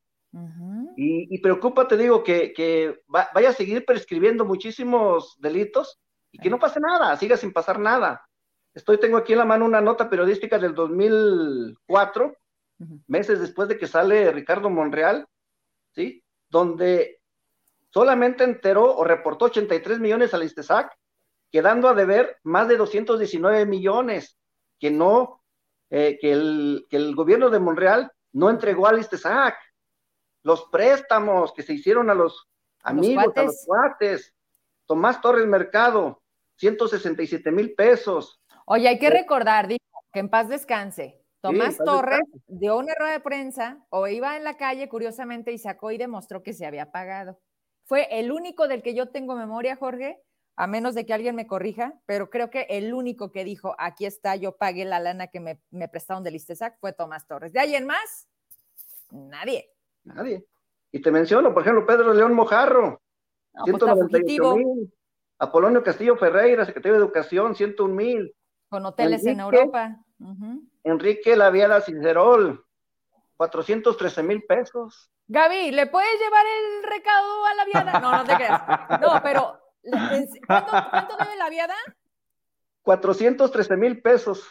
Y, 0.96 1.38
preocupa, 1.40 1.88
te 1.88 1.96
digo, 1.96 2.22
que, 2.22 3.00
vaya 3.08 3.48
a 3.48 3.54
seguir 3.54 3.84
prescribiendo 3.84 4.44
muchísimos 4.44 5.36
delitos 5.40 5.98
y 6.30 6.38
que 6.38 6.50
no 6.50 6.60
pase 6.60 6.78
nada, 6.78 7.16
siga 7.16 7.36
sin 7.36 7.52
pasar 7.52 7.80
nada. 7.80 8.24
Estoy, 8.72 9.00
tengo 9.00 9.16
aquí 9.16 9.32
en 9.32 9.40
la 9.40 9.44
mano 9.44 9.64
una 9.64 9.80
nota 9.80 10.08
periodística 10.08 10.56
del 10.58 10.74
2004, 10.74 12.36
meses 13.08 13.40
después 13.40 13.68
de 13.68 13.78
que 13.78 13.88
sale 13.88 14.30
Ricardo 14.30 14.70
Monreal, 14.70 15.26
¿sí? 15.92 16.22
Donde 16.48 17.20
solamente 17.88 18.44
enteró 18.44 18.96
o 18.96 19.02
reportó 19.02 19.46
83 19.46 19.98
millones 19.98 20.32
al 20.32 20.44
ISTESAC, 20.44 20.96
quedando 21.50 21.88
a 21.88 21.94
deber 21.94 22.38
más 22.42 22.68
de 22.68 22.76
219 22.76 23.66
millones 23.66 24.38
que 24.78 24.90
no, 24.90 25.42
eh, 25.90 26.18
que, 26.20 26.32
el, 26.32 26.86
que 26.88 26.96
el 26.96 27.14
gobierno 27.14 27.50
de 27.50 27.58
Monreal 27.58 28.12
no 28.32 28.50
entregó 28.50 28.86
al 28.86 28.98
ISTESAC 28.98 29.56
los 30.42 30.66
préstamos 30.66 31.52
que 31.52 31.62
se 31.62 31.74
hicieron 31.74 32.08
a 32.10 32.14
los 32.14 32.48
amigos, 32.82 33.36
a 33.36 33.42
los 33.42 33.64
cuates. 33.66 34.34
Tomás 34.86 35.20
Torres 35.20 35.46
Mercado, 35.46 36.22
167 36.56 37.50
mil 37.50 37.74
pesos. 37.74 38.40
Oye, 38.64 38.88
hay 38.88 38.98
que 38.98 39.08
eh, 39.08 39.10
recordar, 39.10 39.68
digo, 39.68 39.84
que 40.12 40.20
en 40.20 40.28
paz 40.28 40.48
descanse. 40.48 41.20
Tomás 41.40 41.78
Torres 41.78 42.20
dio 42.48 42.76
una 42.76 42.94
rueda 42.98 43.12
de 43.12 43.20
prensa 43.20 43.84
o 43.88 44.06
iba 44.06 44.36
en 44.36 44.44
la 44.44 44.56
calle, 44.56 44.88
curiosamente, 44.88 45.52
y 45.52 45.58
sacó 45.58 45.90
y 45.90 45.98
demostró 45.98 46.42
que 46.42 46.52
se 46.52 46.66
había 46.66 46.90
pagado. 46.90 47.38
Fue 47.84 48.06
el 48.10 48.30
único 48.30 48.68
del 48.68 48.82
que 48.82 48.94
yo 48.94 49.08
tengo 49.08 49.34
memoria, 49.34 49.76
Jorge, 49.76 50.20
a 50.60 50.66
menos 50.66 50.94
de 50.94 51.06
que 51.06 51.14
alguien 51.14 51.34
me 51.34 51.46
corrija, 51.46 51.94
pero 52.04 52.28
creo 52.28 52.50
que 52.50 52.66
el 52.68 52.92
único 52.92 53.32
que 53.32 53.44
dijo, 53.44 53.74
aquí 53.78 54.04
está, 54.04 54.36
yo 54.36 54.58
pagué 54.58 54.84
la 54.84 55.00
lana 55.00 55.28
que 55.28 55.40
me, 55.40 55.58
me 55.70 55.88
prestaron 55.88 56.22
del 56.22 56.34
ISTESAC, 56.34 56.78
fue 56.80 56.92
Tomás 56.92 57.26
Torres. 57.26 57.54
¿De 57.54 57.60
ahí 57.60 57.74
en 57.74 57.86
más? 57.86 58.28
Nadie. 59.10 59.72
Nadie. 60.04 60.44
Y 60.92 61.00
te 61.00 61.10
menciono, 61.10 61.54
por 61.54 61.62
ejemplo, 61.62 61.86
Pedro 61.86 62.12
León 62.12 62.34
Mojarro, 62.34 63.00
198 63.64 64.42
pues 64.42 64.56
mil. 64.66 64.92
Apolonio 65.38 65.82
Castillo 65.82 66.18
Ferreira, 66.18 66.66
secretario 66.66 66.98
de 66.98 67.04
Educación, 67.06 67.54
101 67.54 67.94
mil. 67.94 68.36
Con 68.68 68.84
hoteles 68.84 69.24
en 69.24 69.40
Europa. 69.40 69.96
Enrique 70.84 71.36
Laviada 71.36 71.80
Cincerol, 71.80 72.66
413 73.38 74.22
mil 74.22 74.42
pesos. 74.42 75.10
Gaby, 75.26 75.70
¿le 75.70 75.86
puedes 75.86 76.20
llevar 76.20 76.44
el 76.44 76.82
recado 76.82 77.46
a 77.46 77.54
la 77.54 77.64
viada? 77.64 78.00
No, 78.00 78.12
no 78.12 78.24
te 78.26 78.34
creas. 78.34 79.00
No, 79.00 79.22
pero 79.22 79.58
¿cuánto, 80.46 80.72
cuánto 80.90 81.16
debe 81.16 81.36
la 81.36 81.50
viada? 81.50 81.74
413 82.82 83.76
mil 83.76 84.00
pesos. 84.02 84.46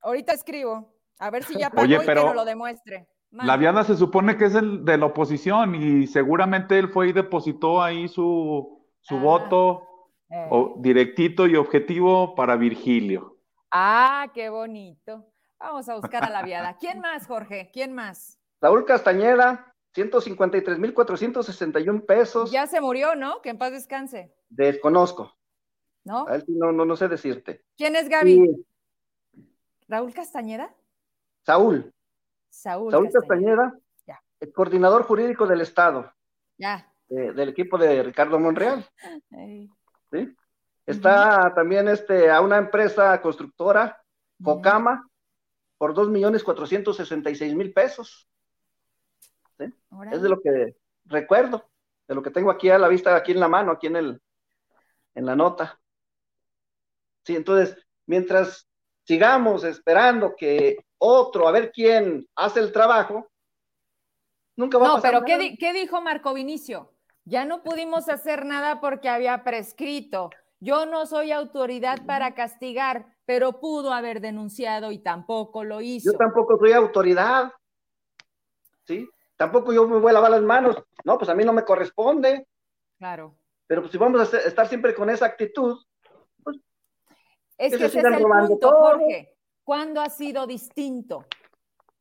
Ahorita 0.00 0.32
escribo. 0.32 0.94
A 1.18 1.30
ver 1.30 1.44
si 1.44 1.58
ya 1.58 1.70
pagó 1.70 1.86
y 1.86 1.98
que 1.98 2.14
nos 2.14 2.34
lo 2.34 2.44
demuestre. 2.44 3.08
La 3.30 3.56
Viana 3.56 3.84
se 3.84 3.96
supone 3.96 4.36
que 4.36 4.46
es 4.46 4.54
el 4.54 4.84
de 4.84 4.96
la 4.96 5.06
oposición 5.06 5.74
y 5.74 6.06
seguramente 6.06 6.78
él 6.78 6.88
fue 6.88 7.08
y 7.08 7.12
depositó 7.12 7.82
ahí 7.82 8.08
su, 8.08 8.86
su 9.00 9.16
ah, 9.16 9.20
voto 9.20 9.82
eh. 10.30 10.48
directito 10.78 11.46
y 11.46 11.56
objetivo 11.56 12.34
para 12.34 12.56
Virgilio. 12.56 13.36
Ah, 13.70 14.28
qué 14.32 14.48
bonito. 14.48 15.26
Vamos 15.58 15.88
a 15.88 15.96
buscar 15.96 16.24
a 16.24 16.30
la 16.30 16.42
Viada. 16.42 16.76
¿Quién 16.78 17.00
más, 17.00 17.26
Jorge? 17.26 17.70
¿Quién 17.72 17.92
más? 17.92 18.38
Raúl 18.62 18.86
Castañeda, 18.86 19.67
153.461 19.98 22.06
pesos. 22.06 22.50
Ya 22.50 22.66
se 22.66 22.80
murió, 22.80 23.14
¿no? 23.14 23.42
Que 23.42 23.50
en 23.50 23.58
paz 23.58 23.72
descanse. 23.72 24.34
Desconozco. 24.48 25.34
¿No? 26.04 26.26
No, 26.46 26.72
no, 26.72 26.84
no 26.84 26.96
sé 26.96 27.08
decirte. 27.08 27.64
¿Quién 27.76 27.96
es 27.96 28.08
Gaby? 28.08 28.64
¿Raúl 29.88 30.14
Castañeda? 30.14 30.74
Saúl. 31.44 31.92
Saúl. 32.48 32.92
Saúl 32.92 33.10
Castañeda, 33.10 33.78
el 34.40 34.52
coordinador 34.52 35.02
jurídico 35.02 35.46
del 35.46 35.60
Estado. 35.60 36.12
Ya. 36.56 36.92
del 37.08 37.48
equipo 37.48 37.78
de 37.78 38.02
Ricardo 38.02 38.38
Monreal. 38.38 38.88
¿Sí? 40.10 40.36
Está 40.86 41.52
también 41.54 41.88
este, 41.88 42.30
a 42.30 42.40
una 42.40 42.56
empresa 42.56 43.20
constructora, 43.20 44.02
Cocama, 44.42 45.08
por 45.76 45.94
dos 45.94 46.08
millones 46.08 46.42
cuatrocientos 46.42 46.96
sesenta 46.96 47.30
y 47.30 47.34
seis 47.34 47.54
mil 47.54 47.72
pesos. 47.72 48.28
¿Sí? 49.58 49.72
Es 50.12 50.22
de 50.22 50.28
lo 50.28 50.40
que 50.40 50.76
recuerdo, 51.04 51.68
de 52.06 52.14
lo 52.14 52.22
que 52.22 52.30
tengo 52.30 52.50
aquí 52.50 52.70
a 52.70 52.78
la 52.78 52.88
vista, 52.88 53.14
aquí 53.14 53.32
en 53.32 53.40
la 53.40 53.48
mano, 53.48 53.72
aquí 53.72 53.86
en 53.86 53.96
el, 53.96 54.22
en 55.14 55.26
la 55.26 55.36
nota. 55.36 55.80
Sí, 57.24 57.36
entonces, 57.36 57.76
mientras 58.06 58.68
sigamos 59.04 59.64
esperando 59.64 60.34
que 60.36 60.76
otro, 60.98 61.48
a 61.48 61.52
ver 61.52 61.72
quién 61.72 62.26
hace 62.36 62.60
el 62.60 62.72
trabajo, 62.72 63.28
nunca 64.56 64.78
va 64.78 64.86
a 64.86 64.94
pasar 64.94 65.14
No, 65.14 65.24
pero 65.24 65.56
¿qué, 65.58 65.72
dijo 65.72 66.00
Marco 66.00 66.34
Vinicio? 66.34 66.92
Ya 67.24 67.44
no 67.44 67.62
pudimos 67.62 68.08
hacer 68.08 68.46
nada 68.46 68.80
porque 68.80 69.08
había 69.08 69.44
prescrito. 69.44 70.30
Yo 70.60 70.86
no 70.86 71.06
soy 71.06 71.30
autoridad 71.30 72.04
para 72.06 72.34
castigar, 72.34 73.14
pero 73.24 73.60
pudo 73.60 73.92
haber 73.92 74.20
denunciado 74.20 74.90
y 74.90 74.98
tampoco 74.98 75.62
lo 75.64 75.80
hizo. 75.80 76.12
Yo 76.12 76.18
tampoco 76.18 76.58
soy 76.58 76.72
autoridad. 76.72 77.52
¿Sí? 78.86 79.08
Tampoco 79.38 79.72
yo 79.72 79.88
me 79.88 79.98
voy 79.98 80.10
a 80.10 80.14
lavar 80.14 80.32
las 80.32 80.42
manos. 80.42 80.76
No, 81.04 81.16
pues 81.16 81.30
a 81.30 81.34
mí 81.34 81.42
no 81.42 81.54
me 81.54 81.64
corresponde. 81.64 82.46
Claro. 82.98 83.38
Pero 83.66 83.80
pues 83.80 83.92
si 83.92 83.96
vamos 83.96 84.34
a 84.34 84.38
estar 84.38 84.68
siempre 84.68 84.94
con 84.94 85.08
esa 85.08 85.24
actitud, 85.24 85.82
pues. 86.44 86.58
Es 87.56 87.74
que, 87.74 87.86
ese 87.86 88.00
es 88.00 88.04
el 88.04 88.22
punto, 88.22 88.70
Jorge. 88.70 89.34
¿Cuándo 89.64 90.02
ha 90.02 90.10
sido 90.10 90.46
distinto? 90.46 91.24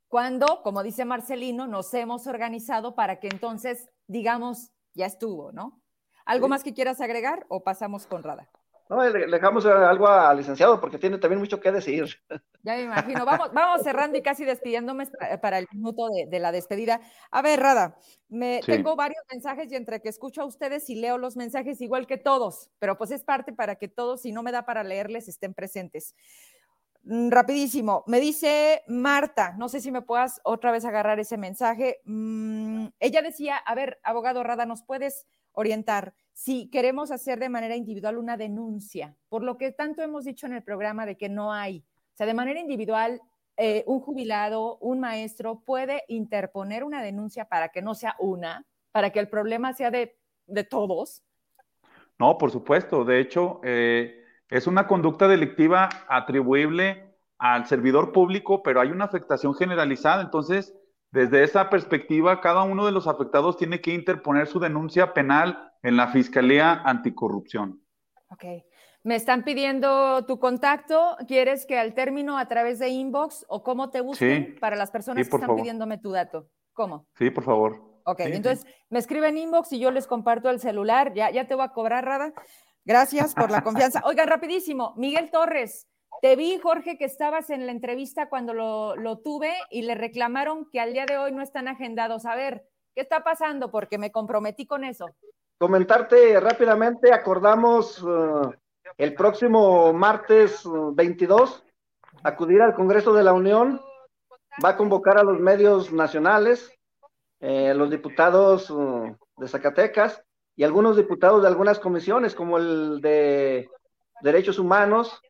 Cuando, 0.09 0.61
como 0.64 0.84
dice 0.84 1.05
Marcelino, 1.05 1.68
nos 1.68 1.93
hemos 1.93 2.27
organizado 2.27 2.93
para 2.95 3.19
que 3.22 3.27
entonces 3.27 3.89
digamos, 4.07 4.72
ya 4.93 5.05
estuvo, 5.05 5.51
¿no? 5.51 5.81
¿Algo 6.26 6.47
más 6.47 6.64
que 6.64 6.73
quieras 6.73 6.99
agregar 6.99 7.45
o 7.49 7.64
pasamos 7.64 8.07
con 8.07 8.23
Rada? 8.23 8.49
No, 8.89 9.03
le, 9.09 9.27
dejamos 9.27 9.65
algo 9.65 10.07
al 10.07 10.38
licenciado 10.38 10.80
porque 10.80 10.97
tiene 10.97 11.18
también 11.18 11.39
mucho 11.39 11.59
que 11.59 11.72
decir. 11.72 12.05
Ya 12.64 12.76
me 12.76 12.84
imagino. 12.84 13.26
Vamos, 13.26 13.51
vamos 13.53 13.81
cerrando 13.84 14.18
y 14.18 14.22
casi 14.22 14.45
despidiéndome 14.45 15.07
para 15.41 15.59
el 15.59 15.68
minuto 15.72 16.09
de, 16.09 16.39
la 16.39 16.51
despedida. 16.51 17.01
A 17.31 17.41
ver, 17.41 17.59
Rada, 17.59 17.97
me, 18.30 18.61
tengo 18.65 18.95
varios 18.95 19.23
mensajes 19.31 19.72
y 19.72 19.76
entre 19.76 20.01
que 20.01 20.09
escucho 20.09 20.41
a 20.41 20.45
ustedes 20.45 20.89
y 20.89 20.95
leo 20.95 21.18
los 21.18 21.35
mensajes 21.38 21.81
igual 21.81 22.07
que 22.07 22.18
todos, 22.18 22.69
pero 22.80 22.97
pues 22.97 23.11
es 23.11 23.23
parte 23.23 23.53
para 23.53 23.76
que 23.76 23.88
todos, 23.88 24.22
si 24.22 24.31
no 24.31 24.43
me 24.43 24.51
da 24.51 24.65
para 24.65 24.84
leerles, 24.84 25.27
estén 25.27 25.53
presentes. 25.53 26.15
Mm, 27.03 27.30
rapidísimo, 27.30 28.03
me 28.05 28.19
dice 28.19 28.84
Marta, 28.88 29.55
no 29.57 29.69
sé 29.69 29.80
si 29.80 29.91
me 29.91 30.01
puedas 30.01 30.41
otra 30.43 30.72
vez 30.72 30.84
agarrar 30.84 31.19
ese 31.19 31.38
mensaje. 31.38 32.01
Mm, 32.03 32.88
ella 32.99 33.22
decía, 33.22 33.55
a 33.55 33.76
ver, 33.76 33.99
abogado 34.03 34.43
Rada, 34.43 34.65
¿nos 34.65 34.84
puedes 34.84 35.26
orientar 35.53 36.14
si 36.38 36.69
queremos 36.69 37.09
hacer 37.09 37.39
de 37.39 37.49
manera 37.49 37.76
individual 37.76 38.19
una 38.19 38.38
denuncia? 38.38 39.15
Por 39.27 39.41
lo 39.41 39.57
que 39.57 39.72
tanto 39.72 40.03
hemos 40.03 40.23
dicho 40.23 40.45
en 40.45 40.53
el 40.53 40.61
programa 40.61 41.07
de 41.07 41.18
que 41.18 41.30
no 41.30 41.51
hay. 41.51 41.84
O 42.14 42.15
sea, 42.15 42.27
de 42.27 42.35
manera 42.35 42.59
individual, 42.59 43.19
eh, 43.57 43.84
un 43.88 44.01
jubilado, 44.01 44.77
un 44.77 44.99
maestro 44.99 45.61
puede 45.65 46.03
interponer 46.07 46.84
una 46.84 47.01
denuncia 47.01 47.45
para 47.45 47.69
que 47.69 47.81
no 47.81 47.95
sea 47.95 48.15
una, 48.19 48.68
para 48.91 49.09
que 49.09 49.19
el 49.19 49.30
problema 49.30 49.73
sea 49.73 49.89
de, 49.89 50.15
de 50.45 50.64
todos. 50.64 51.23
No, 52.19 52.38
por 52.38 52.51
supuesto. 52.51 53.03
De 53.03 53.19
hecho, 53.19 53.59
eh, 53.64 54.23
es 54.47 54.68
una 54.68 54.85
conducta 54.85 55.27
delictiva 55.27 55.89
atribuible 56.07 57.15
al 57.39 57.65
servidor 57.65 58.11
público, 58.11 58.61
pero 58.61 58.80
hay 58.80 58.91
una 58.91 59.05
afectación 59.05 59.55
generalizada. 59.55 60.22
Entonces, 60.22 60.76
desde 61.18 61.44
esa 61.44 61.69
perspectiva, 61.69 62.41
cada 62.41 62.64
uno 62.64 62.85
de 62.85 62.91
los 62.91 63.07
afectados 63.07 63.57
tiene 63.57 63.81
que 63.81 63.94
interponer 63.94 64.45
su 64.45 64.60
denuncia 64.60 65.14
penal 65.14 65.73
en 65.81 65.98
la 65.98 66.10
Fiscalía 66.10 66.73
Anticorrupción. 66.85 67.81
Ok. 68.30 68.44
Me 69.03 69.15
están 69.15 69.44
pidiendo 69.44 70.26
tu 70.26 70.38
contacto. 70.38 71.18
¿Quieres 71.27 71.65
que 71.65 71.80
al 71.80 71.95
término 71.95 72.38
a 72.38 72.48
través 72.48 72.77
de 72.77 72.89
inbox 72.89 73.45
o 73.48 73.64
cómo 73.64 73.89
te 73.89 74.02
busquen 74.02 74.57
para 74.60 74.76
las 74.76 74.91
personas 74.91 75.27
que 75.27 75.35
están 75.35 75.56
pidiéndome 75.56 75.98
tu 75.98 76.11
dato? 76.11 76.49
¿Cómo? 76.73 77.07
Sí, 77.18 77.31
por 77.31 77.44
favor. 77.44 77.81
Ok, 78.03 78.19
entonces 78.19 78.65
me 78.89 78.99
escriben 78.99 79.38
inbox 79.38 79.73
y 79.73 79.80
yo 79.80 79.91
les 79.91 80.06
comparto 80.06 80.49
el 80.49 80.60
celular. 80.60 81.14
Ya, 81.14 81.31
ya 81.31 81.48
te 81.48 81.56
voy 81.56 81.65
a 81.65 81.69
cobrar, 81.69 82.06
Rada. 82.06 82.31
Gracias 82.85 83.34
por 83.34 83.49
la 83.49 83.64
confianza. 83.64 84.02
Oigan, 84.06 84.27
rapidísimo, 84.27 84.94
Miguel 84.98 85.31
Torres, 85.31 85.88
te 86.21 86.35
vi, 86.35 86.57
Jorge, 86.59 86.97
que 86.97 87.05
estabas 87.05 87.49
en 87.49 87.65
la 87.65 87.71
entrevista 87.71 88.29
cuando 88.29 88.53
lo, 88.53 89.17
tuve 89.19 89.53
y 89.69 89.84
le 89.84 89.95
reclamaron 89.95 90.69
que 90.71 90.79
al 90.79 90.93
día 90.93 91.05
de 91.05 91.17
hoy 91.17 91.31
no 91.31 91.41
están 91.41 91.67
agendados. 91.67 92.25
A 92.25 92.35
ver, 92.35 92.65
¿qué 92.95 93.01
está 93.01 93.23
pasando? 93.23 93.69
Porque 93.71 93.97
me 93.97 94.11
comprometí 94.11 94.65
con 94.65 94.84
eso. 94.84 95.05
Comentarte 95.57 96.39
rápidamente, 96.39 97.13
acordamos 97.13 98.01
uh, 98.03 98.51
el 98.97 99.13
próximo 99.13 99.91
martes 99.93 100.63
22 100.93 101.59
uh, 101.59 102.17
acudir 102.23 102.61
al 102.61 102.75
Congreso 102.75 103.13
de 103.13 103.23
la 103.23 103.34
Unión, 103.34 103.81
va 104.63 104.69
a 104.69 104.77
convocar 104.77 105.17
a 105.17 105.23
los 105.23 105.39
medios 105.39 105.91
nacionales, 105.91 106.71
eh, 107.39 107.73
los 107.75 107.89
diputados 107.89 108.69
uh, 108.69 109.15
de 109.38 109.47
Zacatecas, 109.47 110.23
y 110.55 110.63
algunos 110.63 110.97
diputados 110.97 111.43
de 111.43 111.47
algunas 111.47 111.79
comisiones, 111.79 112.34
como 112.34 112.57
el 112.57 112.99
de 113.01 113.69
Derechos 114.21 114.57
Humanos, 114.57 115.21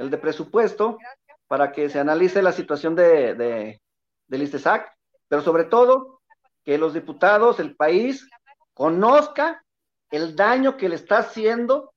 el 0.00 0.10
de 0.10 0.18
Presupuesto, 0.18 0.98
para 1.46 1.72
que 1.72 1.88
se 1.88 2.00
analice 2.00 2.42
la 2.42 2.52
situación 2.52 2.94
de, 2.94 3.34
de, 3.34 3.82
del 4.28 4.42
ISTESAC, 4.42 4.90
pero 5.28 5.42
sobre 5.42 5.64
todo 5.64 6.20
que 6.64 6.78
los 6.78 6.94
diputados, 6.94 7.60
el 7.60 7.76
país, 7.76 8.28
conozca 8.72 9.62
el 10.10 10.34
daño 10.34 10.76
que 10.76 10.88
le 10.88 10.96
está 10.96 11.18
haciendo 11.18 11.92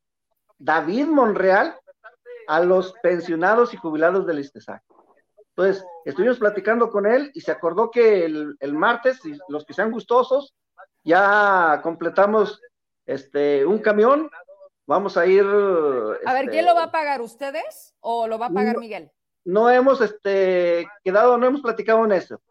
David 0.58 1.08
Monreal 1.08 1.78
a 2.48 2.60
los 2.60 2.94
pensionados 3.02 3.74
y 3.74 3.78
jubilados 3.78 4.28
del 4.28 4.40
ISTESAC. 4.40 4.82
Entonces, 5.56 5.86
estuvimos 6.04 6.40
platicando 6.40 6.90
con 6.90 7.06
él 7.06 7.32
y 7.34 7.42
se 7.42 7.52
acordó 7.52 7.90
que 7.90 8.26
el, 8.26 8.56
el 8.60 8.74
martes, 8.74 9.20
los 9.48 9.66
que 9.66 9.74
sean 9.74 9.92
gustosos, 9.92 10.54
ya 11.04 11.80
completamos 11.84 12.60
este, 13.06 13.66
un 13.66 13.80
camión, 13.80 14.30
vamos 14.86 15.18
a 15.18 15.26
ir. 15.26 15.44
a 15.44 16.34
ver, 16.34 16.50
¿quién 16.50 16.66
lo 16.66 16.76
va 16.76 16.84
a 16.84 16.92
pagar? 16.92 17.22
¿Ustedes 17.22 17.96
o 18.00 18.28
lo 18.28 18.38
va 18.38 18.48
a 18.48 18.54
pagar 18.54 18.78
Miguel? 18.78 19.12
No 19.46 19.70
hemos 19.70 20.02
este, 20.02 20.88
quedado, 21.04 21.38
no 21.38 21.48
hemos 21.48 21.62
platicado 21.62 22.06
en 22.06 22.14
eso. 22.14 22.42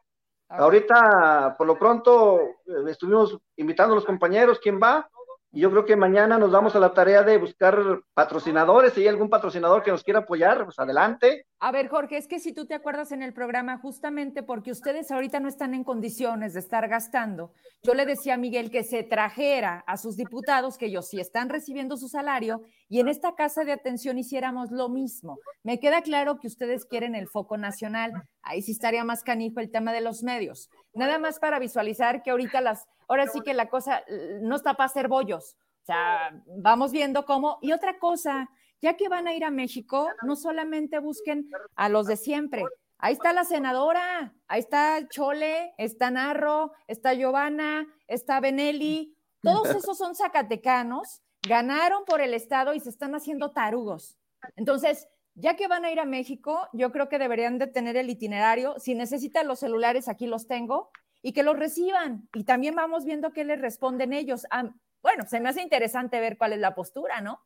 Ahorita, 0.49 1.55
por 1.57 1.67
lo 1.67 1.79
pronto, 1.79 2.41
eh, 2.67 2.91
estuvimos 2.91 3.39
invitando 3.57 3.95
a 3.95 3.97
los 3.97 4.05
compañeros, 4.05 4.59
¿quién 4.59 4.79
va? 4.83 5.09
Y 5.55 5.61
yo 5.61 5.71
creo 5.71 5.85
que 5.85 5.97
mañana 5.97 6.39
nos 6.39 6.51
vamos 6.51 6.75
a 6.75 6.81
la 6.81 6.95
tarea 6.95 7.23
de 7.23 7.37
buscar 7.37 7.77
patrocinadores. 8.15 8.95
Si 8.95 9.03
hay 9.03 9.09
algún 9.09 9.29
patrocinador 9.29 9.83
que 9.83 9.91
nos 9.91 10.03
quiera 10.03 10.21
apoyar, 10.21 10.65
pues 10.65 10.79
adelante. 10.79 11.45
A 11.61 11.71
ver, 11.71 11.89
Jorge, 11.89 12.17
es 12.17 12.27
que 12.27 12.41
si 12.41 12.55
tú 12.55 12.67
te 12.67 12.75
acuerdas 12.75 13.13
en 13.13 13.23
el 13.23 13.35
programa, 13.35 13.77
justamente 13.77 14.43
porque 14.43 14.71
ustedes 14.71 15.11
ahorita 15.11 15.41
no 15.41 15.49
están 15.49 15.75
en 15.75 15.85
condiciones 15.85 16.55
de 16.55 16.61
estar 16.61 16.89
gastando, 16.89 17.53
yo 17.83 17.93
le 17.93 18.07
decía 18.07 18.35
a 18.35 18.39
Miguel 18.39 18.71
que 18.71 18.83
se 18.83 19.03
trajera 19.03 19.85
a 19.87 19.99
sus 19.99 20.17
diputados, 20.17 20.79
que 20.79 20.87
ellos 20.87 21.09
sí 21.09 21.21
están 21.21 21.51
recibiendo 21.51 21.99
su 21.99 22.09
salario, 22.09 22.63
y 22.89 23.01
en 23.01 23.09
esta 23.09 23.35
casa 23.35 23.65
de 23.65 23.73
atención 23.73 24.19
hiciéramos 24.19 24.71
lo 24.71 24.89
mismo. 24.89 25.39
Me 25.63 25.79
queda 25.79 26.01
claro 26.01 26.39
que 26.41 26.47
ustedes 26.47 26.87
quieren 26.87 27.15
el 27.15 27.29
foco 27.29 27.59
nacional. 27.59 28.13
Ahí 28.43 28.63
sí 28.63 28.73
estaría 28.73 29.05
más 29.05 29.23
canijo 29.23 29.61
el 29.61 29.71
tema 29.71 29.93
de 29.93 30.01
los 30.01 30.23
medios. 30.23 30.71
Nada 30.95 31.19
más 31.19 31.39
para 31.39 31.59
visualizar 31.59 32.23
que 32.23 32.31
ahorita 32.31 32.61
las 32.61 32.87
ahora 33.09 33.27
sí 33.27 33.41
que 33.43 33.55
la 33.55 33.69
cosa 33.69 34.03
no 34.41 34.57
está 34.57 34.75
para 34.75 34.87
hacer 34.87 35.09
bollos. 35.09 35.57
O 35.83 35.85
sea, 35.85 36.43
vamos 36.47 36.93
viendo 36.93 37.25
cómo. 37.25 37.59
Y 37.61 37.73
otra 37.73 37.99
cosa, 37.99 38.49
ya 38.81 38.97
que 38.97 39.09
van 39.09 39.27
a 39.27 39.35
ir 39.35 39.45
a 39.45 39.51
México, 39.51 40.09
no 40.23 40.37
solamente 40.37 40.99
busquen 40.99 41.51
a 41.75 41.89
los 41.89 42.07
de 42.07 42.17
siempre. 42.17 42.65
Ahí 42.99 43.15
está 43.15 43.33
la 43.33 43.45
senadora, 43.45 44.33
ahí 44.47 44.61
está 44.61 45.09
Chole, 45.09 45.75
está 45.77 46.11
Narro, 46.11 46.73
está 46.87 47.15
Giovanna, 47.15 47.87
está 48.07 48.39
Benelli. 48.41 49.17
Todos 49.43 49.69
esos 49.87 49.99
son 49.99 50.15
zacatecanos, 50.15 51.21
ganaron 51.47 52.05
por 52.05 52.21
el 52.21 52.33
Estado 52.33 52.75
y 52.75 52.81
se 52.81 52.91
están 52.91 53.15
haciendo 53.15 53.51
tarugos. 53.51 54.19
Entonces, 54.57 55.09
ya 55.35 55.57
que 55.57 55.69
van 55.69 55.85
a 55.85 55.91
ir 55.91 56.01
a 56.01 56.05
México, 56.05 56.69
yo 56.73 56.93
creo 56.93 57.09
que 57.09 57.19
deberían 57.19 57.59
de 57.59 57.67
tener 57.67 57.97
el 57.97 58.11
itinerario. 58.11 58.79
Si 58.79 58.95
necesitan 58.95 59.49
los 59.49 59.61
celulares, 59.61 60.09
aquí 60.09 60.27
los 60.27 60.47
tengo 60.47 60.91
y 61.23 61.33
que 61.33 61.43
los 61.43 61.59
reciban. 61.59 62.29
Y 62.35 62.45
también 62.45 62.75
vamos 62.75 63.05
viendo 63.05 63.33
qué 63.33 63.45
les 63.45 63.61
responden 63.61 64.13
ellos. 64.13 64.47
Ah, 64.51 64.71
bueno, 65.03 65.25
se 65.27 65.41
me 65.41 65.49
hace 65.49 65.63
interesante 65.63 66.21
ver 66.21 66.37
cuál 66.37 66.53
es 66.53 66.59
la 66.59 66.75
postura, 66.75 67.21
¿no? 67.21 67.45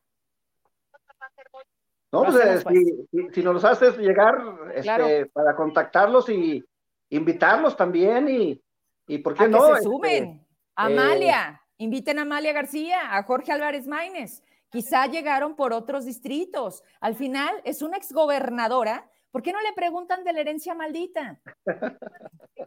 No, 2.13 2.25
pues, 2.25 2.37
eh, 2.37 2.61
pues. 2.63 3.35
Si, 3.35 3.43
nos 3.43 3.55
los 3.55 3.65
haces 3.65 3.99
llegar 3.99 4.41
este, 4.75 5.27
para 5.27 5.55
contactarlos 5.55 6.29
y 6.29 6.65
invitarlos 7.11 7.77
también 7.77 8.29
y, 8.29 8.63
¿Y 9.07 9.19
por 9.19 9.35
qué 9.35 9.45
a 9.45 9.49
no? 9.49 9.59
Que 9.59 9.65
se 9.65 9.73
Este, 9.73 9.83
sumen. 9.85 10.47
Amalia, 10.75 11.63
inviten 11.79 12.19
a 12.19 12.23
Amalia 12.23 12.53
García, 12.53 13.17
a 13.17 13.23
Jorge 13.23 13.53
Álvarez 13.53 13.87
Maínez. 13.87 14.43
Quizá 14.71 15.07
llegaron 15.07 15.57
por 15.57 15.73
otros 15.73 16.05
distritos. 16.05 16.83
Al 17.01 17.15
final 17.15 17.61
es 17.65 17.83
una 17.83 17.97
exgobernadora. 17.97 19.11
¿Por 19.31 19.43
qué 19.43 19.53
no 19.53 19.61
le 19.61 19.73
preguntan 19.73 20.25
de 20.25 20.33
la 20.33 20.41
herencia 20.41 20.75
maldita? 20.75 21.41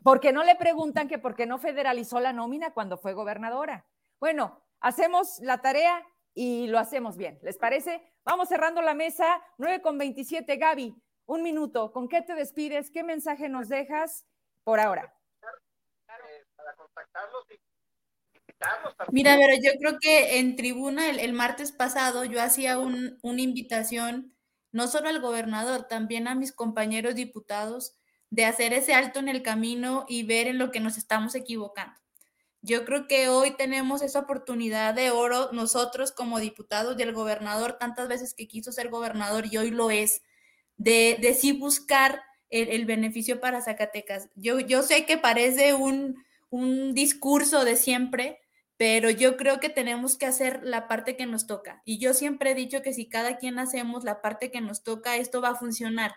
¿Por 0.04 0.20
qué 0.20 0.32
no 0.32 0.44
le 0.44 0.56
preguntan 0.56 1.08
que 1.08 1.20
por 1.20 1.36
qué 1.36 1.46
no 1.46 1.58
federalizó 1.58 2.20
la 2.20 2.34
nómina 2.34 2.74
cuando 2.74 2.98
fue 2.98 3.14
gobernadora? 3.14 3.86
Bueno, 4.20 4.64
hacemos 4.80 5.40
la 5.40 5.62
tarea 5.62 6.06
y 6.34 6.68
lo 6.68 6.80
hacemos 6.80 7.18
bien. 7.18 7.40
¿Les 7.42 7.58
parece? 7.58 8.02
Vamos 8.24 8.50
cerrando 8.50 8.82
la 8.82 8.94
mesa. 8.94 9.42
9 9.58 9.82
con 9.82 9.98
27, 9.98 10.56
Gaby. 10.58 10.96
Un 11.26 11.44
minuto. 11.44 11.92
¿Con 11.92 12.08
qué 12.08 12.22
te 12.22 12.34
despides? 12.34 12.92
¿Qué 12.92 13.04
mensaje 13.04 13.50
nos 13.50 13.68
dejas 13.68 14.26
por 14.64 14.80
ahora? 14.80 15.14
Para 16.56 16.76
contactarlos 16.76 17.46
Mira, 19.12 19.38
pero 19.38 19.54
yo 19.56 19.72
creo 19.80 19.98
que 20.00 20.40
en 20.40 20.56
tribuna 20.56 21.10
el, 21.10 21.20
el 21.20 21.34
martes 21.34 21.72
pasado 21.72 22.26
yo 22.26 22.42
hacía 22.42 22.78
un, 22.78 23.18
una 23.22 23.42
invitación 23.42 24.34
no 24.72 24.88
solo 24.88 25.10
al 25.10 25.22
gobernador, 25.22 25.88
también 25.88 26.28
a 26.28 26.36
mis 26.36 26.52
compañeros 26.52 27.16
diputados 27.16 27.96
de 28.30 28.46
hacer 28.46 28.74
ese 28.74 28.94
alto 28.94 29.20
en 29.20 29.30
el 29.30 29.42
camino 29.42 30.06
y 30.08 30.24
ver 30.24 30.48
en 30.48 30.60
lo 30.60 30.72
que 30.72 30.80
nos 30.80 30.98
estamos 30.98 31.34
equivocando. 31.36 32.00
Yo 32.62 32.86
creo 32.86 33.08
que 33.08 33.30
hoy 33.30 33.56
tenemos 33.56 34.02
esa 34.02 34.20
oportunidad 34.20 34.94
de 34.94 35.12
oro 35.12 35.50
nosotros 35.54 36.12
como 36.12 36.40
diputados 36.40 36.98
y 37.00 37.04
el 37.04 37.14
gobernador 37.14 37.78
tantas 37.80 38.08
veces 38.10 38.34
que 38.34 38.48
quiso 38.48 38.72
ser 38.72 38.90
gobernador 38.90 39.46
y 39.50 39.58
hoy 39.58 39.72
lo 39.72 39.90
es, 39.90 40.22
de, 40.76 41.18
de 41.22 41.34
sí 41.34 41.54
buscar 41.54 42.22
el, 42.50 42.70
el, 42.70 42.86
beneficio 42.86 43.40
para 43.40 43.62
Zacatecas. 43.62 44.30
Yo, 44.36 44.60
yo 44.60 44.84
sé 44.84 45.06
que 45.06 45.18
parece 45.18 45.74
un, 45.74 46.24
un 46.50 46.94
discurso 46.94 47.64
de 47.64 47.76
siempre, 47.76 48.40
pero 48.80 49.10
yo 49.10 49.36
creo 49.36 49.60
que 49.60 49.68
tenemos 49.68 50.18
que 50.18 50.26
hacer 50.26 50.62
la 50.64 50.88
parte 50.88 51.18
que 51.18 51.26
nos 51.26 51.48
toca. 51.48 51.82
Y 51.84 51.98
yo 51.98 52.14
siempre 52.14 52.52
he 52.52 52.56
dicho 52.56 52.82
que 52.82 52.94
si 52.94 53.10
cada 53.10 53.36
quien 53.36 53.60
hacemos 53.60 54.06
la 54.06 54.22
parte 54.22 54.52
que 54.52 54.62
nos 54.62 54.84
toca, 54.84 55.18
esto 55.18 55.42
va 55.42 55.50
a 55.50 55.56
funcionar. 55.56 56.16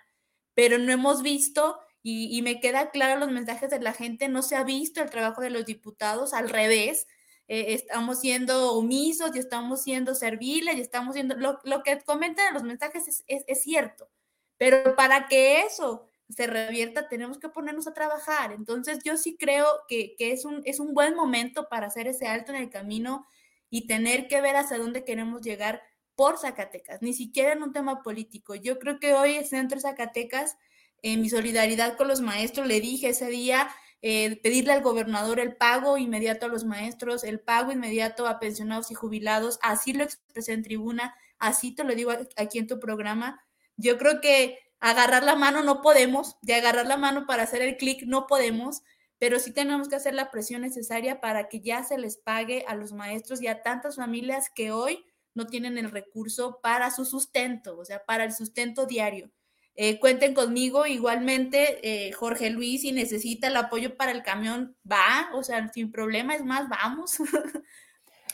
Pero 0.54 0.78
no 0.78 0.92
hemos 0.92 1.22
visto, 1.24 1.80
y, 2.04 2.40
me 2.42 2.60
queda 2.60 2.92
claro 2.92 3.18
los 3.18 3.32
mensajes 3.32 3.68
de 3.68 3.80
la 3.80 3.92
gente, 3.92 4.28
no 4.28 4.42
se 4.42 4.54
ha 4.54 4.62
visto 4.62 5.02
el 5.02 5.10
trabajo 5.10 5.40
de 5.40 5.50
los 5.50 5.66
diputados, 5.66 6.32
al 6.34 6.48
revés. 6.50 7.08
Eh, 7.48 7.74
estamos 7.74 8.20
siendo 8.20 8.74
omisos 8.74 9.34
y 9.34 9.40
estamos 9.40 9.82
siendo 9.82 10.14
serviles 10.14 10.76
y 10.76 10.82
estamos 10.82 11.14
siendo, 11.14 11.34
lo, 11.34 11.82
que 11.82 11.98
comentan 12.02 12.46
en 12.46 12.54
los 12.54 12.62
mensajes 12.62 13.08
es, 13.08 13.24
es, 13.26 13.42
es 13.48 13.60
cierto, 13.64 14.08
pero 14.56 14.94
para 14.94 15.26
que 15.26 15.62
eso 15.62 16.06
se 16.32 16.46
revierta, 16.46 17.08
tenemos 17.08 17.38
que 17.38 17.48
ponernos 17.48 17.86
a 17.86 17.94
trabajar. 17.94 18.52
Entonces, 18.52 19.00
yo 19.04 19.16
sí 19.16 19.36
creo 19.38 19.66
que, 19.88 20.14
que, 20.16 20.32
es, 20.32 20.44
un, 20.44 20.62
es 20.64 20.80
un 20.80 20.94
buen 20.94 21.14
momento 21.14 21.68
para 21.68 21.86
hacer 21.86 22.08
ese 22.08 22.26
alto 22.26 22.52
en 22.52 22.58
el 22.58 22.70
camino 22.70 23.26
y 23.70 23.86
tener 23.86 24.28
que 24.28 24.40
ver 24.40 24.56
hacia 24.56 24.78
dónde 24.78 25.04
queremos 25.04 25.42
llegar 25.42 25.82
por 26.14 26.38
Zacatecas, 26.38 27.02
ni 27.02 27.14
siquiera 27.14 27.52
en 27.52 27.62
un 27.62 27.72
tema 27.72 28.02
político. 28.02 28.54
Yo 28.54 28.78
creo 28.78 28.98
que 29.00 29.14
hoy 29.14 29.32
el 29.32 29.46
Centro 29.46 29.80
Zacatecas, 29.80 30.56
en 31.02 31.20
mi 31.20 31.30
solidaridad 31.30 31.96
con 31.96 32.06
los 32.08 32.20
maestros, 32.20 32.66
le 32.66 32.80
dije 32.80 33.08
ese 33.08 33.28
día, 33.28 33.68
eh, 34.02 34.40
pedirle 34.42 34.72
al 34.72 34.82
gobernador 34.82 35.40
el 35.40 35.56
pago 35.56 35.96
inmediato 35.96 36.46
a 36.46 36.48
los 36.48 36.64
maestros, 36.64 37.24
el 37.24 37.40
pago 37.40 37.72
inmediato 37.72 38.26
a 38.26 38.38
pensionados 38.38 38.90
y 38.90 38.94
jubilados, 38.94 39.58
así 39.62 39.92
lo 39.92 40.04
expresé 40.04 40.52
en 40.52 40.62
tribuna, 40.62 41.14
así 41.38 41.74
te 41.74 41.84
lo 41.84 41.94
digo 41.94 42.12
aquí 42.36 42.58
en 42.58 42.66
tu 42.66 42.78
programa. 42.78 43.42
Yo 43.76 43.98
creo 43.98 44.20
que 44.20 44.58
agarrar 44.82 45.22
la 45.22 45.36
mano 45.36 45.62
no 45.62 45.80
podemos, 45.80 46.36
de 46.42 46.54
agarrar 46.54 46.86
la 46.86 46.96
mano 46.96 47.24
para 47.24 47.44
hacer 47.44 47.62
el 47.62 47.76
clic 47.76 48.02
no 48.04 48.26
podemos, 48.26 48.82
pero 49.18 49.38
sí 49.38 49.52
tenemos 49.52 49.88
que 49.88 49.94
hacer 49.94 50.12
la 50.12 50.32
presión 50.32 50.62
necesaria 50.62 51.20
para 51.20 51.48
que 51.48 51.60
ya 51.60 51.84
se 51.84 51.96
les 51.96 52.16
pague 52.16 52.64
a 52.66 52.74
los 52.74 52.92
maestros 52.92 53.40
y 53.40 53.46
a 53.46 53.62
tantas 53.62 53.94
familias 53.96 54.50
que 54.52 54.72
hoy 54.72 55.04
no 55.34 55.46
tienen 55.46 55.78
el 55.78 55.92
recurso 55.92 56.58
para 56.60 56.90
su 56.90 57.04
sustento, 57.04 57.78
o 57.78 57.84
sea, 57.84 58.04
para 58.04 58.24
el 58.24 58.32
sustento 58.32 58.84
diario. 58.84 59.30
Eh, 59.76 60.00
cuenten 60.00 60.34
conmigo, 60.34 60.84
igualmente, 60.84 61.78
eh, 62.08 62.12
Jorge 62.12 62.50
Luis, 62.50 62.82
si 62.82 62.90
necesita 62.90 63.46
el 63.46 63.56
apoyo 63.56 63.96
para 63.96 64.10
el 64.10 64.24
camión, 64.24 64.76
va, 64.90 65.30
o 65.32 65.44
sea, 65.44 65.70
sin 65.72 65.92
problema, 65.92 66.34
es 66.34 66.44
más, 66.44 66.68
vamos. 66.68 67.18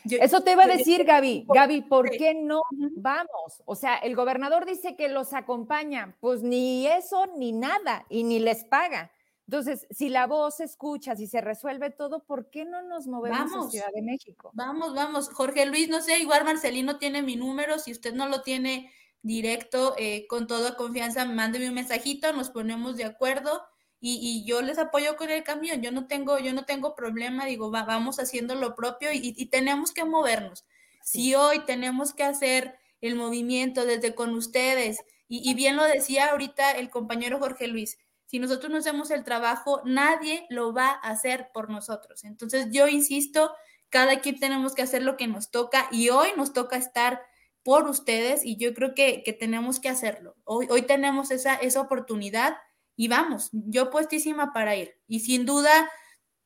Yo, 0.08 0.18
Eso 0.20 0.40
te 0.42 0.52
iba 0.52 0.64
a 0.64 0.66
decir, 0.68 1.04
Gaby. 1.04 1.46
Gaby, 1.48 1.82
¿por 1.82 2.10
qué 2.10 2.34
no 2.34 2.62
vamos? 2.96 3.62
O 3.66 3.74
sea, 3.74 3.96
el 3.96 4.16
gobernador 4.16 4.64
dice 4.64 4.96
que 4.96 5.08
los 5.08 5.34
acompaña, 5.34 6.16
pues 6.20 6.42
ni 6.42 6.86
eso 6.86 7.26
ni 7.36 7.52
nada, 7.52 8.06
y 8.08 8.24
ni 8.24 8.38
les 8.38 8.64
paga. 8.64 9.12
Entonces, 9.46 9.86
si 9.90 10.08
la 10.08 10.26
voz 10.26 10.56
se 10.56 10.64
escucha, 10.64 11.16
si 11.16 11.26
se 11.26 11.40
resuelve 11.40 11.90
todo, 11.90 12.24
¿por 12.24 12.50
qué 12.50 12.64
no 12.64 12.82
nos 12.82 13.06
movemos 13.06 13.50
vamos, 13.50 13.66
a 13.66 13.70
Ciudad 13.70 13.92
de 13.94 14.02
México? 14.02 14.50
Vamos, 14.54 14.94
vamos. 14.94 15.30
Jorge 15.30 15.66
Luis, 15.66 15.88
no 15.88 16.00
sé, 16.00 16.18
igual 16.18 16.44
Marcelino 16.44 16.98
tiene 16.98 17.22
mi 17.22 17.36
número, 17.36 17.78
si 17.78 17.92
usted 17.92 18.14
no 18.14 18.28
lo 18.28 18.42
tiene 18.42 18.92
directo, 19.22 19.94
eh, 19.98 20.26
con 20.28 20.46
toda 20.46 20.76
confianza, 20.76 21.24
mándeme 21.24 21.68
un 21.68 21.74
mensajito, 21.74 22.32
nos 22.32 22.50
ponemos 22.50 22.96
de 22.96 23.04
acuerdo 23.04 23.62
y, 24.00 24.18
y, 24.20 24.44
yo 24.44 24.62
les 24.62 24.78
apoyo 24.78 25.16
con 25.16 25.30
el 25.30 25.42
camión, 25.42 25.82
yo 25.82 25.90
no 25.90 26.06
tengo, 26.06 26.38
yo 26.38 26.52
no 26.52 26.64
tengo 26.64 26.94
problema, 26.94 27.46
digo, 27.46 27.70
va, 27.70 27.82
vamos 27.84 28.20
haciendo 28.20 28.54
lo 28.54 28.74
propio 28.74 29.12
y, 29.12 29.34
y, 29.36 29.46
tenemos 29.46 29.92
que 29.92 30.04
movernos. 30.04 30.64
Si 31.02 31.34
hoy 31.34 31.60
tenemos 31.64 32.14
que 32.14 32.22
hacer 32.22 32.78
el 33.00 33.16
movimiento 33.16 33.86
desde 33.86 34.14
con 34.14 34.34
ustedes, 34.34 34.98
y, 35.26 35.48
y, 35.48 35.54
bien 35.54 35.76
lo 35.76 35.84
decía 35.84 36.30
ahorita 36.30 36.72
el 36.72 36.90
compañero 36.90 37.38
Jorge 37.38 37.66
Luis, 37.66 37.98
si 38.26 38.38
nosotros 38.38 38.70
no 38.70 38.78
hacemos 38.78 39.10
el 39.10 39.24
trabajo, 39.24 39.80
nadie 39.84 40.46
lo 40.50 40.72
va 40.72 40.90
a 40.90 41.10
hacer 41.10 41.50
por 41.52 41.70
nosotros. 41.70 42.24
Entonces 42.24 42.68
yo 42.70 42.86
insisto, 42.86 43.52
cada 43.88 44.20
quien 44.20 44.38
tenemos 44.38 44.74
que 44.74 44.82
hacer 44.82 45.02
lo 45.02 45.16
que 45.16 45.26
nos 45.26 45.50
toca 45.50 45.88
y 45.90 46.10
hoy 46.10 46.28
nos 46.36 46.52
toca 46.52 46.76
estar 46.76 47.22
por 47.62 47.88
ustedes 47.88 48.44
y 48.44 48.56
yo 48.56 48.74
creo 48.74 48.94
que, 48.94 49.22
que 49.24 49.32
tenemos 49.32 49.80
que 49.80 49.88
hacerlo. 49.88 50.36
Hoy, 50.44 50.66
hoy 50.70 50.82
tenemos 50.82 51.30
esa, 51.30 51.54
esa 51.54 51.80
oportunidad 51.80 52.56
y 52.98 53.06
vamos, 53.06 53.50
yo 53.52 53.90
puestísima 53.90 54.52
para 54.52 54.74
ir. 54.74 54.96
Y 55.06 55.20
sin 55.20 55.46
duda, 55.46 55.88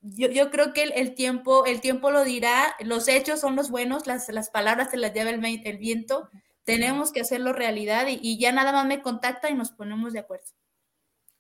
yo, 0.02 0.28
yo 0.28 0.50
creo 0.50 0.74
que 0.74 0.82
el, 0.82 1.14
tiempo, 1.14 1.64
el 1.64 1.80
tiempo 1.80 2.10
lo 2.10 2.24
dirá, 2.24 2.76
los 2.80 3.08
hechos 3.08 3.40
son 3.40 3.56
los 3.56 3.70
buenos, 3.70 4.06
las, 4.06 4.28
las 4.28 4.50
palabras 4.50 4.90
se 4.90 4.98
las 4.98 5.14
lleva 5.14 5.30
el, 5.30 5.42
el 5.42 5.78
viento, 5.78 6.28
tenemos 6.64 7.10
que 7.10 7.22
hacerlo 7.22 7.54
realidad 7.54 8.06
y, 8.06 8.18
y, 8.20 8.38
ya 8.38 8.52
nada 8.52 8.70
más 8.70 8.84
me 8.84 9.00
contacta 9.00 9.48
y 9.48 9.54
nos 9.54 9.72
ponemos 9.72 10.12
de 10.12 10.18
acuerdo. 10.18 10.44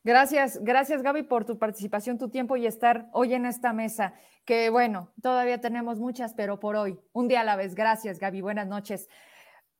Gracias, 0.02 0.58
gracias 0.62 1.02
Gaby 1.02 1.24
por 1.24 1.44
tu 1.44 1.58
participación, 1.58 2.16
tu 2.16 2.30
tiempo 2.30 2.56
y 2.56 2.66
estar 2.66 3.10
hoy 3.12 3.34
en 3.34 3.44
esta 3.44 3.74
mesa, 3.74 4.14
que 4.46 4.70
bueno, 4.70 5.12
todavía 5.20 5.60
tenemos 5.60 5.98
muchas, 5.98 6.32
pero 6.32 6.58
por 6.58 6.74
hoy, 6.74 6.98
un 7.12 7.28
día 7.28 7.42
a 7.42 7.44
la 7.44 7.56
vez. 7.56 7.74
Gracias 7.74 8.18
Gaby, 8.18 8.40
buenas 8.40 8.66
noches. 8.66 9.10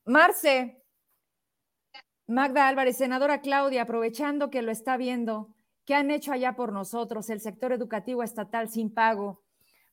Marce, 0.04 0.81
Magda 2.32 2.66
Álvarez, 2.66 2.96
senadora 2.96 3.42
Claudia, 3.42 3.82
aprovechando 3.82 4.48
que 4.48 4.62
lo 4.62 4.72
está 4.72 4.96
viendo, 4.96 5.54
¿qué 5.84 5.94
han 5.94 6.10
hecho 6.10 6.32
allá 6.32 6.54
por 6.56 6.72
nosotros, 6.72 7.28
el 7.28 7.40
sector 7.40 7.72
educativo 7.72 8.22
estatal 8.22 8.70
sin 8.70 8.92
pago? 8.92 9.42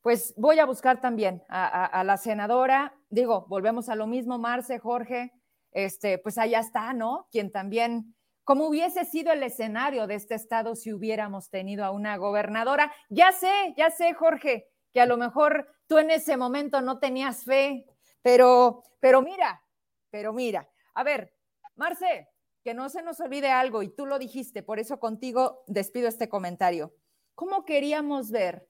Pues 0.01 0.33
voy 0.37 0.57
a 0.59 0.65
buscar 0.65 1.01
también 1.01 1.43
a, 1.49 2.01
la 2.05 2.15
senadora, 2.15 2.95
digo, 3.09 3.45
volvemos 3.49 3.89
a 3.89 3.95
lo 3.95 4.07
mismo, 4.07 4.39
Marce, 4.39 4.79
Jorge, 4.79 5.33
este, 5.73 6.17
pues 6.17 6.37
allá 6.37 6.61
está, 6.61 6.93
¿no? 6.93 7.27
Quien 7.29 7.51
también, 7.51 8.15
como 8.45 8.67
hubiese 8.67 9.03
sido 9.03 9.33
el 9.33 9.43
escenario 9.43 10.07
de 10.07 10.15
este 10.15 10.35
estado 10.35 10.77
si 10.77 10.93
hubiéramos 10.93 11.49
tenido 11.49 11.83
a 11.83 11.91
una 11.91 12.15
gobernadora, 12.15 12.93
ya 13.09 13.33
sé, 13.33 13.73
ya 13.75 13.89
sé, 13.89 14.13
Jorge, 14.13 14.69
que 14.93 15.01
a 15.01 15.05
lo 15.05 15.17
mejor 15.17 15.67
tú 15.87 15.97
en 15.97 16.09
ese 16.09 16.37
momento 16.37 16.79
no 16.79 16.99
tenías 16.99 17.43
fe, 17.43 17.85
pero, 18.21 18.83
pero 19.01 19.21
mira, 19.21 19.61
pero 20.09 20.31
mira, 20.31 20.69
a 20.93 21.03
ver, 21.03 21.33
Marce, 21.79 22.28
que 22.63 22.73
no 22.73 22.89
se 22.89 23.01
nos 23.01 23.19
olvide 23.19 23.51
algo, 23.51 23.83
y 23.83 23.89
tú 23.89 24.05
lo 24.05 24.19
dijiste, 24.19 24.63
por 24.63 24.79
eso 24.79 24.99
contigo 24.99 25.63
despido 25.67 26.07
este 26.07 26.29
comentario. 26.29 26.93
¿Cómo 27.35 27.63
queríamos 27.65 28.31
ver 28.31 28.69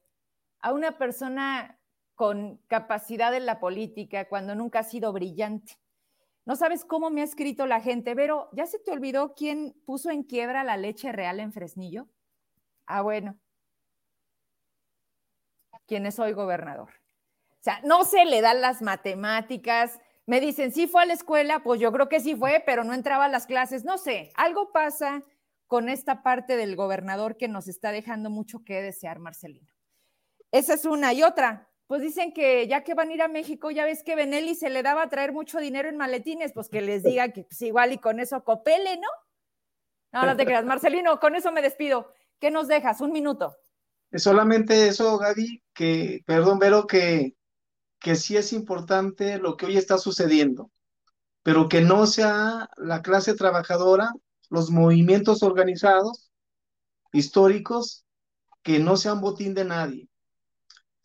a 0.60 0.74
una 0.74 0.98
persona 0.98 1.80
con 2.16 2.58
capacidad 2.68 3.34
en 3.34 3.46
la 3.46 3.60
política 3.60 4.28
cuando 4.28 4.54
nunca 4.56 4.80
ha 4.80 4.84
sido 4.84 5.12
brillante? 5.12 5.80
No 6.46 6.56
sabes 6.56 6.86
cómo 6.86 7.10
me 7.10 7.22
ha 7.22 7.26
escrito 7.26 7.66
la 7.66 7.82
gente, 7.82 8.16
pero 8.16 8.50
¿ya 8.54 8.66
se 8.66 8.80
te 8.80 8.92
olvidó 8.92 9.34
quién 9.36 9.76
puso 9.86 10.10
en 10.10 10.24
quiebra 10.24 10.64
la 10.64 10.78
leche 10.78 11.12
real 11.12 11.40
en 11.40 11.54
Fresnillo? 11.54 12.08
Ah, 12.86 13.02
bueno. 13.02 13.38
¿Quién 15.86 16.06
es 16.06 16.20
hoy 16.20 16.34
gobernador? 16.34 16.90
O 16.90 17.62
sea, 17.62 17.82
no 17.84 18.04
se 18.04 18.26
le 18.26 18.42
dan 18.42 18.62
las 18.62 18.82
matemáticas, 18.82 20.00
me 20.30 20.40
dicen, 20.40 20.72
sí 20.72 20.86
fue 20.86 21.02
a 21.02 21.06
la 21.08 21.14
escuela, 21.14 21.64
pues 21.64 21.82
yo 21.82 21.92
creo 21.92 22.08
que 22.08 22.20
sí 22.20 22.36
fue, 22.36 22.62
pero 22.64 22.84
no 22.84 22.94
entraba 22.94 23.26
a 23.26 23.30
las 23.30 23.48
clases. 23.48 23.84
No 23.84 23.98
sé, 23.98 24.32
algo 24.36 24.72
pasa 24.72 25.24
con 25.66 25.90
esta 25.90 26.22
parte 26.22 26.56
del 26.56 26.76
gobernador 26.76 27.36
que 27.36 27.48
nos 27.48 27.68
está 27.68 27.92
dejando 27.92 28.30
mucho 28.30 28.64
que 28.64 28.80
desear, 28.80 29.18
Marcelino. 29.18 29.74
Esa 30.52 30.76
es 30.76 30.86
una. 30.86 31.14
Y 31.14 31.24
otra, 31.24 31.68
pues 31.88 32.04
dicen 32.04 32.32
que 32.32 32.68
ya 32.68 32.84
que 32.84 32.94
van 32.94 33.10
a 33.10 33.14
ir 33.16 33.24
a 33.24 33.28
México, 33.28 33.72
ya 33.72 33.86
ves 33.86 34.04
que 34.04 34.16
Benelli 34.16 34.54
se 34.54 34.70
le 34.70 34.84
daba 34.84 35.02
a 35.02 35.10
traer 35.10 35.34
mucho 35.34 35.60
dinero 35.60 35.90
en 35.90 35.98
maletines, 35.98 36.54
pues 36.54 36.70
que 36.70 36.82
les 36.82 37.02
diga 37.02 37.30
que 37.30 37.46
pues 37.46 37.60
igual 37.64 37.92
y 37.92 37.98
con 37.98 38.20
eso 38.20 38.44
copele, 38.44 38.98
¿no? 38.98 39.08
No, 40.12 40.28
no 40.28 40.38
te 40.38 40.46
creas, 40.46 40.64
Marcelino, 40.64 41.20
con 41.20 41.34
eso 41.34 41.52
me 41.52 41.64
despido. 41.64 42.14
¿Qué 42.40 42.52
nos 42.52 42.68
dejas? 42.68 43.02
Un 43.02 43.12
minuto. 43.12 43.58
Solamente 44.14 44.90
eso, 44.90 45.18
Gaby, 45.18 45.64
que, 45.74 46.22
perdón, 46.28 46.60
Vero, 46.60 46.86
que, 46.86 47.36
que 48.00 48.16
sí 48.16 48.38
es 48.38 48.54
importante 48.54 49.38
lo 49.38 49.58
que 49.58 49.66
hoy 49.66 49.78
está 49.78 49.98
sucediendo, 49.98 50.72
pero 51.44 51.68
que 51.70 51.82
no 51.82 52.08
sea 52.08 52.70
la 52.78 53.02
clase 53.02 53.36
trabajadora, 53.36 54.12
los 54.50 54.72
movimientos 54.72 55.44
organizados, 55.44 56.32
históricos, 57.12 58.06
que 58.64 58.80
no 58.80 58.98
sean 58.98 59.22
botín 59.22 59.54
de 59.54 59.66
nadie. 59.66 60.10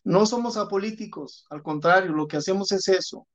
No 0.03 0.27
somos 0.27 0.57
apolíticos, 0.57 1.47
al 1.51 1.63
contrario, 1.63 2.13
lo 2.13 2.29
que 2.29 2.37
hacemos 2.37 2.73
es 2.73 2.89
eso, 2.89 3.27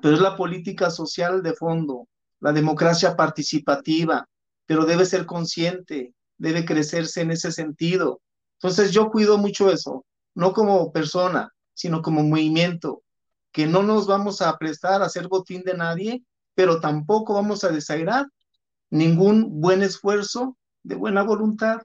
pero 0.00 0.14
es 0.14 0.20
la 0.20 0.36
política 0.36 0.90
social 0.90 1.42
de 1.42 1.54
fondo, 1.54 2.08
la 2.40 2.52
democracia 2.52 3.16
participativa, 3.16 4.28
pero 4.66 4.84
debe 4.84 5.04
ser 5.04 5.26
consciente, 5.26 6.14
debe 6.38 6.64
crecerse 6.64 7.22
en 7.22 7.30
ese 7.32 7.50
sentido. 7.50 8.20
Entonces 8.54 8.92
yo 8.92 9.10
cuido 9.10 9.38
mucho 9.38 9.70
eso, 9.70 10.04
no 10.34 10.52
como 10.52 10.92
persona, 10.92 11.52
sino 11.76 12.02
como 12.02 12.22
movimiento, 12.24 13.02
que 13.52 13.66
no 13.66 13.82
nos 13.82 14.06
vamos 14.06 14.40
a 14.42 14.56
prestar 14.56 15.02
a 15.02 15.08
ser 15.10 15.28
botín 15.28 15.62
de 15.62 15.74
nadie, 15.74 16.24
pero 16.54 16.80
tampoco 16.80 17.34
vamos 17.34 17.64
a 17.64 17.68
desairar 17.68 18.26
ningún 18.90 19.60
buen 19.60 19.82
esfuerzo 19.82 20.56
de 20.82 20.94
buena 20.94 21.22
voluntad 21.22 21.82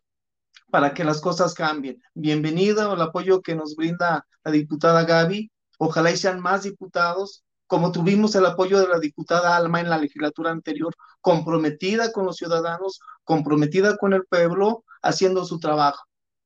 para 0.72 0.94
que 0.94 1.04
las 1.04 1.20
cosas 1.20 1.54
cambien. 1.54 2.02
Bienvenido 2.14 2.90
al 2.90 3.02
apoyo 3.02 3.42
que 3.42 3.54
nos 3.54 3.76
brinda 3.76 4.26
la 4.44 4.52
diputada 4.52 5.04
Gaby. 5.04 5.52
Ojalá 5.78 6.12
y 6.12 6.18
sean 6.18 6.40
más 6.40 6.64
diputados, 6.64 7.44
como 7.68 7.92
tuvimos 7.92 8.34
el 8.36 8.46
apoyo 8.46 8.80
de 8.80 8.88
la 8.88 9.00
diputada 9.00 9.58
Alma 9.58 9.82
en 9.82 9.90
la 9.90 9.98
legislatura 9.98 10.52
anterior, 10.52 10.94
comprometida 11.20 12.14
con 12.14 12.26
los 12.26 12.38
ciudadanos, 12.38 13.02
comprometida 13.26 13.98
con 13.98 14.14
el 14.14 14.26
pueblo, 14.26 14.86
haciendo 15.02 15.44
su 15.44 15.60
trabajo. 15.60 16.06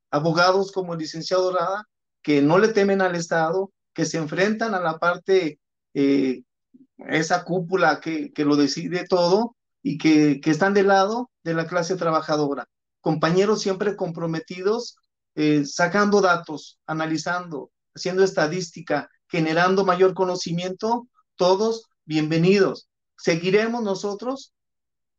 Abogados 0.09 0.71
como 0.71 0.93
el 0.93 0.99
licenciado 0.99 1.51
Rada, 1.51 1.87
que 2.25 2.41
no 2.41 2.57
le 2.57 2.69
temen 2.69 3.01
al 3.01 3.13
Estado, 3.15 3.71
que 3.93 4.05
se 4.05 4.17
enfrentan 4.17 4.73
a 4.73 4.81
la 4.81 4.97
parte, 4.97 5.59
eh, 5.93 6.41
esa 6.97 7.43
cúpula 7.43 7.99
que, 7.99 8.33
que, 8.33 8.45
lo 8.45 8.55
decide 8.55 9.05
todo 9.07 9.55
y 9.83 9.99
que, 9.99 10.41
que 10.41 10.49
están 10.49 10.73
del 10.73 10.87
lado 10.87 11.29
de 11.43 11.53
la 11.53 11.67
clase 11.67 11.95
trabajadora 11.95 12.67
compañeros 13.05 13.61
siempre 13.61 13.95
comprometidos, 13.95 14.97
eh, 15.35 15.63
sacando 15.63 16.21
datos, 16.21 16.79
analizando, 16.87 17.69
haciendo 17.93 18.23
estadística, 18.23 19.11
generando 19.27 19.85
mayor 19.85 20.15
conocimiento, 20.15 21.07
todos 21.35 21.83
bienvenidos. 22.05 22.89
Seguiremos 23.15 23.83
nosotros 23.83 24.53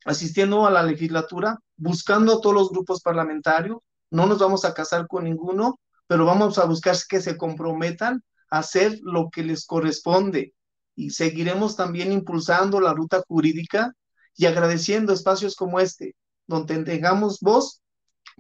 asistiendo 0.04 0.66
a 0.66 0.72
la 0.72 0.82
legislatura, 0.82 1.60
buscando 1.76 2.32
a 2.32 2.40
todos 2.40 2.56
los 2.56 2.70
grupos 2.70 3.02
parlamentarios, 3.02 3.78
no 4.10 4.26
nos 4.26 4.40
vamos 4.40 4.64
a 4.64 4.74
casar 4.74 5.06
con 5.06 5.22
ninguno, 5.22 5.78
pero 6.06 6.24
vamos 6.24 6.58
a 6.58 6.64
buscar 6.64 6.96
que 7.08 7.20
se 7.20 7.36
comprometan 7.36 8.22
a 8.50 8.58
hacer 8.58 8.98
lo 9.02 9.30
que 9.30 9.42
les 9.42 9.66
corresponde 9.66 10.54
y 10.94 11.10
seguiremos 11.10 11.76
también 11.76 12.12
impulsando 12.12 12.80
la 12.80 12.94
ruta 12.94 13.22
jurídica 13.28 13.92
y 14.36 14.46
agradeciendo 14.46 15.12
espacios 15.12 15.54
como 15.56 15.80
este, 15.80 16.14
donde 16.46 16.82
tengamos 16.84 17.40
voz 17.40 17.82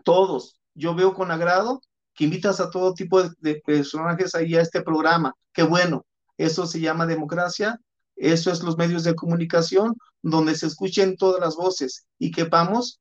todos. 0.04 0.58
Yo 0.74 0.94
veo 0.94 1.14
con 1.14 1.30
agrado 1.30 1.80
que 2.14 2.24
invitas 2.24 2.60
a 2.60 2.70
todo 2.70 2.94
tipo 2.94 3.22
de, 3.22 3.62
personajes 3.64 4.34
ahí 4.34 4.56
a 4.56 4.62
este 4.62 4.82
programa. 4.82 5.34
Qué 5.52 5.62
bueno, 5.62 6.06
eso 6.38 6.66
se 6.66 6.80
llama 6.80 7.06
democracia, 7.06 7.78
eso 8.16 8.50
es 8.50 8.62
los 8.62 8.78
medios 8.78 9.04
de 9.04 9.14
comunicación, 9.14 9.94
donde 10.22 10.54
se 10.54 10.66
escuchen 10.66 11.16
todas 11.16 11.40
las 11.40 11.56
voces 11.56 12.06
y 12.18 12.30
quepamos 12.30 13.00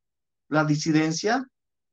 la 0.49 0.65
disidencia, 0.65 1.47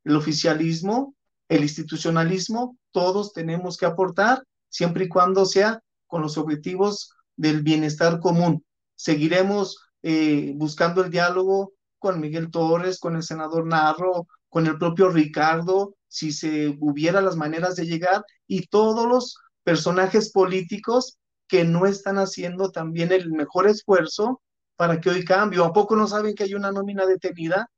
el 0.04 0.16
oficialismo, 0.16 1.14
el 1.52 1.64
institucionalismo, 1.64 2.78
todos 2.92 3.34
tenemos 3.34 3.76
que 3.76 3.84
aportar 3.84 4.42
siempre 4.70 5.04
y 5.04 5.08
cuando 5.08 5.44
sea 5.44 5.82
con 6.06 6.22
los 6.22 6.38
objetivos 6.38 7.12
del 7.36 7.62
bienestar 7.62 8.20
común. 8.20 8.64
Seguiremos 8.94 9.78
eh, 10.02 10.54
buscando 10.56 11.04
el 11.04 11.10
diálogo 11.10 11.74
con 11.98 12.20
Miguel 12.20 12.50
Torres, 12.50 12.98
con 12.98 13.16
el 13.16 13.22
senador 13.22 13.66
Narro, 13.66 14.26
con 14.48 14.66
el 14.66 14.78
propio 14.78 15.10
Ricardo, 15.10 15.94
si 16.08 16.32
se 16.32 16.74
hubiera 16.80 17.20
las 17.20 17.36
maneras 17.36 17.76
de 17.76 17.86
llegar, 17.86 18.24
y 18.46 18.66
todos 18.68 19.06
los 19.06 19.36
personajes 19.62 20.32
políticos 20.32 21.18
que 21.48 21.64
no 21.64 21.84
están 21.84 22.16
haciendo 22.16 22.70
también 22.70 23.12
el 23.12 23.30
mejor 23.30 23.66
esfuerzo 23.66 24.40
para 24.76 25.00
que 25.00 25.10
hoy 25.10 25.22
cambie. 25.22 25.62
¿A 25.62 25.72
poco 25.72 25.96
no 25.96 26.08
saben 26.08 26.34
que 26.34 26.44
hay 26.44 26.54
una 26.54 26.72
nómina 26.72 27.04
detenida 27.04 27.70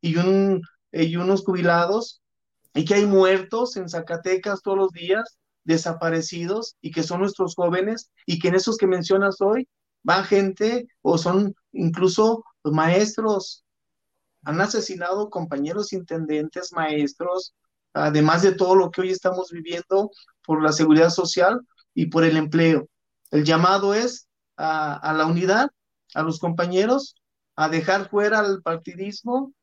y, 0.00 0.16
un, 0.16 0.62
y 0.90 1.16
unos 1.16 1.44
jubilados 1.44 2.22
y 2.74 2.84
que 2.84 2.94
hay 2.94 3.06
muertos 3.06 3.76
en 3.76 3.88
Zacatecas 3.88 4.62
todos 4.62 4.76
los 4.76 4.90
días, 4.90 5.38
desaparecidos 5.64 6.76
y 6.80 6.90
que 6.90 7.02
son 7.02 7.20
nuestros 7.20 7.54
jóvenes 7.54 8.10
y 8.26 8.38
que 8.38 8.48
en 8.48 8.56
esos 8.56 8.76
que 8.76 8.86
mencionas 8.86 9.40
hoy 9.40 9.68
va 10.08 10.24
gente 10.24 10.86
o 11.00 11.16
son 11.16 11.54
incluso 11.72 12.44
maestros. 12.64 13.64
Han 14.42 14.60
asesinado 14.60 15.30
compañeros 15.30 15.92
intendentes, 15.92 16.72
maestros, 16.72 17.54
además 17.94 18.42
de 18.42 18.52
todo 18.52 18.74
lo 18.74 18.90
que 18.90 19.02
hoy 19.02 19.10
estamos 19.10 19.50
viviendo 19.50 20.10
por 20.44 20.62
la 20.62 20.72
seguridad 20.72 21.10
social 21.10 21.60
y 21.94 22.06
por 22.06 22.24
el 22.24 22.36
empleo. 22.36 22.88
El 23.30 23.44
llamado 23.44 23.94
es 23.94 24.28
a, 24.56 24.96
a 24.96 25.14
la 25.14 25.26
unidad, 25.26 25.70
a 26.14 26.22
los 26.22 26.38
compañeros, 26.38 27.14
a 27.56 27.68
dejar 27.68 28.10
fuera 28.10 28.40
el 28.40 28.62
partidismo, 28.62 29.54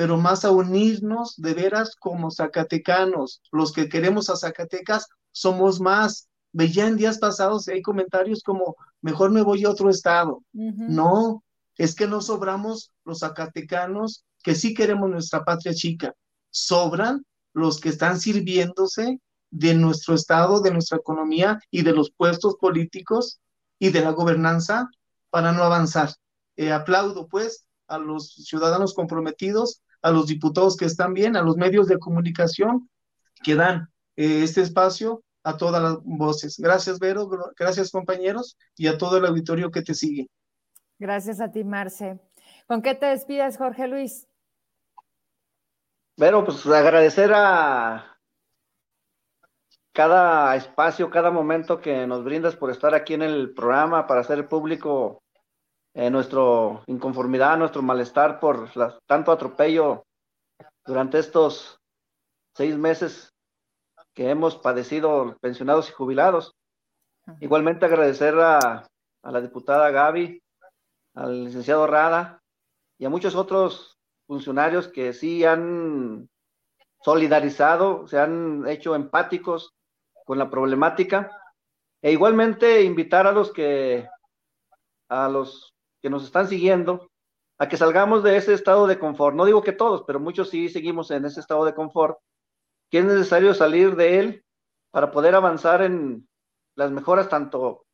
pero 0.00 0.16
más 0.16 0.46
a 0.46 0.50
unirnos 0.50 1.34
de 1.36 1.52
veras 1.52 1.94
como 1.94 2.30
zacatecanos. 2.30 3.42
Los 3.52 3.70
que 3.70 3.90
queremos 3.90 4.30
a 4.30 4.36
Zacatecas 4.36 5.08
somos 5.30 5.78
más. 5.78 6.26
Veía 6.52 6.86
en 6.86 6.96
días 6.96 7.18
pasados 7.18 7.68
hay 7.68 7.82
comentarios 7.82 8.42
como, 8.42 8.76
mejor 9.02 9.30
me 9.30 9.42
voy 9.42 9.66
a 9.66 9.68
otro 9.68 9.90
estado. 9.90 10.42
No, 10.54 11.44
es 11.76 11.94
que 11.94 12.06
no 12.06 12.22
sobramos 12.22 12.92
los 13.04 13.18
zacatecanos 13.18 14.24
que 14.42 14.54
sí 14.54 14.72
queremos 14.72 15.10
nuestra 15.10 15.44
patria 15.44 15.74
chica. 15.74 16.14
Sobran 16.48 17.22
los 17.52 17.78
que 17.78 17.90
están 17.90 18.18
sirviéndose 18.18 19.20
de 19.50 19.74
nuestro 19.74 20.14
estado, 20.14 20.62
de 20.62 20.70
nuestra 20.70 20.96
economía 20.96 21.58
y 21.70 21.82
de 21.82 21.92
los 21.92 22.10
puestos 22.10 22.56
políticos 22.56 23.38
y 23.78 23.90
de 23.90 24.00
la 24.00 24.12
gobernanza 24.12 24.88
para 25.28 25.52
no 25.52 25.62
avanzar. 25.62 26.14
Eh, 26.56 26.72
aplaudo 26.72 27.28
pues 27.28 27.66
a 27.86 27.98
los 27.98 28.32
ciudadanos 28.32 28.94
comprometidos, 28.94 29.82
a 30.02 30.10
los 30.10 30.26
diputados 30.26 30.76
que 30.76 30.84
están 30.84 31.14
bien, 31.14 31.36
a 31.36 31.42
los 31.42 31.56
medios 31.56 31.86
de 31.86 31.98
comunicación 31.98 32.88
que 33.42 33.54
dan 33.54 33.88
eh, 34.16 34.42
este 34.42 34.62
espacio 34.62 35.22
a 35.42 35.56
todas 35.56 35.82
las 35.82 35.98
voces. 36.02 36.58
Gracias, 36.58 36.98
Vero, 36.98 37.28
gracias, 37.56 37.90
compañeros, 37.90 38.58
y 38.76 38.86
a 38.88 38.98
todo 38.98 39.16
el 39.16 39.26
auditorio 39.26 39.70
que 39.70 39.82
te 39.82 39.94
sigue. 39.94 40.28
Gracias 40.98 41.40
a 41.40 41.50
ti, 41.50 41.64
Marce. 41.64 42.20
¿Con 42.66 42.82
qué 42.82 42.94
te 42.94 43.06
despides, 43.06 43.56
Jorge 43.56 43.88
Luis? 43.88 44.28
Bueno, 46.16 46.44
pues 46.44 46.66
agradecer 46.66 47.32
a 47.34 48.18
cada 49.92 50.54
espacio, 50.56 51.10
cada 51.10 51.30
momento 51.30 51.80
que 51.80 52.06
nos 52.06 52.22
brindas 52.22 52.56
por 52.56 52.70
estar 52.70 52.94
aquí 52.94 53.14
en 53.14 53.22
el 53.22 53.54
programa 53.54 54.06
para 54.06 54.20
hacer 54.20 54.46
público 54.46 55.22
eh, 55.94 56.10
nuestra 56.10 56.40
inconformidad, 56.86 57.58
nuestro 57.58 57.82
malestar 57.82 58.38
por 58.38 58.70
tanto 59.06 59.32
atropello 59.32 60.04
durante 60.84 61.18
estos 61.18 61.78
seis 62.54 62.76
meses 62.76 63.32
que 64.14 64.30
hemos 64.30 64.56
padecido 64.56 65.36
pensionados 65.40 65.88
y 65.88 65.92
jubilados. 65.92 66.54
Igualmente 67.40 67.86
agradecer 67.86 68.38
a, 68.38 68.58
a 69.22 69.30
la 69.30 69.40
diputada 69.40 69.90
Gaby, 69.90 70.42
al 71.14 71.44
licenciado 71.44 71.86
Rada 71.86 72.40
y 72.98 73.04
a 73.04 73.10
muchos 73.10 73.34
otros 73.34 73.98
funcionarios 74.26 74.88
que 74.88 75.12
sí 75.12 75.44
han 75.44 76.28
solidarizado, 77.02 78.06
se 78.06 78.18
han 78.18 78.66
hecho 78.68 78.94
empáticos 78.94 79.72
con 80.24 80.38
la 80.38 80.50
problemática. 80.50 81.36
E 82.02 82.12
igualmente 82.12 82.82
invitar 82.82 83.26
a 83.26 83.32
los 83.32 83.52
que 83.52 84.08
a 85.08 85.28
los 85.28 85.74
que 86.00 86.10
nos 86.10 86.24
están 86.24 86.48
siguiendo 86.48 87.10
a 87.58 87.68
que 87.68 87.76
salgamos 87.76 88.22
de 88.22 88.36
ese 88.36 88.54
estado 88.54 88.86
de 88.86 88.98
confort. 88.98 89.36
No 89.36 89.44
digo 89.44 89.62
que 89.62 89.72
todos, 89.72 90.04
pero 90.06 90.18
muchos 90.18 90.50
sí 90.50 90.68
seguimos 90.68 91.10
en 91.10 91.24
ese 91.24 91.40
estado 91.40 91.64
de 91.64 91.74
confort, 91.74 92.18
que 92.90 92.98
es 92.98 93.04
necesario 93.04 93.54
salir 93.54 93.96
de 93.96 94.18
él 94.18 94.44
para 94.90 95.10
poder 95.10 95.34
avanzar 95.34 95.82
en 95.82 96.26
las 96.74 96.90
mejoras 96.90 97.28
tanto 97.28 97.84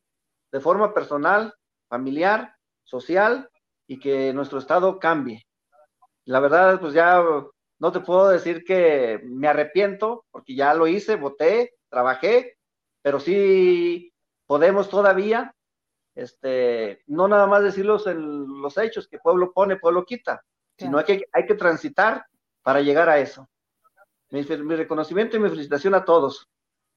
de 0.51 0.59
forma 0.59 0.93
personal, 0.93 1.53
familiar 1.89 2.55
social 2.83 3.49
y 3.87 3.99
que 3.99 4.33
nuestro 4.33 4.59
estado 4.59 4.99
cambie. 4.99 5.45
La 6.25 6.39
verdad, 6.39 6.79
pues 6.79 6.93
ya 6.93 7.21
no 7.79 7.91
te 7.91 7.99
puedo 7.99 8.29
decir 8.29 8.63
que 8.63 9.21
me 9.23 9.47
arrepiento, 9.47 10.25
porque 10.31 10.55
ya 10.55 10.73
lo 10.73 10.87
hice, 10.87 11.15
voté, 11.15 11.73
trabajé, 11.89 12.57
pero 13.01 13.19
sí 13.19 14.11
podemos 14.45 14.89
todavía, 14.89 15.53
este, 16.17 17.03
no 17.05 17.27
nada 17.27 17.45
más 17.45 17.61
decirlos 17.61 18.07
en 18.07 18.59
los 18.59 18.75
hechos, 18.77 19.07
que 19.07 19.19
pueblo 19.19 19.53
pone, 19.53 19.77
pueblo 19.77 20.03
quita, 20.03 20.43
sino 20.75 20.97
hay 20.97 21.05
que, 21.05 21.25
hay 21.31 21.45
que 21.45 21.53
transitar 21.53 22.25
para 22.63 22.81
llegar 22.81 23.07
a 23.07 23.19
eso. 23.19 23.47
Mi, 24.31 24.43
mi 24.43 24.75
reconocimiento 24.75 25.37
y 25.37 25.39
mi 25.39 25.49
felicitación 25.49 25.93
a 25.93 26.03
todos. 26.03 26.49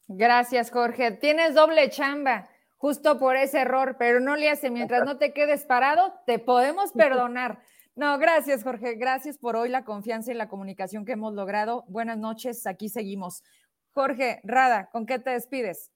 Gracias, 0.09 0.71
Jorge. 0.71 1.13
Tienes 1.13 1.55
doble 1.55 1.91
chamba 1.91 2.49
justo 2.79 3.19
por 3.19 3.37
ese 3.37 3.61
error, 3.61 3.97
pero 3.99 4.21
no 4.21 4.37
le 4.37 4.49
hace, 4.49 4.71
mientras 4.71 5.05
no 5.05 5.19
te 5.19 5.35
quedes 5.35 5.67
parado, 5.67 6.15
te 6.25 6.39
podemos 6.39 6.93
perdonar. 6.93 7.61
No, 7.95 8.19
gracias, 8.19 8.65
Jorge. 8.65 8.95
Gracias 8.95 9.37
por 9.37 9.55
hoy 9.55 9.69
la 9.69 9.85
confianza 9.85 10.33
y 10.33 10.35
la 10.35 10.49
comunicación 10.49 11.05
que 11.05 11.13
hemos 11.13 11.35
logrado. 11.35 11.85
Buenas 11.89 12.17
noches, 12.17 12.67
aquí 12.67 12.89
seguimos. 12.89 13.45
Jorge, 13.93 14.41
Rada, 14.45 14.89
¿con 14.91 15.05
qué 15.05 15.19
te 15.19 15.31
despides? 15.31 15.93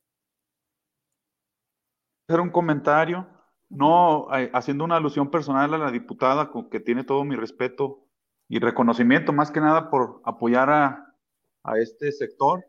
Hacer 2.29 2.41
un 2.41 2.51
comentario, 2.51 3.27
no 3.69 4.29
eh, 4.35 4.51
haciendo 4.55 4.85
una 4.85 4.97
alusión 4.97 5.31
personal 5.31 5.75
a 5.75 5.79
la 5.79 5.91
diputada, 5.91 6.51
con 6.51 6.71
que 6.71 6.81
tiene 6.81 7.05
todo 7.05 7.25
mi 7.25 7.37
respeto 7.37 8.07
y 8.49 8.59
reconocimiento, 8.59 9.33
más 9.33 9.51
que 9.51 9.61
nada 9.61 9.91
por 9.91 10.23
apoyar 10.25 10.71
a, 10.71 11.15
a 11.63 11.79
este 11.79 12.13
sector 12.13 12.65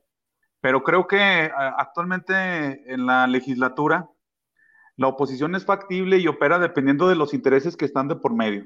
pero 0.65 0.81
creo 0.81 1.05
que 1.05 1.51
actualmente 1.77 2.91
en 2.91 3.05
la 3.05 3.27
legislatura 3.27 4.09
la 4.95 5.09
oposición 5.09 5.53
es 5.53 5.63
factible 5.63 6.17
y 6.17 6.27
opera 6.27 6.57
dependiendo 6.57 7.07
de 7.07 7.13
los 7.13 7.35
intereses 7.35 7.77
que 7.77 7.85
están 7.85 8.07
de 8.07 8.15
por 8.15 8.33
medio. 8.33 8.65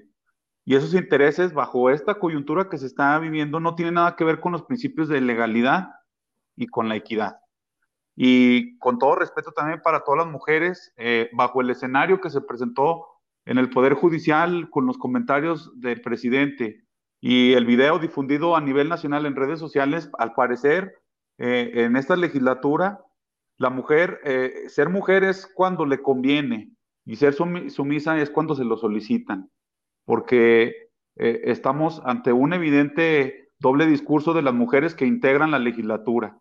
Y 0.64 0.78
esos 0.78 0.94
intereses, 0.94 1.52
bajo 1.52 1.90
esta 1.90 2.16
coyuntura 2.16 2.70
que 2.70 2.78
se 2.78 2.86
está 2.86 3.20
viviendo, 3.20 3.60
no 3.60 3.76
tienen 3.76 3.96
nada 3.96 4.16
que 4.16 4.24
ver 4.24 4.40
con 4.40 4.54
los 4.54 4.64
principios 4.64 5.10
de 5.10 5.20
legalidad 5.20 5.90
y 6.56 6.68
con 6.68 6.88
la 6.88 6.96
equidad. 6.96 7.42
Y 8.22 8.78
con 8.80 9.00
todo 9.00 9.16
respeto 9.16 9.54
también 9.54 9.80
para 9.82 10.02
todas 10.04 10.26
las 10.26 10.28
mujeres, 10.34 10.92
eh, 10.98 11.30
bajo 11.32 11.62
el 11.62 11.70
escenario 11.70 12.20
que 12.20 12.30
se 12.30 12.42
presentó 12.42 13.06
en 13.46 13.58
el 13.58 13.70
Poder 13.70 13.94
Judicial 13.94 14.70
con 14.70 14.86
los 14.86 14.98
comentarios 14.98 15.72
del 15.80 16.02
presidente 16.02 16.84
y 17.22 17.54
el 17.54 17.66
video 17.66 17.98
difundido 17.98 18.58
a 18.58 18.62
nivel 18.62 18.90
nacional 18.90 19.26
en 19.26 19.38
redes 19.38 19.58
sociales, 19.58 20.10
al 20.20 20.34
parecer 20.34 20.96
eh, 21.38 21.72
en 21.76 21.96
esta 21.96 22.18
legislatura, 22.18 23.00
la 23.58 23.70
mujer, 23.70 24.20
eh, 24.26 24.68
ser 24.68 24.90
mujer 24.90 25.24
es 25.24 25.48
cuando 25.56 25.86
le 25.86 26.02
conviene 26.02 26.74
y 27.06 27.16
ser 27.16 27.34
sumisa 27.34 28.20
es 28.20 28.30
cuando 28.30 28.54
se 28.54 28.66
lo 28.66 28.76
solicitan, 28.76 29.50
porque 30.04 30.90
eh, 31.16 31.42
estamos 31.46 32.02
ante 32.04 32.34
un 32.34 32.52
evidente 32.52 33.50
doble 33.60 33.86
discurso 33.86 34.34
de 34.34 34.42
las 34.42 34.54
mujeres 34.54 34.94
que 34.94 35.06
integran 35.06 35.52
la 35.52 35.60
legislatura 35.60 36.38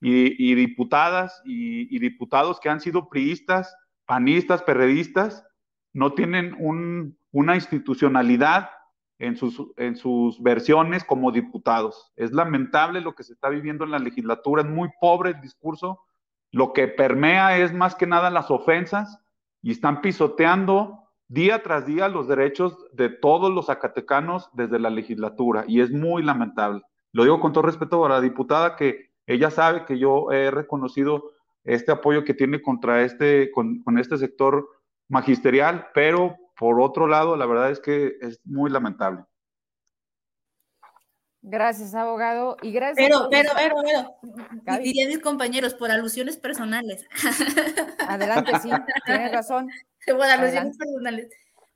y, 0.00 0.54
diputadas 0.54 1.42
y, 1.44 1.98
diputados 1.98 2.58
que 2.60 2.68
han 2.68 2.80
sido 2.80 3.08
priistas, 3.08 3.76
panistas, 4.06 4.62
perredistas, 4.62 5.44
no 5.92 6.12
tienen 6.12 6.56
una 7.32 7.54
institucionalidad 7.54 8.70
en 9.18 9.36
sus, 9.36 9.62
en 9.76 9.96
sus 9.96 10.42
versiones 10.42 11.04
como 11.04 11.30
diputados. 11.30 12.12
Es 12.16 12.32
lamentable 12.32 13.02
lo 13.02 13.14
que 13.14 13.22
se 13.22 13.34
está 13.34 13.50
viviendo 13.50 13.84
en 13.84 13.90
la 13.90 13.98
legislatura, 13.98 14.62
es 14.62 14.68
muy 14.68 14.88
pobre 15.00 15.30
el 15.30 15.40
discurso. 15.40 16.00
Lo 16.52 16.72
que 16.72 16.88
permea 16.88 17.58
es 17.58 17.72
más 17.72 17.94
que 17.94 18.06
nada 18.06 18.30
las 18.30 18.50
ofensas 18.50 19.20
y 19.62 19.72
están 19.72 20.00
pisoteando 20.00 21.00
día 21.28 21.62
tras 21.62 21.86
día 21.86 22.08
los 22.08 22.26
derechos 22.26 22.76
de 22.92 23.08
todos 23.08 23.52
los 23.52 23.66
zacatecanos 23.66 24.50
desde 24.54 24.80
la 24.80 24.90
legislatura 24.90 25.64
y 25.68 25.80
es 25.80 25.92
muy 25.92 26.22
lamentable. 26.22 26.82
Lo 27.12 27.24
digo 27.24 27.40
con 27.40 27.52
todo 27.52 27.62
respeto 27.62 28.04
a 28.04 28.08
la 28.08 28.20
diputada 28.20 28.74
que 28.74 29.09
ella 29.30 29.50
sabe 29.50 29.84
que 29.84 29.98
yo 29.98 30.32
he 30.32 30.50
reconocido 30.50 31.32
este 31.62 31.92
apoyo 31.92 32.24
que 32.24 32.34
tiene 32.34 32.60
contra 32.60 33.02
este, 33.02 33.50
con, 33.52 33.82
con 33.82 33.98
este 33.98 34.18
sector 34.18 34.68
magisterial, 35.08 35.88
pero 35.94 36.36
por 36.56 36.80
otro 36.80 37.06
lado, 37.06 37.36
la 37.36 37.46
verdad 37.46 37.70
es 37.70 37.80
que 37.80 38.16
es 38.20 38.40
muy 38.44 38.70
lamentable. 38.70 39.24
Gracias, 41.42 41.94
abogado. 41.94 42.56
Y 42.60 42.72
gracias. 42.72 43.08
Pero, 43.08 43.28
pero, 43.30 43.50
pero, 43.54 43.74
pero, 44.64 44.78
diría 44.82 45.06
mis 45.06 45.20
compañeros, 45.20 45.74
por 45.74 45.90
alusiones 45.90 46.36
personales. 46.36 47.06
Adelante, 48.08 48.52
sí, 48.60 48.70
tienes 49.06 49.32
razón. 49.32 49.70
Por 50.06 50.22
alusiones 50.22 50.76
personales. 50.76 51.28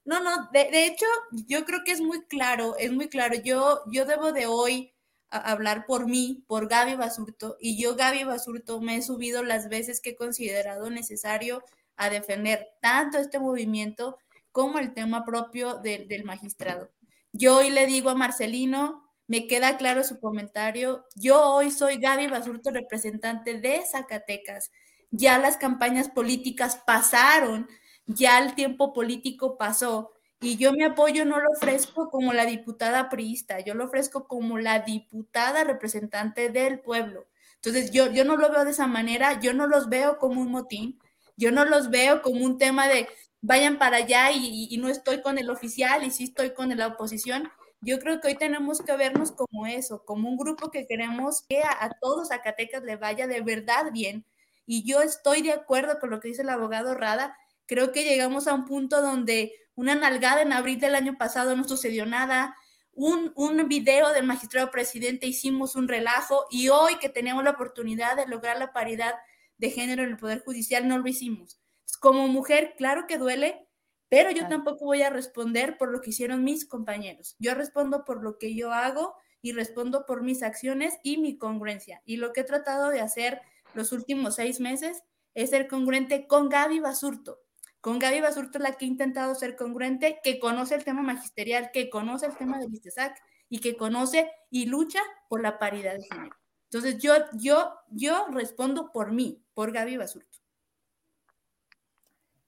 No, 0.04 0.20
no, 0.22 0.50
de, 0.52 0.70
de, 0.70 0.86
hecho, 0.86 1.06
yo 1.46 1.64
creo 1.64 1.80
que 1.84 1.92
es 1.92 2.00
muy 2.00 2.22
claro, 2.26 2.76
es 2.78 2.92
muy 2.92 3.08
claro. 3.08 3.36
Yo, 3.42 3.80
yo 3.90 4.04
debo 4.04 4.32
de 4.32 4.46
hoy 4.46 4.93
hablar 5.38 5.86
por 5.86 6.06
mí, 6.06 6.44
por 6.46 6.68
Gaby 6.68 6.94
Basurto, 6.96 7.56
y 7.60 7.80
yo, 7.80 7.96
Gaby 7.96 8.24
Basurto, 8.24 8.80
me 8.80 8.96
he 8.96 9.02
subido 9.02 9.42
las 9.42 9.68
veces 9.68 10.00
que 10.00 10.10
he 10.10 10.16
considerado 10.16 10.90
necesario 10.90 11.62
a 11.96 12.10
defender 12.10 12.68
tanto 12.80 13.18
este 13.18 13.38
movimiento 13.38 14.18
como 14.52 14.78
el 14.78 14.94
tema 14.94 15.24
propio 15.24 15.78
del 15.78 16.24
magistrado. 16.24 16.90
Yo 17.32 17.56
hoy 17.56 17.70
le 17.70 17.86
digo 17.86 18.10
a 18.10 18.14
Marcelino, 18.14 19.10
me 19.26 19.46
queda 19.46 19.76
claro 19.76 20.04
su 20.04 20.20
comentario, 20.20 21.06
yo 21.16 21.42
hoy 21.42 21.70
soy 21.70 21.98
Gaby 21.98 22.28
Basurto, 22.28 22.70
representante 22.70 23.58
de 23.58 23.82
Zacatecas. 23.90 24.70
Ya 25.10 25.38
las 25.38 25.56
campañas 25.56 26.08
políticas 26.08 26.80
pasaron, 26.86 27.68
ya 28.06 28.38
el 28.38 28.54
tiempo 28.54 28.92
político 28.92 29.56
pasó 29.56 30.12
y 30.40 30.56
yo 30.56 30.72
mi 30.72 30.84
apoyo 30.84 31.24
no 31.24 31.40
lo 31.40 31.50
ofrezco 31.56 32.10
como 32.10 32.32
la 32.32 32.46
diputada 32.46 33.08
priista, 33.08 33.60
yo 33.60 33.74
lo 33.74 33.84
ofrezco 33.84 34.26
como 34.28 34.58
la 34.58 34.80
diputada 34.80 35.64
representante 35.64 36.50
del 36.50 36.80
pueblo. 36.80 37.26
Entonces 37.56 37.90
yo, 37.90 38.12
yo 38.12 38.24
no 38.24 38.36
lo 38.36 38.50
veo 38.50 38.64
de 38.64 38.72
esa 38.72 38.86
manera, 38.86 39.40
yo 39.40 39.54
no 39.54 39.66
los 39.66 39.88
veo 39.88 40.18
como 40.18 40.42
un 40.42 40.50
motín, 40.50 40.98
yo 41.36 41.50
no 41.50 41.64
los 41.64 41.90
veo 41.90 42.20
como 42.20 42.44
un 42.44 42.58
tema 42.58 42.88
de 42.88 43.08
vayan 43.46 43.78
para 43.78 43.98
allá 43.98 44.30
y, 44.32 44.74
no 44.78 44.88
estoy 44.88 45.20
con 45.20 45.38
el 45.38 45.50
oficial 45.50 46.02
y 46.04 46.10
sí 46.10 46.24
estoy 46.24 46.54
con 46.54 46.74
la 46.76 46.86
oposición. 46.86 47.50
Yo 47.82 47.98
creo 47.98 48.20
que 48.20 48.28
hoy 48.28 48.36
tenemos 48.36 48.80
que 48.80 48.96
vernos 48.96 49.32
como 49.32 49.66
eso, 49.66 50.04
como 50.06 50.30
un 50.30 50.38
grupo 50.38 50.70
que 50.70 50.86
queremos 50.86 51.42
que 51.46 51.60
a, 51.62 51.90
todos 52.00 52.28
Zacatecas 52.28 52.82
le 52.84 52.96
vaya 52.96 53.26
de 53.26 53.42
verdad 53.42 53.92
bien. 53.92 54.24
Y 54.66 54.84
yo 54.84 55.02
estoy 55.02 55.42
de 55.42 55.52
acuerdo 55.52 55.98
con 56.00 56.08
lo 56.10 56.20
que 56.20 56.28
dice 56.28 56.42
el 56.42 56.48
abogado 56.48 56.94
Rada. 56.94 57.36
Creo 57.66 57.92
que 57.92 58.04
llegamos 58.04 58.48
a 58.48 58.54
un 58.54 58.64
punto 58.64 59.02
donde 59.02 59.52
una 59.74 59.94
nalgada 59.94 60.42
en 60.42 60.52
abril 60.52 60.78
del 60.78 60.94
año 60.94 61.16
pasado 61.18 61.56
no 61.56 61.64
sucedió 61.64 62.06
nada. 62.06 62.56
Un, 62.92 63.32
un 63.34 63.68
video 63.68 64.12
del 64.12 64.24
magistrado 64.24 64.70
presidente 64.70 65.26
hicimos 65.26 65.74
un 65.74 65.88
relajo 65.88 66.46
y 66.50 66.68
hoy 66.68 66.98
que 66.98 67.08
tenemos 67.08 67.42
la 67.42 67.50
oportunidad 67.50 68.16
de 68.16 68.26
lograr 68.26 68.58
la 68.58 68.72
paridad 68.72 69.14
de 69.58 69.70
género 69.70 70.02
en 70.02 70.10
el 70.10 70.16
Poder 70.16 70.42
Judicial 70.44 70.86
no 70.86 70.98
lo 70.98 71.08
hicimos. 71.08 71.60
Como 72.00 72.28
mujer, 72.28 72.74
claro 72.76 73.06
que 73.06 73.18
duele, 73.18 73.66
pero 74.08 74.30
yo 74.30 74.46
tampoco 74.48 74.84
voy 74.84 75.02
a 75.02 75.10
responder 75.10 75.76
por 75.76 75.90
lo 75.90 76.00
que 76.00 76.10
hicieron 76.10 76.44
mis 76.44 76.66
compañeros. 76.66 77.34
Yo 77.38 77.54
respondo 77.54 78.04
por 78.04 78.22
lo 78.22 78.38
que 78.38 78.54
yo 78.54 78.72
hago 78.72 79.14
y 79.42 79.52
respondo 79.52 80.06
por 80.06 80.22
mis 80.22 80.42
acciones 80.42 80.98
y 81.02 81.18
mi 81.18 81.36
congruencia. 81.36 82.02
Y 82.04 82.16
lo 82.16 82.32
que 82.32 82.42
he 82.42 82.44
tratado 82.44 82.90
de 82.90 83.00
hacer 83.00 83.40
los 83.74 83.92
últimos 83.92 84.36
seis 84.36 84.60
meses 84.60 85.02
es 85.34 85.50
ser 85.50 85.66
congruente 85.66 86.26
con 86.26 86.48
Gaby 86.48 86.78
Basurto. 86.80 87.43
Con 87.84 87.98
Gaby 87.98 88.22
Basurto 88.22 88.58
la 88.58 88.72
que 88.72 88.86
he 88.86 88.88
intentado 88.88 89.34
ser 89.34 89.56
congruente, 89.56 90.18
que 90.24 90.38
conoce 90.40 90.74
el 90.74 90.84
tema 90.84 91.02
magisterial, 91.02 91.68
que 91.70 91.90
conoce 91.90 92.24
el 92.24 92.34
tema 92.34 92.58
del 92.58 92.72
ISTESAC 92.72 93.14
y 93.50 93.60
que 93.60 93.76
conoce 93.76 94.32
y 94.48 94.64
lucha 94.64 95.00
por 95.28 95.42
la 95.42 95.58
paridad 95.58 95.92
de 95.92 96.02
género. 96.02 96.34
Entonces 96.70 96.96
yo, 96.96 97.12
yo, 97.34 97.74
yo 97.90 98.26
respondo 98.30 98.90
por 98.90 99.12
mí, 99.12 99.44
por 99.52 99.70
Gaby 99.70 99.98
Basurto. 99.98 100.38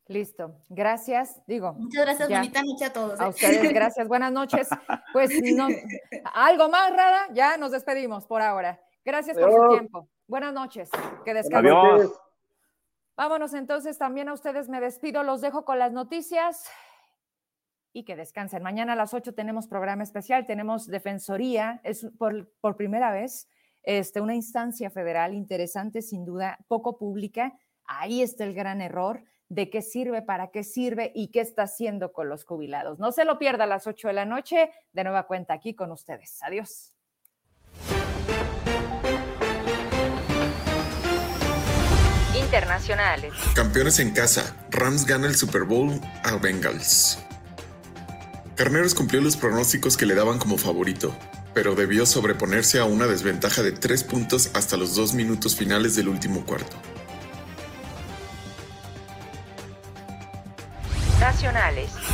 Listo, 0.06 0.56
gracias. 0.70 1.42
Digo. 1.46 1.74
Muchas 1.74 2.06
gracias, 2.06 2.30
bonita 2.30 2.62
noche 2.62 2.84
a 2.86 2.92
todos. 2.94 3.20
A 3.20 3.26
¿eh? 3.26 3.28
ustedes, 3.28 3.74
gracias, 3.74 4.08
buenas 4.08 4.32
noches. 4.32 4.70
Pues 5.12 5.30
no, 5.54 5.68
algo 6.32 6.70
más, 6.70 6.96
Rada, 6.96 7.28
ya 7.34 7.58
nos 7.58 7.72
despedimos 7.72 8.26
por 8.26 8.40
ahora. 8.40 8.80
Gracias 9.04 9.36
por 9.36 9.52
su 9.52 9.68
tiempo. 9.68 10.08
Buenas 10.26 10.54
noches, 10.54 10.88
que 11.26 11.34
descansen. 11.34 11.74
Adiós. 11.74 12.25
Vámonos 13.16 13.54
entonces, 13.54 13.96
también 13.96 14.28
a 14.28 14.34
ustedes 14.34 14.68
me 14.68 14.80
despido, 14.80 15.22
los 15.22 15.40
dejo 15.40 15.64
con 15.64 15.78
las 15.78 15.92
noticias 15.92 16.68
y 17.92 18.04
que 18.04 18.14
descansen. 18.14 18.62
Mañana 18.62 18.92
a 18.92 18.96
las 18.96 19.14
8 19.14 19.34
tenemos 19.34 19.68
programa 19.68 20.02
especial, 20.02 20.46
tenemos 20.46 20.86
Defensoría, 20.86 21.80
es 21.82 22.06
por, 22.18 22.52
por 22.60 22.76
primera 22.76 23.10
vez 23.10 23.48
este, 23.82 24.20
una 24.20 24.34
instancia 24.34 24.90
federal 24.90 25.32
interesante, 25.32 26.02
sin 26.02 26.26
duda, 26.26 26.58
poco 26.68 26.98
pública. 26.98 27.58
Ahí 27.86 28.20
está 28.20 28.44
el 28.44 28.52
gran 28.52 28.82
error 28.82 29.24
de 29.48 29.70
qué 29.70 29.80
sirve, 29.80 30.22
para 30.22 30.50
qué 30.50 30.64
sirve 30.64 31.12
y 31.14 31.28
qué 31.28 31.40
está 31.40 31.62
haciendo 31.62 32.12
con 32.12 32.28
los 32.28 32.44
jubilados. 32.44 32.98
No 32.98 33.12
se 33.12 33.24
lo 33.24 33.38
pierda 33.38 33.64
a 33.64 33.68
las 33.68 33.86
8 33.86 34.08
de 34.08 34.14
la 34.14 34.26
noche. 34.26 34.70
De 34.92 35.04
nueva 35.04 35.26
cuenta 35.26 35.54
aquí 35.54 35.74
con 35.74 35.92
ustedes. 35.92 36.42
Adiós. 36.42 36.92
Internacionales. 42.56 43.34
Campeones 43.54 43.98
en 43.98 44.12
casa. 44.12 44.56
Rams 44.70 45.04
gana 45.04 45.26
el 45.26 45.36
Super 45.36 45.64
Bowl 45.64 46.00
a 46.24 46.36
Bengals. 46.36 47.18
Carneros 48.54 48.94
cumplió 48.94 49.20
los 49.20 49.36
pronósticos 49.36 49.98
que 49.98 50.06
le 50.06 50.14
daban 50.14 50.38
como 50.38 50.56
favorito, 50.56 51.14
pero 51.52 51.74
debió 51.74 52.06
sobreponerse 52.06 52.78
a 52.78 52.86
una 52.86 53.06
desventaja 53.06 53.62
de 53.62 53.72
tres 53.72 54.04
puntos 54.04 54.48
hasta 54.54 54.78
los 54.78 54.94
dos 54.94 55.12
minutos 55.12 55.54
finales 55.54 55.96
del 55.96 56.08
último 56.08 56.46
cuarto. 56.46 56.78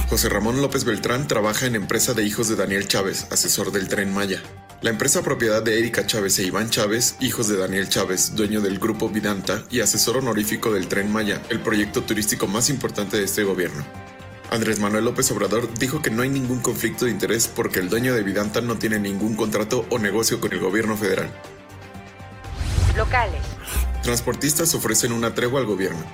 José 0.09 0.29
Ramón 0.29 0.61
López 0.61 0.83
Beltrán 0.83 1.29
trabaja 1.29 1.67
en 1.67 1.77
empresa 1.77 2.15
de 2.15 2.25
hijos 2.25 2.49
de 2.49 2.57
Daniel 2.57 2.89
Chávez, 2.89 3.29
asesor 3.31 3.71
del 3.71 3.87
tren 3.87 4.13
Maya. 4.13 4.43
La 4.83 4.91
empresa 4.91 5.23
propiedad 5.23 5.63
de 5.63 5.79
Erika 5.79 6.05
Chávez 6.09 6.41
e 6.41 6.43
Iván 6.43 6.69
Chávez, 6.69 7.15
hijos 7.21 7.47
de 7.47 7.57
Daniel 7.57 7.89
Chávez, 7.89 8.35
dueño 8.35 8.61
del 8.61 8.81
grupo 8.81 9.09
Vidanta 9.09 9.63
y 9.71 9.79
asesor 9.79 10.17
honorífico 10.17 10.73
del 10.73 10.89
Tren 10.89 11.13
Maya, 11.13 11.41
el 11.51 11.61
proyecto 11.61 12.03
turístico 12.03 12.49
más 12.49 12.69
importante 12.69 13.17
de 13.17 13.23
este 13.23 13.45
gobierno. 13.45 13.85
Andrés 14.51 14.81
Manuel 14.81 15.05
López 15.05 15.31
Obrador 15.31 15.73
dijo 15.79 16.03
que 16.03 16.11
no 16.11 16.23
hay 16.23 16.31
ningún 16.31 16.59
conflicto 16.59 17.05
de 17.05 17.13
interés 17.13 17.47
porque 17.47 17.79
el 17.79 17.91
dueño 17.91 18.13
de 18.13 18.25
Vidanta 18.25 18.61
no 18.61 18.77
tiene 18.77 18.99
ningún 18.99 19.37
contrato 19.37 19.87
o 19.89 20.01
negocio 20.01 20.41
con 20.41 20.53
el 20.53 20.59
gobierno 20.59 20.97
federal. 20.97 21.31
Locales. 22.97 23.43
Transportistas 24.03 24.75
ofrecen 24.75 25.13
una 25.13 25.33
tregua 25.33 25.61
al 25.61 25.67
gobierno. 25.67 26.05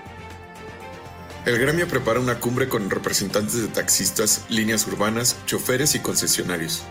El 1.47 1.59
gremio 1.59 1.89
prepara 1.89 2.21
una 2.21 2.39
cumbre 2.39 2.69
con 2.69 2.91
representantes 2.91 3.63
de 3.63 3.69
taxistas, 3.69 4.45
líneas 4.51 4.87
urbanas, 4.87 5.37
choferes 5.47 5.95
y 5.95 6.01
concesionarios. 6.01 6.83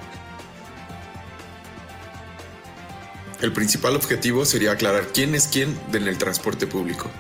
El 3.42 3.54
principal 3.54 3.96
objetivo 3.96 4.46
sería 4.46 4.72
aclarar 4.72 5.10
quién 5.14 5.36
es 5.36 5.48
quién 5.48 5.78
en 5.94 6.08
el 6.08 6.18
transporte 6.18 6.66
público. 6.66 7.12